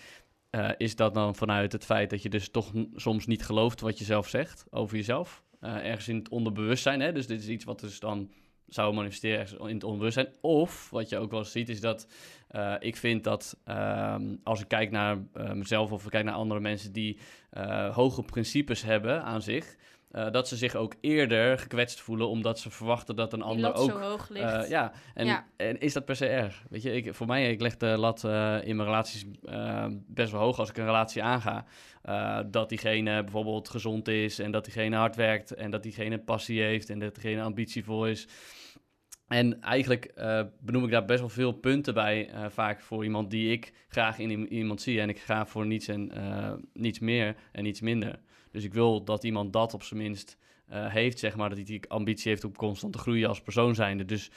eh, 0.49 0.69
is 0.77 0.95
dat 0.95 1.13
dan 1.13 1.35
vanuit 1.35 1.71
het 1.71 1.85
feit 1.85 2.09
dat 2.09 2.21
je 2.21 2.29
dus 2.29 2.49
toch 2.49 2.71
soms 2.95 3.25
niet 3.25 3.45
gelooft 3.45 3.81
wat 3.81 3.97
je 3.97 4.03
zelf 4.05 4.27
zegt 4.27 4.65
over 4.69 4.95
jezelf. 4.95 5.43
Ergens 5.59 6.07
in 6.07 6.15
het 6.15 6.29
onderbewustzijn. 6.29 6.99
Hè? 6.99 7.11
Dus 7.11 7.27
dit 7.27 7.39
is 7.39 7.47
iets 7.47 7.63
wat 7.63 7.79
dus 7.79 7.99
dan 7.99 8.31
zou 8.67 8.93
manifesteren 8.93 9.59
in 9.59 9.73
het 9.73 9.83
onderbewustzijn. 9.83 10.27
Of 10.41 10.89
wat 10.89 11.09
je 11.09 11.17
ook 11.17 11.31
wel 11.31 11.43
ziet 11.43 11.69
is 11.69 11.81
dat 11.81 12.07
ik 12.79 12.95
vind 12.95 13.23
dat 13.23 13.57
ehm, 13.63 14.35
als 14.43 14.61
ik 14.61 14.67
kijk 14.67 14.91
naar 14.91 15.17
mezelf 15.53 15.91
of 15.91 16.05
ik 16.05 16.11
kijk 16.11 16.25
naar 16.25 16.33
andere 16.33 16.59
mensen 16.59 16.91
die 16.91 17.17
hoge 17.91 18.21
principes 18.21 18.81
hebben 18.81 19.23
aan 19.23 19.41
zich 19.41 19.77
eh, 20.11 20.31
dat 20.31 20.47
ze 20.47 20.55
zich 20.57 20.75
ook 20.75 20.95
eerder 21.01 21.57
gekwetst 21.57 21.99
voelen, 22.01 22.29
omdat 22.29 22.59
ze 22.59 22.69
verwachten 22.69 23.15
dat 23.15 23.33
een 23.33 23.39
Die 23.39 23.47
ander 23.47 23.73
ook 23.73 23.89
zo 23.89 23.99
hoog 23.99 24.29
ligt. 24.29 24.53
eh, 24.53 24.69
ja, 24.69 24.91
en, 25.13 25.25
Ja. 25.25 25.45
en 25.57 25.79
is 25.79 25.93
dat 25.93 26.05
per 26.05 26.15
se 26.15 26.27
erg? 26.27 26.63
Weet 26.69 26.81
je, 26.81 26.91
ik, 26.93 27.15
voor 27.15 27.27
mij, 27.27 27.51
ik 27.51 27.61
leg 27.61 27.77
de 27.77 27.85
lat 27.97 28.23
eh, 28.23 28.57
in 28.63 28.75
mijn 28.75 28.87
relaties 28.87 29.25
best 30.07 30.31
wel 30.31 30.41
hoog 30.41 30.59
als 30.59 30.69
ik 30.69 30.77
een 30.77 30.85
relatie 30.85 31.23
aanga. 31.23 31.65
Dat 32.45 32.69
diegene 32.69 33.23
bijvoorbeeld 33.23 33.69
gezond 33.69 34.07
is 34.07 34.39
en 34.39 34.51
dat 34.51 34.63
diegene 34.65 34.95
hard 34.95 35.15
werkt 35.15 35.53
en 35.53 35.71
dat 35.71 35.83
diegene 35.83 36.19
passie 36.19 36.61
heeft 36.61 36.89
en 36.89 36.99
dat 36.99 37.15
diegene 37.15 37.41
ambitievol 37.41 38.07
is. 38.07 38.27
En 39.27 39.61
eigenlijk 39.61 40.13
benoem 40.59 40.83
ik 40.83 40.91
daar 40.91 41.05
best 41.05 41.19
wel 41.19 41.29
veel 41.29 41.51
punten 41.51 41.93
bij, 41.93 42.29
vaak 42.49 42.81
voor 42.81 43.03
iemand 43.03 43.31
die 43.31 43.51
ik 43.51 43.73
graag 43.87 44.19
in 44.19 44.53
iemand 44.53 44.81
zie. 44.81 45.01
En 45.01 45.09
ik 45.09 45.19
ga 45.19 45.45
voor 45.45 45.65
niets 45.65 45.87
en 45.87 46.11
niets 46.73 46.99
meer 46.99 47.35
en 47.51 47.63
niets 47.63 47.81
minder. 47.81 48.19
Dus 48.51 48.63
ik 48.63 48.73
wil 48.73 49.03
dat 49.03 49.23
iemand 49.23 49.53
dat 49.53 49.73
op 49.73 49.83
zijn 49.83 49.99
minst 49.99 50.37
eh, 50.65 50.87
heeft, 50.87 51.19
zeg 51.19 51.35
maar, 51.35 51.49
dat 51.49 51.57
hij 51.57 51.67
die 51.67 51.89
ambitie 51.89 52.31
heeft 52.31 52.43
om 52.43 52.55
constant 52.55 52.93
te 52.93 52.99
groeien 52.99 53.27
als 53.27 53.41
persoon 53.41 53.75
zijnde. 53.75 54.05
Dus 54.05 54.31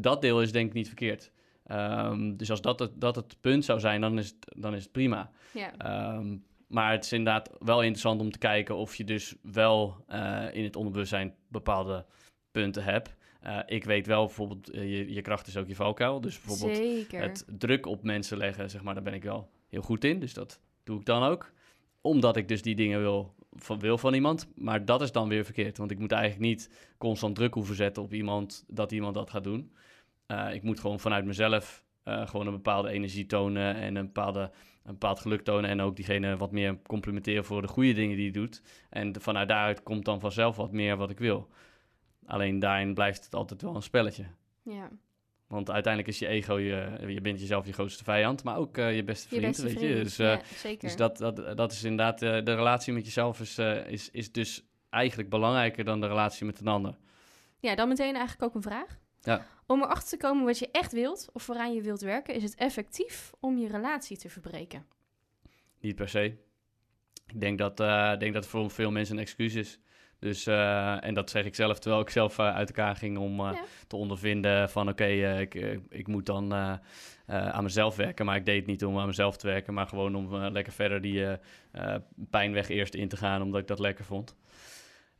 dat 0.00 0.20
deel 0.20 0.42
is 0.42 0.52
denk 0.52 0.68
ik 0.68 0.74
niet 0.74 0.86
verkeerd. 0.86 1.30
Ehm, 1.64 2.36
dus 2.36 2.50
als 2.50 2.60
dat 2.60 2.78
het, 2.78 3.00
dat 3.00 3.16
het 3.16 3.36
punt 3.40 3.64
zou 3.64 3.80
zijn, 3.80 4.00
dan 4.00 4.18
is 4.18 4.26
het, 4.26 4.54
dan 4.56 4.74
is 4.74 4.82
het 4.82 4.92
prima. 4.92 5.30
ja. 5.52 5.76
Ehm, 5.76 6.36
maar 6.68 6.92
het 6.92 7.04
is 7.04 7.12
inderdaad 7.12 7.50
wel 7.58 7.80
interessant 7.80 8.20
om 8.20 8.30
te 8.30 8.38
kijken 8.38 8.76
of 8.76 8.94
je 8.94 9.04
dus 9.04 9.34
wel 9.42 10.04
eh, 10.06 10.46
in 10.52 10.64
het 10.64 10.76
onderbewustzijn 10.76 11.34
bepaalde 11.48 12.06
punten 12.50 12.84
hebt. 12.84 13.16
Eh, 13.40 13.58
ik 13.66 13.84
weet 13.84 14.06
wel 14.06 14.24
bijvoorbeeld, 14.26 14.68
je, 14.72 15.12
je 15.12 15.22
kracht 15.22 15.46
is 15.46 15.56
ook 15.56 15.68
je 15.68 15.74
valkuil. 15.74 16.20
Dus 16.20 16.40
bijvoorbeeld 16.40 16.76
Zeker. 16.76 17.20
het 17.20 17.44
druk 17.58 17.86
op 17.86 18.02
mensen 18.02 18.36
leggen, 18.36 18.70
zeg 18.70 18.82
maar, 18.82 18.94
daar 18.94 19.02
ben 19.02 19.14
ik 19.14 19.22
wel 19.22 19.50
heel 19.68 19.82
goed 19.82 20.04
in. 20.04 20.20
Dus 20.20 20.34
dat 20.34 20.60
doe 20.84 20.98
ik 20.98 21.04
dan 21.04 21.22
ook. 21.22 21.52
Omdat 22.00 22.36
ik 22.36 22.48
dus 22.48 22.62
die 22.62 22.74
dingen 22.74 23.00
wil 23.00 23.34
van, 23.52 23.78
wil 23.78 23.98
van 23.98 24.14
iemand. 24.14 24.48
Maar 24.54 24.84
dat 24.84 25.02
is 25.02 25.12
dan 25.12 25.28
weer 25.28 25.44
verkeerd. 25.44 25.78
Want 25.78 25.90
ik 25.90 25.98
moet 25.98 26.12
eigenlijk 26.12 26.42
niet 26.42 26.70
constant 26.98 27.34
druk 27.34 27.54
hoeven 27.54 27.74
zetten 27.76 28.02
op 28.02 28.12
iemand 28.12 28.64
dat 28.66 28.92
iemand 28.92 29.14
dat 29.14 29.30
gaat 29.30 29.44
doen. 29.44 29.72
Eh, 30.26 30.54
ik 30.54 30.62
moet 30.62 30.80
gewoon 30.80 31.00
vanuit 31.00 31.24
mezelf 31.24 31.84
eh, 32.02 32.26
gewoon 32.26 32.46
een 32.46 32.52
bepaalde 32.52 32.90
energie 32.90 33.26
tonen 33.26 33.74
en 33.74 33.96
een, 33.96 34.06
bepaalde, 34.06 34.40
een 34.82 34.92
bepaald 34.92 35.20
geluk 35.20 35.42
tonen. 35.42 35.70
En 35.70 35.80
ook 35.80 35.96
diegene 35.96 36.36
wat 36.36 36.52
meer 36.52 36.78
complimenteren 36.82 37.44
voor 37.44 37.62
de 37.62 37.68
goede 37.68 37.92
dingen 37.92 38.16
die 38.16 38.30
hij 38.30 38.40
doet. 38.40 38.62
En 38.90 39.20
vanuit 39.20 39.48
daaruit 39.48 39.82
komt 39.82 40.04
dan 40.04 40.20
vanzelf 40.20 40.56
wat 40.56 40.72
meer 40.72 40.96
wat 40.96 41.10
ik 41.10 41.18
wil. 41.18 41.48
Alleen 42.26 42.58
daarin 42.58 42.94
blijft 42.94 43.24
het 43.24 43.34
altijd 43.34 43.62
wel 43.62 43.74
een 43.74 43.82
spelletje. 43.82 44.26
ja. 44.62 44.90
Want 45.48 45.70
uiteindelijk 45.70 46.12
is 46.12 46.18
je 46.18 46.26
ego, 46.26 46.58
je, 46.58 46.98
je 47.06 47.20
bent 47.20 47.40
jezelf 47.40 47.66
je 47.66 47.72
grootste 47.72 48.04
vijand, 48.04 48.44
maar 48.44 48.56
ook 48.56 48.76
eh, 48.78 48.96
je 48.96 49.04
beste 49.04 49.26
Je 49.30 49.36
vriend, 49.36 49.46
beste 49.50 49.62
weet 49.66 49.76
vriend. 49.78 49.96
je. 49.96 50.02
Dus, 50.02 50.18
eh, 50.18 50.26
ja, 50.26 50.40
zeker. 50.56 50.88
dus 50.88 50.96
dat, 50.96 51.16
dat, 51.16 51.56
dat 51.56 51.72
is 51.72 51.82
inderdaad, 51.84 52.22
eh, 52.22 52.44
de 52.44 52.54
relatie 52.54 52.92
met 52.92 53.04
jezelf 53.04 53.40
is, 53.40 53.58
eh, 53.58 53.86
is, 53.86 54.10
is 54.10 54.32
dus 54.32 54.64
eigenlijk 54.90 55.30
belangrijker 55.30 55.84
dan 55.84 56.00
de 56.00 56.06
relatie 56.06 56.46
met 56.46 56.60
een 56.60 56.68
ander. 56.68 56.96
Ja, 57.60 57.74
dan 57.74 57.88
meteen 57.88 58.14
eigenlijk 58.14 58.42
ook 58.42 58.54
een 58.54 58.70
vraag. 58.70 58.98
Ja. 59.20 59.46
Om 59.66 59.82
erachter 59.82 60.08
te 60.18 60.26
komen 60.26 60.44
wat 60.44 60.58
je 60.58 60.68
echt 60.70 60.92
wilt 60.92 61.28
of 61.32 61.46
waaraan 61.46 61.74
je 61.74 61.82
wilt 61.82 62.00
werken, 62.00 62.34
is 62.34 62.42
het 62.42 62.54
effectief 62.54 63.30
om 63.40 63.58
je 63.58 63.68
relatie 63.68 64.16
te 64.16 64.28
verbreken. 64.28 64.86
Niet 65.80 65.94
per 65.96 66.08
se. 66.08 66.24
Ik 67.26 67.40
denk 67.40 67.58
dat, 67.58 67.80
eh, 67.80 68.10
ik 68.14 68.20
denk 68.20 68.32
dat 68.32 68.42
het 68.42 68.52
voor 68.52 68.70
veel 68.70 68.90
mensen 68.90 69.16
een 69.16 69.22
excuus 69.22 69.54
is. 69.54 69.78
Dus, 70.18 70.46
eh, 70.46 71.04
en 71.04 71.14
dat 71.14 71.30
zeg 71.30 71.44
ik 71.44 71.54
zelf, 71.54 71.78
terwijl 71.78 72.02
ik 72.02 72.10
zelf 72.10 72.38
eh, 72.38 72.54
uit 72.54 72.68
elkaar 72.68 72.96
ging 72.96 73.18
om 73.18 73.40
eh, 73.40 73.52
Ja. 73.52 73.60
te 73.86 73.96
ondervinden 73.96 74.70
van 74.70 74.88
oké, 74.88 75.06
ik, 75.40 75.54
ik 75.88 76.06
moet 76.06 76.26
dan 76.26 76.54
aan 77.26 77.62
mezelf 77.62 77.96
werken. 77.96 78.24
Maar 78.26 78.36
ik 78.36 78.44
deed 78.46 78.56
het 78.56 78.66
niet 78.66 78.84
om 78.84 78.98
aan 78.98 79.06
mezelf 79.06 79.36
te 79.36 79.46
werken, 79.46 79.74
maar 79.74 79.86
gewoon 79.86 80.14
om 80.14 80.36
lekker 80.36 80.72
verder 80.72 81.00
die 81.00 81.26
pijnweg 82.30 82.68
eerst 82.68 82.94
in 82.94 83.08
te 83.08 83.16
gaan, 83.16 83.42
omdat 83.42 83.60
ik 83.60 83.66
dat 83.66 83.78
lekker 83.78 84.04
vond. 84.04 84.36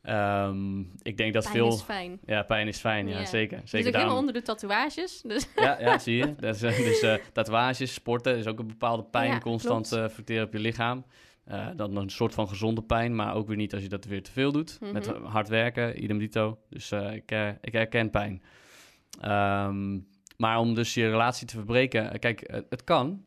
Ehm, 0.01 0.79
ik 1.01 1.17
denk 1.17 1.33
dat 1.33 1.43
Pijn 1.43 1.55
veel... 1.55 1.67
is 1.67 1.81
fijn. 1.81 2.19
Ja, 2.25 2.43
pijn 2.43 2.67
is 2.67 2.79
fijn, 2.79 3.07
ja, 3.07 3.25
zeker. 3.25 3.57
Zeker 3.63 3.87
ook 3.87 3.93
helemaal 3.93 3.93
daarom. 3.93 4.17
onder 4.17 4.33
de 4.33 4.41
tatoeages. 4.41 5.21
Dus 5.21 5.47
Ja, 5.55 5.79
ja, 5.79 5.97
zie 6.07 6.17
je. 6.17 6.35
Dus 6.35 7.19
tatoeages, 7.33 7.93
sporten 7.93 8.37
is 8.37 8.47
ook 8.47 8.59
een 8.59 8.67
bepaalde 8.67 9.03
pijn 9.03 9.31
Ja, 9.31 9.39
constant 9.39 9.87
verteren 9.87 10.45
op 10.45 10.53
je 10.53 10.59
lichaam. 10.59 11.05
Eh, 11.49 11.67
dan 11.75 11.95
een 11.95 12.09
soort 12.09 12.33
van 12.33 12.47
gezonde 12.47 12.81
pijn, 12.81 13.15
maar 13.15 13.35
ook 13.35 13.47
weer 13.47 13.57
niet 13.57 13.73
als 13.73 13.83
je 13.83 13.89
dat 13.89 14.05
weer 14.05 14.23
te 14.23 14.31
veel 14.31 14.51
doet. 14.51 14.77
Met 14.93 15.07
Mhm. 15.07 15.23
hard 15.23 15.47
werken, 15.47 16.03
idem 16.03 16.17
dito. 16.17 16.59
Dus 16.69 16.91
eh, 16.91 17.13
ik, 17.13 17.31
eh, 17.31 17.49
ik 17.61 17.73
herken 17.73 18.09
pijn. 18.09 18.41
Ehm, 19.21 19.99
maar 20.37 20.59
om 20.59 20.73
dus 20.75 20.93
je 20.93 21.09
relatie 21.09 21.47
te 21.47 21.55
verbreken, 21.55 22.11
eh, 22.11 22.19
kijk, 22.19 22.43
het, 22.51 22.65
het 22.69 22.83
kan. 22.83 23.23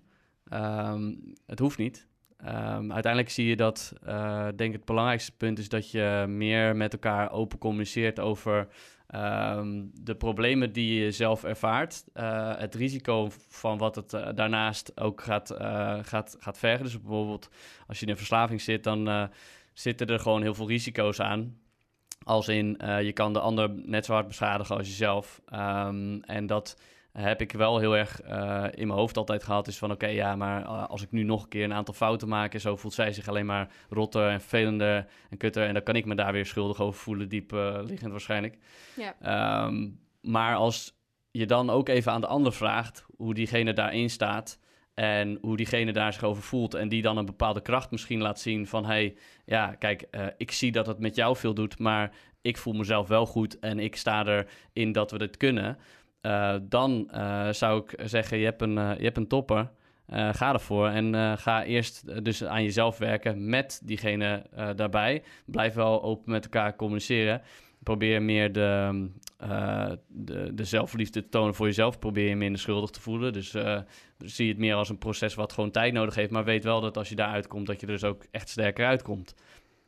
Ehm, 0.48 1.14
het 1.46 1.58
hoeft 1.58 1.78
niet. 1.78 2.06
Ehm, 2.36 2.92
uiteindelijk 2.92 3.30
zie 3.32 3.46
je 3.46 3.56
dat, 3.56 3.92
eh, 4.02 4.44
denk 4.56 4.60
ik, 4.70 4.72
het 4.76 4.84
belangrijkste 4.84 5.36
punt 5.36 5.58
is 5.58 5.68
dat 5.68 5.90
je 5.90 6.24
meer 6.28 6.76
met 6.76 6.92
elkaar 6.92 7.32
open 7.32 7.58
communiceert 7.58 8.20
over 8.20 8.68
ehm, 9.12 9.84
de 9.94 10.14
problemen 10.14 10.72
die 10.72 11.00
je 11.00 11.10
zelf 11.10 11.44
ervaart. 11.44 12.04
eh, 12.12 12.56
het 12.56 12.74
risico 12.74 13.28
van 13.48 13.78
wat 13.78 13.94
het 13.94 14.12
eh, 14.12 14.28
daarnaast 14.34 15.00
ook 15.00 15.22
gaat, 15.22 15.50
eh, 15.50 15.98
gaat, 16.02 16.36
gaat 16.38 16.58
vergen. 16.58 16.84
Dus 16.84 17.00
bijvoorbeeld 17.00 17.48
als 17.86 17.98
je 17.98 18.04
in 18.04 18.10
een 18.10 18.16
verslaving 18.16 18.60
zit, 18.60 18.84
dan 18.84 19.30
zitten 19.72 20.06
er 20.06 20.20
gewoon 20.20 20.42
heel 20.42 20.54
veel 20.54 20.68
risico's 20.68 21.20
aan. 21.20 21.60
Als 22.24 22.48
in, 22.48 22.78
je 23.02 23.12
kan 23.12 23.32
de 23.32 23.40
ander 23.40 23.70
net 23.70 24.04
zo 24.04 24.12
hard 24.12 24.26
beschadigen 24.26 24.76
als 24.76 24.88
jezelf. 24.88 25.40
Ehm, 25.46 26.20
en 26.20 26.46
dat 26.46 26.76
heb 27.12 27.40
ik 27.40 27.52
wel 27.52 27.78
heel 27.78 27.96
erg 27.96 28.20
eh, 28.20 28.64
in 28.70 28.86
mijn 28.86 28.98
hoofd 28.98 29.16
altijd 29.16 29.44
gehad. 29.44 29.68
Is 29.68 29.78
van, 29.78 29.90
oké, 29.90 30.06
ja, 30.06 30.36
maar 30.36 30.62
eh, 30.62 30.88
als 30.88 31.02
ik 31.02 31.10
nu 31.10 31.22
nog 31.22 31.42
een 31.42 31.48
keer 31.48 31.64
een 31.64 31.72
aantal 31.72 31.94
fouten 31.94 32.28
maak... 32.28 32.54
en 32.54 32.60
zo 32.60 32.76
voelt 32.76 32.94
zij 32.94 33.12
zich 33.12 33.28
alleen 33.28 33.46
maar 33.46 33.68
rotter 33.90 34.28
en 34.28 34.40
vervelender 34.40 35.06
en 35.30 35.36
kutter... 35.36 35.66
en 35.66 35.74
dan 35.74 35.82
kan 35.82 35.96
ik 35.96 36.04
me 36.04 36.14
daar 36.14 36.32
weer 36.32 36.46
schuldig 36.46 36.80
over 36.80 37.00
voelen, 37.00 37.28
diep 37.28 37.52
eh, 37.52 37.78
liggend 37.82 38.10
waarschijnlijk. 38.10 38.58
ja, 38.96 39.14
Ehm, 39.20 39.88
maar 40.20 40.54
als 40.54 40.94
je 41.30 41.46
dan 41.46 41.70
ook 41.70 41.88
even 41.88 42.12
aan 42.12 42.20
de 42.20 42.26
ander 42.26 42.52
vraagt 42.52 43.04
hoe 43.16 43.34
diegene 43.34 43.72
daarin 43.72 44.10
staat 44.10 44.58
en 44.94 45.38
hoe 45.40 45.56
diegene 45.56 45.92
daar 45.92 46.12
zich 46.12 46.22
over 46.22 46.42
voelt 46.42 46.74
en 46.74 46.88
die 46.88 47.02
dan 47.02 47.16
een 47.16 47.26
bepaalde 47.26 47.60
kracht 47.60 47.90
misschien 47.90 48.20
laat 48.20 48.40
zien 48.40 48.66
van 48.66 48.84
hey, 48.84 49.16
ja, 49.44 49.74
kijk, 49.74 50.04
ik 50.36 50.50
zie 50.50 50.72
dat 50.72 50.86
het 50.86 50.98
met 50.98 51.14
jou 51.14 51.36
veel 51.36 51.54
doet, 51.54 51.78
maar 51.78 52.12
ik 52.42 52.56
voel 52.56 52.72
mezelf 52.72 53.08
wel 53.08 53.26
goed 53.26 53.58
en 53.58 53.78
ik 53.78 53.96
sta 53.96 54.44
erin 54.74 54.92
dat 54.92 55.10
we 55.10 55.18
dit 55.18 55.36
kunnen. 55.36 55.78
Eh, 56.22 56.54
dan 56.62 57.10
eh, 57.10 57.48
zou 57.50 57.82
ik 57.82 58.08
zeggen, 58.08 58.38
je 58.38 58.44
hebt 58.44 58.62
een, 58.62 58.78
eh, 58.78 58.96
je 58.96 59.04
hebt 59.04 59.16
een 59.16 59.28
topper. 59.28 59.70
Ga 60.32 60.52
ervoor 60.52 60.88
en 60.88 61.38
ga 61.38 61.64
eerst 61.64 62.24
dus 62.24 62.44
aan 62.44 62.62
jezelf 62.62 62.98
werken 62.98 63.48
met 63.48 63.80
diegene 63.84 64.46
daarbij. 64.76 65.22
Blijf 65.46 65.74
wel 65.74 66.02
open 66.02 66.30
met 66.30 66.44
elkaar 66.44 66.76
communiceren. 66.76 67.42
Probeer 67.82 68.22
meer 68.22 68.52
de, 68.52 69.08
de, 70.06 70.54
de 70.54 70.64
zelfliefde 70.64 71.22
te 71.22 71.28
tonen 71.28 71.54
voor 71.54 71.66
jezelf. 71.66 71.98
Probeer 71.98 72.28
je 72.28 72.36
minder 72.36 72.60
schuldig 72.60 72.90
te 72.90 73.00
voelen. 73.00 73.32
Dus 73.32 73.54
zie 74.18 74.48
het 74.48 74.58
meer 74.58 74.74
als 74.74 74.88
een 74.88 74.98
proces 74.98 75.34
wat 75.34 75.52
gewoon 75.52 75.70
tijd 75.70 75.92
nodig 75.92 76.14
heeft. 76.14 76.30
Maar 76.30 76.44
weet 76.44 76.64
wel 76.64 76.80
dat 76.80 76.96
als 76.96 77.08
je 77.08 77.14
daar 77.14 77.32
uitkomt, 77.32 77.66
dat 77.66 77.80
je 77.80 77.86
er 77.86 77.92
dus 77.92 78.04
ook 78.04 78.24
echt 78.30 78.48
sterker 78.48 78.86
uitkomt. 78.86 79.34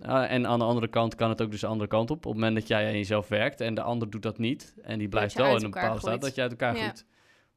Uh, 0.01 0.31
en 0.31 0.47
aan 0.47 0.59
de 0.59 0.65
andere 0.65 0.89
kant 0.89 1.15
kan 1.15 1.29
het 1.29 1.43
ook 1.43 1.51
dus 1.51 1.61
de 1.61 1.67
andere 1.67 1.89
kant 1.89 2.11
op. 2.11 2.17
Op 2.17 2.25
het 2.25 2.35
moment 2.35 2.55
dat 2.55 2.69
jij 2.69 2.87
aan 2.87 2.93
jezelf 2.93 3.29
werkt 3.29 3.61
en 3.61 3.75
de 3.75 3.83
ander 3.83 4.11
doet 4.11 4.23
dat 4.23 4.39
niet... 4.39 4.75
en 4.83 4.99
die 4.99 5.09
blijft 5.09 5.35
wel 5.35 5.57
in 5.57 5.65
een 5.65 5.71
bepaalde 5.71 6.01
staat, 6.01 6.21
dat 6.21 6.35
je 6.35 6.41
uit 6.41 6.51
elkaar 6.51 6.75
Ja. 6.75 6.81
groeit. 6.81 7.07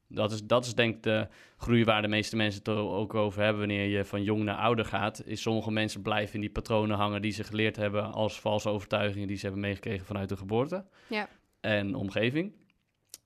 Dat 0.08 0.32
is, 0.32 0.44
dat 0.44 0.64
is 0.64 0.74
denk 0.74 0.96
ik 0.96 1.02
de 1.02 1.28
groei 1.56 1.84
waar 1.84 2.02
de 2.02 2.08
meeste 2.08 2.36
mensen 2.36 2.60
het 2.60 2.68
ook 2.68 3.14
over 3.14 3.42
hebben... 3.42 3.58
wanneer 3.58 3.86
je 3.86 4.04
van 4.04 4.22
jong 4.22 4.42
naar 4.42 4.56
ouder 4.56 4.84
gaat. 4.84 5.22
Is 5.24 5.42
sommige 5.42 5.70
mensen 5.70 6.02
blijven 6.02 6.34
in 6.34 6.40
die 6.40 6.50
patronen 6.50 6.96
hangen 6.96 7.22
die 7.22 7.32
ze 7.32 7.44
geleerd 7.44 7.76
hebben... 7.76 8.12
als 8.12 8.40
valse 8.40 8.68
overtuigingen 8.68 9.28
die 9.28 9.36
ze 9.36 9.42
hebben 9.42 9.62
meegekregen 9.62 10.06
vanuit 10.06 10.28
de 10.28 10.36
geboorte 10.36 10.84
Ja. 11.08 11.28
en 11.60 11.94
omgeving. 11.94 12.52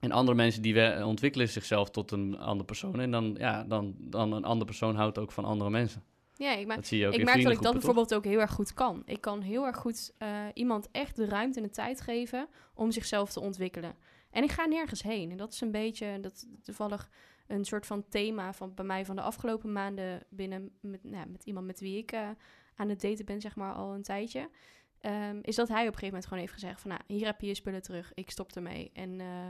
En 0.01 0.13
andere 0.13 0.37
mensen 0.37 0.63
die 0.63 1.05
ontwikkelen 1.05 1.49
zichzelf 1.49 1.91
tot 1.91 2.11
een 2.11 2.39
andere 2.39 2.65
persoon. 2.65 3.01
En 3.01 3.11
dan, 3.11 3.35
ja, 3.39 3.65
dan, 3.65 3.95
dan 3.99 4.33
een 4.33 4.45
andere 4.45 4.65
persoon 4.65 4.97
houdt 4.97 5.19
ook 5.19 5.33
van 5.33 5.45
andere 5.45 5.71
mensen. 5.71 6.03
Ja 6.43 6.53
ik, 6.57 6.67
maar, 6.67 6.77
Dat 6.77 6.87
zie 6.87 6.99
je 6.99 7.07
ook 7.07 7.13
ik 7.13 7.25
merk 7.25 7.43
dat 7.43 7.53
ik 7.53 7.57
dat 7.57 7.65
toch? 7.65 7.73
bijvoorbeeld 7.73 8.15
ook 8.15 8.25
heel 8.25 8.41
erg 8.41 8.51
goed 8.51 8.75
kan. 8.75 9.03
Ik 9.07 9.21
kan 9.21 9.41
heel 9.41 9.67
erg 9.67 9.77
goed 9.77 10.15
eh, 10.19 10.47
iemand 10.55 10.89
echt 10.91 11.17
de 11.17 11.25
ruimte 11.25 11.59
en 11.59 11.65
de 11.65 11.73
tijd 11.73 12.01
geven 12.01 12.49
om 12.75 12.91
zichzelf 12.91 13.33
te 13.33 13.41
ontwikkelen. 13.41 13.95
En 14.31 14.43
ik 14.43 14.51
ga 14.51 14.65
nergens 14.65 15.03
heen. 15.03 15.31
En 15.31 15.37
dat 15.37 15.53
is 15.53 15.61
een 15.61 15.71
beetje, 15.71 16.21
dat 16.21 16.47
toevallig 16.63 17.11
een 17.47 17.65
soort 17.65 17.87
van 17.87 18.09
thema 18.09 18.53
van 18.53 18.75
bij 18.75 18.85
mij 18.85 19.05
van 19.05 19.17
de 19.17 19.23
afgelopen 19.23 19.73
maanden 19.73 20.23
binnen 20.29 20.71
met, 20.81 21.05
nou, 21.05 21.29
met 21.29 21.45
iemand 21.45 21.67
met 21.67 21.81
wie 21.81 21.99
ik 21.99 22.13
eh, 22.13 22.29
aan 22.77 22.89
het 22.89 23.01
daten 23.01 23.25
ben, 23.25 23.41
zeg 23.41 23.57
maar 23.57 23.73
al 23.73 23.95
een 23.95 24.03
tijdje. 24.03 24.51
Ehm, 25.01 25.39
is 25.43 25.57
dat 25.57 25.69
hij 25.69 25.81
op 25.81 25.87
een 25.87 25.99
gegeven 25.99 26.07
moment 26.07 26.25
gewoon 26.25 26.41
heeft 26.41 26.53
gezegd 26.53 26.81
van, 26.81 26.91
nou, 26.91 27.03
hier 27.07 27.27
heb 27.27 27.41
je 27.41 27.47
je 27.47 27.55
spullen 27.55 27.83
terug, 27.83 28.13
ik 28.15 28.31
stop 28.31 28.53
ermee. 28.53 28.91
En 28.93 29.21
eh, 29.21 29.49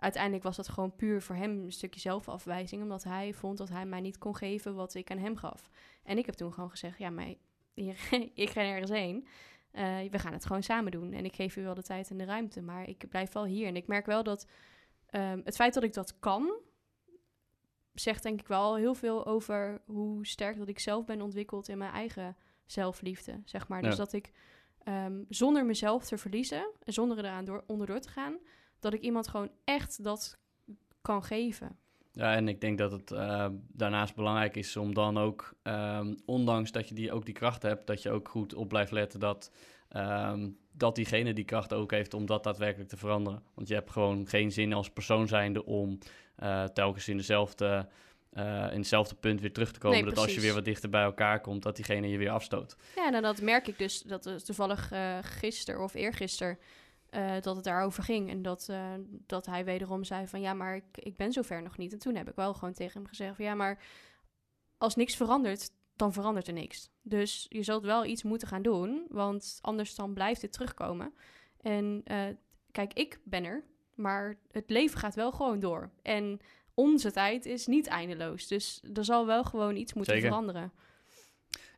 uiteindelijk 0.00 0.42
was 0.42 0.56
dat 0.56 0.68
gewoon 0.68 0.96
puur 0.96 1.22
voor 1.22 1.36
hem 1.36 1.64
een 1.64 1.72
stukje 1.72 2.00
zelfafwijzing, 2.00 2.82
omdat 2.82 3.04
hij 3.04 3.34
vond 3.34 3.58
dat 3.58 3.68
hij 3.68 3.86
mij 3.86 4.00
niet 4.00 4.18
kon 4.18 4.36
geven 4.36 4.74
wat 4.74 4.94
ik 4.94 5.10
aan 5.10 5.18
hem 5.18 5.36
gaf. 5.36 5.70
En 6.02 6.18
ik 6.18 6.26
heb 6.26 6.34
toen 6.34 6.52
gewoon 6.52 6.70
gezegd, 6.70 6.98
ja, 6.98 7.10
maar 7.10 7.34
ik 8.34 8.50
ga 8.50 8.62
nergens 8.62 8.90
heen. 8.90 9.26
Eh, 9.70 9.98
we 10.10 10.18
gaan 10.18 10.32
het 10.32 10.46
gewoon 10.46 10.62
samen 10.62 10.92
doen. 10.92 11.12
En 11.12 11.24
ik 11.24 11.34
geef 11.34 11.56
u 11.56 11.62
wel 11.62 11.74
de 11.74 11.82
tijd 11.82 12.10
en 12.10 12.18
de 12.18 12.24
ruimte, 12.24 12.62
maar 12.62 12.88
ik 12.88 13.08
blijf 13.08 13.32
wel 13.32 13.44
hier. 13.44 13.66
En 13.66 13.76
ik 13.76 13.86
merk 13.86 14.06
wel 14.06 14.22
dat 14.22 14.46
ehm, 15.06 15.40
het 15.44 15.56
feit 15.56 15.74
dat 15.74 15.82
ik 15.82 15.92
dat 15.92 16.18
kan, 16.18 16.52
zegt 17.94 18.22
denk 18.22 18.40
ik 18.40 18.48
wel 18.48 18.76
heel 18.76 18.94
veel 18.94 19.26
over 19.26 19.80
hoe 19.86 20.26
sterk 20.26 20.58
dat 20.58 20.68
ik 20.68 20.78
zelf 20.78 21.04
ben 21.04 21.20
ontwikkeld 21.20 21.68
in 21.68 21.78
mijn 21.78 21.92
eigen 21.92 22.36
zelfliefde, 22.66 23.40
zeg 23.44 23.68
maar. 23.68 23.82
Dus 23.82 23.96
dat 23.96 24.12
ik 24.12 24.32
ehm, 24.82 25.22
zonder 25.28 25.64
mezelf 25.64 26.04
te 26.04 26.18
verliezen 26.18 26.70
en 26.84 26.92
zonder 26.92 27.18
eraan 27.18 27.44
door, 27.44 27.64
onderdoor 27.66 28.00
te 28.00 28.08
gaan, 28.08 28.38
dat 28.80 28.92
ik 28.92 29.00
iemand 29.00 29.28
gewoon 29.28 29.50
echt 29.64 30.04
dat 30.04 30.38
kan 31.02 31.22
geven. 31.22 31.78
Ja, 32.12 32.34
en 32.34 32.48
ik 32.48 32.60
denk 32.60 32.78
dat 32.78 32.92
het 32.92 33.10
eh, 33.10 33.46
daarnaast 33.72 34.14
belangrijk 34.14 34.56
is 34.56 34.76
om 34.76 34.94
dan 34.94 35.18
ook, 35.18 35.54
ehm, 35.62 36.14
ondanks 36.24 36.72
dat 36.72 36.88
je 36.88 36.94
die, 36.94 37.12
ook 37.12 37.24
die 37.24 37.34
kracht 37.34 37.62
hebt, 37.62 37.86
dat 37.86 38.02
je 38.02 38.10
ook 38.10 38.28
goed 38.28 38.54
op 38.54 38.68
blijft 38.68 38.92
letten 38.92 39.20
dat, 39.20 39.52
ehm, 39.88 40.48
dat 40.72 40.94
diegene 40.94 41.32
die 41.32 41.44
kracht 41.44 41.72
ook 41.72 41.90
heeft 41.90 42.14
om 42.14 42.26
dat 42.26 42.44
daadwerkelijk 42.44 42.88
te 42.88 42.96
veranderen. 42.96 43.42
Want 43.54 43.68
je 43.68 43.74
hebt 43.74 43.90
gewoon 43.90 44.26
geen 44.26 44.52
zin 44.52 44.72
als 44.72 44.90
persoon 44.90 45.28
zijnde 45.28 45.64
om 45.64 45.98
eh, 46.36 46.64
telkens 46.64 47.08
in 47.08 47.16
dezelfde 47.16 47.88
eh, 48.30 48.68
in 48.72 48.78
hetzelfde 48.78 49.14
punt 49.14 49.40
weer 49.40 49.52
terug 49.52 49.72
te 49.72 49.78
komen. 49.78 49.98
Nee, 49.98 50.08
dat 50.08 50.18
als 50.18 50.34
je 50.34 50.40
weer 50.40 50.54
wat 50.54 50.64
dichter 50.64 50.90
bij 50.90 51.02
elkaar 51.02 51.40
komt, 51.40 51.62
dat 51.62 51.76
diegene 51.76 52.08
je 52.08 52.18
weer 52.18 52.30
afstoot. 52.30 52.76
Ja, 52.96 53.08
nou 53.08 53.22
dat 53.22 53.40
merk 53.40 53.66
ik 53.66 53.78
dus, 53.78 54.02
dat 54.02 54.44
toevallig 54.44 54.92
gisteren 55.22 55.80
of 55.82 55.94
eergisteren, 55.94 56.58
eh 57.10 57.40
dat 57.40 57.56
het 57.56 57.64
daarover 57.64 58.02
ging. 58.02 58.30
En 58.30 58.42
dat, 58.42 58.68
eh, 58.68 58.92
dat 59.26 59.46
hij 59.46 59.64
wederom 59.64 60.04
zei 60.04 60.26
van, 60.26 60.40
ja, 60.40 60.54
maar 60.54 60.76
ik, 60.76 60.84
ik 60.92 61.16
ben 61.16 61.32
zover 61.32 61.62
nog 61.62 61.76
niet. 61.76 61.92
En 61.92 61.98
toen 61.98 62.14
heb 62.14 62.28
ik 62.28 62.34
wel 62.34 62.54
gewoon 62.54 62.74
tegen 62.74 63.00
hem 63.00 63.08
gezegd 63.08 63.36
van, 63.36 63.44
ja, 63.44 63.54
maar 63.54 63.82
als 64.78 64.96
niks 64.96 65.16
verandert, 65.16 65.70
dan 65.96 66.12
verandert 66.12 66.46
er 66.46 66.52
niks. 66.52 66.90
Dus 67.02 67.46
je 67.48 67.62
zult 67.62 67.84
wel 67.84 68.04
iets 68.04 68.22
moeten 68.22 68.48
gaan 68.48 68.62
doen, 68.62 69.06
want 69.08 69.58
anders 69.60 69.94
dan 69.94 70.14
blijft 70.14 70.40
dit 70.40 70.52
terugkomen. 70.52 71.14
En 71.60 72.00
eh, 72.04 72.24
kijk, 72.72 72.92
ik 72.92 73.20
ben 73.24 73.44
er, 73.44 73.64
maar 73.94 74.38
het 74.50 74.70
leven 74.70 74.98
gaat 74.98 75.14
wel 75.14 75.32
gewoon 75.32 75.60
door. 75.60 75.90
En 76.02 76.40
onze 76.74 77.12
tijd 77.12 77.46
is 77.46 77.66
niet 77.66 77.86
eindeloos. 77.86 78.46
Dus 78.46 78.82
er 78.94 79.04
zal 79.04 79.26
wel 79.26 79.44
gewoon 79.44 79.76
iets 79.76 79.92
moeten 79.92 80.14
Zeker. 80.14 80.28
veranderen. 80.28 80.72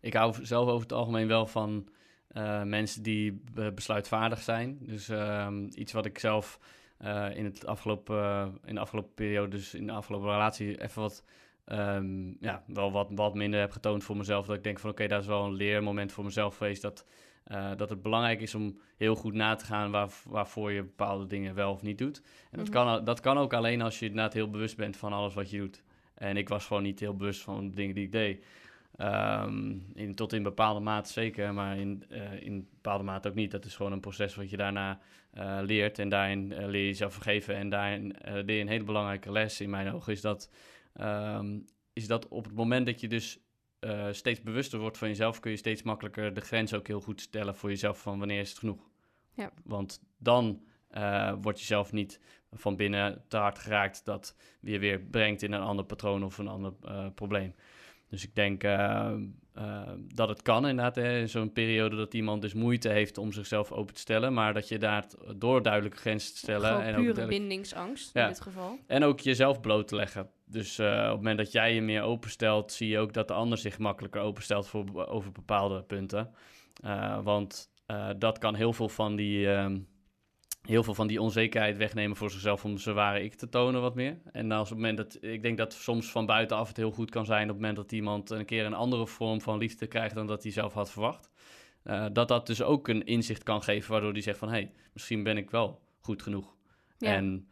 Ik 0.01 0.14
hou 0.14 0.45
zelf 0.45 0.68
over 0.68 0.83
het 0.83 0.93
algemeen 0.93 1.26
wel 1.26 1.47
van 1.47 1.89
eh, 2.33 2.62
mensen 2.62 3.03
die 3.03 3.43
be- 3.55 3.72
besluitvaardig 3.72 4.41
zijn. 4.41 4.78
Dus 4.80 5.09
ehm, 5.09 5.68
iets 5.74 5.93
wat 5.93 6.07
ik 6.07 6.18
zelf 6.18 6.59
eh, 6.99 7.26
in, 7.37 7.45
het 7.45 7.66
afgelopen, 7.66 8.16
eh, 8.22 8.47
in 8.64 8.74
de 8.74 8.80
afgelopen 8.80 9.14
periode, 9.14 9.49
dus 9.49 9.74
in 9.74 9.87
de 9.87 9.93
afgelopen 9.93 10.30
relatie, 10.30 10.83
even 10.83 11.03
wat, 11.03 11.24
ehm, 11.64 12.28
ja, 12.41 12.62
wel 12.66 12.93
wat, 12.93 13.09
wat 13.14 13.35
minder 13.35 13.61
heb 13.61 13.70
getoond 13.70 14.05
voor 14.05 14.16
mezelf. 14.16 14.47
Dat 14.47 14.57
ik 14.57 14.64
denk 14.64 14.78
van 14.78 14.91
oké, 14.91 15.07
dat 15.07 15.20
is 15.20 15.26
wel 15.26 15.45
een 15.45 15.53
leermoment 15.55 16.12
voor 16.12 16.24
mezelf 16.24 16.57
geweest. 16.57 16.83
Dat, 16.83 17.07
eh, 17.45 17.70
dat 17.76 17.91
het 17.91 18.03
belangrijk 18.03 18.41
is 18.41 18.55
om 18.55 18.78
heel 18.97 19.14
goed 19.14 19.35
na 19.35 19.55
te 19.55 19.64
gaan 19.64 19.91
waar, 19.91 20.09
waarvoor 20.28 20.72
je 20.72 20.83
bepaalde 20.83 21.26
dingen 21.26 21.55
wel 21.55 21.72
of 21.72 21.83
niet 21.83 21.99
doet. 21.99 22.22
En 22.51 22.59
dat, 22.59 22.68
Mhm. 22.68 22.76
kan, 22.76 23.05
dat 23.05 23.20
kan 23.20 23.39
ook 23.39 23.53
alleen 23.55 23.83
als 23.83 23.99
je 23.99 24.07
inderdaad 24.07 24.33
heel 24.33 24.51
bewust 24.51 24.76
bent 24.76 24.97
van 24.97 25.12
alles 25.12 25.35
wat 25.35 25.51
je 25.51 25.59
doet. 25.59 25.83
En 26.14 26.37
ik 26.37 26.49
was 26.49 26.66
gewoon 26.66 26.83
niet 26.83 27.01
heel 27.01 27.16
bewust 27.16 27.41
van 27.43 27.68
de 27.68 27.74
dingen 27.76 27.95
die 27.95 28.05
ik 28.05 28.12
deed. 28.12 28.45
Ehm, 28.97 29.78
in, 29.95 30.14
tot 30.14 30.32
in 30.32 30.43
bepaalde 30.43 30.80
mate 30.80 31.12
zeker, 31.12 31.55
maar 31.55 31.78
in, 31.78 32.05
eh, 32.09 32.43
in 32.43 32.68
bepaalde 32.72 33.05
mate 33.05 33.28
ook 33.28 33.34
niet. 33.34 33.51
Dat 33.51 33.64
is 33.64 33.76
gewoon 33.76 33.93
een 33.93 34.01
proces 34.01 34.34
wat 34.34 34.51
je 34.51 34.57
daarna 34.57 35.01
eh, 35.30 35.59
leert. 35.62 35.99
En 35.99 36.09
daarin 36.09 36.53
eh, 36.53 36.66
leer 36.66 36.80
je 36.80 36.86
jezelf 36.86 37.12
vergeven. 37.12 37.55
En 37.55 37.68
daarin 37.68 38.16
leer 38.22 38.57
je 38.57 38.61
een 38.61 38.68
hele 38.68 38.84
belangrijke 38.84 39.32
les 39.32 39.61
in 39.61 39.70
mijn 39.70 39.93
ogen. 39.93 40.12
Is 40.12 40.20
dat, 40.20 40.51
ehm, 40.93 41.59
is 41.93 42.07
dat 42.07 42.28
op 42.28 42.45
het 42.45 42.55
moment 42.55 42.86
dat 42.86 43.01
je 43.01 43.09
dus 43.09 43.40
steeds 44.11 44.43
bewuster 44.43 44.78
wordt 44.78 44.99
van 44.99 45.09
jezelf... 45.09 45.40
kun 45.40 45.51
je 45.51 45.57
steeds 45.57 45.82
makkelijker 45.82 46.34
de 46.34 46.40
grens 46.40 46.74
ook 46.74 46.86
heel 46.86 47.01
goed 47.01 47.20
stellen 47.20 47.57
voor 47.57 47.68
jezelf... 47.68 48.01
van 48.01 48.18
wanneer 48.18 48.40
is 48.40 48.49
het 48.49 48.59
genoeg. 48.59 48.90
Ja. 49.34 49.53
Want 49.64 50.03
dan 50.18 50.62
word 51.40 51.61
je 51.61 51.66
zelf 51.66 51.93
niet 51.93 52.20
van 52.53 52.76
binnen 52.76 53.24
te 53.28 53.36
hard 53.36 53.59
geraakt... 53.59 54.05
dat 54.05 54.36
je 54.61 54.78
weer 54.78 55.01
brengt 55.01 55.43
in 55.43 55.53
een 55.53 55.61
ander 55.61 55.84
patroon 55.84 56.24
of 56.24 56.38
een 56.38 56.49
ander 56.49 56.72
probleem. 57.14 57.55
Dus 58.12 58.24
ik 58.24 58.34
denk 58.34 58.64
eh, 58.64 59.12
eh, 59.54 59.90
dat 60.14 60.28
het 60.28 60.42
kan 60.42 60.66
inderdaad, 60.68 60.94
hè, 60.96 61.18
in 61.18 61.28
zo'n 61.28 61.52
periode 61.52 61.96
dat 61.96 62.14
iemand 62.14 62.42
dus 62.42 62.54
moeite 62.54 62.88
heeft 62.88 63.18
om 63.18 63.32
zichzelf 63.32 63.72
open 63.72 63.94
te 63.94 64.00
stellen, 64.00 64.32
maar 64.32 64.54
dat 64.54 64.68
je 64.68 64.78
daar 64.78 65.04
door 65.36 65.62
duidelijke 65.62 65.96
grenzen 65.98 66.32
te 66.32 66.38
stellen 66.38 66.68
Gewoon 66.68 66.82
en 66.82 66.94
ook, 66.94 67.00
pure 67.00 67.12
duidelijk- 67.14 67.38
bindingsangst 67.42 68.10
Ja. 68.14 68.22
in 68.22 68.28
dit 68.28 68.40
geval. 68.40 68.78
en 68.86 69.04
ook 69.04 69.20
jezelf 69.20 69.60
bloot 69.60 69.88
te 69.88 69.96
leggen. 69.96 70.30
Dus 70.46 70.78
eh, 70.78 70.86
op 70.86 71.02
het 71.06 71.16
moment 71.16 71.38
dat 71.38 71.52
jij 71.52 71.74
je 71.74 71.82
meer 71.82 72.02
openstelt, 72.02 72.72
zie 72.72 72.88
je 72.88 72.98
ook 72.98 73.12
dat 73.12 73.28
de 73.28 73.34
ander 73.34 73.58
zich 73.58 73.78
makkelijker 73.78 74.20
openstelt 74.20 74.66
voor, 74.68 75.06
over 75.06 75.32
bepaalde 75.32 75.82
punten. 75.82 76.30
Want 77.22 77.70
dat 78.18 78.38
kan 78.38 78.54
heel 78.54 78.72
veel 78.72 78.88
van 78.88 79.16
die... 79.16 79.48
ehm, 79.52 79.78
Heel 80.62 80.82
veel 80.82 80.94
van 80.94 81.06
die 81.06 81.20
onzekerheid 81.20 81.76
wegnemen 81.76 82.16
voor 82.16 82.30
zichzelf 82.30 82.64
om 82.64 82.78
zijn 82.78 82.94
ware 82.94 83.24
ik 83.24 83.34
te 83.34 83.48
tonen 83.48 83.80
wat 83.80 83.94
meer. 83.94 84.18
En 84.32 84.52
als 84.52 84.70
op 84.70 84.76
het 84.76 84.86
moment 84.86 84.96
dat 84.96 85.18
ik 85.22 85.42
denk 85.42 85.58
dat 85.58 85.72
soms 85.72 86.10
van 86.10 86.26
buitenaf 86.26 86.68
het 86.68 86.76
heel 86.76 86.90
goed 86.90 87.10
kan 87.10 87.24
zijn 87.24 87.42
op 87.42 87.48
het 87.48 87.56
moment 87.56 87.76
dat 87.76 87.92
iemand 87.92 88.30
een 88.30 88.44
keer 88.44 88.64
een 88.64 88.74
andere 88.74 89.06
vorm 89.06 89.40
van 89.40 89.58
liefde 89.58 89.86
krijgt 89.86 90.14
dan 90.14 90.26
dat 90.26 90.42
hij 90.42 90.52
zelf 90.52 90.72
had 90.72 90.90
verwacht. 90.90 91.30
Eh, 91.82 92.06
dat 92.12 92.28
dat 92.28 92.46
dus 92.46 92.62
ook 92.62 92.88
een 92.88 93.04
inzicht 93.04 93.42
kan 93.42 93.62
geven 93.62 93.90
waardoor 93.90 94.12
hij 94.12 94.20
zegt 94.20 94.38
van 94.38 94.48
hé, 94.48 94.54
hey, 94.54 94.72
misschien 94.92 95.22
ben 95.22 95.36
ik 95.36 95.50
wel 95.50 95.80
goed 96.00 96.22
genoeg. 96.22 96.56
Ja. 96.98 97.14
En 97.14 97.48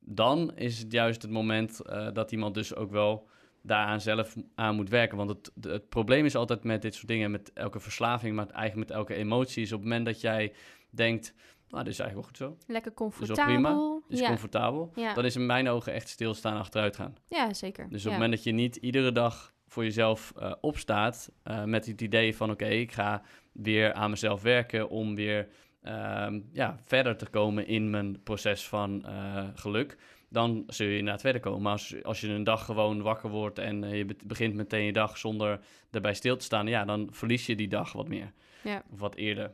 dan 0.00 0.56
is 0.56 0.78
het 0.78 0.92
juist 0.92 1.22
het 1.22 1.30
moment 1.30 1.80
eh, 1.80 2.08
dat 2.12 2.32
iemand 2.32 2.54
dus 2.54 2.74
ook 2.74 2.90
wel 2.90 3.28
daaraan 3.62 4.00
zelf 4.00 4.36
aan 4.54 4.74
moet 4.74 4.88
werken. 4.88 5.16
Want 5.16 5.30
het, 5.30 5.52
het 5.60 5.88
probleem 5.88 6.24
is 6.24 6.36
altijd 6.36 6.64
met 6.64 6.82
dit 6.82 6.94
soort 6.94 7.08
dingen, 7.08 7.30
met 7.30 7.52
elke 7.52 7.80
verslaving, 7.80 8.36
maar 8.36 8.46
eigenlijk 8.46 8.88
met 8.88 8.98
elke 8.98 9.14
emotie, 9.14 9.62
is 9.62 9.72
op 9.72 9.80
het 9.80 9.88
moment 9.88 10.06
dat 10.06 10.20
jij 10.20 10.52
denkt, 10.90 11.34
nou, 11.72 11.84
dit 11.84 11.92
is 11.92 11.98
eigenlijk 11.98 12.14
wel 12.38 12.48
goed 12.48 12.58
zo, 12.66 12.72
Lekker 12.72 12.94
comfortabel. 12.94 13.44
prima, 13.44 14.00
is 14.08 14.18
ja. 14.20 14.26
comfortabel, 14.28 14.92
Ja. 14.94 15.14
dan 15.14 15.24
is 15.24 15.36
in 15.36 15.46
mijn 15.46 15.68
ogen 15.68 15.92
echt 15.92 16.08
stilstaan 16.08 16.56
achteruit 16.56 16.96
gaan. 16.96 17.14
ja, 17.26 17.52
zeker. 17.54 17.88
Dus 17.88 17.98
op 18.04 18.04
het 18.04 18.12
moment 18.12 18.32
dat 18.32 18.44
je 18.44 18.52
niet 18.52 18.76
iedere 18.76 19.12
dag 19.12 19.52
voor 19.68 19.84
jezelf 19.84 20.32
eh, 20.36 20.52
opstaat 20.60 21.30
eh, 21.42 21.64
met 21.64 21.86
het 21.86 22.00
idee 22.00 22.36
van 22.36 22.50
oké, 22.50 22.66
ik 22.66 22.92
ga 22.92 23.22
weer 23.52 23.92
aan 23.92 24.10
mezelf 24.10 24.42
werken 24.42 24.88
om 24.88 25.14
weer 25.14 25.48
ehm, 25.82 26.40
ja, 26.52 26.78
verder 26.84 27.16
te 27.16 27.26
komen 27.26 27.66
in 27.66 27.90
mijn 27.90 28.22
proces 28.22 28.68
van 28.68 29.04
eh, 29.04 29.44
geluk, 29.54 29.96
dan 30.28 30.62
zul 30.66 30.86
je 30.86 30.96
inderdaad 30.98 31.20
verder 31.20 31.40
komen. 31.40 31.62
Maar 31.62 31.72
als, 31.72 31.94
als 32.02 32.20
je 32.20 32.28
een 32.28 32.44
dag 32.44 32.64
gewoon 32.64 33.02
wakker 33.02 33.30
wordt 33.30 33.58
en 33.58 33.82
je 33.96 34.04
be- 34.04 34.16
begint 34.24 34.54
meteen 34.54 34.84
je 34.84 34.92
dag 34.92 35.18
zonder 35.18 35.60
erbij 35.90 36.14
stil 36.14 36.36
te 36.36 36.44
staan, 36.44 36.66
ja, 36.66 36.84
dan 36.84 37.08
verlies 37.10 37.46
je 37.46 37.54
die 37.56 37.68
dag 37.68 37.92
wat 37.92 38.08
meer. 38.08 38.32
Ja. 38.62 38.82
Of 38.92 38.98
wat 38.98 39.14
eerder. 39.14 39.52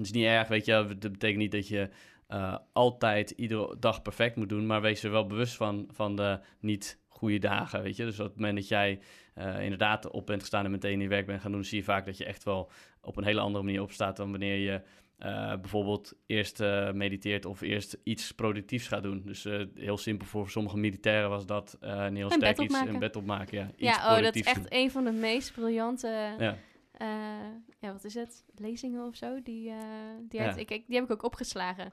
Het 0.00 0.14
is 0.14 0.20
niet 0.20 0.30
erg, 0.30 0.48
weet 0.48 0.64
je, 0.64 0.72
dat 0.98 1.12
betekent 1.12 1.38
niet 1.38 1.52
dat 1.52 1.68
je 1.68 1.88
eh, 2.30 2.56
altijd 2.72 3.30
iedere 3.30 3.76
dag 3.78 4.02
perfect 4.02 4.36
moet 4.36 4.48
doen, 4.48 4.66
maar 4.66 4.80
wees 4.80 5.02
er 5.02 5.10
wel 5.10 5.26
bewust 5.26 5.56
van, 5.56 5.88
van 5.92 6.16
de 6.16 6.40
niet 6.60 6.98
goede 7.08 7.38
dagen, 7.38 7.82
weet 7.82 7.96
je. 7.96 8.04
Dus 8.04 8.20
op 8.20 8.26
het 8.26 8.34
moment 8.34 8.56
dat 8.56 8.68
jij 8.68 9.00
eh, 9.34 9.62
inderdaad 9.62 10.10
op 10.10 10.26
bent 10.26 10.40
gestaan 10.40 10.64
en 10.64 10.70
meteen 10.70 11.00
je 11.00 11.08
werk 11.08 11.26
bent 11.26 11.40
gaan 11.40 11.52
doen, 11.52 11.64
zie 11.64 11.78
je 11.78 11.84
vaak 11.84 12.04
dat 12.06 12.16
je 12.16 12.24
echt 12.24 12.44
wel 12.44 12.70
op 13.00 13.16
een 13.16 13.24
hele 13.24 13.40
andere 13.40 13.64
manier 13.64 13.82
opstaat 13.82 14.16
dan 14.16 14.30
wanneer 14.30 14.56
je 14.56 14.80
eh, 15.18 15.54
bijvoorbeeld 15.60 16.12
eerst 16.26 16.58
mediteert 16.92 17.44
of 17.44 17.60
eerst 17.60 17.98
iets 18.02 18.32
productiefs 18.32 18.88
gaat 18.88 19.02
doen. 19.02 19.22
Dus 19.24 19.46
heel 19.74 19.98
simpel 19.98 20.26
voor 20.26 20.50
sommige 20.50 20.78
militairen 20.78 21.28
was 21.28 21.46
dat 21.46 21.76
een 21.80 22.16
heel 22.16 22.26
Een 22.26 22.32
sterk 22.32 22.58
iets, 22.60 22.80
een 22.80 22.98
bed 22.98 23.16
opmaken. 23.16 23.58
Ja, 23.58 23.70
iets 23.76 23.96
Ja, 23.96 24.16
oh, 24.16 24.22
dat 24.22 24.34
is 24.34 24.42
echt 24.42 24.66
een 24.72 24.90
van 24.90 25.04
de 25.04 25.12
meest 25.12 25.52
briljante. 25.52 26.34
Ja. 26.38 26.56
Eh, 27.00 27.08
ja, 27.78 27.92
wat 27.92 28.04
is 28.04 28.14
het? 28.14 28.44
Lezingen 28.54 29.06
of 29.06 29.16
zo? 29.16 29.42
Die, 29.42 29.70
eh, 29.70 29.76
die, 30.28 30.40
Ja. 30.40 30.54
ik, 30.56 30.70
ik- 30.70 30.86
die 30.86 30.94
heb 30.96 31.04
ik 31.04 31.10
ook 31.10 31.22
opgeslagen. 31.22 31.92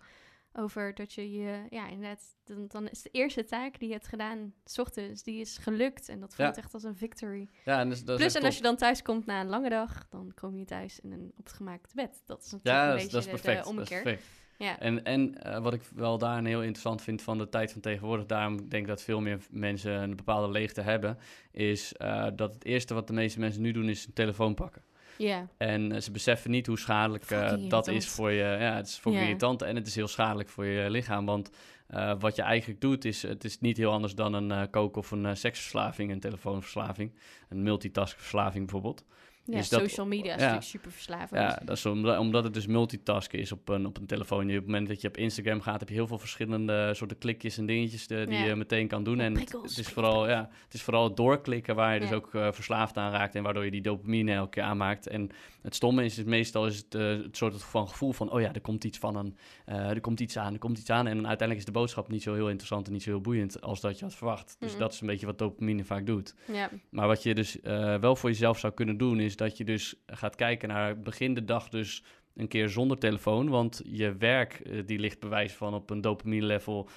Over 0.54 0.94
dat 0.96 1.14
je 1.14 1.32
je, 1.32 1.66
ja, 1.70 1.88
inderdaad, 1.88 2.36
dan, 2.44 2.66
dan 2.68 2.88
is 2.90 3.02
de 3.02 3.10
eerste 3.12 3.44
taak 3.44 3.80
die 3.80 3.88
je 3.88 3.94
hebt 3.94 4.08
gedaan, 4.08 4.54
s 4.66 4.78
ochtends, 4.80 5.24
die 5.24 5.40
is 5.40 5.58
gelukt. 5.58 6.10
En 6.10 6.20
dat 6.20 6.36
voelt 6.36 6.56
Ja. 6.56 6.62
echt 6.62 6.74
als 6.74 6.84
een 6.84 6.96
victory. 6.96 7.50
ja, 7.66 7.80
en 7.80 7.90
dus, 7.90 8.04
dat 8.04 8.18
Plus, 8.18 8.36
en 8.36 8.44
als 8.44 8.56
je 8.58 8.62
dan 8.64 8.76
thuis 8.76 9.02
komt 9.02 9.26
na 9.26 9.42
een 9.42 9.48
lange 9.48 9.70
dag, 9.70 10.08
dan 10.10 10.32
kom 10.36 10.58
je 10.58 10.66
thuis 10.66 11.00
in 11.00 11.12
een 11.12 11.32
opgemaakt 11.38 11.94
bed. 11.96 12.22
Dat 12.26 12.44
is 12.44 12.52
natuurlijk 12.52 12.76
Ja, 12.76 12.84
een 12.84 12.90
dat 12.90 12.98
is, 12.98 13.04
beetje 13.04 13.12
dat 13.18 13.26
is 13.26 13.26
de, 13.26 13.32
perfect. 13.32 13.56
dat 13.58 13.66
is 13.66 13.72
ommekeer. 13.72 14.02
perfect. 14.02 14.28
Ja. 14.58 14.80
En, 14.80 15.04
en 15.04 15.44
eh, 15.44 15.60
wat 15.62 15.74
ik 15.74 15.82
wel 15.96 16.18
daarin 16.18 16.46
heel 16.46 16.62
interessant 16.62 17.02
vind 17.02 17.22
van 17.22 17.38
de 17.38 17.50
tijd 17.50 17.72
van 17.72 17.82
tegenwoordig, 17.82 18.26
daarom 18.26 18.58
denk 18.70 18.82
ik 18.84 18.88
dat 18.88 19.02
veel 19.04 19.22
meer 19.22 19.40
mensen 19.50 19.92
een 20.02 20.16
bepaalde 20.16 20.52
leegte 20.52 20.82
hebben, 20.82 21.18
is 21.52 21.94
dat 22.36 22.54
het 22.54 22.66
eerste 22.66 22.94
wat 22.94 23.08
de 23.08 23.14
meeste 23.14 23.40
mensen 23.40 23.62
nu 23.62 23.72
doen 23.72 23.90
is 23.90 24.06
een 24.06 24.14
telefoon 24.14 24.54
pakken. 24.54 24.82
Ja, 25.18 25.48
En 25.58 25.92
eh, 25.92 26.02
ze 26.02 26.12
beseffen 26.12 26.52
niet 26.52 26.68
hoe 26.68 26.80
schadelijk 26.80 27.32
eh, 27.32 27.70
dat 27.70 27.88
is 27.88 28.08
voor 28.08 28.32
je. 28.32 28.58
Ja, 28.60 28.76
het 28.76 28.88
is 28.88 29.00
voor 29.00 29.14
irritant 29.22 29.62
en 29.62 29.76
het 29.76 29.88
is 29.88 29.96
heel 29.96 30.08
schadelijk 30.08 30.50
voor 30.50 30.66
je 30.66 30.90
lichaam. 30.90 31.26
Want 31.26 31.50
eh, 31.88 32.14
wat 32.20 32.36
je 32.36 32.42
eigenlijk 32.42 32.82
doet, 32.82 33.06
is 33.06 33.22
het 33.22 33.44
is 33.44 33.60
niet 33.60 33.78
heel 33.78 33.92
anders 33.92 34.16
dan 34.16 34.34
een 34.34 34.52
eh 34.52 34.62
kook- 34.72 34.96
of 34.96 35.12
een 35.12 35.26
eh, 35.26 35.36
seksverslaving, 35.36 36.12
een 36.12 36.20
telefoonverslaving, 36.20 37.12
een 37.50 37.64
multitaskverslaving 37.64 38.64
bijvoorbeeld. 38.64 39.06
Ja 39.48 39.58
Is 39.58 39.70
dat- 39.70 39.80
social 39.80 40.06
media 40.06 40.24
is 40.26 40.30
ja. 40.30 40.38
natuurlijk 40.40 40.64
super 40.66 40.92
verslavend. 40.92 41.42
Ja, 41.42 41.60
dat 41.66 41.78
is 41.78 41.86
omdat, 41.86 42.18
omdat 42.20 42.44
het 42.44 42.54
dus 42.54 42.68
multitasken 42.68 43.40
is 43.40 43.52
op 43.52 43.70
een, 43.70 43.86
op 43.86 43.98
een 43.98 44.06
telefoon. 44.06 44.46
Je- 44.48 44.52
Op 44.54 44.56
het 44.58 44.66
moment 44.66 44.88
dat 44.88 45.02
je 45.02 45.08
op 45.08 45.18
Instagram 45.18 45.62
gaat, 45.62 45.80
heb 45.80 45.90
je 45.90 45.96
heel 45.96 46.08
veel 46.08 46.18
verschillende 46.18 46.94
soorten 46.94 47.18
klikjes 47.18 47.58
en 47.58 47.66
dingetjes 47.66 48.08
eh, 48.08 48.28
die 48.28 48.38
Ja. 48.38 48.46
je 48.46 48.56
meteen 48.56 48.88
kan 48.88 49.04
doen. 49.04 49.20
En 49.20 49.26
het, 49.26 49.34
prikkels, 49.34 49.76
het 49.76 49.86
is 49.86 49.94
vooral, 49.94 50.30
ja, 50.30 50.50
het 50.66 50.74
is 50.74 50.82
vooral 50.82 51.04
het 51.04 51.18
doorklikken 51.18 51.76
waar 51.76 51.94
je 51.94 52.00
dus 52.00 52.12
ook 52.12 52.34
eh, 52.34 52.52
verslaafd 52.52 52.98
aan 52.98 53.12
raakt 53.12 53.36
en 53.36 53.44
waardoor 53.44 53.66
je 53.66 53.72
die 53.72 53.82
dopamine 53.82 54.32
elke 54.34 54.50
keer 54.50 54.64
aanmaakt. 54.64 55.08
En 55.08 55.30
het 55.62 55.76
stomme 55.76 56.04
is, 56.06 56.18
is 56.18 56.24
meestal 56.24 56.66
is 56.66 56.78
het, 56.78 56.96
eh, 56.96 57.08
het 57.08 57.38
soort 57.38 57.64
van 57.64 57.88
gevoel 57.90 58.12
van, 58.12 58.32
oh 58.32 58.42
ja, 58.42 58.54
er 58.54 58.62
komt 58.62 58.84
iets 58.84 58.98
van 58.98 59.16
een, 59.16 59.38
er 59.66 60.02
komt 60.02 60.20
iets 60.20 60.38
aan, 60.38 60.54
er 60.54 60.60
komt 60.60 60.78
iets 60.78 60.90
aan. 60.90 61.08
En 61.08 61.16
uiteindelijk 61.28 61.60
is 61.60 61.66
de 61.66 61.72
boodschap 61.80 62.08
niet 62.10 62.24
zo 62.24 62.34
heel 62.34 62.48
interessant 62.48 62.88
en 62.88 62.94
niet 62.94 63.04
zo 63.04 63.10
heel 63.10 63.22
boeiend 63.22 63.62
als 63.62 63.82
dat 63.82 64.00
je 64.00 64.06
had 64.06 64.16
verwacht. 64.16 64.56
Dus 64.60 64.72
Mhm. 64.72 64.80
dat 64.80 64.94
is 64.94 65.02
een 65.02 65.08
beetje 65.08 65.26
wat 65.26 65.38
dopamine 65.38 65.84
vaak 65.84 66.06
doet. 66.06 66.36
Ja, 66.52 66.70
Maar 66.90 67.08
wat 67.08 67.24
je 67.24 67.34
dus 67.36 67.58
wel 68.00 68.16
voor 68.16 68.30
jezelf 68.30 68.60
zou 68.60 68.74
kunnen 68.74 68.98
doen, 68.98 69.20
is 69.20 69.36
dat 69.38 69.58
je 69.58 69.64
dus 69.64 69.96
gaat 70.06 70.36
kijken 70.36 70.70
naar 70.70 71.00
begin 71.00 71.34
de 71.34 71.46
dag 71.46 71.70
dus 71.70 72.04
een 72.36 72.48
keer 72.48 72.70
zonder 72.70 72.98
telefoon, 72.98 73.50
want 73.50 73.82
je 73.86 74.16
werk 74.18 74.54
eh, 74.54 74.82
die 74.86 75.00
ligt 75.00 75.20
bewijs 75.20 75.54
van 75.54 75.74
op 75.74 75.90
een 75.90 76.02
dopamine 76.02 76.46
level 76.46 76.90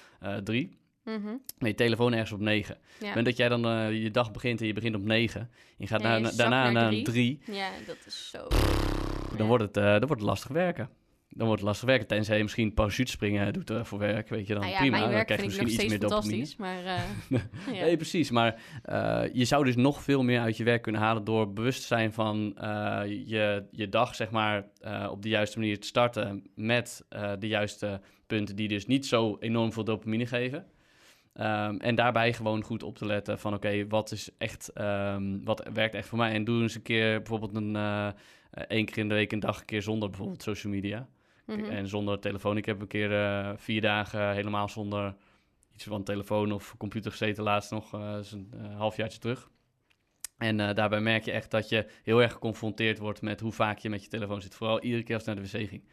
3. 0.43 0.79
Mhm. 1.03 1.27
met 1.57 1.69
je 1.69 1.75
telefoon 1.75 2.11
ergens 2.13 2.31
op 2.31 2.39
9. 2.39 2.77
Ja. 2.99 3.15
En 3.15 3.23
dat 3.23 3.37
jij 3.37 3.49
dan 3.49 3.65
eh, 3.65 4.03
je 4.03 4.11
dag 4.11 4.31
begint 4.31 4.61
en 4.61 4.67
je 4.67 4.73
begint 4.73 4.95
op 4.95 5.03
9. 5.03 5.49
Je 5.77 5.87
gaat 5.87 6.01
Ja, 6.01 6.07
na- 6.07 6.15
je 6.15 6.21
na- 6.21 6.25
zakt 6.27 6.37
daarna 6.37 6.63
naar 6.63 6.71
naar 6.73 6.87
drie. 6.89 6.97
een 6.99 7.39
3. 7.43 7.55
ja, 7.55 7.69
dat 7.85 7.97
is 8.05 8.29
zo... 8.29 8.47
Dan, 8.47 9.37
Ja. 9.37 9.45
wordt 9.45 9.63
het, 9.63 9.77
eh, 9.77 9.83
dan 9.83 9.99
wordt 9.99 10.21
het 10.21 10.29
lastig 10.29 10.51
werken. 10.51 10.89
Dan 11.33 11.47
wordt 11.47 11.61
het 11.61 11.69
lastig 11.69 11.87
werken. 11.87 12.07
Tenzij 12.07 12.37
je 12.37 12.43
misschien 12.43 12.73
parachute 12.73 13.11
springen 13.11 13.53
doet 13.53 13.69
eh, 13.69 13.83
voor 13.83 13.99
werk. 13.99 14.29
Weet 14.29 14.47
je 14.47 14.53
dan 14.53 14.61
Nou 14.61 14.73
ja, 14.73 14.79
prima. 14.79 14.99
dan 14.99 15.25
krijg 15.25 15.39
je 15.39 15.45
misschien 15.45 15.69
iets 15.69 15.85
meer 15.85 15.99
dopamine. 15.99 16.47
maar... 16.57 16.85
eh, 16.85 17.01
ja. 17.75 17.85
Nee, 17.85 17.95
precies. 17.95 18.31
Maar 18.31 18.61
eh, 18.83 19.23
je 19.33 19.45
zou 19.45 19.65
dus 19.65 19.75
nog 19.75 20.01
veel 20.01 20.23
meer 20.23 20.39
uit 20.39 20.57
je 20.57 20.63
werk 20.63 20.81
kunnen 20.81 21.01
halen 21.01 21.23
door 21.23 21.53
bewust 21.53 21.81
te 21.81 21.87
zijn 21.87 22.13
van 22.13 22.53
je, 23.25 23.65
je 23.71 23.89
dag, 23.89 24.15
zeg 24.15 24.31
maar, 24.31 24.65
op 25.09 25.21
de 25.21 25.29
juiste 25.29 25.59
manier 25.59 25.79
te 25.79 25.87
starten 25.87 26.43
met 26.55 27.05
de 27.39 27.47
juiste 27.47 28.01
punten 28.27 28.55
die 28.55 28.67
dus 28.67 28.85
niet 28.85 29.05
zo 29.05 29.37
enorm 29.39 29.73
veel 29.73 29.83
dopamine 29.83 30.25
geven. 30.25 30.65
Ehm, 31.33 31.75
en 31.75 31.95
daarbij 31.95 32.33
gewoon 32.33 32.63
goed 32.63 32.83
op 32.83 32.97
te 32.97 33.05
letten 33.05 33.39
van 33.39 33.53
oké, 33.53 33.87
wat 33.87 34.11
is 34.11 34.29
echt, 34.37 34.69
ehm, 34.73 35.43
wat 35.43 35.69
werkt 35.73 35.95
echt 35.95 36.07
voor 36.07 36.17
mij? 36.17 36.31
En 36.31 36.43
doe 36.43 36.61
eens 36.61 36.75
een 36.75 36.81
keer 36.81 37.17
bijvoorbeeld 37.17 37.55
een 37.55 37.75
één 38.67 38.85
keer 38.85 38.97
in 38.97 39.09
de 39.09 39.15
week 39.15 39.31
een 39.31 39.39
dag 39.39 39.59
een 39.59 39.65
keer 39.65 39.81
zonder 39.81 40.09
bijvoorbeeld 40.09 40.43
social 40.43 40.73
media. 40.73 41.07
Mhm. 41.57 41.69
En 41.69 41.87
zonder 41.87 42.19
telefoon. 42.19 42.57
Ik 42.57 42.65
heb 42.65 42.81
een 42.81 42.87
keer 42.87 43.23
eh, 43.23 43.51
vier 43.55 43.81
dagen 43.81 44.33
helemaal 44.33 44.69
zonder 44.69 45.15
iets 45.73 45.83
van 45.83 46.03
telefoon 46.03 46.51
of 46.51 46.75
computer 46.77 47.11
gezeten. 47.11 47.43
Laatst 47.43 47.71
nog, 47.71 47.93
is 48.19 48.31
een 48.31 48.53
eh, 48.53 48.77
halfjaartje 48.77 49.19
terug. 49.19 49.49
En 50.37 50.57
daarbij 50.57 51.01
merk 51.01 51.25
je 51.25 51.31
echt 51.31 51.51
dat 51.51 51.69
je 51.69 51.87
heel 52.03 52.21
erg 52.21 52.31
geconfronteerd 52.31 52.97
wordt 52.97 53.21
met 53.21 53.39
hoe 53.39 53.51
vaak 53.51 53.77
je 53.77 53.89
met 53.89 54.03
je 54.03 54.09
telefoon 54.09 54.41
zit. 54.41 54.55
Vooral 54.55 54.81
iedere 54.81 55.03
keer 55.03 55.15
als 55.15 55.25
je 55.25 55.33
naar 55.33 55.43
de 55.43 55.49
wc 55.49 55.69
ging. 55.69 55.83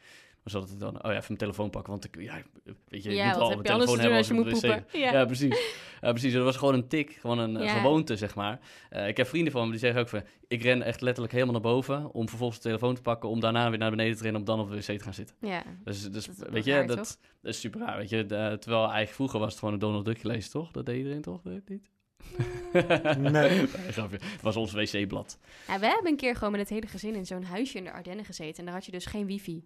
Zat 0.50 0.68
het 0.68 0.80
dan, 0.80 0.94
oh 0.94 1.00
ja, 1.02 1.10
even 1.10 1.24
mijn 1.26 1.38
telefoon 1.38 1.70
pakken. 1.70 1.90
Want 1.92 2.04
ik, 2.04 2.20
ja, 2.20 2.42
weet 2.88 3.02
je, 3.02 3.10
ja, 3.14 3.24
moet 3.38 3.48
heb 3.48 3.48
mijn 3.48 3.62
telefoon 3.62 3.96
te 3.96 4.02
doen 4.02 4.12
als 4.16 4.26
je 4.28 4.34
hebben 4.34 4.52
moet 4.52 4.60
poepen? 4.60 5.00
Ja. 5.00 5.12
ja, 5.12 5.24
precies. 5.24 5.74
Ja, 6.00 6.10
precies. 6.10 6.32
Dat 6.32 6.44
was 6.44 6.56
gewoon 6.56 6.74
een 6.74 6.88
tik, 6.88 7.10
gewoon 7.20 7.38
een 7.38 7.62
Ja. 7.62 7.76
gewoonte, 7.76 8.16
zeg 8.16 8.34
maar. 8.34 8.60
Eh, 8.90 9.08
ik 9.08 9.16
heb 9.16 9.26
vrienden 9.26 9.52
van 9.52 9.64
me 9.64 9.70
die 9.70 9.80
zeggen 9.80 10.00
ook 10.00 10.08
van... 10.08 10.22
Ik 10.48 10.62
ren 10.62 10.82
echt 10.82 11.00
letterlijk 11.00 11.32
helemaal 11.34 11.54
naar 11.54 11.72
boven 11.72 12.12
om 12.14 12.28
vervolgens 12.28 12.60
de 12.60 12.64
telefoon 12.68 12.94
te 12.94 13.02
pakken... 13.02 13.28
om 13.28 13.40
daarna 13.40 13.68
weer 13.70 13.78
naar 13.78 13.90
beneden 13.90 14.16
te 14.16 14.22
rennen 14.22 14.40
om 14.40 14.46
dan 14.46 14.60
op 14.60 14.68
de 14.70 14.76
wc 14.76 14.82
te 14.82 14.98
gaan 14.98 15.14
zitten. 15.14 15.36
ja. 15.40 15.62
Dus, 15.84 16.02
dus 16.02 16.12
Dat 16.12 16.34
is 16.34 16.38
wel 16.42 16.50
weet 16.50 16.64
je, 16.64 16.72
raar, 16.72 16.86
dat, 16.86 16.96
dat 16.96 17.18
is 17.54 17.60
super 17.60 17.80
raar, 17.80 17.96
weet 17.96 18.08
je. 18.08 18.26
De- 18.26 18.56
terwijl 18.60 18.82
eigenlijk 18.82 19.10
vroeger 19.14 19.38
was 19.38 19.48
het 19.50 19.58
gewoon 19.58 19.74
een 19.74 19.80
Donald 19.80 20.04
Duck 20.04 20.22
lezen, 20.22 20.50
toch? 20.50 20.70
Dat 20.70 20.86
deed 20.86 20.96
iedereen 20.96 21.22
toch? 21.22 21.42
Dat 21.42 21.68
niet? 21.68 21.88
Nee. 23.18 23.50
Het 23.88 24.42
was 24.42 24.56
ons 24.56 24.72
wc-blad. 24.72 25.38
Ja, 25.66 25.78
we 25.78 25.86
hebben 25.86 26.06
een 26.10 26.16
keer 26.16 26.34
gewoon 26.34 26.50
met 26.50 26.60
het 26.60 26.68
hele 26.68 26.86
gezin 26.86 27.14
in 27.14 27.26
zo'n 27.26 27.42
huisje 27.42 27.78
in 27.78 27.84
de 27.84 27.92
Ardennen 27.92 28.24
gezeten. 28.24 28.58
En 28.58 28.64
daar 28.64 28.74
had 28.74 28.84
je 28.84 28.92
dus 28.92 29.06
geen 29.06 29.26
wifi. 29.26 29.64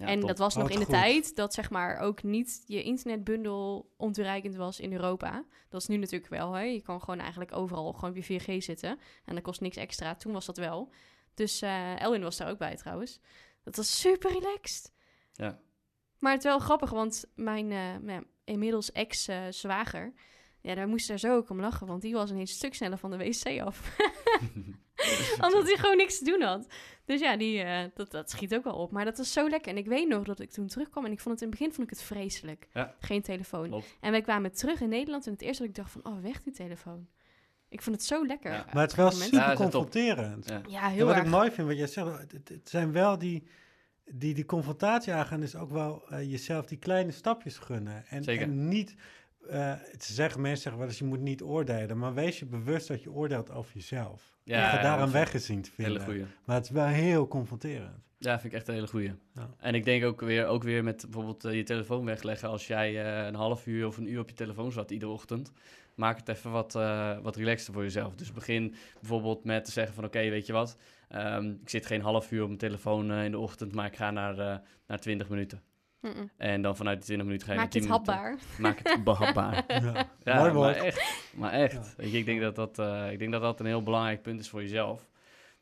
Ja, 0.00 0.06
en 0.06 0.18
top. 0.18 0.28
dat 0.28 0.38
was 0.38 0.54
Oh, 0.56 0.62
nog 0.62 0.70
in 0.70 0.78
de 0.78 0.84
goed. 0.84 0.94
tijd 0.94 1.36
dat 1.36 1.54
zeg 1.54 1.70
maar 1.70 1.98
ook 1.98 2.22
niet 2.22 2.62
je 2.66 2.82
internetbundel 2.82 3.92
ontoereikend 3.96 4.54
was 4.54 4.80
in 4.80 4.92
Europa. 4.92 5.44
Dat 5.68 5.80
is 5.80 5.86
nu 5.86 5.96
natuurlijk 5.96 6.30
wel. 6.30 6.52
Hè? 6.52 6.62
Je 6.62 6.82
kan 6.82 7.00
gewoon 7.00 7.18
eigenlijk 7.18 7.56
overal 7.56 7.92
gewoon 7.92 8.14
weer 8.14 8.40
4G 8.40 8.56
zitten. 8.64 8.98
En 9.24 9.34
dat 9.34 9.42
kost 9.42 9.60
niks 9.60 9.76
extra. 9.76 10.14
Toen 10.14 10.32
was 10.32 10.46
dat 10.46 10.56
wel. 10.56 10.92
Dus 11.34 11.62
eh, 11.62 12.00
Elwin 12.00 12.22
was 12.22 12.36
daar 12.36 12.50
ook 12.50 12.58
bij 12.58 12.76
trouwens. 12.76 13.20
Dat 13.64 13.76
was 13.76 14.00
super 14.00 14.32
relaxed. 14.32 14.92
Ja. 15.32 15.60
Maar 16.18 16.32
het 16.32 16.44
is 16.44 16.50
wel 16.50 16.58
grappig, 16.58 16.90
want 16.90 17.24
mijn 17.34 17.72
eh, 17.72 17.96
mijn 18.00 18.26
inmiddels 18.44 18.92
ex-zwager... 18.92 20.12
ja, 20.62 20.74
daar 20.74 20.88
moest 20.88 21.10
er 21.10 21.18
zo 21.18 21.36
ook 21.36 21.50
om 21.50 21.60
lachen, 21.60 21.86
want 21.86 22.02
die 22.02 22.14
was 22.14 22.30
ineens 22.30 22.50
een 22.50 22.56
stuk 22.56 22.74
sneller 22.74 22.98
van 22.98 23.10
de 23.10 23.16
wc 23.16 23.60
af. 23.60 23.80
Omdat 25.44 25.66
hij 25.66 25.76
gewoon 25.76 25.96
niks 25.96 26.18
te 26.18 26.24
doen 26.24 26.42
had. 26.42 26.66
Dus 27.04 27.20
ja, 27.20 27.36
die, 27.36 27.60
eh, 27.62 27.84
dat, 27.94 28.10
dat 28.10 28.30
schiet 28.30 28.54
ook 28.54 28.64
wel 28.64 28.74
op. 28.74 28.90
Maar 28.92 29.04
dat 29.04 29.16
was 29.18 29.32
zo 29.32 29.48
lekker. 29.48 29.72
En 29.72 29.78
ik 29.78 29.86
weet 29.86 30.08
nog 30.08 30.24
dat 30.24 30.40
ik 30.40 30.50
toen 30.50 30.66
terugkwam 30.66 31.04
en 31.04 31.12
ik 31.12 31.20
vond 31.20 31.34
het 31.34 31.42
in 31.42 31.48
het 31.48 31.58
begin 31.58 31.74
vond 31.74 31.90
ik 31.90 31.98
het 31.98 32.06
vreselijk. 32.06 32.68
Ja. 32.72 32.94
Geen 33.00 33.22
telefoon. 33.22 33.68
Klopt. 33.68 33.96
En 34.00 34.10
wij 34.10 34.20
kwamen 34.20 34.52
terug 34.52 34.80
in 34.80 34.88
Nederland 34.88 35.26
en 35.26 35.32
het 35.32 35.42
eerste 35.42 35.62
dat 35.62 35.70
ik 35.70 35.76
dacht 35.76 35.90
van, 35.90 36.04
oh, 36.04 36.22
weg 36.22 36.42
die 36.42 36.52
telefoon. 36.52 37.06
Ik 37.68 37.82
vond 37.82 37.96
het 37.96 38.04
zo 38.04 38.26
lekker. 38.26 38.52
Ja. 38.52 38.66
Maar 38.72 38.82
het 38.82 38.96
Mensen- 38.96 39.22
super 39.22 39.38
Ja, 39.38 39.54
confronterend. 39.54 40.48
Ja. 40.48 40.60
Ja, 40.68 40.82
En 40.84 40.90
heel 40.90 41.06
wat 41.06 41.14
erg. 41.14 41.24
ik 41.24 41.30
mooi 41.30 41.50
vind, 41.50 41.68
wat 41.68 41.76
jij 41.76 41.86
zegt, 41.86 42.32
het, 42.32 42.48
het 42.48 42.68
zijn 42.68 42.92
wel 42.92 43.18
die, 43.18 43.46
die, 44.04 44.34
die 44.34 44.44
confrontatie 44.44 45.12
aangaan, 45.12 45.42
is 45.42 45.56
ook 45.56 45.70
wel 45.70 46.08
eh, 46.08 46.30
jezelf 46.30 46.66
die 46.66 46.78
kleine 46.78 47.10
stapjes 47.12 47.58
gunnen. 47.58 48.06
En, 48.06 48.22
Zeker. 48.24 48.42
en 48.42 48.68
niet, 48.68 48.94
ze 49.98 50.12
zeggen, 50.12 50.40
mensen 50.40 50.62
zeggen 50.62 50.80
wel 50.80 50.88
eens, 50.90 50.98
je 50.98 51.04
moet 51.04 51.20
niet 51.20 51.42
oordelen, 51.42 51.98
maar 51.98 52.14
wees 52.14 52.38
je 52.38 52.46
bewust 52.46 52.88
dat 52.88 53.02
je 53.02 53.12
oordeelt 53.12 53.50
over 53.50 53.74
jezelf. 53.74 54.38
Ja, 54.44 54.56
Ja, 54.56 54.62
ja, 54.62 54.70
ga 54.70 54.82
daar 54.82 54.98
een 54.98 55.04
dat 55.04 55.10
weggezien 55.10 55.62
te 55.62 55.70
vinden. 55.70 55.92
Hele 55.92 56.04
goeie. 56.04 56.24
Maar 56.44 56.56
het 56.56 56.64
is 56.64 56.70
wel 56.70 56.86
heel 56.86 57.28
confronterend. 57.28 57.98
Ja, 58.18 58.40
vind 58.40 58.52
ik 58.52 58.58
echt 58.58 58.68
een 58.68 58.74
hele 58.74 58.86
goeie. 58.86 59.12
Ja. 59.34 59.50
En 59.58 59.74
ik 59.74 59.84
denk 59.84 60.04
ook 60.04 60.20
weer, 60.20 60.46
ook 60.46 60.62
weer 60.62 60.84
met 60.84 61.00
bijvoorbeeld 61.00 61.44
eh, 61.44 61.54
je 61.54 61.62
telefoon 61.62 62.04
wegleggen. 62.04 62.48
Als 62.48 62.66
jij 62.66 63.04
eh, 63.04 63.26
een 63.26 63.34
half 63.34 63.66
uur 63.66 63.86
of 63.86 63.96
een 63.96 64.10
uur 64.10 64.20
op 64.20 64.28
je 64.28 64.34
telefoon 64.34 64.72
zat 64.72 64.90
iedere 64.90 65.12
ochtend, 65.12 65.52
maak 65.94 66.16
het 66.16 66.28
even 66.28 66.50
wat, 66.50 66.72
wat 67.22 67.36
relaxter 67.36 67.72
voor 67.72 67.82
jezelf. 67.82 68.14
Dus 68.14 68.32
begin 68.32 68.74
bijvoorbeeld 69.00 69.44
met 69.44 69.64
te 69.64 69.70
zeggen 69.70 69.94
van 69.94 70.04
oké, 70.04 70.30
weet 70.30 70.46
je 70.46 70.52
wat, 70.52 70.76
Ehm, 71.10 71.50
ik 71.62 71.68
zit 71.68 71.86
geen 71.86 72.00
half 72.00 72.30
uur 72.30 72.40
op 72.40 72.46
mijn 72.46 72.58
telefoon 72.58 73.12
in 73.12 73.30
de 73.30 73.38
ochtend, 73.38 73.74
maar 73.74 73.86
ik 73.86 73.96
ga 73.96 74.10
naar, 74.10 74.62
naar 74.86 75.00
20 75.00 75.28
minuten. 75.28 75.62
Mm-mm. 76.00 76.30
En 76.36 76.62
dan 76.62 76.76
vanuit 76.76 76.96
die 76.96 77.04
20 77.06 77.26
minuten 77.26 77.46
ga 77.46 77.52
je 77.52 77.58
Maak 77.60 77.72
naar 77.72 77.82
je 77.82 77.88
10 77.88 77.96
het 77.98 78.06
hapbaar. 78.08 78.38
Maak 78.58 78.80
het 78.82 79.04
behapbaar. 79.10 79.64
Ja. 79.68 80.08
Ja, 80.22 80.38
Mooi 80.38 80.52
maar 80.52 80.74
echt. 80.74 81.14
Maar 81.34 81.52
echt. 81.52 81.72
Ja. 81.72 81.82
Weet 81.96 82.10
je, 82.12 82.18
ik, 82.18 82.24
denk 82.24 82.40
dat 82.40 82.56
dat, 82.56 82.78
eh, 82.78 83.12
ik 83.12 83.18
denk 83.18 83.32
dat 83.32 83.40
dat 83.42 83.60
een 83.60 83.66
heel 83.66 83.82
belangrijk 83.82 84.22
punt 84.22 84.40
is 84.40 84.48
voor 84.48 84.60
jezelf. 84.62 85.08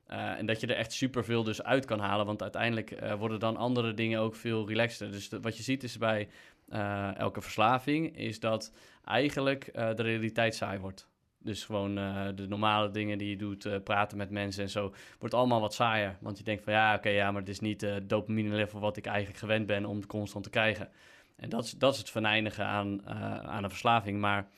Eh, 0.06 0.31
en 0.39 0.47
dat 0.47 0.60
je 0.60 0.66
er 0.66 0.77
echt 0.77 0.93
superveel 0.93 1.43
dus 1.43 1.62
uit 1.62 1.85
kan 1.85 2.01
halen. 2.01 2.27
Want 2.27 2.43
uiteindelijk 2.43 2.90
eh, 2.90 3.15
worden 3.15 3.40
dan 3.40 3.56
andere 3.56 3.94
dingen 3.94 4.20
ook 4.20 4.36
veel 4.36 4.69
relaxter. 4.69 5.10
Dus 5.10 5.28
de- 5.28 5.40
wat 5.40 5.56
je 5.56 5.62
ziet 5.62 5.82
is 5.82 5.98
bij 5.98 6.28
eh, 6.69 7.16
elke 7.16 7.40
verslaving... 7.40 8.16
is 8.16 8.40
dat 8.40 8.73
eigenlijk 9.05 9.66
eh, 9.66 9.94
de 9.94 10.02
realiteit 10.02 10.55
saai 10.55 10.78
wordt. 10.78 11.09
Dus 11.49 11.65
gewoon 11.65 11.99
eh, 11.99 12.27
de 12.35 12.49
normale 12.49 12.91
dingen 12.91 13.19
die 13.19 13.31
je 13.31 13.37
doet, 13.37 13.65
eh, 13.65 13.83
praten 13.85 14.16
met 14.19 14.31
mensen 14.31 14.62
en 14.62 14.70
zo... 14.70 14.95
wordt 15.19 15.35
allemaal 15.35 15.61
wat 15.61 15.75
saaier. 15.75 16.16
Want 16.20 16.39
je 16.39 16.45
denkt 16.45 16.65
van 16.65 16.73
ja, 16.73 16.95
oké, 16.95 17.09
ja, 17.09 17.31
maar 17.31 17.41
het 17.41 17.51
is 17.51 17.61
niet 17.61 17.81
het 17.81 18.09
dopamine 18.09 18.55
level... 18.55 18.81
wat 18.81 18.97
ik 18.97 19.07
eigenlijk 19.07 19.39
gewend 19.39 19.66
ben 19.66 19.85
om 19.85 20.07
constant 20.07 20.45
te 20.45 20.51
krijgen. 20.51 20.89
En 21.37 21.49
dat 21.49 21.65
is, 21.65 21.70
dat 21.70 21.93
is 21.93 21.99
het 21.99 22.11
venijnigen 22.11 22.66
aan, 22.66 23.05
eh, 23.05 23.39
aan 23.39 23.65
een 23.65 23.70
verslaving. 23.70 24.20
Maar 24.20 24.49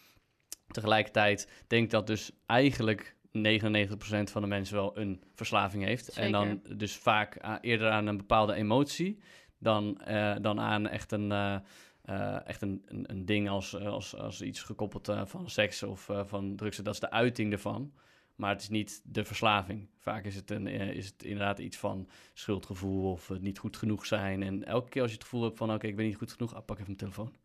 tegelijkertijd 0.67 1.65
denk 1.67 1.85
ik 1.85 1.91
dat 1.91 2.07
dus 2.07 2.31
eigenlijk 2.47 3.17
99% 3.33 4.31
van 4.31 4.43
de 4.43 4.49
mensen 4.49 4.75
wel 4.75 4.99
een 4.99 5.23
verslaving 5.35 5.85
heeft. 5.85 6.09
En 6.09 6.33
dan 6.33 6.63
dus 6.77 6.97
vaak 6.97 7.59
eerder 7.61 7.91
aan 7.91 8.07
een 8.07 8.17
bepaalde 8.17 8.55
emotie 8.55 9.19
dan, 9.59 10.01
eh, 10.01 10.35
dan 10.41 10.61
aan 10.61 10.89
echt 10.89 11.13
een, 11.13 11.63
eh, 12.11 12.47
echt 12.47 12.63
een, 12.63 12.83
een, 12.87 13.11
een 13.11 13.25
ding 13.25 13.49
als, 13.49 13.75
eh, 13.75 13.87
als, 13.87 14.17
als 14.17 14.43
iets 14.43 14.63
gekoppeld 14.63 15.09
eh, 15.09 15.27
van 15.27 15.51
seks 15.51 15.83
of 15.83 16.11
van 16.25 16.57
drugs. 16.57 16.77
Dat 16.77 16.95
is 16.95 17.01
de 17.01 17.11
uiting 17.11 17.53
ervan. 17.53 17.93
Maar 18.35 18.51
het 18.51 18.61
is 18.61 18.69
niet 18.69 19.03
de 19.05 19.25
verslaving. 19.25 19.89
Vaak 19.99 20.25
is 20.25 20.35
het, 20.35 20.51
een, 20.51 20.67
is 20.67 21.07
het 21.07 21.23
inderdaad 21.23 21.59
iets 21.59 21.77
van 21.77 22.09
schuldgevoel 22.33 23.11
of 23.11 23.29
het 23.29 23.43
niet 23.43 23.59
goed 23.59 23.77
genoeg 23.77 24.07
zijn. 24.07 24.43
En 24.43 24.65
elke 24.65 24.89
keer 24.89 25.03
als 25.03 25.11
je 25.11 25.17
het 25.17 25.27
gevoel 25.27 25.43
hebt 25.43 25.57
van... 25.57 25.73
oké, 25.73 25.87
ik 25.87 25.97
ben 25.97 26.07
niet 26.07 26.17
goed 26.17 26.33
genoeg, 26.33 26.55
ah, 26.55 26.65
pak 26.65 26.77
even 26.77 26.97
mijn 26.97 26.99
telefoon. 26.99 27.37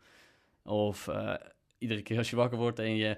Of 0.63 1.09
iedere 1.77 2.01
keer 2.01 2.17
als 2.17 2.29
je 2.29 2.35
wakker 2.35 2.57
wordt 2.57 2.79
en 2.79 2.95
je 2.95 3.17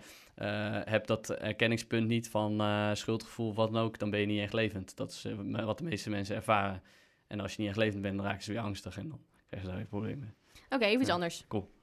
hebt 0.85 1.07
dat 1.07 1.29
erkenningspunt 1.29 2.07
niet 2.07 2.29
van 2.29 2.61
schuldgevoel 2.95 3.47
of 3.47 3.55
wat 3.55 3.71
dan 3.71 3.81
ook... 3.81 3.99
dan 3.99 4.09
ben 4.09 4.19
je 4.19 4.25
niet 4.25 4.41
echt 4.41 4.53
levend. 4.53 4.95
Dat 4.95 5.11
is 5.11 5.27
wat 5.51 5.77
de 5.77 5.83
meeste 5.83 6.09
mensen 6.09 6.35
ervaren. 6.35 6.81
En 7.27 7.39
als 7.39 7.53
je 7.53 7.61
niet 7.61 7.69
echt 7.69 7.79
levend 7.79 8.01
bent, 8.01 8.17
dan 8.17 8.25
raken 8.25 8.43
ze 8.43 8.51
weer 8.51 8.61
angstig 8.61 8.97
en 8.97 9.09
dan 9.09 9.19
krijgen 9.47 9.61
ze 9.61 9.67
daar 9.67 9.77
weer 9.77 9.89
problemen 9.89 10.19
mee. 10.19 10.46
Oké, 10.69 10.85
even 10.85 10.99
iets 10.99 11.07
Ja, 11.07 11.13
anders. 11.13 11.45
cool. 11.47 11.75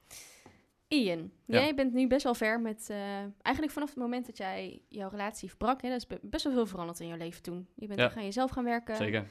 Ian, 0.87 1.31
Ja. 1.45 1.59
jij 1.59 1.75
bent 1.75 1.93
nu 1.93 2.07
best 2.07 2.23
wel 2.23 2.33
ver 2.33 2.59
met... 2.61 2.89
eh, 2.89 3.17
eigenlijk 3.41 3.71
vanaf 3.73 3.89
het 3.89 3.97
moment 3.97 4.25
dat 4.25 4.37
jij 4.37 4.81
jouw 4.89 5.09
relatie 5.09 5.49
verbrak... 5.49 5.81
Hè, 5.81 5.89
dat 5.89 5.97
is 5.97 6.07
be- 6.07 6.19
best 6.21 6.43
wel 6.43 6.53
veel 6.53 6.65
veranderd 6.65 6.99
in 6.99 7.07
jouw 7.07 7.17
leven 7.17 7.41
toen. 7.41 7.67
Je 7.75 7.87
bent 7.87 7.99
aan 8.15 8.23
jezelf 8.23 8.51
gaan 8.51 8.63
werken. 8.63 8.95
Zeker. 8.95 9.27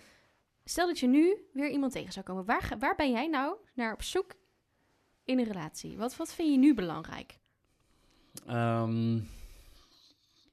Stel 0.64 0.86
dat 0.86 0.98
je 0.98 1.06
nu 1.06 1.36
weer 1.52 1.70
iemand 1.70 1.92
tegen 1.92 2.12
zou 2.12 2.24
komen. 2.24 2.44
Waar, 2.44 2.72
waar 2.78 2.94
ben 2.94 3.10
jij 3.10 3.28
nou 3.28 3.56
naar 3.74 3.92
op 3.92 4.02
zoek 4.02 4.34
in 5.24 5.38
een 5.38 5.44
relatie? 5.44 5.96
Wat, 5.96 6.16
wat 6.16 6.34
vind 6.34 6.50
je 6.50 6.58
nu 6.58 6.74
belangrijk? 6.74 7.38
Ehm, 8.46 9.20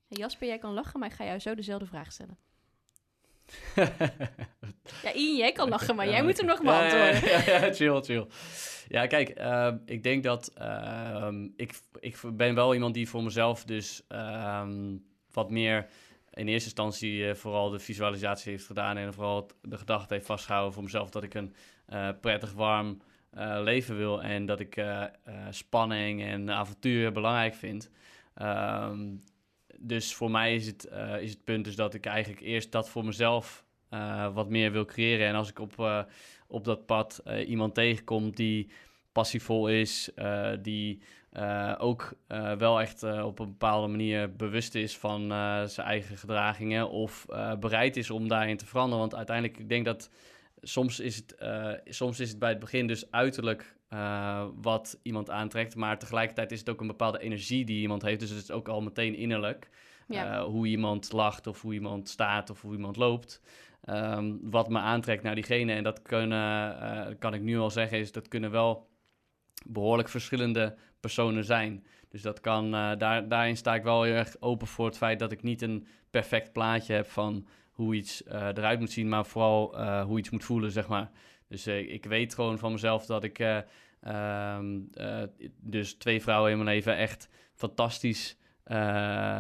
Jasper, 0.08 0.48
jij 0.48 0.58
kan 0.58 0.74
lachen, 0.74 1.00
maar 1.00 1.10
ik 1.10 1.16
ga 1.16 1.26
jou 1.26 1.40
zo 1.40 1.56
dezelfde 1.56 1.86
vraag 1.86 2.12
stellen. 2.12 2.38
Ja, 5.04 5.14
Ian, 5.14 5.38
jij 5.38 5.52
kan 5.52 5.70
lachen, 5.70 5.96
maar 5.96 6.10
jij 6.10 6.24
moet 6.24 6.38
hem 6.38 6.46
nog 6.46 6.62
beantwoorden. 6.62 7.30
Ja, 7.30 7.42
ja, 7.46 7.66
ja, 7.66 7.74
chill, 7.74 8.02
chill. 8.02 8.26
Ja, 8.88 9.08
kijk, 9.08 9.30
ehm, 9.30 9.78
ik 9.86 10.04
denk 10.04 10.24
dat 10.24 10.52
ehm, 10.56 11.48
ik, 11.56 11.80
ik 12.00 12.18
ben 12.34 12.56
wel 12.56 12.74
iemand 12.74 12.94
die 12.94 13.10
voor 13.10 13.24
mezelf 13.24 13.64
dus 13.64 14.04
ehm, 14.08 14.98
wat 15.32 15.50
meer 15.50 15.88
in 16.34 16.48
eerste 16.48 16.66
instantie 16.66 17.30
eh, 17.30 17.36
vooral 17.36 17.70
de 17.70 17.80
visualisatie 17.80 18.52
heeft 18.52 18.66
gedaan 18.66 18.98
en 18.98 19.14
vooral 19.14 19.48
de 19.62 19.78
gedachte 19.78 20.14
heeft 20.14 20.26
vastgehouden 20.26 20.74
voor 20.74 20.84
mezelf 20.84 21.10
dat 21.10 21.24
ik 21.24 21.34
een 21.34 21.56
eh, 21.86 22.10
prettig, 22.22 22.54
warm 22.54 23.02
eh, 23.30 23.60
leven 23.64 23.98
wil 23.98 24.24
en 24.24 24.46
dat 24.46 24.60
ik 24.60 24.84
spanning 25.50 26.24
en 26.24 26.52
avontuur 26.52 27.12
belangrijk 27.12 27.56
vind. 27.56 27.90
Ehm, 28.34 29.16
dus 29.82 30.14
voor 30.14 30.32
mij 30.32 30.56
is 30.56 30.66
het, 30.66 30.86
eh, 30.86 31.22
is 31.22 31.30
het 31.30 31.44
punt 31.44 31.66
dus 31.66 31.76
dat 31.76 31.94
ik 31.94 32.06
eigenlijk 32.06 32.42
eerst 32.42 32.72
dat 32.72 32.90
voor 32.90 33.06
mezelf 33.06 33.66
eh, 33.90 34.34
wat 34.34 34.50
meer 34.50 34.72
wil 34.72 34.86
creëren. 34.86 35.28
En 35.28 35.36
als 35.36 35.50
ik 35.50 35.60
op, 35.60 35.80
eh, 35.80 36.04
op 36.48 36.66
dat 36.66 36.86
pad 36.86 37.24
iemand 37.48 37.74
tegenkom 37.74 38.32
die 38.36 38.72
passievol 39.12 39.68
is, 39.70 40.10
die 40.62 41.02
ook 41.78 42.14
wel 42.58 42.82
echt 42.82 43.04
op 43.04 43.40
een 43.40 43.48
bepaalde 43.48 43.88
manier 43.88 44.36
bewust 44.36 44.76
is 44.76 44.98
van 44.98 45.28
zijn 45.68 45.88
eigen 45.88 46.18
gedragingen 46.18 46.90
of 46.90 47.26
bereid 47.60 47.98
is 47.98 48.10
om 48.10 48.28
daarin 48.28 48.58
te 48.58 48.66
veranderen. 48.66 49.00
Want 49.00 49.16
uiteindelijk, 49.16 49.60
ik 49.60 49.70
denk 49.70 49.86
dat 49.86 50.10
soms 50.62 51.00
is 51.00 51.16
het, 51.16 51.36
soms 51.86 52.20
is 52.20 52.30
het 52.30 52.40
bij 52.40 52.50
het 52.50 52.60
begin 52.60 52.88
dus 52.88 53.12
uiterlijk 53.12 53.78
eh, 53.92 54.46
wat 54.62 55.00
iemand 55.02 55.30
aantrekt, 55.30 55.76
maar 55.76 56.00
tegelijkertijd 56.00 56.52
is 56.52 56.60
het 56.60 56.70
ook 56.70 56.82
een 56.82 56.88
bepaalde 56.88 57.20
energie 57.20 57.66
die 57.66 57.82
iemand 57.82 58.02
heeft. 58.02 58.20
Dus 58.20 58.30
het 58.30 58.42
is 58.44 58.52
ook 58.52 58.68
al 58.68 58.82
meteen 58.82 59.16
innerlijk 59.16 59.70
Ja. 60.08 60.38
eh, 60.40 60.44
hoe 60.44 60.68
iemand 60.68 61.12
lacht 61.12 61.48
of 61.48 61.62
hoe 61.62 61.74
iemand 61.74 62.10
staat 62.10 62.50
of 62.50 62.62
hoe 62.62 62.74
iemand 62.74 62.96
loopt. 62.96 63.42
Ehm, 63.82 64.36
wat 64.42 64.70
me 64.70 64.80
aantrekt 64.80 65.24
naar 65.24 65.36
diegene. 65.36 65.74
En 65.74 65.84
dat 65.84 66.02
kunnen, 66.02 66.80
eh, 66.82 67.16
kan 67.20 67.34
ik 67.34 67.42
nu 67.42 67.58
al 67.60 67.70
zeggen, 67.72 67.98
is 68.00 68.12
dat 68.12 68.28
kunnen 68.28 68.52
wel 68.52 68.90
behoorlijk 69.66 70.10
verschillende 70.10 70.76
personen 71.00 71.44
zijn. 71.44 71.86
Dus 72.10 72.22
dat 72.22 72.40
kan, 72.40 72.72
daar, 72.72 73.28
daarin 73.28 73.58
sta 73.58 73.76
ik 73.76 73.84
wel 73.84 74.04
heel 74.04 74.14
erg 74.14 74.36
open 74.40 74.68
voor 74.68 74.86
het 74.86 74.98
feit 74.98 75.20
dat 75.20 75.32
ik 75.32 75.44
niet 75.44 75.62
een 75.62 75.88
perfect 76.10 76.52
plaatje 76.52 76.94
heb 76.94 77.08
van 77.08 77.48
hoe 77.82 77.96
iets 77.96 78.24
eh, 78.24 78.42
eruit 78.48 78.80
moet 78.80 78.92
zien, 78.92 79.10
maar 79.10 79.26
vooral 79.26 79.78
eh, 79.80 80.04
hoe 80.04 80.20
iets 80.20 80.30
moet 80.30 80.44
voelen, 80.44 80.72
zeg 80.72 80.88
maar. 80.88 81.12
Dus 81.48 81.66
eh, 81.66 81.94
ik 81.94 82.06
weet 82.06 82.34
gewoon 82.36 82.58
van 82.58 82.72
mezelf 82.72 83.06
dat 83.06 83.24
ik 83.24 83.40
eh, 83.40 83.58
ehm, 84.02 84.80
eh, 84.94 85.18
dus 85.60 85.94
twee 85.94 86.22
vrouwen 86.22 86.52
in 86.52 86.58
mijn 86.58 86.70
leven 86.76 86.98
echt 86.98 87.30
fantastisch 87.56 88.40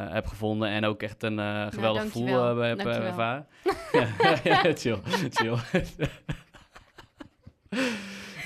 heb 0.09 0.25
gevonden 0.27 0.69
en 0.69 0.85
ook 0.85 1.03
echt 1.03 1.23
een 1.23 1.39
eh, 1.39 1.67
geweldig 1.69 2.01
gevoel 2.01 2.25
dankjewel. 2.25 2.61
eh, 2.61 2.67
heb 2.69 2.77
ervaren. 2.87 3.47
ja, 4.43 4.73
chill, 4.73 4.97
chill. 5.29 5.55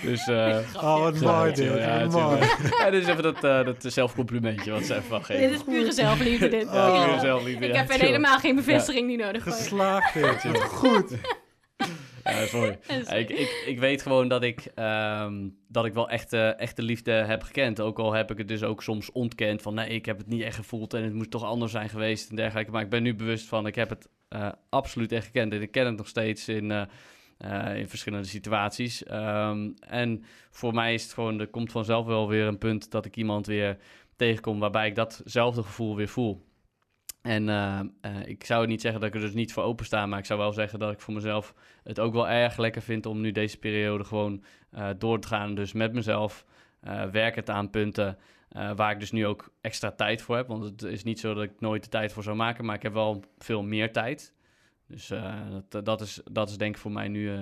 dus, 0.06 0.28
eh, 0.38 0.58
Oh, 0.76 1.00
wat 1.00 1.20
Ja, 1.20 1.38
mooi 1.38 1.54
dit. 1.54 1.78
ja, 1.78 2.06
mooi. 2.06 2.40
ja, 2.80 2.90
dus 2.90 3.08
even 3.08 3.24
dat, 3.24 3.44
eh, 3.44 3.66
dat 3.66 3.76
zelfcomplimentje 3.80 4.72
wat 4.72 4.86
ze 4.86 4.94
even 4.94 5.04
van 5.08 5.24
geven. 5.26 5.42
Dit 5.50 5.52
is 5.60 5.64
pure 5.64 5.92
zelfliefde. 5.92 6.48
Dit. 6.48 6.70
Pure 6.72 7.18
zelfliefde, 7.20 7.66
Ik 7.68 7.76
heb 7.76 7.90
verder 7.90 8.08
helemaal 8.08 8.40
geen 8.40 8.56
bevestiging 8.56 9.08
nu 9.08 9.16
nodig. 9.16 9.44
Geslaagd 9.44 10.14
dit. 10.14 10.62
Goed. 10.62 11.16
Ja, 12.24 12.46
sorry. 12.46 12.78
Is- 12.88 13.08
ik, 13.08 13.30
ik, 13.30 13.64
ik 13.66 13.80
weet 13.80 14.02
gewoon 14.02 14.28
dat 14.28 14.44
ik, 14.44 14.68
ehm, 14.76 15.34
dat 15.68 15.86
ik 15.86 15.94
wel 15.94 16.10
echte, 16.10 16.38
echte 16.38 16.82
liefde 16.82 17.12
heb 17.12 17.44
gekend. 17.44 17.82
Ook 17.82 18.00
al 18.00 18.14
heb 18.14 18.32
ik 18.32 18.38
het 18.38 18.48
dus 18.48 18.64
ook 18.64 18.84
soms 18.84 19.12
ontkend 19.12 19.62
van 19.62 19.74
nee, 19.74 19.88
ik 19.90 20.06
heb 20.06 20.18
het 20.18 20.28
niet 20.28 20.42
echt 20.42 20.56
gevoeld 20.56 20.94
en 20.94 21.04
het 21.04 21.14
moet 21.14 21.32
toch 21.32 21.44
anders 21.44 21.72
zijn 21.72 21.90
geweest 21.90 22.30
en 22.30 22.36
dergelijke. 22.36 22.72
Maar 22.72 22.82
ik 22.82 22.90
ben 22.90 23.04
nu 23.04 23.16
bewust 23.16 23.48
van, 23.48 23.68
ik 23.68 23.76
heb 23.76 23.90
het 23.90 24.08
eh, 24.28 24.48
absoluut 24.70 25.12
echt 25.12 25.26
gekend 25.26 25.54
en 25.54 25.62
ik 25.62 25.72
ken 25.72 25.86
het 25.86 25.98
nog 25.98 26.08
steeds 26.08 26.48
in, 26.48 26.72
eh, 26.72 26.82
eh, 27.38 27.78
in 27.78 27.90
verschillende 27.90 28.28
situaties. 28.28 29.04
Ehm, 29.04 29.72
en 29.80 30.24
voor 30.50 30.74
mij 30.74 30.94
is 30.94 31.04
het 31.04 31.14
gewoon, 31.14 31.40
er 31.40 31.48
komt 31.48 31.72
vanzelf 31.72 32.06
wel 32.06 32.28
weer 32.28 32.48
een 32.48 32.58
punt 32.58 32.92
dat 32.92 33.06
ik 33.06 33.16
iemand 33.16 33.46
weer 33.46 33.78
tegenkom 34.16 34.60
waarbij 34.60 34.88
ik 34.88 34.96
datzelfde 34.96 35.64
gevoel 35.64 35.96
weer 35.96 36.08
voel. 36.08 36.46
En 37.22 37.50
eh, 37.50 37.80
eh, 38.02 38.28
ik 38.28 38.44
zou 38.46 38.68
niet 38.68 38.82
zeggen 38.82 39.00
dat 39.00 39.10
ik 39.10 39.16
er 39.16 39.22
dus 39.22 39.34
niet 39.34 39.54
voor 39.54 39.64
open 39.64 39.86
sta, 39.86 40.06
maar 40.06 40.20
ik 40.20 40.26
zou 40.26 40.40
wel 40.40 40.54
zeggen 40.54 40.80
dat 40.80 40.92
ik 40.92 41.00
voor 41.00 41.14
mezelf 41.14 41.54
het 41.84 42.00
ook 42.00 42.14
wel 42.14 42.30
erg 42.30 42.58
lekker 42.58 42.82
vind 42.82 43.06
om 43.06 43.22
nu 43.22 43.32
deze 43.32 43.58
periode 43.58 44.04
gewoon 44.04 44.44
door 44.98 45.20
te 45.20 45.28
gaan. 45.28 45.56
Dus 45.56 45.74
met 45.74 45.94
mezelf, 45.94 46.46
werkend 47.12 47.50
aan 47.50 47.70
punten 47.70 48.18
waar 48.76 48.92
ik 48.92 49.00
dus 49.00 49.12
nu 49.12 49.26
ook 49.26 49.54
extra 49.62 49.92
tijd 49.92 50.22
voor 50.22 50.36
heb. 50.36 50.48
Want 50.48 50.64
het 50.64 50.82
is 50.82 51.04
niet 51.04 51.20
zo 51.20 51.34
dat 51.34 51.44
ik 51.44 51.60
nooit 51.60 51.84
de 51.84 51.90
tijd 51.90 52.14
voor 52.14 52.24
zou 52.24 52.36
maken, 52.36 52.66
maar 52.66 52.76
ik 52.76 52.82
heb 52.82 52.94
wel 52.94 53.24
veel 53.38 53.64
meer 53.64 53.92
tijd. 53.92 54.35
Dus 54.88 55.10
eh, 55.10 55.42
dat, 55.70 55.86
dat, 55.86 56.02
is, 56.02 56.22
dat 56.32 56.50
is 56.50 56.58
denk 56.58 56.76
ik 56.76 56.82
voor 56.82 56.92
mij 56.92 57.08
nu 57.08 57.32
eh, 57.34 57.40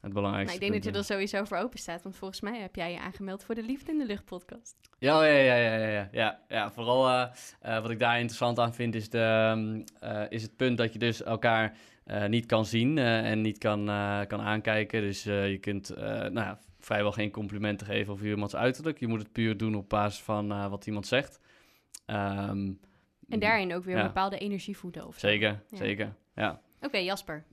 het 0.00 0.12
belangrijkste. 0.12 0.58
Nou, 0.58 0.66
ik 0.66 0.72
denk 0.72 0.84
dat 0.84 0.92
je 0.92 0.98
er 0.98 1.04
sowieso 1.14 1.44
voor 1.44 1.56
open 1.56 1.78
staat. 1.78 2.02
Want 2.02 2.16
volgens 2.16 2.40
mij 2.40 2.60
heb 2.60 2.76
jij 2.76 2.92
je 2.92 3.00
aangemeld 3.00 3.44
voor 3.44 3.54
de 3.54 3.62
Liefde 3.62 3.92
in 3.92 3.98
de 3.98 4.06
Lucht 4.06 4.24
podcast. 4.24 4.76
Ja, 4.98 5.24
ja, 5.24 5.32
ja, 5.38 5.54
ja, 5.54 5.76
ja, 5.76 5.86
ja, 5.88 6.08
ja, 6.12 6.40
ja. 6.48 6.70
Vooral 6.72 7.08
eh, 7.08 7.26
eh, 7.60 7.82
wat 7.82 7.90
ik 7.90 7.98
daar 7.98 8.14
interessant 8.18 8.58
aan 8.58 8.74
vind 8.74 8.94
is, 8.94 9.10
de, 9.10 9.18
ehm, 9.18 9.80
eh, 10.12 10.22
is 10.28 10.42
het 10.42 10.56
punt 10.56 10.78
dat 10.78 10.92
je 10.92 10.98
dus 10.98 11.22
elkaar 11.22 11.76
eh, 12.04 12.26
niet 12.26 12.46
kan 12.46 12.66
zien 12.66 12.98
eh, 12.98 13.30
en 13.30 13.40
niet 13.40 13.58
kan, 13.58 13.88
eh, 13.88 14.20
kan 14.26 14.40
aankijken. 14.40 15.00
Dus 15.00 15.26
eh, 15.26 15.50
je 15.50 15.58
kunt 15.58 15.90
eh, 15.90 16.04
nou 16.12 16.32
ja, 16.34 16.58
vrijwel 16.78 17.12
geen 17.12 17.30
complimenten 17.30 17.86
geven 17.86 18.12
over 18.12 18.26
iemands 18.26 18.56
uiterlijk. 18.56 18.98
Je 19.00 19.06
moet 19.06 19.18
het 19.22 19.32
puur 19.32 19.56
doen 19.56 19.74
op 19.74 19.88
basis 19.88 20.20
van 20.22 20.52
eh, 20.52 20.66
wat 20.68 20.86
iemand 20.86 21.06
zegt. 21.06 21.40
Ehm, 22.06 22.72
En 23.28 23.38
daarin 23.38 23.74
ook 23.74 23.84
weer 23.84 23.94
Ja. 23.94 24.00
een 24.00 24.06
bepaalde 24.06 24.38
energie 24.38 24.76
voeden. 24.76 25.06
Of 25.06 25.18
zo. 25.18 25.26
Zeker, 25.26 25.62
zeker. 25.72 26.14
Ja. 26.34 26.60
Oké, 26.80 26.98
Jasper. 26.98 27.44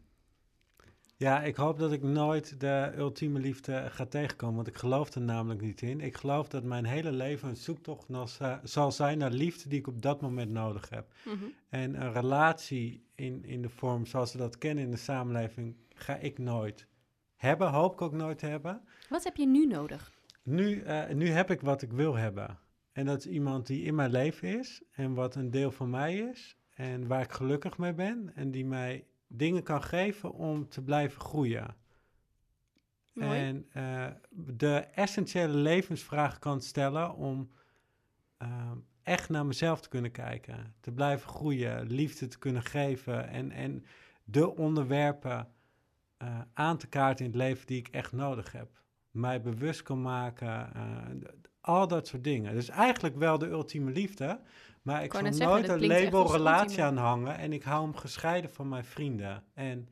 Ja, 1.19 1.43
ik 1.43 1.55
hoop 1.55 1.79
dat 1.79 1.91
ik 1.91 2.03
nooit 2.03 2.59
de 2.59 2.93
ultieme 2.97 3.39
liefde 3.39 3.89
ga 3.89 4.05
tegenkomen, 4.05 4.55
want 4.55 4.67
ik 4.67 4.77
geloof 4.77 5.13
er 5.13 5.21
namelijk 5.21 5.61
niet 5.61 5.81
in. 5.81 6.01
Ik 6.01 6.17
geloof 6.17 6.47
dat 6.47 6.63
mijn 6.63 6.85
hele 6.85 7.11
leven 7.11 7.49
een 7.49 7.55
zoektocht 7.55 8.09
naar, 8.09 8.59
zal 8.63 8.91
zijn 8.91 9.17
naar 9.17 9.31
liefde 9.31 9.69
die 9.69 9.79
ik 9.79 9.87
op 9.87 10.01
dat 10.01 10.21
moment 10.21 10.51
nodig 10.51 10.89
heb. 10.89 11.13
Mhm. 11.25 11.45
En 11.69 12.01
een 12.01 12.13
relatie 12.13 13.03
in, 13.15 13.45
in 13.45 13.61
de 13.61 13.69
vorm 13.69 14.05
zoals 14.05 14.31
we 14.31 14.37
dat 14.37 14.57
kennen 14.57 14.83
in 14.83 14.91
de 14.91 14.97
samenleving 14.97 15.75
ga 15.93 16.15
ik 16.15 16.37
nooit 16.37 16.87
hebben, 17.35 17.69
hoop 17.69 17.93
ik 17.93 18.01
ook 18.01 18.13
nooit 18.13 18.39
te 18.39 18.45
hebben. 18.45 18.81
Wat 19.09 19.23
heb 19.23 19.35
je 19.35 19.47
nu 19.47 19.65
nodig? 19.65 20.11
Nu, 20.43 20.81
eh, 20.81 21.09
nu 21.09 21.29
heb 21.29 21.51
ik 21.51 21.61
wat 21.61 21.81
ik 21.81 21.91
wil 21.91 22.15
hebben. 22.15 22.59
En 22.91 23.05
dat 23.05 23.17
is 23.17 23.25
iemand 23.25 23.67
die 23.67 23.83
in 23.83 23.95
mijn 23.95 24.11
leven 24.11 24.59
is 24.59 24.81
en 24.91 25.13
wat 25.13 25.35
een 25.35 25.51
deel 25.51 25.71
van 25.71 25.89
mij 25.89 26.17
is. 26.17 26.57
En 26.73 27.07
waar 27.07 27.21
ik 27.21 27.31
gelukkig 27.31 27.77
mee 27.77 27.93
ben 27.93 28.31
en 28.35 28.51
die 28.51 28.65
mij 28.65 29.05
dingen 29.27 29.63
kan 29.63 29.83
geven 29.83 30.33
om 30.33 30.69
te 30.69 30.83
blijven 30.83 31.21
groeien. 31.21 31.75
Mooi. 33.13 33.39
En 33.39 33.65
eh, 33.71 34.07
de 34.29 34.75
essentiële 34.77 35.53
levensvraag 35.53 36.39
kan 36.39 36.61
stellen 36.61 37.15
om 37.15 37.51
eh, 38.37 38.71
echt 39.03 39.29
naar 39.29 39.45
mezelf 39.45 39.81
te 39.81 39.89
kunnen 39.89 40.11
kijken. 40.11 40.75
Te 40.79 40.91
blijven 40.91 41.29
groeien, 41.29 41.87
liefde 41.87 42.27
te 42.27 42.37
kunnen 42.37 42.63
geven 42.63 43.27
en, 43.27 43.51
en 43.51 43.85
de 44.23 44.55
onderwerpen 44.55 45.51
eh, 46.17 46.41
aan 46.53 46.77
te 46.77 46.87
kaarten 46.87 47.25
in 47.25 47.31
het 47.31 47.39
leven 47.39 47.67
die 47.67 47.77
ik 47.77 47.87
echt 47.87 48.11
nodig 48.11 48.51
heb. 48.51 48.81
Mij 49.11 49.41
bewust 49.41 49.81
kan 49.81 50.01
maken, 50.01 50.71
al 51.67 51.87
dat 51.87 52.07
soort 52.07 52.23
dingen. 52.23 52.53
Dus 52.53 52.69
eigenlijk 52.69 53.15
wel 53.15 53.37
de 53.37 53.47
ultieme 53.47 53.91
liefde, 53.91 54.39
maar 54.81 55.03
ik 55.03 55.13
wou 55.13 55.23
zal 55.23 55.33
zeggen, 55.33 55.67
nooit 55.67 55.69
een 55.69 55.87
label 55.87 56.31
relatie 56.31 56.83
aan 56.83 56.97
hangen 56.97 57.37
en 57.37 57.53
ik 57.53 57.63
hou 57.63 57.83
hem 57.83 57.95
gescheiden 57.95 58.51
van 58.51 58.69
mijn 58.69 58.85
vrienden. 58.85 59.43
En 59.53 59.89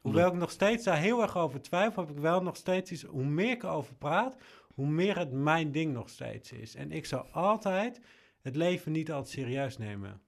hoewel 0.00 0.28
ik 0.28 0.34
nog 0.34 0.50
steeds 0.50 0.84
daar 0.84 0.98
heel 0.98 1.22
erg 1.22 1.36
over 1.36 1.62
twijfel, 1.62 2.02
heb 2.02 2.16
ik 2.16 2.22
wel 2.22 2.42
nog 2.42 2.56
steeds 2.56 2.90
iets, 2.90 3.02
hoe 3.02 3.24
meer 3.24 3.50
ik 3.50 3.62
erover 3.62 3.94
praat, 3.94 4.36
hoe 4.74 4.86
meer 4.86 5.18
het 5.18 5.32
mijn 5.32 5.72
ding 5.72 5.92
nog 5.92 6.08
steeds 6.08 6.52
is. 6.52 6.74
En 6.74 6.92
ik 6.92 7.06
zal 7.06 7.26
altijd 7.30 8.00
het 8.40 8.56
leven 8.56 8.92
niet 8.92 9.12
altijd 9.12 9.32
serieus 9.32 9.78
nemen. 9.78 10.20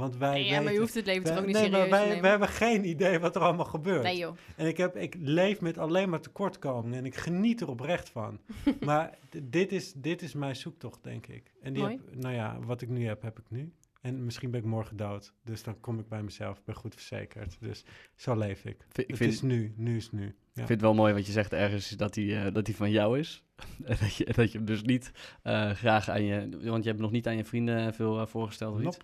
Want 0.00 0.16
wij 0.16 0.32
Nee, 0.32 0.44
ja, 0.44 0.60
maar 0.60 0.72
je 0.72 0.78
hoeft 0.78 0.94
het 0.94 1.06
leven 1.06 1.24
toch 1.24 1.38
ook 1.38 1.46
niet 1.46 1.54
nee, 1.54 1.70
maar 1.70 1.80
serieus 1.80 1.90
te 1.90 1.96
wij, 1.96 2.06
nemen? 2.06 2.22
wij 2.22 2.30
hebben 2.30 2.48
geen 2.48 2.88
idee 2.88 3.18
wat 3.18 3.36
er 3.36 3.42
allemaal 3.42 3.64
gebeurt. 3.64 4.02
Nee 4.02 4.16
joh. 4.16 4.36
En 4.56 4.66
ik, 4.66 4.76
heb, 4.76 4.96
ik 4.96 5.14
leef 5.18 5.60
met 5.60 5.78
alleen 5.78 6.08
maar 6.08 6.20
tekortkomingen 6.20 6.98
en 6.98 7.06
ik 7.06 7.16
geniet 7.16 7.60
er 7.60 7.68
oprecht 7.68 8.08
van. 8.08 8.40
maar 8.80 9.18
dit 9.42 9.72
is, 9.72 9.92
dit 9.92 10.22
is 10.22 10.34
mijn 10.34 10.56
zoektocht, 10.56 11.02
denk 11.02 11.26
ik. 11.26 11.52
En 11.62 11.72
die 11.72 11.82
Mooi. 11.82 12.00
heb, 12.04 12.14
nou 12.14 12.34
ja, 12.34 12.58
wat 12.60 12.82
ik 12.82 12.88
nu 12.88 13.06
heb, 13.06 13.22
heb 13.22 13.38
ik 13.38 13.44
nu. 13.48 13.72
En 14.00 14.24
misschien 14.24 14.50
ben 14.50 14.60
ik 14.60 14.66
morgen 14.66 14.96
dood. 14.96 15.34
Dus 15.44 15.62
dan 15.62 15.80
kom 15.80 15.98
ik 15.98 16.08
bij 16.08 16.22
mezelf, 16.22 16.58
ik 16.58 16.64
ben 16.64 16.74
goed 16.74 16.94
verzekerd. 16.94 17.56
Dus 17.60 17.84
zo 18.16 18.36
leef 18.36 18.64
ik. 18.64 18.86
Ik 18.92 19.08
Het 19.08 19.16
vind, 19.16 19.32
is 19.32 19.42
nu, 19.42 19.74
nu 19.76 19.96
is 19.96 20.12
nu. 20.12 20.22
Ja. 20.22 20.30
Ik 20.60 20.66
vind 20.66 20.68
het 20.68 20.80
wel 20.80 20.94
mooi 20.94 21.14
wat 21.14 21.26
je 21.26 21.32
zegt 21.32 21.52
ergens, 21.52 21.88
dat 21.88 22.14
hij 22.14 22.44
eh, 22.44 22.54
dat 22.54 22.64
die 22.64 22.76
van 22.76 22.90
jou 22.90 23.18
is. 23.18 23.44
en 23.84 23.96
dat 24.00 24.14
je, 24.14 24.24
dat 24.24 24.52
je 24.52 24.58
hem 24.58 24.66
dus 24.66 24.82
niet 24.82 25.12
eh, 25.42 25.70
graag 25.70 26.08
aan 26.08 26.24
je... 26.24 26.48
Want 26.62 26.82
je 26.82 26.90
hebt 26.90 27.02
nog 27.02 27.10
niet 27.10 27.26
aan 27.26 27.36
je 27.36 27.44
vrienden 27.44 27.94
veel 27.94 28.20
eh, 28.20 28.26
voorgesteld 28.26 28.74
of 28.74 28.82
iets. 28.82 28.98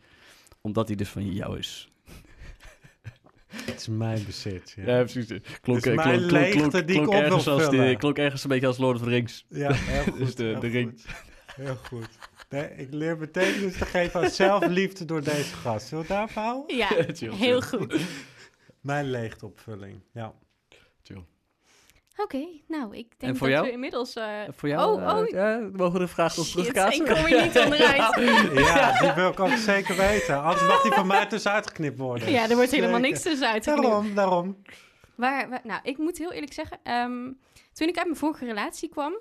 Omdat 0.66 0.86
hij 0.86 0.96
dus 0.96 1.08
van 1.08 1.32
jou 1.32 1.58
is. 1.58 1.90
Het 3.46 3.80
is 3.80 3.88
mijn 3.88 4.24
bezit. 4.24 4.72
Ja, 4.76 4.96
Ja, 4.96 5.02
precies. 5.02 5.26
Klonk, 5.60 5.82
Dus 5.82 5.94
mijn 5.94 6.08
klonk, 6.08 6.18
klonk, 6.18 6.30
leegte 6.30 6.58
klonk, 6.58 6.72
die 6.86 6.96
ik 6.96 7.02
klonk 7.02 7.12
ergens 7.22 7.48
als 7.48 7.96
klonk 7.96 8.18
ergens 8.18 8.42
een 8.42 8.48
beetje 8.48 8.66
als 8.66 8.78
Lord 8.78 8.96
of 8.96 9.02
the 9.02 9.08
Rings. 9.08 9.44
Ja, 9.48 9.72
heel 9.74 10.02
goed. 10.02 10.18
Dus 10.18 10.34
de- 10.34 10.44
heel 10.44 10.60
de 10.60 10.66
ring. 10.68 10.90
goed. 10.90 11.06
Heel 11.56 11.76
goed. 11.76 12.08
Nee, 12.48 12.68
ik 12.76 12.92
leer 12.92 13.16
betekenis 13.16 13.76
te 13.78 13.84
geven 13.86 14.20
aan 14.20 14.30
zelfliefde 14.30 15.04
door 15.04 15.22
deze 15.24 15.54
gast. 15.54 15.86
Zullen 15.86 16.04
we 16.04 16.10
daarvoor 16.12 16.42
houden? 16.42 16.76
Ja, 16.76 16.88
heel 17.46 17.62
goed. 17.62 18.00
Mijn 18.80 19.10
leegteopvulling, 19.10 20.00
ja. 20.12 20.34
Chill. 21.02 21.24
Oké, 22.16 22.46
nou, 22.68 22.96
ik 22.96 23.20
denk 23.20 23.36
voor 23.36 23.46
dat 23.46 23.56
jou? 23.56 23.66
we 23.68 23.72
inmiddels... 23.72 24.14
eh, 24.14 24.40
Voor 24.50 24.68
jou? 24.68 25.00
Oh, 25.00 25.06
oh. 25.16 25.20
eh, 25.20 25.28
ja, 25.28 25.68
mogen 25.72 25.92
we 25.92 25.98
de 25.98 26.08
vraag 26.08 26.36
nog 26.36 26.46
Shit, 26.46 26.56
terugkaatsen? 26.56 27.06
ik 27.06 27.12
kom 27.14 27.24
er 27.24 27.42
niet 27.42 27.58
onderuit. 27.64 27.96
Ja, 28.66 29.00
die 29.00 29.12
wil 29.12 29.30
ik 29.30 29.40
ook 29.40 29.48
zeker 29.56 29.96
weten. 29.96 30.42
Anders 30.42 30.66
mag 30.66 30.82
die 30.82 30.92
van 30.92 31.06
mij 31.06 31.26
tussenuit 31.26 31.66
geknipt 31.66 31.98
worden. 31.98 32.30
ja, 32.30 32.48
er 32.48 32.56
wordt 32.56 32.70
helemaal 32.70 33.00
niks 33.00 33.22
tussenuit 33.22 33.64
geknipt. 33.64 33.82
Daarom, 33.86 34.14
daarom. 34.14 34.62
Waar, 35.14 35.48
waar- 35.48 35.60
nou, 35.64 35.80
ik 35.82 35.98
moet 35.98 36.18
heel 36.18 36.32
eerlijk 36.32 36.52
zeggen, 36.52 36.78
ehm, 36.82 37.32
toen 37.72 37.88
ik 37.88 37.96
uit 37.96 38.06
mijn 38.06 38.16
vorige 38.16 38.44
relatie 38.44 38.88
kwam, 38.88 39.18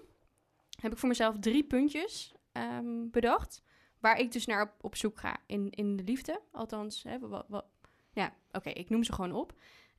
heb 0.81 0.91
ik 0.91 0.97
voor 0.97 1.09
mezelf 1.09 1.35
drie 1.39 1.63
puntjes 1.63 2.33
ehm, 2.51 3.09
bedacht. 3.11 3.61
Waar 3.99 4.19
ik 4.19 4.31
dus 4.31 4.45
naar 4.45 4.61
op, 4.61 4.71
op 4.81 4.95
zoek 4.95 5.19
ga 5.19 5.37
in, 5.47 5.67
in 5.69 5.95
de 5.95 6.03
liefde. 6.03 6.41
Althans, 6.51 7.03
hè, 7.03 7.19
wa- 7.19 7.45
wa- 7.47 7.65
ja, 8.13 8.33
oké, 8.51 8.69
ik 8.69 8.89
noem 8.89 9.03
ze 9.03 9.13
gewoon 9.13 9.31
op. 9.31 9.53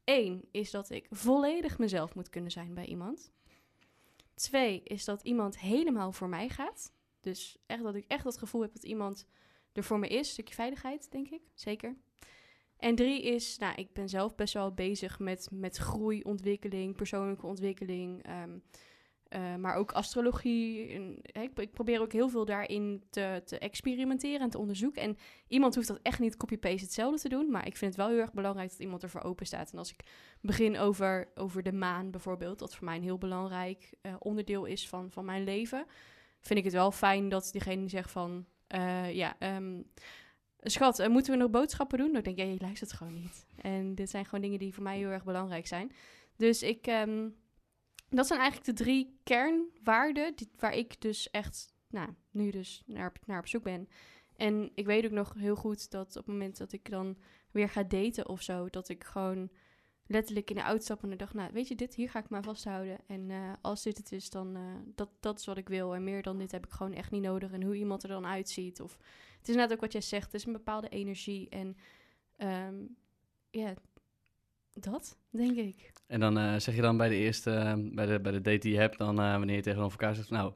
Eén 0.06 0.48
is 0.50 0.70
dat 0.70 0.90
ik 0.90 1.06
volledig 1.10 1.78
mezelf 1.78 2.14
moet 2.14 2.28
kunnen 2.28 2.50
zijn 2.50 2.74
bij 2.74 2.86
iemand. 2.86 3.32
Twee 4.34 4.82
is 4.82 5.04
dat 5.04 5.22
iemand 5.22 5.58
helemaal 5.58 6.12
voor 6.12 6.28
mij 6.28 6.48
gaat. 6.48 6.92
Dus 7.20 7.58
echt 7.66 7.82
dat 7.82 7.94
ik 7.94 8.04
echt 8.08 8.24
het 8.24 8.38
gevoel 8.38 8.60
heb 8.60 8.72
dat 8.72 8.82
iemand 8.82 9.26
er 9.72 9.84
voor 9.84 9.98
me 9.98 10.08
is. 10.08 10.18
Een 10.18 10.24
stukje 10.24 10.54
veiligheid, 10.54 11.10
denk 11.10 11.28
ik. 11.28 11.42
Zeker. 11.54 11.96
En 12.76 12.94
drie 12.94 13.22
is, 13.22 13.58
nou, 13.58 13.74
ik 13.74 13.92
ben 13.92 14.08
zelf 14.08 14.34
best 14.34 14.54
wel 14.54 14.72
bezig 14.72 15.18
met, 15.18 15.48
met 15.50 15.76
groei, 15.76 16.22
ontwikkeling, 16.22 16.96
persoonlijke 16.96 17.46
ontwikkeling. 17.46 18.22
ehm, 18.22 18.58
eh, 19.36 19.54
maar 19.56 19.74
ook 19.74 19.92
astrologie. 19.92 20.88
En, 20.88 21.18
ik, 21.42 21.58
ik 21.58 21.72
probeer 21.72 22.00
ook 22.00 22.12
heel 22.12 22.28
veel 22.28 22.44
daarin 22.44 23.02
te, 23.10 23.42
te 23.44 23.58
experimenteren 23.58 24.40
en 24.40 24.50
te 24.50 24.58
onderzoeken. 24.58 25.02
En 25.02 25.16
iemand 25.48 25.74
hoeft 25.74 25.88
dat 25.88 25.98
echt 26.02 26.18
niet 26.18 26.36
copy-paste 26.36 26.84
hetzelfde 26.84 27.20
te 27.20 27.28
doen. 27.28 27.50
Maar 27.50 27.66
ik 27.66 27.76
vind 27.76 27.90
het 27.90 28.00
wel 28.00 28.10
heel 28.10 28.20
erg 28.20 28.32
belangrijk 28.32 28.70
dat 28.70 28.78
iemand 28.78 29.02
ervoor 29.02 29.22
open 29.22 29.46
staat. 29.46 29.72
En 29.72 29.78
als 29.78 29.90
ik 29.90 30.04
begin 30.40 30.78
over, 30.78 31.28
over 31.34 31.62
de 31.62 31.72
maan 31.72 32.10
bijvoorbeeld, 32.10 32.58
dat 32.58 32.74
voor 32.74 32.84
mij 32.84 32.96
een 32.96 33.02
heel 33.02 33.18
belangrijk 33.18 33.94
eh, 34.00 34.14
onderdeel 34.18 34.64
is 34.64 34.88
van, 34.88 35.10
van 35.10 35.24
mijn 35.24 35.44
leven, 35.44 35.86
vind 36.40 36.58
ik 36.58 36.64
het 36.64 36.74
wel 36.74 36.92
fijn 36.92 37.28
dat 37.28 37.48
diegene 37.52 37.80
die 37.80 37.88
zegt 37.88 38.10
van, 38.10 38.46
eh, 38.66 39.14
ja, 39.14 39.36
ehm, 39.38 39.82
schat, 40.60 41.08
moeten 41.08 41.32
we 41.32 41.38
nog 41.38 41.50
boodschappen 41.50 41.98
doen? 41.98 42.12
Dan 42.12 42.22
denk 42.22 42.38
ik, 42.38 42.46
ja, 42.46 42.54
luistert 42.58 42.92
gewoon 42.92 43.14
niet. 43.14 43.46
En 43.56 43.94
dit 43.94 44.10
zijn 44.10 44.24
gewoon 44.24 44.40
dingen 44.40 44.58
die 44.58 44.74
voor 44.74 44.82
mij 44.82 44.96
heel 44.96 45.10
erg 45.10 45.24
belangrijk 45.24 45.66
zijn. 45.66 45.92
Dus 46.36 46.62
ik, 46.62 46.86
ehm, 46.86 47.28
dat 48.16 48.26
zijn 48.26 48.40
eigenlijk 48.40 48.78
de 48.78 48.84
drie 48.84 49.18
kernwaarden 49.22 50.36
die, 50.36 50.50
waar 50.58 50.74
ik 50.74 51.00
dus 51.00 51.30
echt, 51.30 51.72
nou, 51.88 52.08
nu 52.30 52.50
dus 52.50 52.82
naar, 52.86 53.12
naar 53.26 53.38
op 53.38 53.46
zoek 53.46 53.62
ben. 53.62 53.88
En 54.36 54.70
ik 54.74 54.86
weet 54.86 55.04
ook 55.04 55.10
nog 55.10 55.34
heel 55.34 55.56
goed 55.56 55.90
dat 55.90 56.08
op 56.08 56.14
het 56.14 56.26
moment 56.26 56.56
dat 56.56 56.72
ik 56.72 56.90
dan 56.90 57.16
weer 57.50 57.68
ga 57.68 57.82
daten 57.82 58.28
of 58.28 58.42
zo, 58.42 58.68
dat 58.70 58.88
ik 58.88 59.04
gewoon 59.04 59.50
letterlijk 60.06 60.50
in 60.50 60.56
de 60.56 60.62
auto 60.62 60.82
stap 60.82 61.02
en 61.02 61.16
dacht, 61.16 61.34
nou, 61.34 61.52
weet 61.52 61.68
je 61.68 61.74
dit, 61.74 61.94
hier 61.94 62.10
ga 62.10 62.18
ik 62.18 62.30
me 62.30 62.36
aan 62.36 62.42
vasthouden. 62.42 62.98
En 63.06 63.30
eh, 63.30 63.52
als 63.60 63.82
dit 63.82 63.96
het 63.96 64.12
is, 64.12 64.30
dan 64.30 64.56
uh, 64.56 64.62
dat, 64.94 65.08
dat 65.20 65.38
is 65.38 65.46
wat 65.46 65.56
ik 65.56 65.68
wil. 65.68 65.94
En 65.94 66.04
meer 66.04 66.22
dan 66.22 66.38
dit 66.38 66.52
heb 66.52 66.66
ik 66.66 66.72
gewoon 66.72 66.92
echt 66.92 67.10
niet 67.10 67.22
nodig. 67.22 67.52
En 67.52 67.62
hoe 67.62 67.76
iemand 67.76 68.02
er 68.02 68.08
dan 68.08 68.26
uitziet. 68.26 68.80
Of 68.80 68.98
het 69.38 69.48
is 69.48 69.54
net 69.54 69.72
ook 69.72 69.80
wat 69.80 69.92
jij 69.92 70.00
zegt, 70.00 70.24
het 70.24 70.34
is 70.34 70.44
een 70.44 70.52
bepaalde 70.52 70.88
energie. 70.88 71.48
En 71.48 71.76
um, 72.36 72.96
ja, 73.50 73.74
dat 74.80 75.18
denk 75.30 75.56
ik. 75.56 75.92
En 76.06 76.20
dan 76.20 76.38
uh, 76.38 76.58
zeg 76.58 76.74
je 76.74 76.80
dan 76.80 76.96
bij 76.96 77.08
de 77.08 77.14
eerste, 77.14 77.50
uh, 77.50 77.94
bij, 77.94 78.06
de, 78.06 78.20
bij 78.20 78.32
de 78.32 78.40
date 78.40 78.58
die 78.58 78.72
je 78.72 78.78
hebt, 78.78 78.98
dan 78.98 79.20
uh, 79.20 79.32
wanneer 79.32 79.56
je 79.56 79.62
tegenover 79.62 79.98
elkaar 80.00 80.14
zegt, 80.14 80.30
nou, 80.30 80.52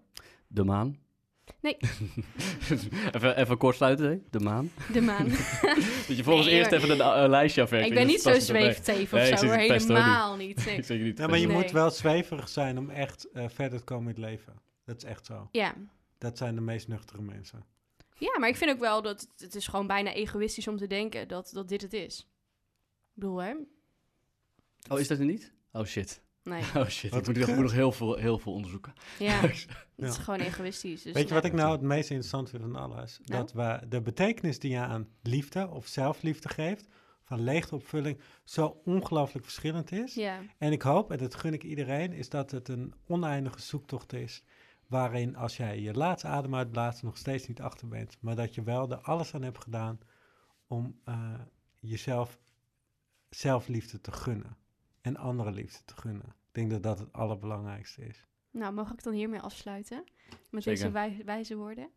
de 0.47 0.65
maan. 0.65 0.99
Nee. 1.61 1.77
even, 3.15 3.37
even 3.37 3.59
kort 3.59 3.77
sluiten, 3.77 4.11
hè? 4.11 4.19
de 4.31 4.41
maan. 4.41 4.71
De 4.93 5.01
maan. 5.01 5.29
dat 6.09 6.17
je 6.17 6.23
volgens 6.23 6.47
nee, 6.47 6.57
eerst 6.57 6.73
even 6.73 6.91
een 6.91 7.23
uh, 7.23 7.29
lijstje 7.29 7.63
afwerkt. 7.63 7.87
Ik 7.87 7.95
ben 7.95 8.07
niet 8.07 8.23
zo 8.23 8.39
zweefteef 8.39 9.13
of 9.13 9.19
nee, 9.19 9.37
zo, 9.37 9.49
helemaal 9.49 10.37
niet. 10.37 10.65
Nee. 10.67 10.77
ik 10.77 10.89
niet. 10.89 11.19
Ja, 11.19 11.27
maar 11.27 11.39
je 11.39 11.47
nee. 11.47 11.57
moet 11.57 11.71
wel 11.71 11.91
zweverig 11.91 12.49
zijn 12.49 12.79
om 12.79 12.91
echt 12.91 13.29
uh, 13.33 13.45
verder 13.49 13.79
te 13.79 13.85
komen 13.85 14.15
in 14.15 14.23
het 14.23 14.31
leven. 14.31 14.53
Dat 14.85 14.97
is 14.97 15.05
echt 15.05 15.27
zo. 15.27 15.49
Ja. 15.53 15.75
Dat 16.19 16.39
zijn 16.39 16.55
de 16.55 16.61
meest 16.61 16.89
nuchtere 16.89 17.23
mensen. 17.23 17.65
Ja, 18.19 18.39
maar 18.39 18.49
ik 18.49 18.57
vind 18.57 18.71
ook 18.71 18.79
wel 18.79 19.03
dat 19.03 19.29
het 19.37 19.55
is 19.55 19.67
gewoon 19.67 19.87
bijna 19.87 20.13
egoïstisch 20.13 20.69
om 20.69 20.77
te 20.77 20.87
denken 20.87 21.29
dat, 21.29 21.51
dat 21.53 21.69
dit 21.69 21.83
het 21.83 21.93
is. 21.93 22.19
Ik 22.19 23.15
bedoel, 23.15 23.43
hè? 23.43 23.55
Oh, 24.89 25.01
is 25.01 25.09
dat 25.09 25.19
er 25.19 25.25
niet? 25.25 25.53
Oh 25.73 25.85
shit. 25.85 26.23
Nee. 26.43 26.63
Oh 26.77 26.87
shit, 26.87 27.15
ik 27.15 27.27
moet, 27.27 27.37
ik 27.37 27.47
moet 27.47 27.57
nog 27.57 27.73
heel 27.73 27.93
veel, 27.93 28.17
heel 28.17 28.39
veel 28.39 28.53
onderzoeken. 28.53 28.93
Ja, 29.19 29.41
het 29.41 29.67
is 29.97 30.17
gewoon 30.17 30.41
egoïstisch. 30.41 31.03
Dus 31.03 31.13
Weet 31.13 31.29
je 31.29 31.35
wat 31.35 31.45
ik 31.45 31.53
nou 31.53 31.73
het 31.73 31.81
meest 31.81 32.11
interessant 32.11 32.51
vind 32.51 32.63
van 32.63 32.77
alles? 32.77 33.21
Nou? 33.25 33.41
Dat 33.41 33.53
we 33.53 33.89
de 33.89 34.01
betekenis 34.01 34.59
die 34.59 34.71
je 34.71 34.79
aan 34.79 35.09
liefde 35.23 35.69
of 35.69 35.87
zelfliefde 35.87 36.49
geeft, 36.49 36.89
van 37.23 37.41
leegteopvulling, 37.41 38.21
zo 38.45 38.81
ongelooflijk 38.85 39.45
verschillend 39.45 39.93
is. 39.93 40.15
Ja. 40.15 40.39
En 40.59 40.73
ik 40.73 40.83
hoop, 40.83 41.11
en 41.11 41.19
dat 41.19 41.35
gun 41.35 41.53
ik 41.53 41.63
iedereen, 41.63 42.13
is 42.13 42.29
dat 42.29 42.51
het 42.51 42.69
een 42.69 42.95
oneindige 43.07 43.61
zoektocht 43.61 44.13
is. 44.13 44.45
Waarin 44.87 45.37
als 45.37 45.57
jij 45.57 45.81
je 45.81 45.95
laatste 45.95 46.29
adem 46.29 46.55
uitblaast, 46.55 47.03
nog 47.03 47.17
steeds 47.17 47.49
niet 47.49 47.61
achter 47.61 47.89
bent. 47.89 48.17
Maar 48.21 48.37
dat 48.37 48.55
je 48.55 48.63
wel 48.63 48.91
er 48.91 49.01
alles 49.01 49.35
aan 49.35 49.43
hebt 49.43 49.63
gedaan 49.63 49.99
om 50.67 51.01
uh, 51.09 51.35
jezelf 51.81 52.39
zelfliefde 53.29 54.01
te 54.01 54.13
gunnen. 54.13 54.57
En 55.01 55.17
andere 55.17 55.53
liefde 55.53 55.85
te 55.85 55.95
gunnen. 55.97 56.27
Ik 56.27 56.57
denk 56.57 56.71
dat 56.71 56.83
dat 56.83 56.99
het 56.99 57.13
allerbelangrijkste 57.13 58.07
is. 58.07 58.27
Nou, 58.51 58.73
mag 58.73 58.93
ik 58.93 59.03
dan 59.03 59.13
hiermee 59.13 59.41
afsluiten? 59.41 60.05
Met 60.51 60.63
Zeker. 60.63 60.81
deze 60.81 60.91
wij 60.91 61.23
wijze 61.25 61.57
woorden. 61.57 61.89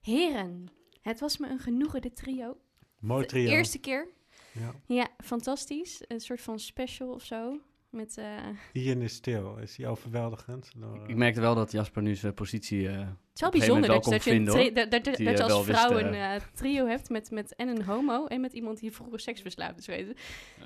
Heren, 0.00 0.68
het 1.00 1.20
was 1.20 1.38
me 1.38 1.48
een 1.48 1.58
genoegen, 1.58 2.00
dit 2.00 2.16
trio. 2.16 2.56
Mooi 2.98 3.26
trio. 3.26 3.44
De 3.44 3.50
eerste 3.50 3.78
keer. 3.78 4.08
Ja. 4.52 4.74
Ja, 4.86 5.08
fantastisch. 5.24 6.02
Een 6.06 6.20
soort 6.20 6.40
van 6.40 6.58
special 6.58 7.08
of 7.12 7.24
zo. 7.24 7.60
Met, 7.90 8.16
uh... 8.18 8.36
Ian 8.72 9.00
is 9.00 9.14
stil. 9.14 9.56
Is 9.56 9.76
hij 9.76 9.88
overweldigend? 9.88 10.72
Door, 10.76 10.96
uh... 10.96 11.08
Ik 11.08 11.16
merkte 11.16 11.40
wel 11.40 11.54
dat 11.54 11.72
Jasper 11.72 12.02
nu 12.02 12.14
zijn 12.14 12.34
positie. 12.34 12.80
Uh, 12.80 12.98
het 12.98 13.08
is 13.34 13.40
wel 13.40 13.50
bijzonder 13.50 13.88
dat, 13.88 14.04
dat, 14.04 14.24
je, 14.24 14.30
vinden, 14.30 14.74
dat, 14.74 14.90
dat, 14.90 15.04
dat 15.04 15.16
Die, 15.16 15.28
je 15.28 15.42
als 15.42 15.52
wel 15.52 15.62
vrouw 15.62 15.94
wist, 15.94 16.04
een 16.04 16.40
trio 16.54 16.86
hebt 16.86 17.08
met, 17.08 17.30
met 17.30 17.54
en 17.54 17.68
een 17.68 17.82
homo 17.82 18.26
en 18.26 18.40
met 18.40 18.52
iemand 18.52 18.80
die 18.80 18.92
vroeger 18.92 19.20
seksverslaafd 19.20 19.78
is. 19.78 19.86
Weet 19.86 20.06
je. 20.06 20.16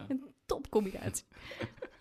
Ja. 0.09 0.17
Topcombinatie. 0.51 1.25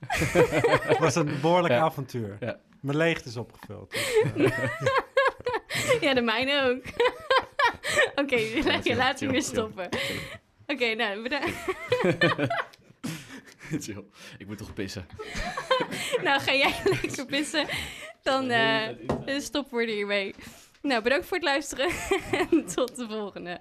Het 0.90 0.98
was 0.98 1.16
een 1.16 1.38
behoorlijk 1.42 1.74
Ja. 1.74 1.80
avontuur. 1.80 2.38
Ja. 2.40 2.60
Mijn 2.82 2.98
leegte 2.98 3.30
is 3.30 3.38
opgevuld. 3.38 3.92
Dus, 3.92 4.34
uh, 4.36 6.02
ja, 6.02 6.14
de 6.14 6.22
mijne 6.22 6.62
ook. 6.64 6.84
Oké, 8.24 8.38
chill, 8.82 8.96
laten 8.96 9.26
we 9.28 9.32
weer 9.32 9.42
stoppen. 9.44 9.90
Oké, 10.68 10.94
nou, 10.96 11.22
bedankt. 11.22 11.56
Chill. 13.84 14.04
Ik 14.38 14.48
moet 14.48 14.58
toch 14.58 14.74
pissen. 14.74 15.08
nou, 16.24 16.42
ga 16.42 16.54
jij 16.54 16.76
lekker 16.84 17.26
pissen. 17.26 17.68
Dan 18.24 18.50
eh 18.50 18.88
stoppen 19.40 19.78
we 19.78 19.84
er 19.84 19.90
hiermee. 19.90 20.36
Nou, 20.82 21.02
bedankt 21.04 21.26
voor 21.26 21.38
het 21.38 21.46
luisteren 21.46 21.90
en 22.52 22.66
tot 22.76 22.96
de 22.96 23.08
volgende. 23.10 23.60